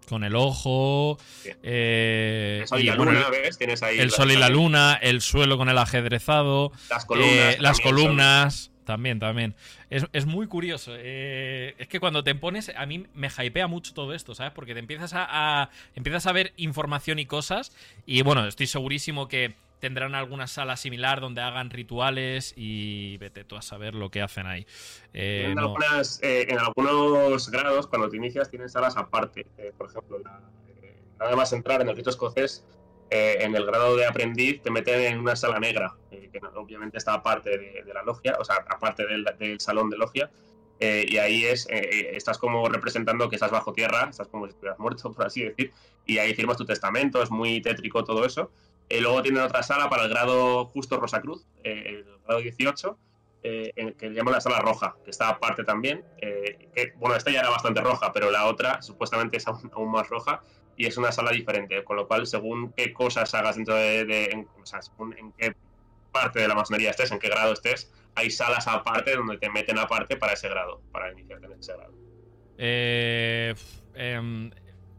Con 0.09 0.23
el 0.25 0.37
ojo. 0.37 1.19
Eh, 1.63 2.59
el 2.61 2.69
sol 2.69 2.81
y, 2.81 2.85
la 2.85 2.97
luna, 2.97 3.31
¿ves? 3.31 3.57
Tienes 3.57 3.83
ahí. 3.83 3.99
El 3.99 4.11
sol 4.11 4.31
y 4.31 4.37
la 4.37 4.51
luna, 4.51 4.99
el 5.01 5.23
suelo 5.23 5.57
con 5.57 5.71
el 5.71 5.79
ajedrezado. 5.79 6.73
Las 6.91 7.07
columnas. 7.07 7.55
Eh, 7.55 7.57
las 7.61 7.81
columnas. 7.81 8.71
También, 8.85 9.19
también. 9.19 9.55
Es, 9.91 10.27
muy 10.27 10.47
curioso. 10.47 10.93
Eh, 10.97 11.75
es 11.79 11.89
que 11.89 12.01
cuando 12.01 12.23
te 12.23 12.35
pones, 12.35 12.71
a 12.77 12.87
mí 12.87 13.07
me 13.15 13.29
hypea 13.29 13.67
mucho 13.67 13.95
todo 13.95 14.15
esto, 14.15 14.35
¿sabes? 14.35 14.53
Porque 14.53 14.75
te 14.75 14.81
empiezas 14.81 15.13
a, 15.15 15.71
empiezas 15.95 16.27
a 16.27 16.33
ver 16.33 16.53
información 16.57 17.19
y 17.19 17.27
cosas. 17.27 17.73
Y 18.07 18.23
bueno, 18.23 18.47
estoy 18.47 18.67
segurísimo 18.67 19.29
que 19.29 19.55
tendrán 19.81 20.15
alguna 20.15 20.47
sala 20.47 20.77
similar 20.77 21.21
donde 21.21 21.43
hagan 21.43 21.71
rituales 21.71 22.55
y 22.57 23.19
vete 23.19 23.45
tú 23.45 23.57
a 23.57 23.63
saber 23.63 23.95
lo 23.95 24.11
que 24.11 24.23
hacen 24.23 24.47
ahí. 24.47 24.67
Eh, 25.13 25.53
en, 25.53 25.59
eh, 26.23 26.47
en, 26.49 26.59
algunos 26.59 27.51
grados, 27.51 27.87
cuando 27.87 28.09
te 28.09 28.17
inicias, 28.17 28.51
tienen 28.51 28.69
salas 28.69 28.97
aparte. 28.97 29.47
por 29.77 29.91
ejemplo, 29.91 30.19
nada 31.19 31.37
más 31.37 31.53
entrar 31.53 31.81
en 31.81 31.89
el 31.89 31.97
rito 31.97 32.11
escocés, 32.11 32.65
en 33.11 33.55
el 33.55 33.67
grado 33.67 33.97
de 33.97 34.07
aprendiz 34.07 34.63
te 34.63 34.71
meten 34.71 35.01
en 35.01 35.19
una 35.19 35.37
sala 35.37 35.61
negra 35.61 35.95
que 36.41 36.47
obviamente 36.57 36.99
está 36.99 37.15
aparte 37.15 37.51
de, 37.51 37.93
la 37.93 38.03
logia, 38.03 38.37
o 38.39 38.45
sea, 38.45 38.57
aparte 38.69 39.05
del, 39.07 39.61
salón 39.61 39.91
de 39.91 39.97
logia, 39.97 40.31
eh, 40.81 41.07
y 41.09 41.19
ahí 41.19 41.45
es, 41.45 41.67
eh, 41.71 41.79
eh, 41.79 42.11
estás 42.15 42.39
como 42.39 42.69
representando 42.69 43.29
que 43.29 43.37
estás 43.37 43.51
bajo 43.51 43.73
tierra, 43.73 44.09
estás 44.11 44.29
como 44.29 44.47
si 44.47 44.51
estuvieras 44.51 44.79
muerto, 44.79 45.13
por 45.17 45.27
así 45.27 45.43
decir, 45.45 45.73
y 46.07 46.19
ahí 46.19 46.35
firmas 46.35 46.57
tu 46.57 46.65
testamento, 46.65 47.23
es 47.23 47.31
muy 47.31 47.61
tétrico 47.61 48.05
todo 48.05 48.25
eso. 48.25 48.51
luego 48.91 49.23
tienen 49.23 49.43
otra 49.43 49.63
sala 49.63 49.89
para 49.89 50.05
el 50.05 50.11
grado 50.11 50.67
justo 50.67 50.99
Rosacruz, 50.99 51.47
el 51.63 52.05
grado 52.27 52.41
18, 52.41 52.99
que 53.43 53.95
le 54.01 54.15
llaman 54.15 54.35
la 54.35 54.41
sala 54.41 54.59
roja, 54.59 54.97
que 55.05 55.11
está 55.11 55.29
aparte 55.29 55.65
también. 55.65 56.03
que, 56.21 56.93
bueno, 56.97 57.15
esta 57.15 57.31
ya 57.31 57.41
era 57.41 57.51
bastante 57.51 57.81
roja, 57.81 58.13
pero 58.13 58.31
la 58.31 58.47
otra 58.47 58.83
supuestamente 58.83 59.37
es 59.37 59.47
aún, 59.47 59.91
más 59.91 60.09
roja 60.09 60.43
y 60.77 60.87
es 60.87 60.97
una 60.97 61.13
sala 61.13 61.31
diferente, 61.31 61.83
con 61.85 61.97
lo 61.97 62.07
cual 62.09 62.27
según 62.27 62.73
qué 62.73 62.93
cosas 62.93 63.33
hagas 63.35 63.57
dentro 63.57 63.75
de, 63.75 64.47
o 64.61 64.67
sea, 64.67 64.83
según 64.83 65.17
en 65.19 65.33
qué 65.33 65.55
parte 66.13 66.41
de 66.41 66.49
la 66.49 66.55
masonería 66.55 66.91
estés, 66.91 67.11
en 67.13 67.19
qué 67.19 67.29
grado 67.29 67.53
estés, 67.53 67.93
hay 68.15 68.31
salas 68.31 68.67
aparte 68.69 69.15
donde 69.15 69.39
te 69.39 69.51
meten 69.51 69.79
aparte 69.79 70.17
para 70.17 70.33
ese 70.33 70.49
grado, 70.49 70.81
para 70.93 71.13
iniciarte 71.13 71.47
en 71.47 71.53
ese 71.53 71.73
grado. 71.75 71.95
Eh, 72.57 73.55
em, 73.95 74.51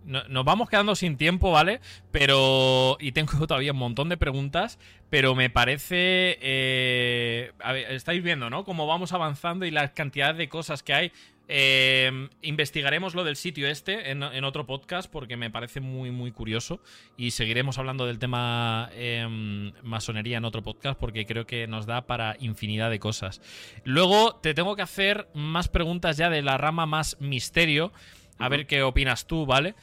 nos 0.05 0.45
vamos 0.45 0.69
quedando 0.69 0.95
sin 0.95 1.17
tiempo, 1.17 1.51
¿vale? 1.51 1.81
Pero. 2.11 2.97
Y 2.99 3.11
tengo 3.11 3.31
todavía 3.47 3.71
un 3.71 3.79
montón 3.79 4.09
de 4.09 4.17
preguntas. 4.17 4.79
Pero 5.09 5.35
me 5.35 5.49
parece. 5.49 6.37
Eh, 6.41 7.51
estáis 7.89 8.21
viendo, 8.21 8.49
¿no? 8.49 8.65
Cómo 8.65 8.87
vamos 8.87 9.13
avanzando 9.13 9.65
y 9.65 9.71
la 9.71 9.93
cantidad 9.93 10.35
de 10.35 10.49
cosas 10.49 10.83
que 10.83 10.93
hay. 10.93 11.11
Eh, 11.47 12.29
investigaremos 12.41 13.13
lo 13.13 13.23
del 13.23 13.35
sitio 13.35 13.67
este 13.67 14.09
en, 14.09 14.23
otro 14.43 14.65
podcast 14.65 15.11
porque 15.11 15.37
me 15.37 15.51
parece 15.51 15.79
muy 15.79 16.09
muy 16.09 16.31
curioso 16.31 16.79
y 17.17 17.31
seguiremos 17.31 17.77
hablando 17.77 18.07
del 18.07 18.17
tema 18.17 18.89
em, 18.93 19.71
masonería 19.83 20.37
en 20.37 20.45
otro 20.45 20.63
podcast 20.63 20.99
porque 20.99 21.27
creo 21.27 21.45
que 21.45 21.67
nos 21.67 21.85
da 21.85 22.07
para 22.07 22.35
infinidad 22.39 22.89
de 22.89 22.99
cosas. 22.99 23.41
Luego 23.83 24.35
te 24.37 24.55
tengo 24.55 24.75
que 24.75 24.81
hacer 24.81 25.27
más 25.35 25.67
preguntas 25.67 26.17
ya 26.17 26.31
de 26.31 26.41
la 26.41 26.57
rama 26.57 26.87
más 26.87 27.17
misterio, 27.19 27.93
a 28.39 28.49
ver 28.49 28.65
qué 28.65 28.81
opinas 28.81 29.27
tú, 29.27 29.45
¿vale? 29.45 29.75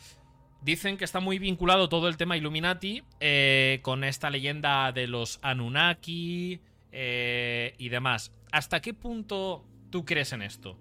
Dicen 0.62 0.96
que 0.96 1.04
está 1.04 1.20
muy 1.20 1.38
vinculado 1.38 1.88
todo 1.88 2.08
el 2.08 2.16
tema 2.16 2.36
Illuminati 2.36 3.02
eh, 3.20 3.80
con 3.82 4.04
esta 4.04 4.30
leyenda 4.30 4.90
de 4.92 5.06
los 5.06 5.38
Anunnaki 5.42 6.60
eh, 6.92 7.74
y 7.78 7.88
demás. 7.88 8.32
¿Hasta 8.52 8.80
qué 8.80 8.94
punto 8.94 9.64
tú 9.90 10.04
crees 10.04 10.32
en 10.32 10.42
esto? 10.42 10.78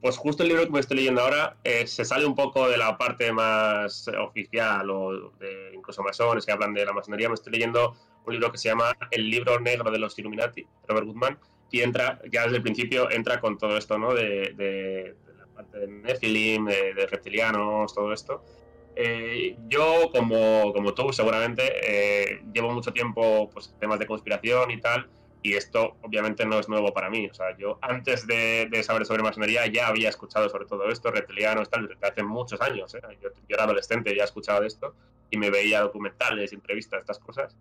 Pues 0.00 0.16
justo 0.16 0.42
el 0.42 0.48
libro 0.48 0.64
que 0.64 0.70
me 0.70 0.80
estoy 0.80 0.96
leyendo 0.96 1.20
ahora 1.20 1.56
eh, 1.62 1.86
se 1.86 2.06
sale 2.06 2.24
un 2.24 2.34
poco 2.34 2.68
de 2.68 2.78
la 2.78 2.96
parte 2.96 3.32
más 3.32 4.08
oficial 4.08 4.88
o 4.90 5.30
de 5.38 5.72
incluso 5.74 6.02
masones 6.02 6.46
que 6.46 6.52
hablan 6.52 6.72
de 6.72 6.86
la 6.86 6.92
masonería. 6.92 7.28
Me 7.28 7.34
estoy 7.34 7.52
leyendo 7.52 7.94
un 8.24 8.32
libro 8.32 8.50
que 8.50 8.56
se 8.56 8.70
llama 8.70 8.96
El 9.10 9.28
libro 9.28 9.60
negro 9.60 9.90
de 9.90 9.98
los 9.98 10.18
Illuminati, 10.18 10.66
Robert 10.88 11.06
Goodman, 11.06 11.38
y 11.70 11.82
entra, 11.82 12.18
ya 12.32 12.44
desde 12.44 12.56
el 12.56 12.62
principio, 12.62 13.10
entra 13.10 13.40
con 13.40 13.58
todo 13.58 13.76
esto, 13.76 13.98
¿no? 13.98 14.14
De, 14.14 15.14
la 15.38 15.46
parte 15.54 15.78
de 15.80 15.88
Nephilim, 15.88 16.64
de, 16.64 17.06
reptilianos, 17.06 17.94
todo 17.94 18.12
esto. 18.12 18.42
Eh, 18.96 19.56
yo, 19.68 20.10
como, 20.12 20.72
como 20.72 20.94
tú, 20.94 21.12
seguramente, 21.12 21.62
eh, 21.82 22.42
llevo 22.52 22.72
mucho 22.72 22.92
tiempo 22.92 23.50
pues, 23.52 23.74
temas 23.78 23.98
de 23.98 24.06
conspiración 24.06 24.70
y 24.70 24.80
tal, 24.80 25.08
y 25.42 25.54
esto 25.54 25.96
obviamente 26.02 26.44
no 26.44 26.58
es 26.58 26.68
nuevo 26.68 26.92
para 26.92 27.10
mí. 27.10 27.28
O 27.30 27.34
sea, 27.34 27.56
yo 27.56 27.78
antes 27.80 28.26
de, 28.26 28.68
saber 28.82 29.06
sobre 29.06 29.22
masonería 29.22 29.66
ya 29.66 29.88
había 29.88 30.08
escuchado 30.08 30.48
sobre 30.48 30.66
todo 30.66 30.88
esto, 30.88 31.10
reptilianos, 31.10 31.70
tal, 31.70 31.96
hace 32.02 32.22
muchos 32.22 32.60
años. 32.60 32.94
¿eh? 32.94 33.00
Yo, 33.22 33.30
era 33.48 33.64
adolescente 33.64 34.14
ya 34.14 34.24
escuchado 34.24 34.60
de 34.60 34.66
esto 34.66 34.94
y 35.30 35.38
me 35.38 35.50
veía 35.50 35.80
documentales, 35.80 36.52
entrevistas, 36.52 37.00
estas 37.00 37.18
cosas. 37.18 37.56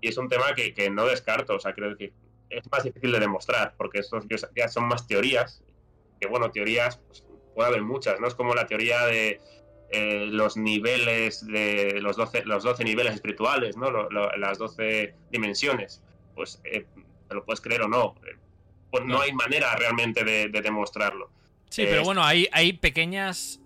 Y 0.00 0.08
es 0.08 0.18
un 0.18 0.28
tema 0.28 0.54
que, 0.54 0.74
que 0.74 0.90
no 0.90 1.06
descarto. 1.06 1.54
O 1.56 1.60
sea, 1.60 1.72
creo 1.72 1.96
que 1.96 2.12
es 2.50 2.70
más 2.70 2.84
difícil 2.84 3.12
de 3.12 3.20
demostrar 3.20 3.74
porque 3.76 3.98
estos 3.98 4.24
ya 4.54 4.68
son 4.68 4.86
más 4.86 5.06
teorías. 5.06 5.62
Que 6.20 6.28
bueno, 6.28 6.50
teorías 6.50 6.98
pues, 6.98 7.24
puede 7.54 7.68
haber 7.68 7.82
muchas, 7.82 8.20
¿no? 8.20 8.28
Es 8.28 8.34
como 8.34 8.54
la 8.54 8.66
teoría 8.66 9.06
de 9.06 9.40
eh, 9.90 10.26
los 10.26 10.56
niveles 10.56 11.46
de 11.46 12.00
los 12.00 12.16
12, 12.16 12.44
los 12.44 12.62
12 12.62 12.84
niveles 12.84 13.14
espirituales, 13.14 13.76
¿no? 13.76 14.08
las 14.10 14.58
12 14.58 15.14
dimensiones. 15.30 16.02
Pues 16.34 16.60
eh, 16.64 16.84
te 17.34 17.40
lo 17.40 17.44
puedes 17.44 17.60
creer 17.60 17.82
o 17.82 17.88
no. 17.88 18.14
Eh, 18.26 18.36
pues 18.90 19.04
no, 19.04 19.20
hay 19.20 19.32
manera 19.32 19.74
realmente 19.74 20.24
de, 20.24 20.48
demostrarlo. 20.48 21.30
Sí, 21.68 21.84
pero 21.84 22.04
bueno, 22.04 22.22
hay, 22.22 22.48
hay 22.52 22.74
pequeñas 22.74 23.60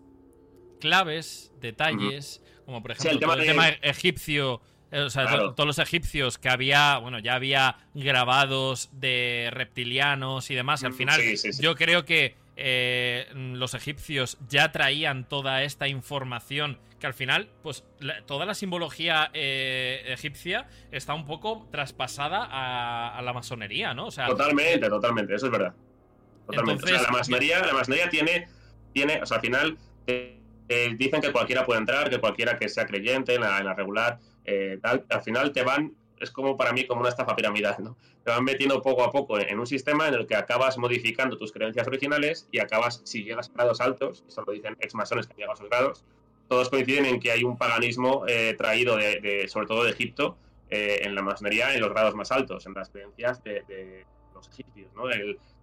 claves, 0.81 1.53
detalles, 1.61 2.43
como 2.65 2.81
por 2.81 2.93
ejemplo 2.93 3.35
el 3.35 3.47
tema, 3.47 3.69
egipcio. 3.69 4.62
Eh, 4.90 5.01
o 5.01 5.11
sea, 5.11 5.27
todos 5.55 5.66
los 5.66 5.78
egipcios 5.78 6.39
que 6.39 6.49
había, 6.49 6.97
bueno, 6.97 7.19
ya 7.19 7.35
había 7.35 7.77
grabados 7.93 8.89
de 8.93 9.51
reptilianos 9.53 10.51
y 10.51 10.55
demás. 10.55 10.82
al 10.82 10.95
final, 10.95 11.20
yo 11.61 11.74
creo 11.74 12.07
que 12.07 12.36
eh, 12.60 13.28
los 13.35 13.74
egipcios 13.74 14.36
ya 14.48 14.72
traían 14.72 15.28
toda 15.28 15.62
esta 15.62 15.86
información 15.86 16.78
que 16.98 17.06
al 17.06 17.14
final, 17.14 17.48
pues 17.62 17.85
toda 18.26 18.44
la 18.44 18.55
simbología 18.55 19.30
eh, 19.32 20.02
egipcia 20.09 20.68
está 20.90 21.14
un 21.14 21.24
poco 21.24 21.68
traspasada 21.70 22.48
a, 22.51 23.22
la 23.22 23.32
masonería, 23.32 23.94
¿no? 23.94 24.06
O 24.06 24.10
sea, 24.10 24.26
totalmente, 24.26 24.89
totalmente, 24.89 25.35
eso 25.35 25.47
es 25.47 25.52
verdad. 25.52 25.74
Totalmente. 26.47 26.85
o 26.85 26.89
sea, 26.89 27.02
la 27.02 27.10
masonería, 27.10 27.64
la 27.64 27.72
masonería 27.72 28.09
tiene, 28.09 28.48
tiene, 28.93 29.22
o 29.22 29.26
sea, 29.26 29.36
al 29.36 29.43
final 29.43 29.78
eh, 30.06 30.40
eh, 30.68 30.94
dicen 30.98 31.20
que 31.20 31.30
cualquiera 31.30 31.64
puede 31.64 31.78
entrar, 31.78 32.10
que 32.10 32.18
cualquiera 32.18 32.59
que 32.59 32.68
sea 32.68 32.86
creyente 32.86 33.35
en 33.35 33.43
la, 33.43 33.74
regular, 33.74 34.18
tal, 34.82 35.05
al 35.09 35.22
final 35.22 35.52
te 35.52 35.62
van 35.62 35.94
es 36.20 36.31
como 36.31 36.57
para 36.57 36.73
mí 36.73 36.86
como 36.86 37.01
una 37.01 37.11
estafa 37.11 37.35
piramidal, 37.36 37.77
¿no? 37.78 37.97
Te 38.24 38.31
van 38.31 38.45
metiendo 38.45 38.82
poco 38.82 39.05
a 39.05 39.11
poco 39.11 39.39
en 39.39 39.59
un 39.59 39.66
sistema 39.66 40.09
en 40.09 40.15
el 40.15 40.27
que 40.27 40.36
acabas 40.36 40.78
modificando 40.78 41.36
tus 41.36 41.53
creencias 41.53 41.86
originales 41.86 42.49
y 42.53 42.59
acabas, 42.59 43.01
si 43.05 43.24
llegas 43.24 43.51
a 43.51 43.53
grados 43.53 43.81
altos, 43.81 44.24
eso 44.28 44.43
lo 44.47 44.53
dicen 44.53 44.77
ex 44.81 44.95
masones 44.95 45.27
que 45.27 45.35
llegan 45.35 45.51
a 45.51 45.55
esos 45.55 45.69
grados, 45.69 46.05
todos 46.49 46.70
coinciden 46.70 47.05
en 47.05 47.20
que 47.20 47.31
hay 47.31 47.45
un 47.45 47.57
paganismo 47.57 48.24
eh, 48.27 48.55
traído 48.57 48.97
de, 48.97 49.47
sobre 49.49 49.66
todo 49.66 49.85
de 49.85 49.90
Egipto 49.90 50.36
eh, 50.70 51.01
en 51.03 51.15
la 51.15 51.23
masonería 51.23 51.74
en 51.74 51.81
los 51.81 51.90
grados 51.90 52.15
más 52.15 52.32
altos, 52.32 52.66
en 52.66 52.74
las 52.74 52.89
creencias 52.89 53.43
de, 53.45 54.05
los 54.35 54.49
egipcios. 54.49 54.89
¿no? 54.95 55.05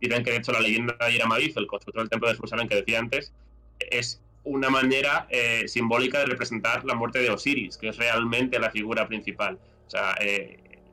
dicen 0.02 0.24
que 0.24 0.32
de 0.32 0.38
hecho 0.38 0.52
la 0.52 0.60
leyenda 0.60 0.96
de 1.00 1.14
Iramabiz, 1.14 1.56
el 1.58 1.68
constructor 1.68 2.04
del 2.04 2.10
templo 2.10 2.30
de 2.30 2.36
Jerusalén 2.36 2.68
que 2.68 2.76
decía 2.76 3.00
antes, 3.00 3.34
es 3.80 4.22
una 4.46 4.70
manera 4.70 5.28
eh, 5.30 5.68
simbólica 5.68 6.20
de 6.20 6.28
representar 6.28 6.86
la 6.86 6.94
muerte 6.94 7.20
de 7.20 7.30
Osiris, 7.30 7.78
que 7.78 7.90
es 7.90 7.98
realmente 7.98 8.60
la 8.60 8.70
figura 8.70 9.08
principal. 9.08 9.60
O 9.86 9.90
sea, 9.90 10.16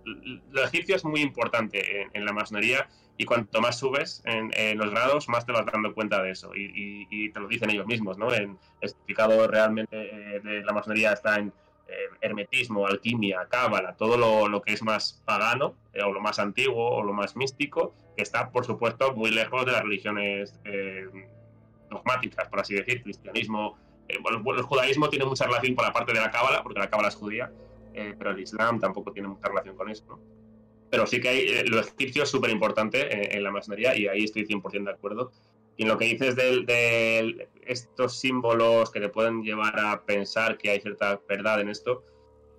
lo 0.05 0.65
egipcio 0.65 0.97
es 0.97 1.05
muy 1.05 1.21
importante 1.21 2.09
en 2.13 2.25
la 2.25 2.33
masonería 2.33 2.89
y 3.17 3.25
cuanto 3.25 3.61
más 3.61 3.79
subes 3.79 4.23
en, 4.25 4.79
los 4.79 4.91
grados, 4.91 5.29
más 5.29 5.45
te 5.45 5.53
vas 5.53 5.65
dando 5.67 5.95
cuenta 5.95 6.23
de 6.23 6.31
eso. 6.31 6.53
Y, 6.55 7.31
te 7.31 7.41
lo 7.41 7.49
dicen 7.49 7.71
ellos 7.71 7.87
mismos, 7.87 8.19
¿no? 8.19 8.33
El 8.33 8.57
significado 8.83 9.47
realmente 9.47 10.37
eh, 10.37 10.41
de 10.41 10.65
la 10.65 10.73
masonería 10.73 11.13
está 11.13 11.37
en 11.37 11.53
eh, 11.89 11.95
hermetismo, 12.21 12.87
alquimia, 12.87 13.47
cábala, 13.49 13.95
todo 13.97 14.17
lo, 14.49 14.63
que 14.63 14.73
es 14.73 14.83
más 14.83 15.23
pagano, 15.25 15.77
eh, 15.93 16.03
o 16.03 16.13
lo 16.13 16.21
más 16.21 16.39
antiguo, 16.39 16.91
o 16.91 17.03
lo 17.03 17.13
más 17.13 17.37
místico, 17.37 17.95
que 18.17 18.23
está, 18.23 18.51
por 18.51 18.65
supuesto, 18.65 19.15
muy 19.15 19.31
lejos 19.31 19.67
de 19.67 19.73
las 19.73 19.83
religiones 19.83 20.59
dogmáticas, 21.91 22.49
por 22.49 22.61
así 22.61 22.75
decir, 22.75 23.03
cristianismo. 23.03 23.79
bueno, 24.23 24.43
el 24.57 24.63
judaísmo 24.63 25.09
tiene 25.11 25.27
mucha 25.27 25.47
relación 25.47 25.75
con 25.75 25.85
la 25.85 25.93
parte 25.93 26.13
de 26.13 26.21
la 26.21 26.31
cábala, 26.31 26.63
porque 26.63 26.81
la 26.81 26.89
cábala 26.89 27.09
es 27.09 27.15
judía, 27.15 27.53
pero 27.93 28.31
el 28.31 28.41
islam 28.41 28.81
tampoco 28.81 29.13
tiene 29.13 29.29
mucha 29.29 29.49
relación 29.49 29.77
con 29.77 29.89
eso, 29.91 30.05
¿no? 30.09 30.43
pero 30.93 31.07
sí 31.07 31.23
que 31.23 31.29
hay, 31.31 31.39
eh, 31.49 31.65
lo 31.65 31.81
egipcio 31.81 32.25
es 32.25 32.29
súper 32.29 32.51
importante 32.51 33.35
en, 33.35 33.43
la 33.43 33.51
masonería 33.51 33.97
y 33.97 34.09
ahí 34.09 34.25
estoy 34.25 34.45
100% 34.45 34.85
de 34.85 34.91
acuerdo. 34.91 35.33
Y 35.79 35.85
en 35.85 35.89
lo 35.89 35.97
que 35.97 36.05
dices 36.05 36.37
de, 36.37 37.49
estos 37.63 38.21
símbolos 38.21 38.91
que 38.91 39.01
te 39.01 39.09
pueden 39.09 39.43
llevar 39.43 39.81
a 39.81 40.03
pensar 40.05 40.59
que 40.59 40.69
hay 40.69 40.83
cierta 40.83 41.19
verdad 41.27 41.63
en 41.63 41.71
esto, 41.71 42.05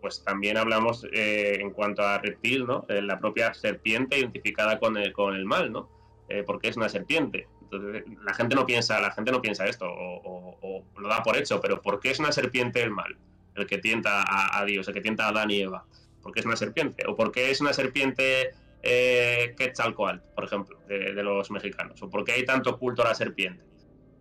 pues 0.02 0.24
también 0.24 0.58
hablamos 0.58 1.06
eh, 1.14 1.60
en 1.60 1.70
cuanto 1.70 2.02
a 2.02 2.18
reptil, 2.18 2.66
¿no? 2.66 2.88
la 2.90 3.20
propia 3.20 3.54
serpiente 3.54 4.18
identificada 4.18 4.80
con 4.80 4.98
el, 4.98 5.14
con 5.14 5.36
el 5.36 5.46
mal, 5.46 5.72
¿no? 5.72 5.92
Eh, 6.28 6.42
porque 6.42 6.70
es 6.70 6.76
una 6.76 6.90
serpiente. 6.90 7.48
Entonces, 7.62 8.04
la 8.24 8.34
gente 8.34 8.56
no 8.56 8.66
piensa, 8.66 9.00
la 9.00 9.12
gente 9.12 9.32
no 9.32 9.44
piensa 9.44 9.68
esto, 9.68 9.86
o, 9.88 10.84
lo 10.98 11.08
da 11.08 11.22
por 11.22 11.38
hecho, 11.38 11.62
pero 11.62 11.84
¿por 11.84 12.00
qué 12.00 12.10
es 12.10 12.18
una 12.18 12.32
serpiente 12.32 12.82
el 12.82 12.90
mal? 12.90 13.16
El 13.56 13.68
que 13.68 13.78
tienta 13.78 14.24
a, 14.28 14.66
Dios, 14.66 14.88
el 14.88 14.94
que 14.94 15.02
tienta 15.02 15.26
a 15.26 15.30
Adán 15.30 15.52
y 15.52 15.62
Eva. 15.62 15.86
¿Por 16.22 16.34
qué 16.34 16.40
es 16.40 16.46
una 16.46 16.56
serpiente? 16.56 17.04
¿O 17.08 17.16
por 17.16 17.32
qué 17.32 17.52
es 17.52 17.62
una 17.62 17.74
serpiente 17.74 18.52
eh, 18.82 19.54
Quetzalcoatl, 19.58 20.20
por 20.34 20.46
ejemplo, 20.46 20.80
de, 20.88 21.14
los 21.22 21.52
mexicanos? 21.52 22.02
¿O 22.02 22.10
por 22.10 22.24
qué 22.24 22.34
hay 22.34 22.46
tanto 22.46 22.80
culto 22.80 23.04
a 23.04 23.10
la 23.10 23.16
serpiente 23.16 23.64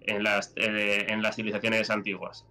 en 0.02 0.22
las, 0.22 0.52
eh, 0.56 1.06
en 1.08 1.22
las 1.22 1.36
civilizaciones 1.36 1.90
antiguas? 1.90 2.44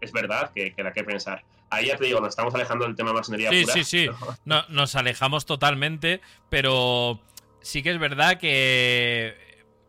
Es 0.00 0.12
verdad 0.12 0.50
que, 0.54 0.74
que 0.74 0.82
hay 0.82 0.92
que 0.92 1.04
pensar. 1.04 1.44
Ahí 1.70 1.86
ya 1.86 1.96
te 1.96 2.04
digo, 2.04 2.20
nos 2.20 2.30
estamos 2.30 2.54
alejando 2.54 2.84
del 2.84 2.94
tema 2.94 3.10
de 3.10 3.16
masonería. 3.16 3.50
Sí, 3.50 3.64
sí, 3.64 3.84
sí. 3.84 4.08
No, 4.44 4.64
nos 4.68 4.94
alejamos 4.94 5.46
totalmente, 5.46 6.20
pero 6.48 7.20
sí 7.60 7.82
que 7.82 7.90
es 7.90 7.98
verdad 7.98 8.38
que 8.38 9.45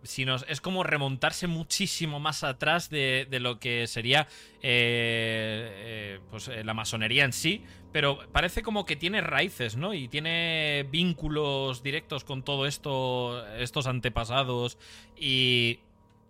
si 0.07 0.25
nos, 0.25 0.45
es 0.47 0.61
como 0.61 0.83
remontarse 0.83 1.47
muchísimo 1.47 2.19
más 2.19 2.43
atrás 2.43 2.89
de, 2.89 3.27
lo 3.39 3.59
que 3.59 3.85
sería 3.87 4.27
eh, 4.61 5.69
eh, 5.73 6.19
pues, 6.31 6.47
eh, 6.47 6.63
la 6.63 6.73
masonería 6.73 7.25
en 7.25 7.33
sí, 7.33 7.63
pero 7.91 8.19
parece 8.31 8.63
como 8.63 8.85
que 8.85 8.95
tiene 8.95 9.21
raíces, 9.21 9.75
¿no? 9.75 9.93
Y 9.93 10.07
tiene 10.07 10.87
vínculos 10.89 11.83
directos 11.83 12.23
con 12.23 12.43
todo 12.43 12.65
esto, 12.65 13.45
estos 13.57 13.87
antepasados 13.87 14.77
y 15.15 15.79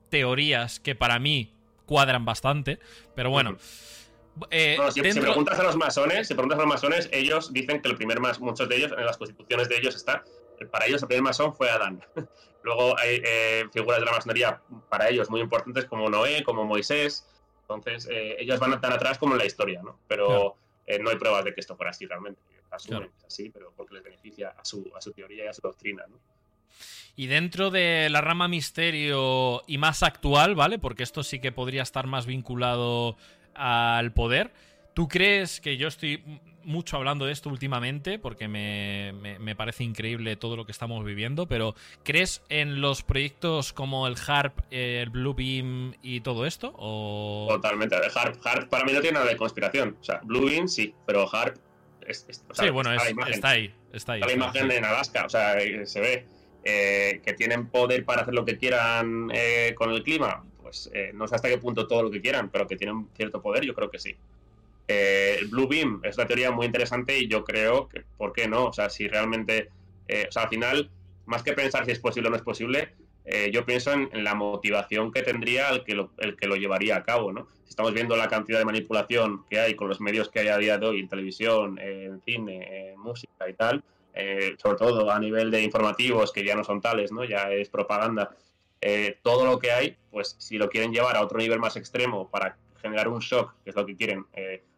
teorías 0.10 0.80
que 0.80 0.96
para 0.96 1.20
mí 1.20 1.54
cuadran 1.86 2.26
bastante, 2.26 2.80
pero 3.16 3.30
bueno. 3.30 3.58
si, 3.60 5.02
preguntas 5.02 5.60
a 5.60 5.64
los 5.64 5.78
masones, 5.78 6.28
si 6.28 6.34
preguntas 6.34 6.60
a 6.60 6.62
los 6.62 6.70
masones, 6.70 7.10
ellos 7.12 7.54
dicen 7.54 7.82
que 7.82 7.90
el 7.90 7.96
primer 7.96 8.20
más, 8.20 8.40
muchos 8.40 8.68
de 8.68 8.78
ellos, 8.78 8.92
en 8.98 9.06
las 9.06 9.18
constituciones 9.18 9.70
de 9.70 9.78
ellos 9.78 9.96
está 9.96 10.24
para 10.66 10.86
ellos 10.88 11.02
el 11.02 11.08
primer 11.08 11.24
masón 11.24 11.54
fue 11.54 11.70
Adán. 11.70 12.02
Luego 12.68 13.00
hay 13.00 13.22
eh, 13.24 13.66
figuras 13.72 14.02
de 14.02 14.06
la 14.06 14.12
masonería 14.12 14.62
para 14.90 15.08
ellos 15.08 15.30
muy 15.30 15.40
importantes 15.40 15.86
como 15.86 16.10
Noé, 16.10 16.44
como 16.44 16.66
Moisés. 16.66 17.26
Entonces, 17.62 18.10
eh, 18.12 18.36
ellos 18.40 18.60
van 18.60 18.80
tan 18.82 18.92
atrás 18.92 19.18
como 19.18 19.34
en 19.36 19.40
la 19.40 19.46
historia, 19.46 19.82
¿no? 19.82 19.98
Pero 20.06 20.58
eh, 20.86 21.00
no 21.00 21.10
hay 21.10 21.16
pruebas 21.16 21.46
de 21.46 21.54
que 21.54 21.62
esto 21.62 21.78
fuera 21.78 21.92
así 21.92 22.06
realmente. 22.06 22.42
Asumen 22.70 23.10
es 23.18 23.24
así, 23.24 23.50
pero 23.50 23.72
porque 23.76 23.96
les 23.96 24.04
beneficia 24.04 24.50
a 24.50 24.66
su, 24.66 24.92
a 24.94 25.02
su 25.02 25.14
teoría 25.14 25.46
y 25.46 25.48
a 25.48 25.54
su 25.54 25.62
doctrina, 25.62 26.04
¿no? 26.10 26.20
Y 27.16 27.28
dentro 27.28 27.72
de 27.72 28.10
la 28.10 28.20
rama 28.20 28.50
misterio 28.50 29.64
y 29.66 29.78
más 29.78 30.04
actual, 30.04 30.54
¿vale? 30.54 30.78
Porque 30.78 31.04
esto 31.04 31.24
sí 31.24 31.40
que 31.40 31.54
podría 31.54 31.84
estar 31.84 32.06
más 32.06 32.26
vinculado 32.26 33.16
al 33.56 34.12
poder. 34.12 34.52
¿Tú 34.94 35.08
crees 35.08 35.62
que 35.62 35.78
yo 35.78 35.88
estoy 35.88 36.22
mucho 36.68 36.98
hablando 36.98 37.26
de 37.26 37.32
esto 37.32 37.50
últimamente 37.50 38.20
porque 38.20 38.48
me, 38.48 39.56
parece 39.56 39.84
increíble 39.84 40.36
todo 40.36 40.56
lo 40.56 40.66
que 40.66 40.72
estamos 40.72 41.04
viviendo, 41.04 41.48
pero 41.48 41.74
¿crees 42.04 42.44
en 42.50 42.82
los 42.82 43.02
proyectos 43.04 43.74
como 43.74 44.06
el 44.06 44.16
HARP, 44.16 44.60
el 44.70 45.10
Bluebeam 45.10 45.96
y 46.04 46.22
todo 46.22 46.46
esto? 46.46 46.74
O... 46.78 47.48
Totalmente. 47.50 47.96
HARP, 47.96 48.46
HARP 48.46 48.70
para 48.70 48.86
mí 48.86 48.92
no 48.92 49.00
tiene 49.00 49.18
nada 49.18 49.30
de 49.30 49.38
conspiración. 49.38 49.98
O 50.00 50.04
sea, 50.04 50.20
Bluebeam 50.24 50.68
sí, 50.68 50.94
pero 51.06 51.28
HARP... 51.34 51.56
sí, 52.10 52.70
bueno, 52.70 52.92
está, 52.92 53.50
ahí. 53.50 53.74
Está 53.94 54.14
ahí. 54.14 54.20
la 54.20 54.32
imagen 54.32 54.70
en 54.70 54.84
Alaska, 54.84 55.26
o 55.26 55.30
sea, 55.30 55.58
eh, 55.58 55.86
se 55.86 56.02
ve. 56.02 56.26
Eh, 56.70 57.22
que 57.24 57.32
tienen 57.32 57.68
poder 57.68 58.04
para 58.04 58.24
hacer 58.24 58.34
lo 58.34 58.44
que 58.44 58.58
quieran 58.58 59.30
eh, 59.34 59.74
con 59.74 59.90
el 59.92 60.04
clima, 60.04 60.44
pues 60.62 60.92
no 61.14 61.26
sé 61.26 61.36
hasta 61.36 61.48
qué 61.48 61.58
punto 61.60 61.88
todo 61.88 62.04
lo 62.04 62.12
que 62.12 62.20
quieran, 62.20 62.50
pero 62.50 62.68
que 62.68 62.76
tienen 62.76 63.08
cierto 63.16 63.42
poder, 63.42 63.64
yo 63.64 63.74
creo 63.74 63.90
que 63.90 64.00
sí. 64.00 64.18
Eh, 64.88 65.38
el 65.40 65.48
Blue 65.48 65.68
Beam 65.68 66.00
es 66.04 66.18
una 66.18 66.28
teoría 66.28 66.52
muy 66.52 66.66
interesante 66.66 67.18
y 67.18 67.28
yo 67.28 67.44
creo 67.44 67.90
que, 67.90 68.04
¿por 68.18 68.32
qué 68.32 68.48
no? 68.48 68.68
O 68.68 68.74
sea, 68.74 68.90
si 68.90 69.08
realmente, 69.08 69.70
eh, 70.08 70.26
o 70.30 70.32
sea, 70.32 70.44
al 70.44 70.50
final, 70.50 70.90
más 71.26 71.44
que 71.44 71.54
pensar 71.54 71.86
si 71.86 71.92
es 71.92 72.00
posible 72.00 72.30
o 72.30 72.32
no 72.32 72.38
es 72.38 72.42
posible, 72.42 72.94
eh, 73.26 73.52
yo 73.52 73.66
pienso 73.66 73.92
en, 73.92 74.24
la 74.24 74.34
motivación 74.34 75.12
que 75.12 75.24
tendría 75.24 75.70
el 75.70 75.84
que, 75.84 75.94
lo, 75.94 76.12
el 76.20 76.38
que 76.38 76.48
lo 76.48 76.56
llevaría 76.56 76.96
a 76.96 77.04
cabo, 77.04 77.34
¿no? 77.34 77.50
Si 77.66 77.72
estamos 77.72 77.94
viendo 77.94 78.16
la 78.16 78.30
cantidad 78.30 78.60
de 78.60 78.66
manipulación 78.66 79.44
que 79.50 79.60
hay 79.60 79.76
con 79.76 79.90
los 79.90 80.00
medios 80.00 80.30
que 80.30 80.40
hay 80.40 80.48
a 80.48 80.58
día 80.58 80.78
de 80.78 80.86
hoy, 80.86 81.02
en 81.02 81.10
televisión, 81.10 81.78
en 81.80 82.22
cine, 82.22 82.92
en 82.92 83.00
música 83.00 83.50
y 83.50 83.54
tal, 83.54 83.84
sobre 84.58 84.78
todo 84.78 85.12
a 85.12 85.20
nivel 85.20 85.52
de 85.52 85.62
informativos, 85.62 86.32
que 86.32 86.46
ya 86.46 86.56
no 86.56 86.64
son 86.64 86.80
tales, 86.80 87.12
¿no? 87.12 87.26
Ya 87.26 87.52
es 87.52 87.68
propaganda. 87.68 88.36
todo 89.22 89.46
lo 89.46 89.60
que 89.60 89.72
hay, 89.72 89.98
pues 90.10 90.38
si 90.40 90.58
lo 90.58 90.70
quieren 90.70 90.94
llevar 90.94 91.18
a 91.18 91.22
otro 91.22 91.38
nivel 91.38 91.60
más 91.60 91.76
extremo 91.76 92.30
para 92.32 92.58
generar 92.82 93.10
un 93.10 93.20
shock, 93.20 93.54
que 93.66 93.72
es 93.72 93.76
lo 93.76 93.86
que 93.86 93.98
quieren, 93.98 94.26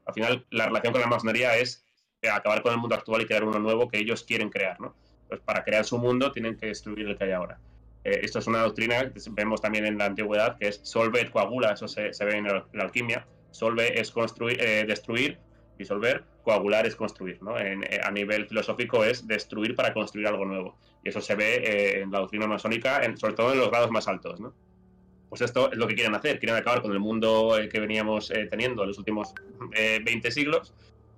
al 0.09 0.13
final 0.13 0.45
la 0.49 0.65
relación 0.65 0.93
con 0.93 1.01
la 1.01 1.07
masonería 1.07 1.55
es 1.57 1.85
acabar 2.29 2.61
con 2.61 2.73
el 2.73 2.79
mundo 2.79 2.95
actual 2.95 3.21
y 3.21 3.25
crear 3.25 3.43
uno 3.43 3.59
nuevo 3.59 3.87
que 3.87 3.97
ellos 3.97 4.23
quieren 4.23 4.49
crear, 4.49 4.79
¿no? 4.81 4.95
Pues 5.27 5.39
para 5.41 5.63
crear 5.63 5.85
su 5.85 5.97
mundo 5.97 6.31
tienen 6.31 6.57
que 6.57 6.67
destruir 6.67 7.07
el 7.07 7.17
que 7.17 7.25
hay 7.25 7.31
ahora. 7.31 7.59
Eh, 8.03 8.21
esto 8.23 8.39
es 8.39 8.47
una 8.47 8.61
doctrina 8.61 9.11
que 9.11 9.19
vemos 9.31 9.61
también 9.61 9.85
en 9.85 9.97
la 9.97 10.05
antigüedad, 10.05 10.57
que 10.57 10.67
es 10.67 10.79
solve 10.83 11.29
coagula, 11.29 11.73
eso 11.73 11.87
se, 11.87 12.11
ve 12.25 12.37
en 12.37 12.45
la, 12.45 12.65
alquimia. 12.79 13.25
Solve 13.51 13.99
es 13.99 14.11
construir, 14.11 14.59
eh, 14.61 14.85
destruir, 14.85 15.37
disolver, 15.77 16.23
coagular 16.43 16.85
es 16.85 16.95
construir, 16.95 17.41
¿no? 17.41 17.57
Eh, 17.59 18.01
a 18.03 18.11
nivel 18.11 18.47
filosófico 18.47 19.03
es 19.03 19.27
destruir 19.27 19.75
para 19.75 19.93
construir 19.93 20.27
algo 20.27 20.45
nuevo. 20.45 20.77
Y 21.03 21.09
eso 21.09 21.21
se 21.21 21.35
ve 21.35 22.01
en 22.01 22.11
la 22.11 22.19
doctrina 22.19 22.47
masónica, 22.47 23.01
sobre 23.15 23.33
todo 23.33 23.53
en 23.53 23.59
los 23.59 23.69
grados 23.69 23.91
más 23.91 24.07
altos, 24.07 24.39
¿no? 24.39 24.53
Pues 25.29 25.41
esto 25.41 25.71
es 25.71 25.77
lo 25.77 25.87
que 25.87 25.95
quieren 25.95 26.15
hacer. 26.15 26.39
Quieren 26.39 26.57
acabar 26.57 26.81
con 26.81 26.91
el 26.91 26.99
mundo 26.99 27.57
eh, 27.57 27.69
que 27.69 27.79
veníamos 27.79 28.31
eh, 28.31 28.47
teniendo 28.49 28.81
en 28.81 28.89
los 28.89 28.97
últimos 28.97 29.33
20 29.69 30.27
eh, 30.27 30.31
siglos 30.31 30.73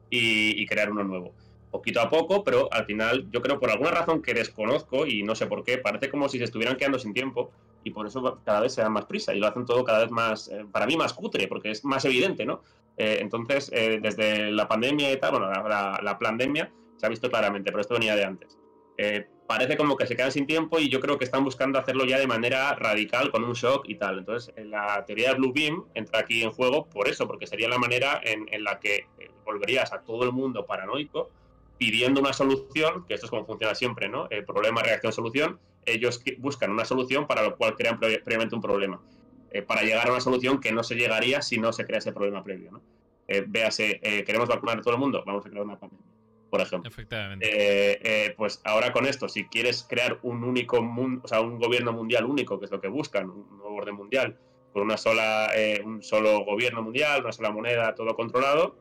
y, 0.09 0.65
crear 0.65 0.91
uno 0.91 1.03
nuevo. 1.03 1.33
Poquito 1.71 2.01
a 2.01 2.09
poco, 2.09 2.43
pero 2.43 2.71
al 2.73 2.85
final 2.85 3.29
yo 3.31 3.41
creo 3.41 3.57
por 3.57 3.71
alguna 3.71 3.91
razón 3.91 4.21
que 4.21 4.33
desconozco 4.33 5.07
y 5.07 5.23
no 5.23 5.35
sé 5.35 5.47
por 5.47 5.63
qué, 5.63 5.77
parece 5.77 6.09
como 6.09 6.27
si 6.27 6.37
se 6.37 6.43
estuvieran 6.43 6.75
quedando 6.75 6.99
sin 6.99 7.13
tiempo 7.13 7.51
y 7.85 7.91
por 7.91 8.05
eso 8.05 8.41
cada 8.43 8.59
vez 8.59 8.73
se 8.73 8.81
da 8.81 8.89
más 8.89 9.05
prisa 9.05 9.33
y 9.33 9.39
lo 9.39 9.47
hacen 9.47 9.65
todo 9.65 9.85
cada 9.85 9.99
vez 9.99 10.11
más, 10.11 10.51
para 10.73 10.85
mí 10.85 10.97
más 10.97 11.13
cutre, 11.13 11.47
porque 11.47 11.71
es 11.71 11.85
más 11.85 12.03
evidente, 12.03 12.45
¿no? 12.45 12.61
entonces, 12.97 13.71
desde 13.71 14.51
la 14.51 14.67
pandemia 14.67 15.11
y 15.11 15.17
tal, 15.17 15.31
bueno, 15.31 15.49
la, 15.49 15.99
la, 16.03 16.19
pandemia 16.19 16.71
se 16.97 17.05
ha 17.05 17.09
visto 17.09 17.31
claramente, 17.31 17.71
pero 17.71 17.81
esto 17.81 17.95
venía 17.95 18.15
de 18.15 18.25
antes 18.25 18.59
parece 19.51 19.75
como 19.75 19.97
que 19.97 20.07
se 20.07 20.15
quedan 20.15 20.31
sin 20.31 20.47
tiempo 20.47 20.79
y 20.79 20.87
yo 20.87 21.01
creo 21.01 21.17
que 21.17 21.25
están 21.25 21.43
buscando 21.43 21.77
hacerlo 21.77 22.05
ya 22.05 22.17
de 22.17 22.25
manera 22.25 22.73
radical 22.75 23.31
con 23.31 23.43
un 23.43 23.51
shock 23.51 23.83
y 23.89 23.95
tal. 23.95 24.19
Entonces, 24.19 24.53
la 24.65 25.03
teoría 25.05 25.31
de 25.31 25.35
Blue 25.35 25.51
Beam 25.53 25.83
entra 25.93 26.21
aquí 26.21 26.41
en 26.41 26.51
juego 26.51 26.85
por 26.85 27.09
eso, 27.09 27.27
porque 27.27 27.47
sería 27.47 27.67
la 27.67 27.77
manera 27.77 28.21
en, 28.23 28.63
la 28.63 28.79
que 28.79 29.07
eh, 29.19 29.29
volverías 29.43 29.91
a 29.91 30.03
todo 30.03 30.23
el 30.23 30.31
mundo 30.31 30.65
paranoico 30.65 31.29
pidiendo 31.77 32.21
una 32.21 32.31
solución, 32.31 33.05
que 33.05 33.15
esto 33.15 33.25
es 33.25 33.29
como 33.29 33.45
funciona 33.45 33.75
siempre, 33.75 34.07
¿no? 34.07 34.27
El 34.29 34.45
problema, 34.45 34.83
reacción, 34.83 35.11
solución. 35.11 35.59
Ellos 35.85 36.23
buscan 36.37 36.71
una 36.71 36.85
solución 36.85 37.27
para 37.27 37.43
lo 37.43 37.57
cual 37.57 37.75
crean 37.75 37.99
previamente 37.99 38.55
un 38.55 38.61
problema. 38.61 39.01
Eh, 39.51 39.63
para 39.63 39.81
llegar 39.81 40.07
a 40.07 40.11
una 40.11 40.21
solución 40.21 40.61
que 40.61 40.71
no 40.71 40.81
se 40.81 40.95
llegaría 40.95 41.41
si 41.41 41.57
no 41.57 41.73
se 41.73 41.85
crea 41.85 41.99
ese 41.99 42.13
problema 42.13 42.41
previo, 42.41 42.71
¿no? 42.71 42.81
Eh, 43.27 43.43
véase, 43.45 43.99
queremos 44.25 44.47
vacunar 44.47 44.77
a 44.77 44.81
todo 44.81 44.93
el 44.93 44.99
mundo, 44.99 45.23
vamos 45.25 45.45
a 45.45 45.49
crear 45.49 45.65
una 45.65 45.77
pandemia 45.77 46.10
por 46.51 46.61
ejemplo. 46.61 46.91
Efectivamente. 46.91 47.47
Eh, 47.49 47.99
eh, 48.03 48.33
pues 48.37 48.61
ahora 48.65 48.91
con 48.91 49.07
esto, 49.07 49.29
si 49.29 49.45
quieres 49.45 49.83
crear 49.89 50.19
un 50.21 50.43
único 50.43 50.81
mundo, 50.83 51.21
o 51.23 51.27
sea, 51.27 51.39
un 51.41 51.57
gobierno 51.57 51.93
mundial 51.93 52.25
único, 52.25 52.59
que 52.59 52.65
es 52.65 52.71
lo 52.71 52.81
que 52.81 52.89
buscan, 52.89 53.29
un 53.29 53.57
nuevo 53.57 53.73
orden 53.77 53.95
mundial, 53.95 54.37
con 54.73 54.83
una 54.83 54.97
sola, 54.97 55.49
eh, 55.55 55.81
un 55.83 56.03
solo 56.03 56.43
gobierno 56.43 56.83
mundial, 56.83 57.21
una 57.21 57.31
sola 57.31 57.51
moneda, 57.51 57.95
todo 57.95 58.15
controlado, 58.15 58.75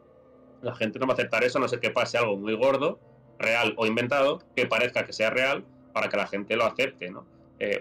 la 0.62 0.74
gente 0.74 0.98
no 0.98 1.06
va 1.06 1.12
a 1.12 1.14
aceptar 1.14 1.44
eso, 1.44 1.60
no 1.60 1.68
sé 1.68 1.78
que 1.78 1.90
pase 1.90 2.18
algo 2.18 2.36
muy 2.36 2.54
gordo, 2.54 2.98
real 3.38 3.72
o 3.78 3.86
inventado, 3.86 4.42
que 4.56 4.66
parezca 4.66 5.06
que 5.06 5.12
sea 5.12 5.30
real, 5.30 5.64
para 5.94 6.08
que 6.08 6.16
la 6.16 6.26
gente 6.26 6.56
lo 6.56 6.64
acepte, 6.64 7.10
¿no? 7.10 7.24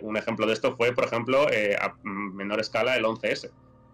un 0.01 0.17
ejemplo 0.17 0.45
de 0.45 0.51
esto 0.51 0.75
fue, 0.75 0.91
por 0.91 1.05
ejemplo, 1.05 1.47
a 1.79 1.95
menor 2.03 2.59
escala, 2.59 2.97
el 2.97 3.05
11S 3.05 3.49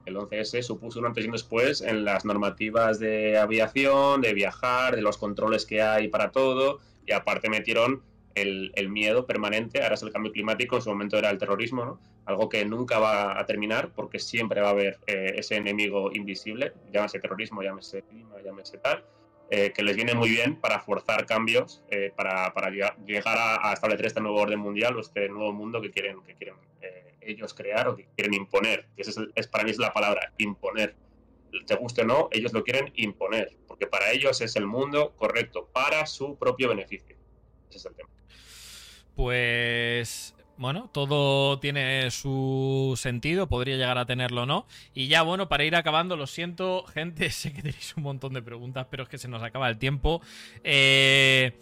el 0.06 0.16
11S 0.16 0.62
supuso 0.62 1.00
un 1.00 1.08
antes 1.08 1.24
y 1.24 1.28
un 1.28 1.34
después 1.34 1.82
en 1.82 2.06
las 2.06 2.26
normativas 2.26 3.00
de 3.00 3.38
aviación, 3.38 4.22
de 4.22 4.34
viajar, 4.34 4.96
de 4.96 5.02
los 5.02 5.18
controles 5.18 5.66
que 5.66 5.82
hay 5.82 6.08
para 6.08 6.32
todo, 6.32 6.80
y 7.06 7.12
aparte 7.12 7.50
metieron 7.50 8.02
el, 8.36 8.90
miedo 8.90 9.26
permanente, 9.26 9.82
ahora 9.82 9.96
es 9.96 10.04
el 10.04 10.12
cambio 10.12 10.32
climático, 10.32 10.76
en 10.76 10.82
su 10.82 10.90
momento 10.90 11.18
era 11.18 11.30
el 11.30 11.38
terrorismo, 11.38 12.00
algo 12.26 12.50
que 12.50 12.66
nunca 12.66 13.00
va 13.00 13.40
a 13.40 13.46
terminar 13.46 13.90
porque 13.96 14.20
siempre 14.20 14.62
va 14.62 14.70
a 14.70 14.72
haber 14.72 15.00
eh, 15.08 15.36
ese 15.38 15.56
enemigo 15.56 16.12
invisible, 16.14 16.74
llámese 16.92 17.20
terrorismo, 17.20 17.62
llámese 17.62 18.02
clima, 18.04 18.36
llámese 18.44 18.78
tal, 18.80 19.04
eh, 19.52 19.72
que 19.74 19.84
les 19.84 19.96
viene 19.96 20.16
muy 20.16 20.30
bien 20.30 20.60
para 20.60 20.80
forzar 20.80 21.26
cambios, 21.26 21.84
eh, 21.90 22.12
para, 22.16 22.52
llegar 23.06 23.38
a, 23.62 23.74
establecer 23.74 24.08
este 24.08 24.22
nuevo 24.22 24.42
orden 24.42 24.60
mundial 24.60 24.98
o 24.98 25.02
este 25.02 25.30
nuevo 25.30 25.54
mundo 25.54 25.82
que 25.82 25.92
quieren 25.92 26.18
ellos 27.26 27.54
crear 27.54 27.88
o 27.88 27.96
que 27.96 28.08
quieren 28.16 28.34
imponer. 28.34 28.88
Esa 28.98 29.24
es, 29.36 29.48
para 29.48 29.64
mí 29.64 29.72
es 29.72 29.78
la 29.78 29.94
palabra, 29.94 30.34
imponer. 30.38 30.96
Te 31.66 31.76
guste 31.76 32.02
o 32.02 32.06
no, 32.06 32.30
ellos 32.32 32.54
lo 32.54 32.64
quieren 32.64 32.92
imponer, 32.96 33.56
porque 33.68 33.88
para 33.88 34.12
ellos 34.12 34.42
es 34.42 34.56
el 34.56 34.66
mundo 34.66 35.16
correcto, 35.16 35.70
para 35.72 36.06
su 36.06 36.38
propio 36.38 36.70
beneficio. 36.70 37.16
Ese 37.70 37.78
es 37.78 37.86
el 37.86 37.96
tema. 37.96 38.10
Pues 39.16 40.36
bueno, 40.58 40.90
todo 40.94 41.60
tiene 41.60 42.10
su 42.12 42.94
sentido, 42.98 43.48
podría 43.48 43.76
llegar 43.76 43.98
a 43.98 44.06
tenerlo 44.06 44.44
o 44.44 44.46
no. 44.46 44.68
Y 44.94 45.08
ya, 45.08 45.22
bueno, 45.22 45.50
para 45.50 45.66
ir 45.66 45.76
acabando, 45.76 46.16
lo 46.16 46.28
siento, 46.28 46.86
gente, 46.86 47.30
sé 47.32 47.52
que 47.52 47.62
tenéis 47.62 47.96
un 47.98 48.04
montón 48.04 48.34
de 48.34 48.42
preguntas, 48.42 48.88
pero 48.90 49.04
es 49.04 49.10
que 49.10 49.18
se 49.18 49.28
nos 49.28 49.44
acaba 49.44 49.70
el 49.70 49.78
tiempo. 49.78 50.22
Eh, 50.64 51.54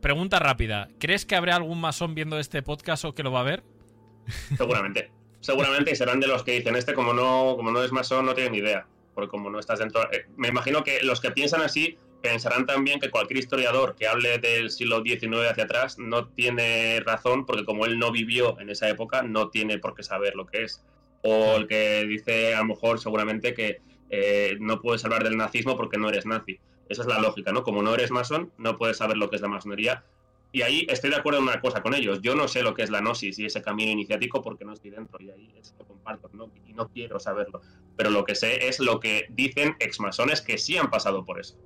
pregunta 0.00 0.38
rápida, 0.38 0.88
¿crees 0.98 1.24
que 1.24 1.36
habrá 1.36 1.56
algún 1.56 1.80
masón 1.80 2.14
viendo 2.14 2.38
este 2.38 2.62
podcast 2.62 3.04
o 3.04 3.14
que 3.14 3.22
lo 3.22 3.32
va 3.32 3.40
a 3.40 3.44
ver? 3.44 3.62
Seguramente. 4.56 5.10
Seguramente 5.40 5.94
serán 5.94 6.20
de 6.20 6.26
los 6.26 6.42
que 6.42 6.52
dicen, 6.52 6.76
este 6.76 6.94
como 6.94 7.12
no, 7.12 7.54
como 7.56 7.70
no 7.70 7.82
es 7.82 7.92
masón 7.92 8.26
no 8.26 8.34
tiene 8.34 8.50
ni 8.50 8.58
idea. 8.58 8.86
Porque 9.14 9.30
como 9.30 9.50
no 9.50 9.58
estás 9.58 9.78
dentro... 9.78 10.10
Eh, 10.12 10.26
me 10.36 10.48
imagino 10.48 10.82
que 10.82 11.00
los 11.02 11.20
que 11.20 11.30
piensan 11.30 11.60
así 11.60 11.98
pensarán 12.24 12.64
también 12.64 13.00
que 13.00 13.10
cualquier 13.10 13.38
historiador 13.38 13.94
que 13.96 14.08
hable 14.08 14.38
del 14.38 14.70
siglo 14.70 15.02
XIX 15.04 15.50
hacia 15.50 15.64
atrás 15.64 15.98
no 15.98 16.28
tiene 16.28 17.00
razón 17.00 17.44
porque 17.44 17.66
como 17.66 17.84
él 17.84 17.98
no 17.98 18.10
vivió 18.10 18.58
en 18.58 18.70
esa 18.70 18.88
época, 18.88 19.22
no 19.22 19.50
tiene 19.50 19.78
por 19.78 19.94
qué 19.94 20.02
saber 20.02 20.34
lo 20.34 20.46
que 20.46 20.64
es. 20.64 20.82
O 21.22 21.56
el 21.56 21.66
que 21.66 22.04
dice 22.06 22.54
a 22.54 22.60
lo 22.60 22.64
mejor 22.64 22.98
seguramente 22.98 23.52
que 23.52 23.82
eh, 24.08 24.56
no 24.58 24.80
puedes 24.80 25.04
hablar 25.04 25.22
del 25.22 25.36
nazismo 25.36 25.76
porque 25.76 25.98
no 25.98 26.08
eres 26.08 26.24
nazi. 26.24 26.58
Esa 26.88 27.02
es 27.02 27.08
la 27.08 27.18
lógica, 27.18 27.52
¿no? 27.52 27.62
Como 27.62 27.82
no 27.82 27.94
eres 27.94 28.10
masón, 28.10 28.52
no 28.56 28.78
puedes 28.78 28.96
saber 28.96 29.18
lo 29.18 29.28
que 29.28 29.36
es 29.36 29.42
la 29.42 29.48
masonería. 29.48 30.04
Y 30.54 30.62
ahí 30.62 30.86
estoy 30.88 31.10
de 31.10 31.16
acuerdo 31.16 31.40
en 31.40 31.48
una 31.48 31.60
cosa 31.60 31.82
con 31.82 31.94
ellos. 31.94 32.20
Yo 32.22 32.36
no 32.36 32.46
sé 32.46 32.62
lo 32.62 32.74
que 32.74 32.84
es 32.84 32.90
la 32.90 33.00
gnosis 33.00 33.40
y 33.40 33.44
ese 33.44 33.60
camino 33.60 33.90
iniciático 33.90 34.40
porque 34.40 34.64
no 34.64 34.72
estoy 34.72 34.90
dentro 34.92 35.20
y 35.20 35.28
ahí 35.28 35.52
es 35.58 35.74
lo 35.76 35.84
comparto 35.84 36.30
¿no? 36.32 36.48
y 36.64 36.72
no 36.72 36.88
quiero 36.90 37.18
saberlo. 37.18 37.60
Pero 37.96 38.10
lo 38.10 38.24
que 38.24 38.36
sé 38.36 38.68
es 38.68 38.78
lo 38.78 39.00
que 39.00 39.26
dicen 39.30 39.74
exmasones 39.80 40.40
que 40.40 40.56
sí 40.56 40.76
han 40.76 40.90
pasado 40.90 41.24
por 41.24 41.40
eso. 41.40 41.56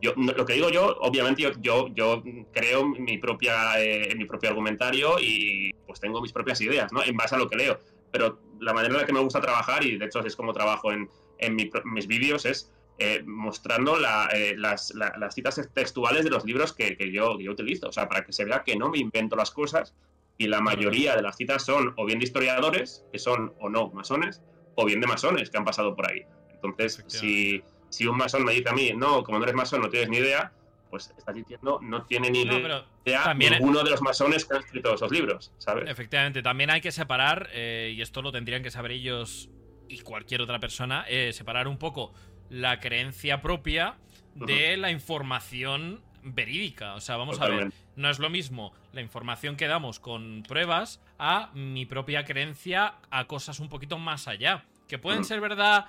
Yo, 0.00 0.14
lo 0.16 0.46
que 0.46 0.54
digo 0.54 0.70
yo, 0.70 0.96
obviamente 1.00 1.42
yo, 1.60 1.88
yo, 1.88 2.22
creo 2.50 2.88
mi, 2.88 3.18
propia, 3.18 3.84
eh, 3.84 4.14
mi 4.16 4.24
propio 4.24 4.48
argumentario 4.48 5.20
y 5.20 5.74
pues 5.86 6.00
tengo 6.00 6.22
mis 6.22 6.32
propias 6.32 6.58
ideas, 6.62 6.90
¿no? 6.90 7.04
En 7.04 7.18
base 7.18 7.34
a 7.34 7.38
lo 7.38 7.50
que 7.50 7.56
leo. 7.56 7.78
Pero 8.10 8.40
la 8.60 8.72
manera 8.72 8.94
en 8.94 9.00
la 9.02 9.06
que 9.06 9.12
me 9.12 9.20
gusta 9.20 9.42
trabajar, 9.42 9.84
y 9.84 9.98
de 9.98 10.06
hecho 10.06 10.20
es 10.20 10.34
como 10.34 10.54
trabajo 10.54 10.90
en, 10.90 11.10
en 11.36 11.54
mis 11.54 12.06
vídeos, 12.06 12.46
es 12.46 12.72
eh, 12.98 13.22
mostrando 13.24 13.96
eh, 14.32 14.54
las, 14.56 14.92
citas 15.30 15.60
textuales 15.72 16.24
de 16.24 16.30
los 16.30 16.44
libros 16.44 16.72
que, 16.72 16.96
yo, 17.12 17.38
yo 17.38 17.52
utilizo. 17.52 17.88
O 17.88 17.92
sea, 17.92 18.08
para 18.08 18.24
que 18.24 18.32
se 18.32 18.44
vea 18.44 18.62
que 18.64 18.76
no 18.76 18.88
me 18.90 18.98
invento 18.98 19.36
las 19.36 19.50
cosas 19.50 19.94
y 20.36 20.46
la 20.46 20.60
mayoría 20.60 21.16
de 21.16 21.22
las 21.22 21.36
citas 21.36 21.64
son 21.64 21.94
o 21.96 22.04
bien 22.04 22.18
de 22.18 22.24
historiadores, 22.24 23.04
que 23.12 23.18
son 23.18 23.54
o 23.60 23.68
no 23.68 23.90
masones, 23.90 24.42
o 24.74 24.84
bien 24.84 25.00
de 25.00 25.06
masones 25.06 25.50
que 25.50 25.58
han 25.58 25.64
pasado 25.64 25.96
por 25.96 26.10
ahí. 26.10 26.22
Entonces, 26.50 27.04
si 27.06 27.62
si 27.88 28.06
un 28.06 28.16
masón 28.16 28.44
me 28.44 28.52
dice 28.52 28.68
a 28.68 28.72
mí, 28.72 28.92
no, 28.94 29.22
como 29.22 29.38
no 29.38 29.44
eres 29.44 29.54
masón, 29.54 29.80
no 29.80 29.88
tienes 29.88 30.08
ni 30.08 30.18
idea, 30.18 30.52
pues 30.90 31.12
estás 31.16 31.34
diciendo, 31.34 31.78
no 31.82 32.04
tiene 32.04 32.30
ni 32.30 32.42
idea 32.42 32.84
también 33.24 33.54
ninguno 33.54 33.82
de 33.82 33.90
los 33.90 34.02
masones 34.02 34.44
que 34.44 34.56
han 34.56 34.62
escrito 34.62 34.94
esos 34.94 35.10
libros, 35.10 35.52
¿sabes? 35.58 35.88
Efectivamente, 35.88 36.42
también 36.42 36.70
hay 36.70 36.80
que 36.80 36.92
separar, 36.92 37.48
eh, 37.52 37.92
y 37.94 38.02
esto 38.02 38.22
lo 38.22 38.32
tendrían 38.32 38.62
que 38.62 38.70
saber 38.70 38.92
ellos 38.92 39.50
y 39.88 40.00
cualquier 40.00 40.42
otra 40.42 40.58
persona, 40.60 41.04
eh, 41.08 41.32
separar 41.32 41.66
un 41.66 41.78
poco 41.78 42.12
la 42.50 42.80
creencia 42.80 43.42
propia 43.42 43.96
de 44.34 44.76
la 44.76 44.90
información 44.90 46.00
verídica. 46.22 46.94
O 46.94 47.00
sea, 47.00 47.16
vamos 47.16 47.40
a 47.40 47.48
ver, 47.48 47.72
no 47.96 48.10
es 48.10 48.18
lo 48.18 48.30
mismo 48.30 48.72
la 48.92 49.00
información 49.00 49.56
que 49.56 49.66
damos 49.66 50.00
con 50.00 50.42
pruebas 50.46 51.00
a 51.18 51.50
mi 51.54 51.86
propia 51.86 52.24
creencia 52.24 52.94
a 53.10 53.26
cosas 53.26 53.60
un 53.60 53.68
poquito 53.68 53.98
más 53.98 54.28
allá. 54.28 54.64
Que 54.86 54.98
pueden 54.98 55.24
ser 55.24 55.40
verdad 55.40 55.86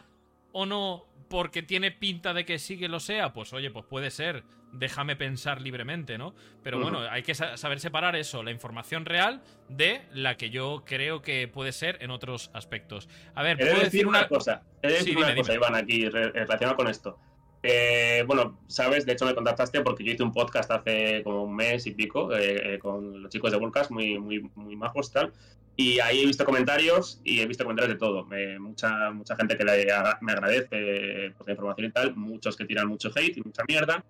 o 0.52 0.66
no 0.66 1.06
porque 1.30 1.62
tiene 1.62 1.92
pinta 1.92 2.34
de 2.34 2.46
que 2.46 2.60
sí 2.60 2.78
que 2.78 2.90
lo 2.90 3.00
sea, 3.00 3.34
pues 3.34 3.54
oye, 3.54 3.70
pues 3.72 3.86
puede 3.86 4.12
ser. 4.12 4.44
Déjame 4.72 5.16
pensar 5.16 5.62
libremente, 5.62 6.18
¿no? 6.18 6.34
Pero 6.64 6.80
bueno, 6.80 7.00
hay 7.00 7.24
que 7.24 7.34
saber 7.34 7.80
separar 7.80 8.16
eso, 8.16 8.44
la 8.44 8.52
información 8.52 9.06
real, 9.06 9.42
de 9.68 10.02
la 10.14 10.38
que 10.38 10.50
yo 10.50 10.84
creo 10.86 11.22
que 11.22 11.48
puede 11.48 11.72
ser 11.72 11.98
en 12.02 12.12
otros 12.12 12.52
aspectos. 12.54 13.10
A 13.34 13.44
ver, 13.44 13.58
¿puedo 13.58 13.80
decir 13.80 14.06
una 14.06 14.28
cosa? 14.28 14.62
He 14.82 14.92
decir 14.92 15.18
una 15.18 15.36
cosa, 15.36 15.54
Iván, 15.54 15.76
aquí 15.76 16.08
relacionado 16.08 16.76
con 16.76 16.88
esto. 16.88 17.18
Eh, 17.62 18.24
bueno, 18.26 18.60
sabes, 18.68 19.06
de 19.06 19.14
hecho 19.14 19.26
me 19.26 19.36
contactaste 19.36 19.82
porque 19.82 20.04
yo 20.04 20.14
hice 20.14 20.24
un 20.24 20.32
podcast 20.32 20.72
hace 20.72 21.22
como 21.24 21.44
un 21.44 21.56
mes 21.56 21.86
y 21.88 21.92
pico 21.92 22.34
eh, 22.34 22.76
eh, 22.76 22.80
con 22.80 23.22
los 23.22 23.32
chicos 23.32 23.52
de 23.52 23.58
Volcas, 23.58 23.92
muy, 23.92 24.18
muy, 24.18 24.50
muy 24.56 24.76
majos 24.76 25.12
tal. 25.12 25.34
Y 25.76 26.00
ahí 26.00 26.22
he 26.22 26.26
visto 26.26 26.44
comentarios 26.46 27.22
y 27.24 27.40
he 27.40 27.46
visto 27.46 27.64
comentarios 27.64 27.94
de 27.94 28.00
todo. 28.00 28.28
mucha, 28.60 29.12
mucha 29.12 29.36
gente 29.38 29.58
que 29.58 29.64
me 29.64 30.32
agradece 30.32 31.32
por 31.38 31.48
la 31.48 31.54
información 31.54 31.88
y 31.88 31.92
tal, 31.92 32.16
muchos 32.16 32.58
que 32.58 32.66
tiran 32.66 32.88
mucho 32.88 33.10
hate 33.16 33.38
y 33.38 33.42
mucha 33.42 33.64
mierda, 33.66 34.04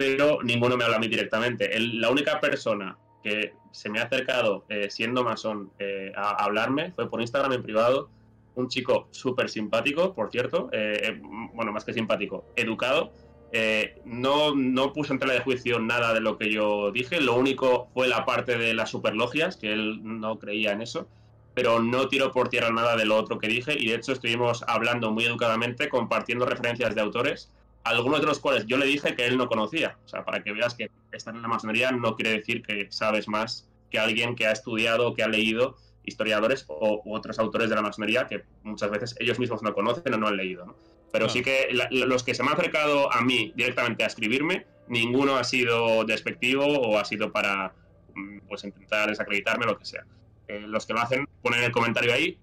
pero 0.00 0.38
ninguno 0.42 0.78
me 0.78 0.84
habla 0.84 0.96
a 0.96 0.98
mí 0.98 1.08
directamente. 1.08 1.78
la 1.78 2.08
única 2.08 2.40
persona 2.40 2.96
que 3.22 3.52
se 3.70 3.90
me 3.90 4.00
ha 4.00 4.04
acercado 4.04 4.64
eh, 4.70 4.88
siendo 4.88 5.22
masón 5.22 5.70
eh, 5.78 6.10
a, 6.16 6.42
hablarme 6.42 6.90
fue 6.92 7.10
por 7.10 7.20
Instagram 7.20 7.52
en 7.52 7.62
privado. 7.62 8.08
Un 8.54 8.68
chico 8.68 9.08
súper 9.10 9.50
simpático, 9.50 10.14
por 10.14 10.30
cierto, 10.30 10.70
eh, 10.72 11.20
bueno, 11.52 11.70
más 11.70 11.84
que 11.84 11.92
simpático, 11.92 12.46
educado, 12.56 13.12
eh, 13.52 14.00
no, 14.06 14.54
no 14.54 14.94
puso 14.94 15.12
en 15.12 15.18
tela 15.18 15.34
de 15.34 15.40
juicio 15.40 15.78
nada 15.78 16.14
de 16.14 16.20
lo 16.20 16.38
que 16.38 16.50
yo 16.50 16.90
dije, 16.92 17.20
lo 17.20 17.34
único 17.36 17.90
fue 17.92 18.08
la 18.08 18.24
parte 18.24 18.56
de 18.56 18.72
las 18.72 18.88
superlogias, 18.88 19.58
que 19.58 19.70
él 19.70 20.00
no 20.02 20.38
creía 20.38 20.72
en 20.72 20.80
eso, 20.80 21.08
pero 21.52 21.78
no 21.78 22.08
tiró 22.08 22.32
por 22.32 22.48
tierra 22.48 22.70
nada 22.70 22.96
de 22.96 23.04
lo 23.04 23.18
otro 23.18 23.38
que 23.38 23.48
dije 23.48 23.74
y 23.78 23.88
de 23.88 23.96
hecho 23.96 24.12
estuvimos 24.12 24.64
hablando 24.66 25.10
muy 25.10 25.26
educadamente, 25.26 25.90
compartiendo 25.90 26.46
referencias 26.46 26.94
de 26.94 27.02
autores, 27.02 27.52
algunos 27.84 28.20
de 28.20 28.26
los 28.26 28.38
cuales 28.38 28.66
yo 28.66 28.76
le 28.76 28.86
dije 28.86 29.14
que 29.14 29.26
él 29.26 29.36
no 29.36 29.48
conocía. 29.48 29.96
O 30.04 30.08
sea, 30.08 30.24
para 30.24 30.42
que 30.42 30.52
veas 30.52 30.74
que 30.74 30.90
estar 31.12 31.34
en 31.34 31.42
la 31.42 31.48
masonería 31.48 31.90
no 31.92 32.16
quiere 32.16 32.32
decir 32.32 32.62
que 32.62 32.88
sabes 32.90 33.28
más 33.28 33.68
que 33.90 33.98
alguien 33.98 34.34
que 34.36 34.46
ha 34.46 34.52
estudiado, 34.52 35.14
que 35.14 35.22
ha 35.22 35.28
leído 35.28 35.76
historiadores 36.04 36.64
o, 36.68 37.02
u 37.04 37.14
otros 37.14 37.38
autores 37.38 37.68
de 37.68 37.76
la 37.76 37.82
masonería 37.82 38.26
que 38.26 38.44
muchas 38.62 38.90
veces 38.90 39.14
ellos 39.18 39.38
mismos 39.38 39.62
no 39.62 39.74
conocen 39.74 40.14
o 40.14 40.18
no 40.18 40.28
han 40.28 40.36
leído. 40.36 40.66
¿no? 40.66 40.76
Pero 41.12 41.28
sí 41.28 41.42
que 41.42 41.68
los 41.90 42.22
que 42.22 42.34
se 42.34 42.42
me 42.42 42.50
han 42.50 42.54
acercado 42.54 43.12
a 43.12 43.20
mí 43.20 43.52
directamente 43.56 44.04
a 44.04 44.06
escribirme, 44.06 44.66
ninguno 44.88 45.36
ha 45.36 45.44
sido 45.44 46.04
despectivo 46.04 46.64
o 46.64 46.98
ha 46.98 47.04
sido 47.04 47.32
para 47.32 47.72
mm, 48.14 48.40
pues 48.48 48.64
intentar 48.64 49.08
desacreditarme, 49.08 49.66
lo 49.66 49.78
que 49.78 49.84
sea. 49.84 50.04
Eh, 50.48 50.60
los 50.66 50.86
que 50.86 50.92
lo 50.92 51.00
hacen 51.00 51.28
ponen 51.42 51.62
el 51.62 51.72
comentario 51.72 52.12
ahí, 52.12 52.38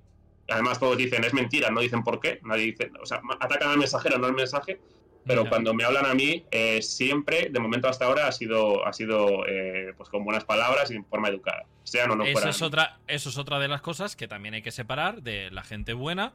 además 0.49 0.79
todos 0.79 0.97
dicen 0.97 1.23
es 1.23 1.33
mentira, 1.33 1.69
no 1.69 1.81
dicen 1.81 2.03
por 2.03 2.19
qué, 2.19 2.39
nadie 2.43 2.65
dice, 2.65 2.91
o 3.01 3.05
sea, 3.05 3.21
atacan 3.39 3.69
al 3.69 3.77
mensajero, 3.77 4.17
no 4.17 4.27
al 4.27 4.33
mensaje, 4.33 4.79
pero 5.27 5.47
cuando 5.47 5.73
me 5.73 5.83
hablan 5.83 6.05
a 6.05 6.13
mí, 6.13 6.45
eh, 6.51 6.81
siempre, 6.81 7.49
de 7.51 7.59
momento 7.59 7.87
hasta 7.87 8.05
ahora, 8.05 8.27
ha 8.27 8.31
sido, 8.31 8.85
ha 8.85 8.93
sido 8.93 9.45
eh, 9.47 9.93
pues 9.97 10.09
con 10.09 10.23
buenas 10.23 10.45
palabras 10.45 10.89
y 10.91 10.95
en 10.95 11.05
forma 11.05 11.27
educada. 11.29 11.65
Sean 11.83 12.11
o 12.11 12.15
no 12.15 12.23
eso 12.23 12.49
Es 12.49 12.61
otra, 12.61 12.99
eso 13.07 13.29
es 13.29 13.37
otra 13.37 13.59
de 13.59 13.67
las 13.67 13.81
cosas 13.81 14.15
que 14.15 14.27
también 14.27 14.53
hay 14.53 14.61
que 14.61 14.71
separar 14.71 15.21
de 15.21 15.51
la 15.51 15.63
gente 15.63 15.93
buena 15.93 16.33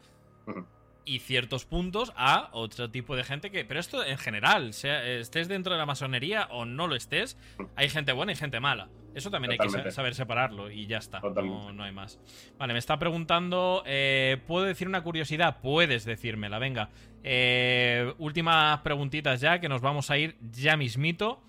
y 1.05 1.21
ciertos 1.21 1.65
puntos 1.65 2.13
a 2.17 2.49
otro 2.53 2.91
tipo 2.91 3.17
de 3.17 3.25
gente 3.25 3.51
que. 3.51 3.65
Pero 3.65 3.81
esto 3.81 4.05
en 4.05 4.19
general, 4.19 4.73
sea, 4.75 5.05
estés 5.05 5.49
dentro 5.49 5.73
de 5.73 5.79
la 5.79 5.87
masonería 5.87 6.49
o 6.51 6.65
no 6.65 6.87
lo 6.87 6.95
estés, 6.95 7.37
hay 7.77 7.89
gente 7.89 8.13
buena 8.13 8.33
y 8.33 8.37
gente 8.37 8.61
mala. 8.61 8.89
Eso 9.15 9.31
también 9.31 9.53
hay 9.53 9.59
que 9.59 9.91
saber 9.91 10.15
separarlo 10.15 10.71
y 10.71 10.87
ya 10.87 10.99
está. 10.99 11.21
No, 11.21 11.83
hay 11.83 11.93
más. 11.93 12.19
Vale, 12.59 12.73
me 12.73 12.79
está 12.79 12.99
preguntando. 12.99 13.83
Eh, 13.87 14.39
¿Puedo 14.47 14.65
decir 14.65 14.89
una 14.89 15.03
curiosidad? 15.03 15.59
Puedes 15.61 16.05
decírmela, 16.05 16.59
venga. 16.59 16.91
Eh, 17.23 18.13
últimas 18.19 18.81
preguntitas 18.81 19.41
ya, 19.41 19.61
que 19.61 19.69
nos 19.69 19.83
vamos 19.83 20.11
a 20.11 20.17
ir 20.17 20.37
ya 20.51 20.77
mismito. 20.77 21.43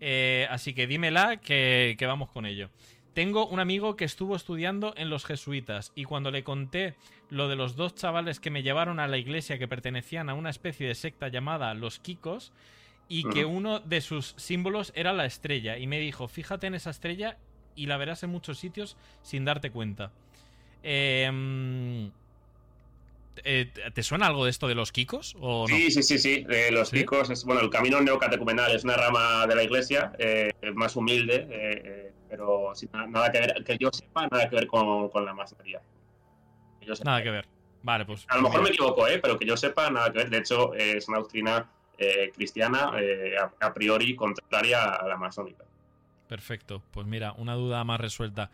Eh, 0.00 0.46
así 0.50 0.72
que 0.72 0.86
dímela, 0.86 1.36
que, 1.36 1.94
que 1.98 2.06
vamos 2.06 2.30
con 2.30 2.46
ello. 2.46 2.70
Tengo 3.12 3.46
un 3.46 3.60
amigo 3.60 3.96
que 3.96 4.04
estuvo 4.04 4.36
estudiando 4.36 4.94
en 4.96 5.10
los 5.10 5.26
jesuitas 5.26 5.92
y 5.94 6.04
cuando 6.04 6.30
le 6.30 6.44
conté 6.44 6.94
lo 7.30 7.48
de 7.48 7.56
los 7.56 7.76
dos 7.76 7.94
chavales 7.94 8.40
que 8.40 8.50
me 8.50 8.62
llevaron 8.62 9.00
a 9.00 9.08
la 9.08 9.18
iglesia 9.18 9.58
que 9.58 9.68
pertenecían 9.68 10.28
a 10.28 10.34
una 10.34 10.50
especie 10.50 10.86
de 10.86 10.94
secta 10.94 11.28
llamada 11.28 11.74
los 11.74 11.98
Kikos 11.98 12.52
y 13.08 13.28
que 13.28 13.44
uno 13.44 13.80
de 13.80 14.00
sus 14.00 14.34
símbolos 14.36 14.92
era 14.94 15.12
la 15.12 15.26
estrella 15.26 15.78
y 15.78 15.86
me 15.86 15.98
dijo, 15.98 16.28
fíjate 16.28 16.66
en 16.68 16.74
esa 16.74 16.90
estrella 16.90 17.38
y 17.74 17.86
la 17.86 17.96
verás 17.96 18.22
en 18.22 18.30
muchos 18.30 18.58
sitios 18.58 18.96
sin 19.22 19.44
darte 19.44 19.70
cuenta. 19.70 20.12
Em, 20.82 22.10
eh, 23.44 23.72
¿Te 23.94 24.02
suena 24.02 24.26
algo 24.26 24.44
de 24.44 24.50
esto 24.50 24.68
de 24.68 24.74
los 24.74 24.92
Kikos? 24.92 25.36
O 25.40 25.66
sí, 25.66 25.90
sí, 25.90 26.02
sí, 26.02 26.18
sí. 26.18 26.46
los 26.70 26.90
Kikos 26.90 27.30
es, 27.30 27.44
bueno, 27.44 27.60
el 27.62 27.70
camino 27.70 28.00
neocatecumenal 28.00 28.74
es 28.74 28.84
una 28.84 28.96
rama 28.96 29.46
de 29.46 29.54
la 29.54 29.62
iglesia 29.62 30.12
eh, 30.18 30.52
más 30.74 30.94
humilde. 30.94 31.46
Eh, 31.50 32.12
pero 32.30 32.72
sin 32.74 32.88
nada 32.92 33.30
que 33.32 33.40
ver, 33.40 33.64
que 33.64 33.76
yo 33.76 33.90
sepa, 33.92 34.28
nada 34.28 34.48
que 34.48 34.54
ver 34.54 34.66
con, 34.68 35.10
la 35.24 35.34
masonería. 35.34 35.82
Nada 37.04 37.22
que 37.22 37.30
ver. 37.30 37.46
Vale, 37.82 38.04
pues. 38.04 38.26
A 38.28 38.36
lo 38.36 38.42
mejor 38.42 38.62
me 38.62 38.68
equivoco, 38.68 39.06
¿eh? 39.08 39.18
pero 39.18 39.38
que 39.38 39.46
yo 39.46 39.56
sepa, 39.56 39.90
nada 39.90 40.12
que 40.12 40.18
ver. 40.18 40.30
De 40.30 40.38
hecho, 40.38 40.74
es 40.74 41.08
una 41.08 41.18
doctrina 41.18 41.70
eh, 41.98 42.30
cristiana 42.34 42.92
eh, 43.00 43.34
a, 43.60 43.72
priori 43.72 44.14
contraria 44.14 44.84
a 44.84 45.06
la 45.06 45.16
masónica. 45.16 45.64
Perfecto. 46.28 46.82
Pues 46.90 47.06
mira, 47.06 47.32
una 47.32 47.54
duda 47.54 47.82
más 47.84 48.00
resuelta. 48.00 48.50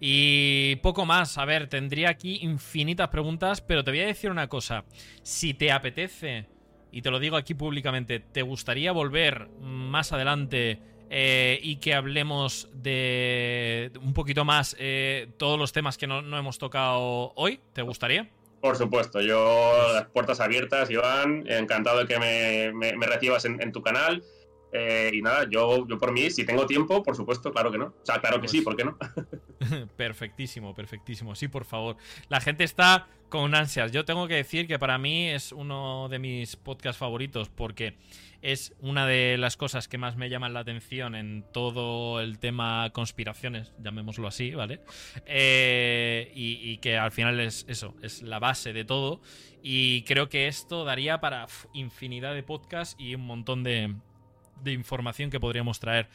Y 0.00 0.76
poco 0.76 1.06
más. 1.06 1.38
A 1.38 1.44
ver, 1.44 1.68
tendría 1.68 2.10
aquí 2.10 2.38
infinitas 2.42 3.08
preguntas, 3.08 3.60
pero 3.60 3.84
te 3.84 3.90
voy 3.90 4.00
a 4.00 4.06
decir 4.06 4.30
una 4.30 4.48
cosa. 4.48 4.84
Si 5.22 5.54
te 5.54 5.72
apetece, 5.72 6.46
y 6.90 7.02
te 7.02 7.10
lo 7.10 7.18
digo 7.18 7.36
aquí 7.36 7.54
públicamente, 7.54 8.20
¿te 8.20 8.42
gustaría 8.42 8.92
volver 8.92 9.48
más 9.60 10.12
adelante 10.12 10.80
eh, 11.10 11.58
y 11.62 11.76
que 11.76 11.94
hablemos 11.94 12.68
de 12.72 13.90
un 14.02 14.12
poquito 14.12 14.44
más 14.44 14.76
eh, 14.78 15.28
todos 15.38 15.58
los 15.58 15.72
temas 15.72 15.96
que 15.96 16.06
no, 16.06 16.20
hemos 16.36 16.58
tocado 16.58 17.32
hoy. 17.34 17.60
¿Te 17.72 17.82
gustaría? 17.82 18.28
Por 18.60 18.76
supuesto, 18.76 19.20
yo 19.20 19.92
las 19.92 20.06
puertas 20.06 20.40
abiertas, 20.40 20.90
Iván, 20.90 21.44
encantado 21.46 22.00
de 22.00 22.06
que 22.06 22.18
me, 22.18 23.06
recibas 23.06 23.44
en, 23.44 23.72
tu 23.72 23.82
canal. 23.82 24.22
Eh, 24.70 25.10
y 25.14 25.22
nada, 25.22 25.46
yo, 25.48 25.86
yo 25.88 25.98
por 25.98 26.12
mí, 26.12 26.28
si 26.30 26.44
tengo 26.44 26.66
tiempo, 26.66 27.02
por 27.02 27.16
supuesto, 27.16 27.52
claro 27.52 27.72
que 27.72 27.78
no. 27.78 27.86
O 27.86 28.04
sea, 28.04 28.20
claro 28.20 28.36
que 28.36 28.40
pues 28.40 28.50
sí, 28.50 28.60
¿por 28.60 28.76
qué 28.76 28.84
no? 28.84 28.98
perfectísimo, 29.96 30.74
perfectísimo. 30.74 31.34
Sí, 31.34 31.48
por 31.48 31.64
favor. 31.64 31.96
La 32.28 32.40
gente 32.40 32.64
está 32.64 33.06
con 33.30 33.54
ansias. 33.54 33.92
Yo 33.92 34.04
tengo 34.04 34.28
que 34.28 34.34
decir 34.34 34.66
que 34.66 34.78
para 34.78 34.98
mí 34.98 35.28
es 35.28 35.52
uno 35.52 36.08
de 36.10 36.18
mis 36.18 36.56
podcasts 36.56 36.98
favoritos 36.98 37.48
porque 37.48 37.96
es 38.42 38.74
una 38.80 39.06
de 39.06 39.36
las 39.36 39.56
cosas 39.56 39.88
que 39.88 39.98
más 39.98 40.16
me 40.16 40.28
llaman 40.28 40.52
la 40.52 40.60
atención 40.60 41.14
en 41.14 41.44
todo 41.52 42.20
el 42.20 42.38
tema 42.38 42.90
conspiraciones, 42.92 43.72
llamémoslo 43.82 44.28
así, 44.28 44.54
¿vale? 44.54 44.80
Eh, 45.26 46.30
y, 46.34 46.78
que 46.78 46.96
al 46.96 47.10
final 47.10 47.40
es 47.40 47.64
eso, 47.68 47.94
es 48.02 48.22
la 48.22 48.38
base 48.38 48.72
de 48.72 48.84
todo. 48.84 49.20
Y 49.62 50.02
creo 50.02 50.28
que 50.28 50.46
esto 50.46 50.84
daría 50.84 51.20
para 51.20 51.46
infinidad 51.72 52.34
de 52.34 52.42
podcasts 52.42 52.96
y 52.98 53.14
un 53.14 53.26
montón 53.26 53.64
de, 53.64 53.94
información 54.66 55.30
que 55.30 55.40
podríamos 55.40 55.80
traer. 55.80 56.08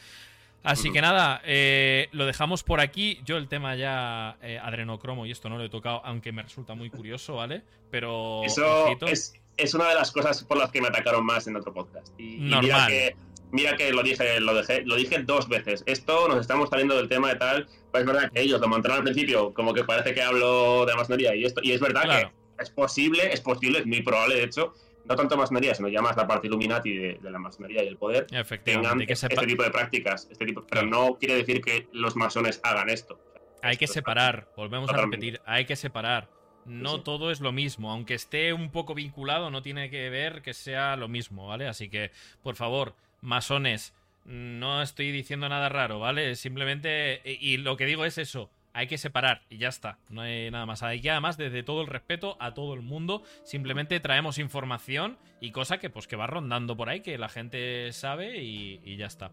Así 0.63 0.93
que 0.93 1.01
nada, 1.01 1.41
eh, 1.43 2.07
lo 2.13 2.25
dejamos 2.25 2.63
por 2.63 2.79
aquí. 2.79 3.19
Yo 3.25 3.35
el 3.35 3.49
tema 3.49 3.75
ya 3.75 4.37
eh, 4.41 4.57
adrenocromo 4.57 5.25
y 5.25 5.31
esto 5.31 5.49
no 5.49 5.57
lo 5.57 5.65
he 5.65 5.69
tocado, 5.69 6.01
aunque 6.05 6.31
me 6.31 6.41
resulta 6.41 6.73
muy 6.73 6.89
curioso, 6.89 7.35
¿vale? 7.35 7.63
Pero... 7.91 8.43
Eso 8.45 8.87
es, 9.07 9.42
es 9.57 9.73
una 9.73 9.89
de 9.89 9.95
las 9.95 10.11
cosas 10.11 10.43
por 10.43 10.57
las 10.57 10.71
que 10.71 10.81
me 10.81 10.87
atacaron 10.87 11.25
más 11.25 11.47
en 11.47 11.55
otro 11.55 11.73
podcast. 11.73 12.09
Y, 12.17 12.37
mira 12.37 12.87
que 12.87 13.15
mira 13.53 13.77
que 13.77 13.93
lo 13.93 14.03
dije, 14.03 14.39
lo 14.39 14.53
dejé, 14.55 14.83
lo 14.83 14.95
dije 14.95 15.19
dos 15.19 15.47
veces. 15.47 15.83
Esto 15.85 16.27
nos 16.27 16.41
estamos 16.41 16.69
saliendo 16.69 16.97
del 16.97 17.07
tema 17.07 17.29
de 17.29 17.35
tal. 17.35 17.67
Pues 17.91 18.01
es 18.01 18.07
verdad 18.07 18.31
que 18.31 18.41
ellos 18.41 18.59
lo 18.59 18.67
montaron 18.67 18.97
al 18.97 19.03
principio, 19.03 19.53
como 19.53 19.73
que 19.73 19.83
parece 19.83 20.13
que 20.13 20.21
hablo 20.21 20.85
de 20.85 20.95
masonería 20.95 21.35
y 21.35 21.45
esto. 21.45 21.61
Y 21.63 21.71
es 21.71 21.79
verdad 21.79 22.03
que 22.03 22.63
es 22.63 22.69
posible, 22.71 23.31
es 23.31 23.41
posible, 23.41 23.79
es 23.79 23.85
muy 23.85 24.01
probable, 24.01 24.35
de 24.35 24.43
hecho, 24.43 24.73
no 25.05 25.15
tanto 25.15 25.37
masonería, 25.37 25.75
sino 25.75 25.87
ya 25.87 26.01
más 26.01 26.17
la 26.17 26.27
parte 26.27 26.47
Illuminati 26.47 26.97
de, 26.97 27.19
la 27.21 27.39
masonería 27.39 27.83
y 27.83 27.87
el 27.87 27.97
poder, 27.97 28.25
tengan 28.63 28.99
que 29.05 29.13
este 29.13 29.27
tipo 29.45 29.63
de 29.63 29.69
prácticas. 29.69 30.27
Este 30.31 30.45
tipo, 30.45 30.65
pero 30.69 30.85
no 30.85 31.17
quiere 31.19 31.35
decir 31.35 31.61
que 31.61 31.87
los 31.91 32.15
masones 32.15 32.59
hagan 32.63 32.89
esto. 32.89 33.19
hay 33.61 33.77
que 33.77 33.87
separar, 33.87 34.51
volvemos 34.57 34.89
a 34.89 34.97
repetir, 34.97 35.39
hay 35.45 35.65
que 35.65 35.75
separar. 35.75 36.29
No 36.65 37.01
todo 37.01 37.31
es 37.31 37.39
lo 37.39 37.51
mismo, 37.51 37.91
aunque 37.91 38.13
esté 38.13 38.53
un 38.53 38.69
poco 38.69 38.93
vinculado, 38.93 39.49
no 39.49 39.61
tiene 39.61 39.89
que 39.89 40.09
ver 40.09 40.41
que 40.41 40.53
sea 40.53 40.95
lo 40.95 41.07
mismo, 41.07 41.47
¿vale? 41.47 41.67
Así 41.67 41.89
que, 41.89 42.11
por 42.41 42.55
favor, 42.55 42.95
masones, 43.21 43.93
no 44.25 44.81
estoy 44.81 45.11
diciendo 45.11 45.49
nada 45.49 45.69
raro, 45.69 45.99
¿vale? 45.99 46.35
Simplemente, 46.35 47.21
y 47.25 47.57
lo 47.57 47.77
que 47.77 47.85
digo 47.85 48.05
es 48.05 48.17
eso, 48.17 48.49
hay 48.73 48.87
que 48.87 48.97
separar 48.97 49.41
y 49.49 49.57
ya 49.57 49.69
está, 49.69 49.99
no 50.09 50.21
hay 50.21 50.49
nada 50.49 50.65
más. 50.65 50.81
Hay 50.83 50.99
que 50.99 51.11
además, 51.11 51.37
desde 51.37 51.63
todo 51.63 51.81
el 51.81 51.87
respeto 51.87 52.35
a 52.39 52.53
todo 52.53 52.73
el 52.73 52.81
mundo, 52.81 53.23
simplemente 53.43 53.99
traemos 53.99 54.39
información 54.39 55.17
y 55.39 55.51
cosa 55.51 55.77
que 55.77 55.89
pues 55.89 56.07
que 56.07 56.15
va 56.15 56.27
rondando 56.27 56.75
por 56.75 56.89
ahí, 56.89 57.01
que 57.01 57.17
la 57.17 57.29
gente 57.29 57.91
sabe 57.93 58.41
y, 58.41 58.97
ya 58.97 59.05
está. 59.05 59.31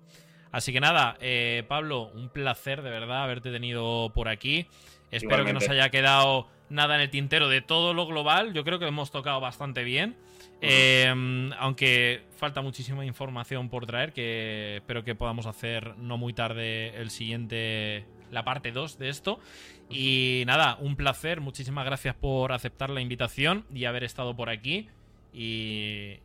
Así 0.52 0.72
que 0.72 0.80
nada, 0.80 1.16
eh, 1.20 1.64
Pablo, 1.68 2.10
un 2.14 2.28
placer 2.28 2.82
de 2.82 2.90
verdad 2.90 3.22
haberte 3.22 3.50
tenido 3.50 4.10
por 4.14 4.28
aquí. 4.28 4.66
Espero 5.10 5.44
que 5.44 5.52
nos 5.52 5.68
haya 5.68 5.88
quedado 5.90 6.48
nada 6.70 6.94
en 6.94 7.02
el 7.02 7.10
tintero 7.10 7.48
de 7.48 7.60
todo 7.60 7.92
lo 7.92 8.06
global. 8.06 8.54
Yo 8.54 8.64
creo 8.64 8.78
que 8.78 8.86
hemos 8.86 9.10
tocado 9.10 9.40
bastante 9.40 9.84
bien. 9.84 10.16
Eh, 10.62 11.50
aunque 11.58 12.22
falta 12.36 12.62
muchísima 12.62 13.04
información 13.04 13.68
por 13.68 13.86
traer, 13.86 14.12
que 14.12 14.76
espero 14.76 15.04
que 15.04 15.14
podamos 15.14 15.46
hacer 15.46 15.96
no 15.98 16.16
muy 16.18 16.32
tarde 16.32 16.96
el 17.00 17.10
siguiente, 17.10 18.04
la 18.30 18.44
parte 18.44 18.72
2 18.72 18.98
de 18.98 19.08
esto. 19.08 19.40
Y 19.88 20.44
nada, 20.46 20.76
un 20.80 20.96
placer. 20.96 21.40
Muchísimas 21.40 21.84
gracias 21.84 22.14
por 22.14 22.52
aceptar 22.52 22.90
la 22.90 23.00
invitación 23.00 23.64
y 23.74 23.84
haber 23.86 24.04
estado 24.04 24.36
por 24.36 24.48
aquí. 24.48 24.88
Y, 25.32 26.18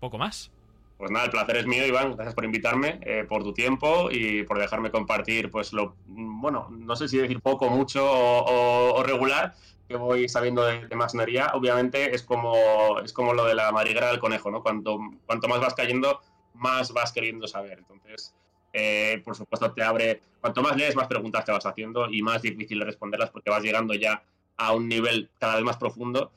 poco 0.00 0.18
más. 0.18 0.50
Pues 0.96 1.10
nada, 1.10 1.26
el 1.26 1.30
placer 1.30 1.58
es 1.58 1.66
mío, 1.66 1.86
Iván. 1.86 2.14
Gracias 2.14 2.34
por 2.34 2.44
invitarme, 2.44 2.98
eh, 3.02 3.24
por 3.28 3.44
tu 3.44 3.52
tiempo 3.52 4.10
y 4.10 4.42
por 4.42 4.58
dejarme 4.58 4.90
compartir, 4.90 5.50
pues 5.50 5.72
lo, 5.72 5.94
bueno, 6.06 6.68
no 6.70 6.96
sé 6.96 7.06
si 7.06 7.18
decir 7.18 7.40
poco, 7.40 7.70
mucho 7.70 8.04
o 8.04 9.00
regular, 9.04 9.54
que 9.88 9.96
voy 9.96 10.28
sabiendo 10.28 10.64
de, 10.64 10.94
masonería, 10.94 11.52
obviamente 11.54 12.14
es 12.14 12.22
como, 12.22 13.00
es 13.02 13.12
como 13.12 13.32
lo 13.32 13.46
de 13.46 13.54
la 13.54 13.72
madriguera 13.72 14.10
del 14.10 14.20
conejo, 14.20 14.50
¿no? 14.50 14.62
Cuanto, 14.62 14.98
cuanto 15.26 15.48
más 15.48 15.60
vas 15.60 15.74
cayendo, 15.74 16.20
más 16.54 16.92
vas 16.92 17.12
queriendo 17.12 17.48
saber. 17.48 17.78
Entonces, 17.78 18.34
eh, 18.72 19.22
por 19.24 19.34
supuesto, 19.34 19.72
te 19.72 19.82
abre, 19.82 20.20
cuanto 20.40 20.62
más 20.62 20.76
lees, 20.76 20.94
más 20.94 21.08
preguntas 21.08 21.44
te 21.44 21.52
vas 21.52 21.64
haciendo 21.64 22.10
y 22.10 22.22
más 22.22 22.42
difícil 22.42 22.78
de 22.78 22.84
responderlas 22.84 23.30
porque 23.30 23.50
vas 23.50 23.62
llegando 23.62 23.94
ya 23.94 24.22
a 24.58 24.72
un 24.72 24.88
nivel 24.88 25.30
cada 25.38 25.56
vez 25.56 25.64
más 25.64 25.78
profundo 25.78 26.32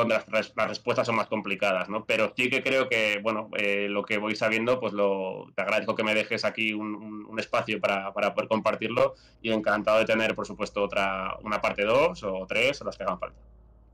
donde 0.00 0.14
las, 0.30 0.54
respuestas 0.68 1.06
son 1.06 1.16
más 1.16 1.28
complicadas, 1.28 1.88
¿no? 1.88 2.04
Pero 2.04 2.32
sí 2.36 2.50
que 2.50 2.62
creo 2.62 2.88
que, 2.88 3.20
bueno, 3.22 3.50
eh, 3.56 3.88
lo 3.88 4.04
que 4.04 4.18
voy 4.18 4.36
sabiendo, 4.36 4.80
pues 4.80 4.92
lo, 4.92 5.46
te 5.54 5.62
agradezco 5.62 5.94
que 5.94 6.04
me 6.04 6.14
dejes 6.14 6.44
aquí 6.44 6.72
un, 6.72 7.10
espacio 7.38 7.80
para, 7.80 8.12
poder 8.12 8.48
compartirlo 8.48 9.14
y 9.40 9.50
encantado 9.50 9.98
de 9.98 10.04
tener, 10.04 10.34
por 10.34 10.46
supuesto, 10.46 10.82
otra, 10.82 11.36
una 11.42 11.60
parte 11.60 11.84
2 11.84 12.22
o 12.24 12.46
3 12.46 12.82
o 12.82 12.84
las 12.84 12.98
que 12.98 13.04
hagan 13.04 13.18
falta. 13.18 13.40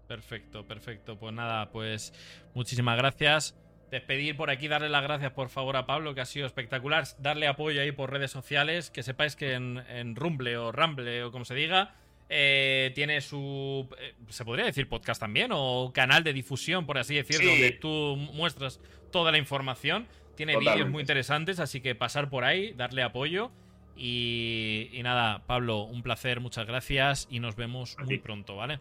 Perfecto, 0.09 0.65
perfecto. 0.67 1.17
Pues 1.17 1.33
nada, 1.33 1.71
pues 1.71 2.13
muchísimas 2.55 2.97
gracias. 2.97 3.57
Despedir 3.91 4.37
por 4.37 4.51
aquí, 4.51 4.67
darle 4.67 4.89
las 4.89 5.03
gracias 5.03 5.31
por 5.33 5.49
favor 5.49 5.77
a 5.77 5.87
Pablo, 5.87 6.15
que 6.15 6.21
ha 6.21 6.27
sido 6.27 6.47
espectacular. 6.47 7.05
Darle 7.19 7.47
apoyo 7.47 7.81
ahí 7.81 7.93
por 7.93 8.11
redes 8.11 8.33
sociales. 8.33 8.91
Que 8.91 9.03
sepáis 9.03 9.37
que 9.37 9.55
en, 9.55 9.79
en 9.89 10.17
Rumble 10.17 10.57
o 10.57 10.73
Ramble 10.73 11.23
o 11.23 11.31
como 11.31 11.45
se 11.45 11.55
diga, 11.55 11.95
eh, 12.29 12.93
tiene 12.95 13.21
su. 13.21 13.89
Eh, 13.99 14.15
¿Se 14.29 14.45
podría 14.45 14.65
decir 14.65 14.89
podcast 14.89 15.21
también? 15.21 15.51
O 15.53 15.93
canal 15.95 16.25
de 16.25 16.33
difusión, 16.33 16.87
por 16.87 16.99
así 16.99 17.15
decirlo, 17.15 17.51
donde 17.51 17.73
tú 17.73 18.17
muestras 18.35 18.81
toda 19.13 19.33
la 19.33 19.39
información. 19.39 20.07
Tiene 20.35 20.57
vídeos 20.59 20.91
muy 20.91 21.01
interesantes, 21.01 21.61
así 21.61 21.81
que 21.81 21.95
pasar 21.95 22.29
por 22.29 22.45
ahí, 22.45 22.73
darle 22.73 23.03
apoyo. 23.03 23.51
Y, 23.97 24.91
nada, 25.03 25.47
Pablo, 25.47 25.85
un 25.85 26.03
placer, 26.03 26.41
muchas 26.41 26.67
gracias 26.67 27.27
y 27.31 27.41
nos 27.41 27.57
vemos 27.57 27.97
muy 28.05 28.19
pronto, 28.19 28.57
¿vale? 28.57 28.81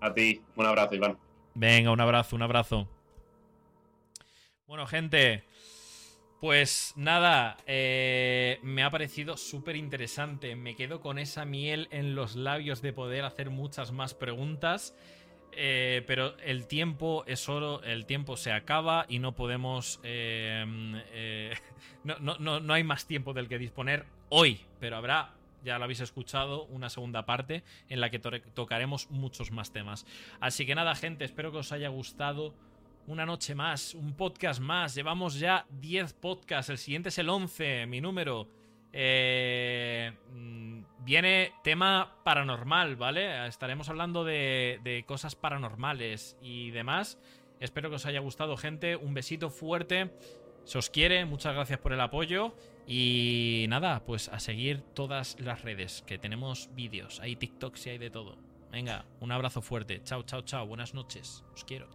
A 0.00 0.14
ti, 0.14 0.40
un 0.54 0.66
abrazo, 0.66 0.94
Iván. 0.94 1.18
Venga, 1.54 1.90
un 1.90 2.00
abrazo, 2.00 2.36
un 2.36 2.42
abrazo. 2.42 2.88
Bueno, 4.66 4.86
gente, 4.86 5.42
pues 6.42 6.94
nada, 6.96 7.56
eh, 7.68 8.58
me 8.64 8.82
ha 8.82 8.90
parecido 8.90 9.36
súper 9.36 9.76
interesante. 9.76 10.56
Me 10.56 10.74
quedo 10.74 11.00
con 11.00 11.20
esa 11.20 11.44
miel 11.44 11.86
en 11.92 12.16
los 12.16 12.34
labios 12.34 12.82
de 12.82 12.92
poder 12.92 13.24
hacer 13.24 13.48
muchas 13.50 13.92
más 13.92 14.14
preguntas. 14.14 14.92
Eh, 15.52 16.02
pero 16.04 16.36
el 16.38 16.66
tiempo 16.66 17.22
es 17.28 17.48
oro, 17.48 17.80
el 17.84 18.06
tiempo 18.06 18.36
se 18.36 18.50
acaba 18.50 19.06
y 19.08 19.20
no 19.20 19.36
podemos. 19.36 20.00
Eh, 20.02 21.54
no, 22.02 22.18
no, 22.18 22.58
no, 22.58 22.74
hay 22.74 22.82
más 22.82 23.06
tiempo 23.06 23.34
del 23.34 23.46
que 23.46 23.58
disponer 23.58 24.06
hoy, 24.28 24.62
pero 24.80 24.96
habrá 24.96 25.34
ya 25.62 25.78
lo 25.78 25.84
habéis 25.84 26.00
escuchado, 26.00 26.64
una 26.64 26.90
segunda 26.90 27.24
parte 27.24 27.62
en 27.88 28.00
la 28.00 28.10
que 28.10 28.18
tocaremos 28.18 29.12
muchos 29.12 29.52
más 29.52 29.70
temas. 29.72 30.06
Así 30.40 30.66
que 30.66 30.74
nada, 30.74 30.96
gente, 30.96 31.24
espero 31.24 31.52
que 31.52 31.58
os 31.58 31.70
haya 31.70 31.88
gustado 31.88 32.52
una 33.06 33.26
noche 33.26 33.54
más, 33.54 33.94
un 33.94 34.14
podcast 34.14 34.60
más. 34.60 34.94
Llevamos 34.94 35.38
ya 35.38 35.66
10 35.70 36.14
podcasts. 36.14 36.70
El 36.70 36.78
siguiente 36.78 37.08
es 37.08 37.18
el 37.18 37.28
11, 37.28 37.86
mi 37.86 38.00
número. 38.00 38.48
Eh, 38.92 40.12
mm, 40.32 40.82
viene 41.04 41.52
tema 41.64 42.16
paranormal, 42.24 42.96
¿vale? 42.96 43.46
Estaremos 43.46 43.88
hablando 43.88 44.24
de, 44.24 44.80
de, 44.84 45.04
cosas 45.04 45.34
paranormales 45.34 46.36
y 46.42 46.70
demás. 46.70 47.18
Espero 47.60 47.88
que 47.90 47.96
os 47.96 48.06
haya 48.06 48.20
gustado, 48.20 48.56
gente. 48.56 48.96
Un 48.96 49.14
besito 49.14 49.50
fuerte. 49.50 50.10
Se 50.64 50.78
os 50.78 50.90
quiere. 50.90 51.24
Muchas 51.24 51.54
gracias 51.54 51.78
por 51.78 51.92
el 51.92 52.00
apoyo. 52.00 52.54
Y 52.86 53.66
nada, 53.68 54.04
pues 54.04 54.28
a 54.28 54.40
seguir 54.40 54.82
todas 54.94 55.38
las 55.40 55.62
redes, 55.62 56.02
que 56.06 56.18
tenemos 56.18 56.70
vídeos. 56.74 57.20
Hay 57.20 57.36
TikToks 57.36 57.86
y 57.86 57.90
hay 57.90 57.98
de 57.98 58.10
todo. 58.10 58.36
Venga, 58.70 59.04
un 59.20 59.30
abrazo 59.32 59.62
fuerte. 59.62 60.02
Chao, 60.02 60.22
chao, 60.22 60.42
chao. 60.42 60.66
Buenas 60.66 60.94
noches. 60.94 61.44
Os 61.54 61.64
quiero. 61.64 61.88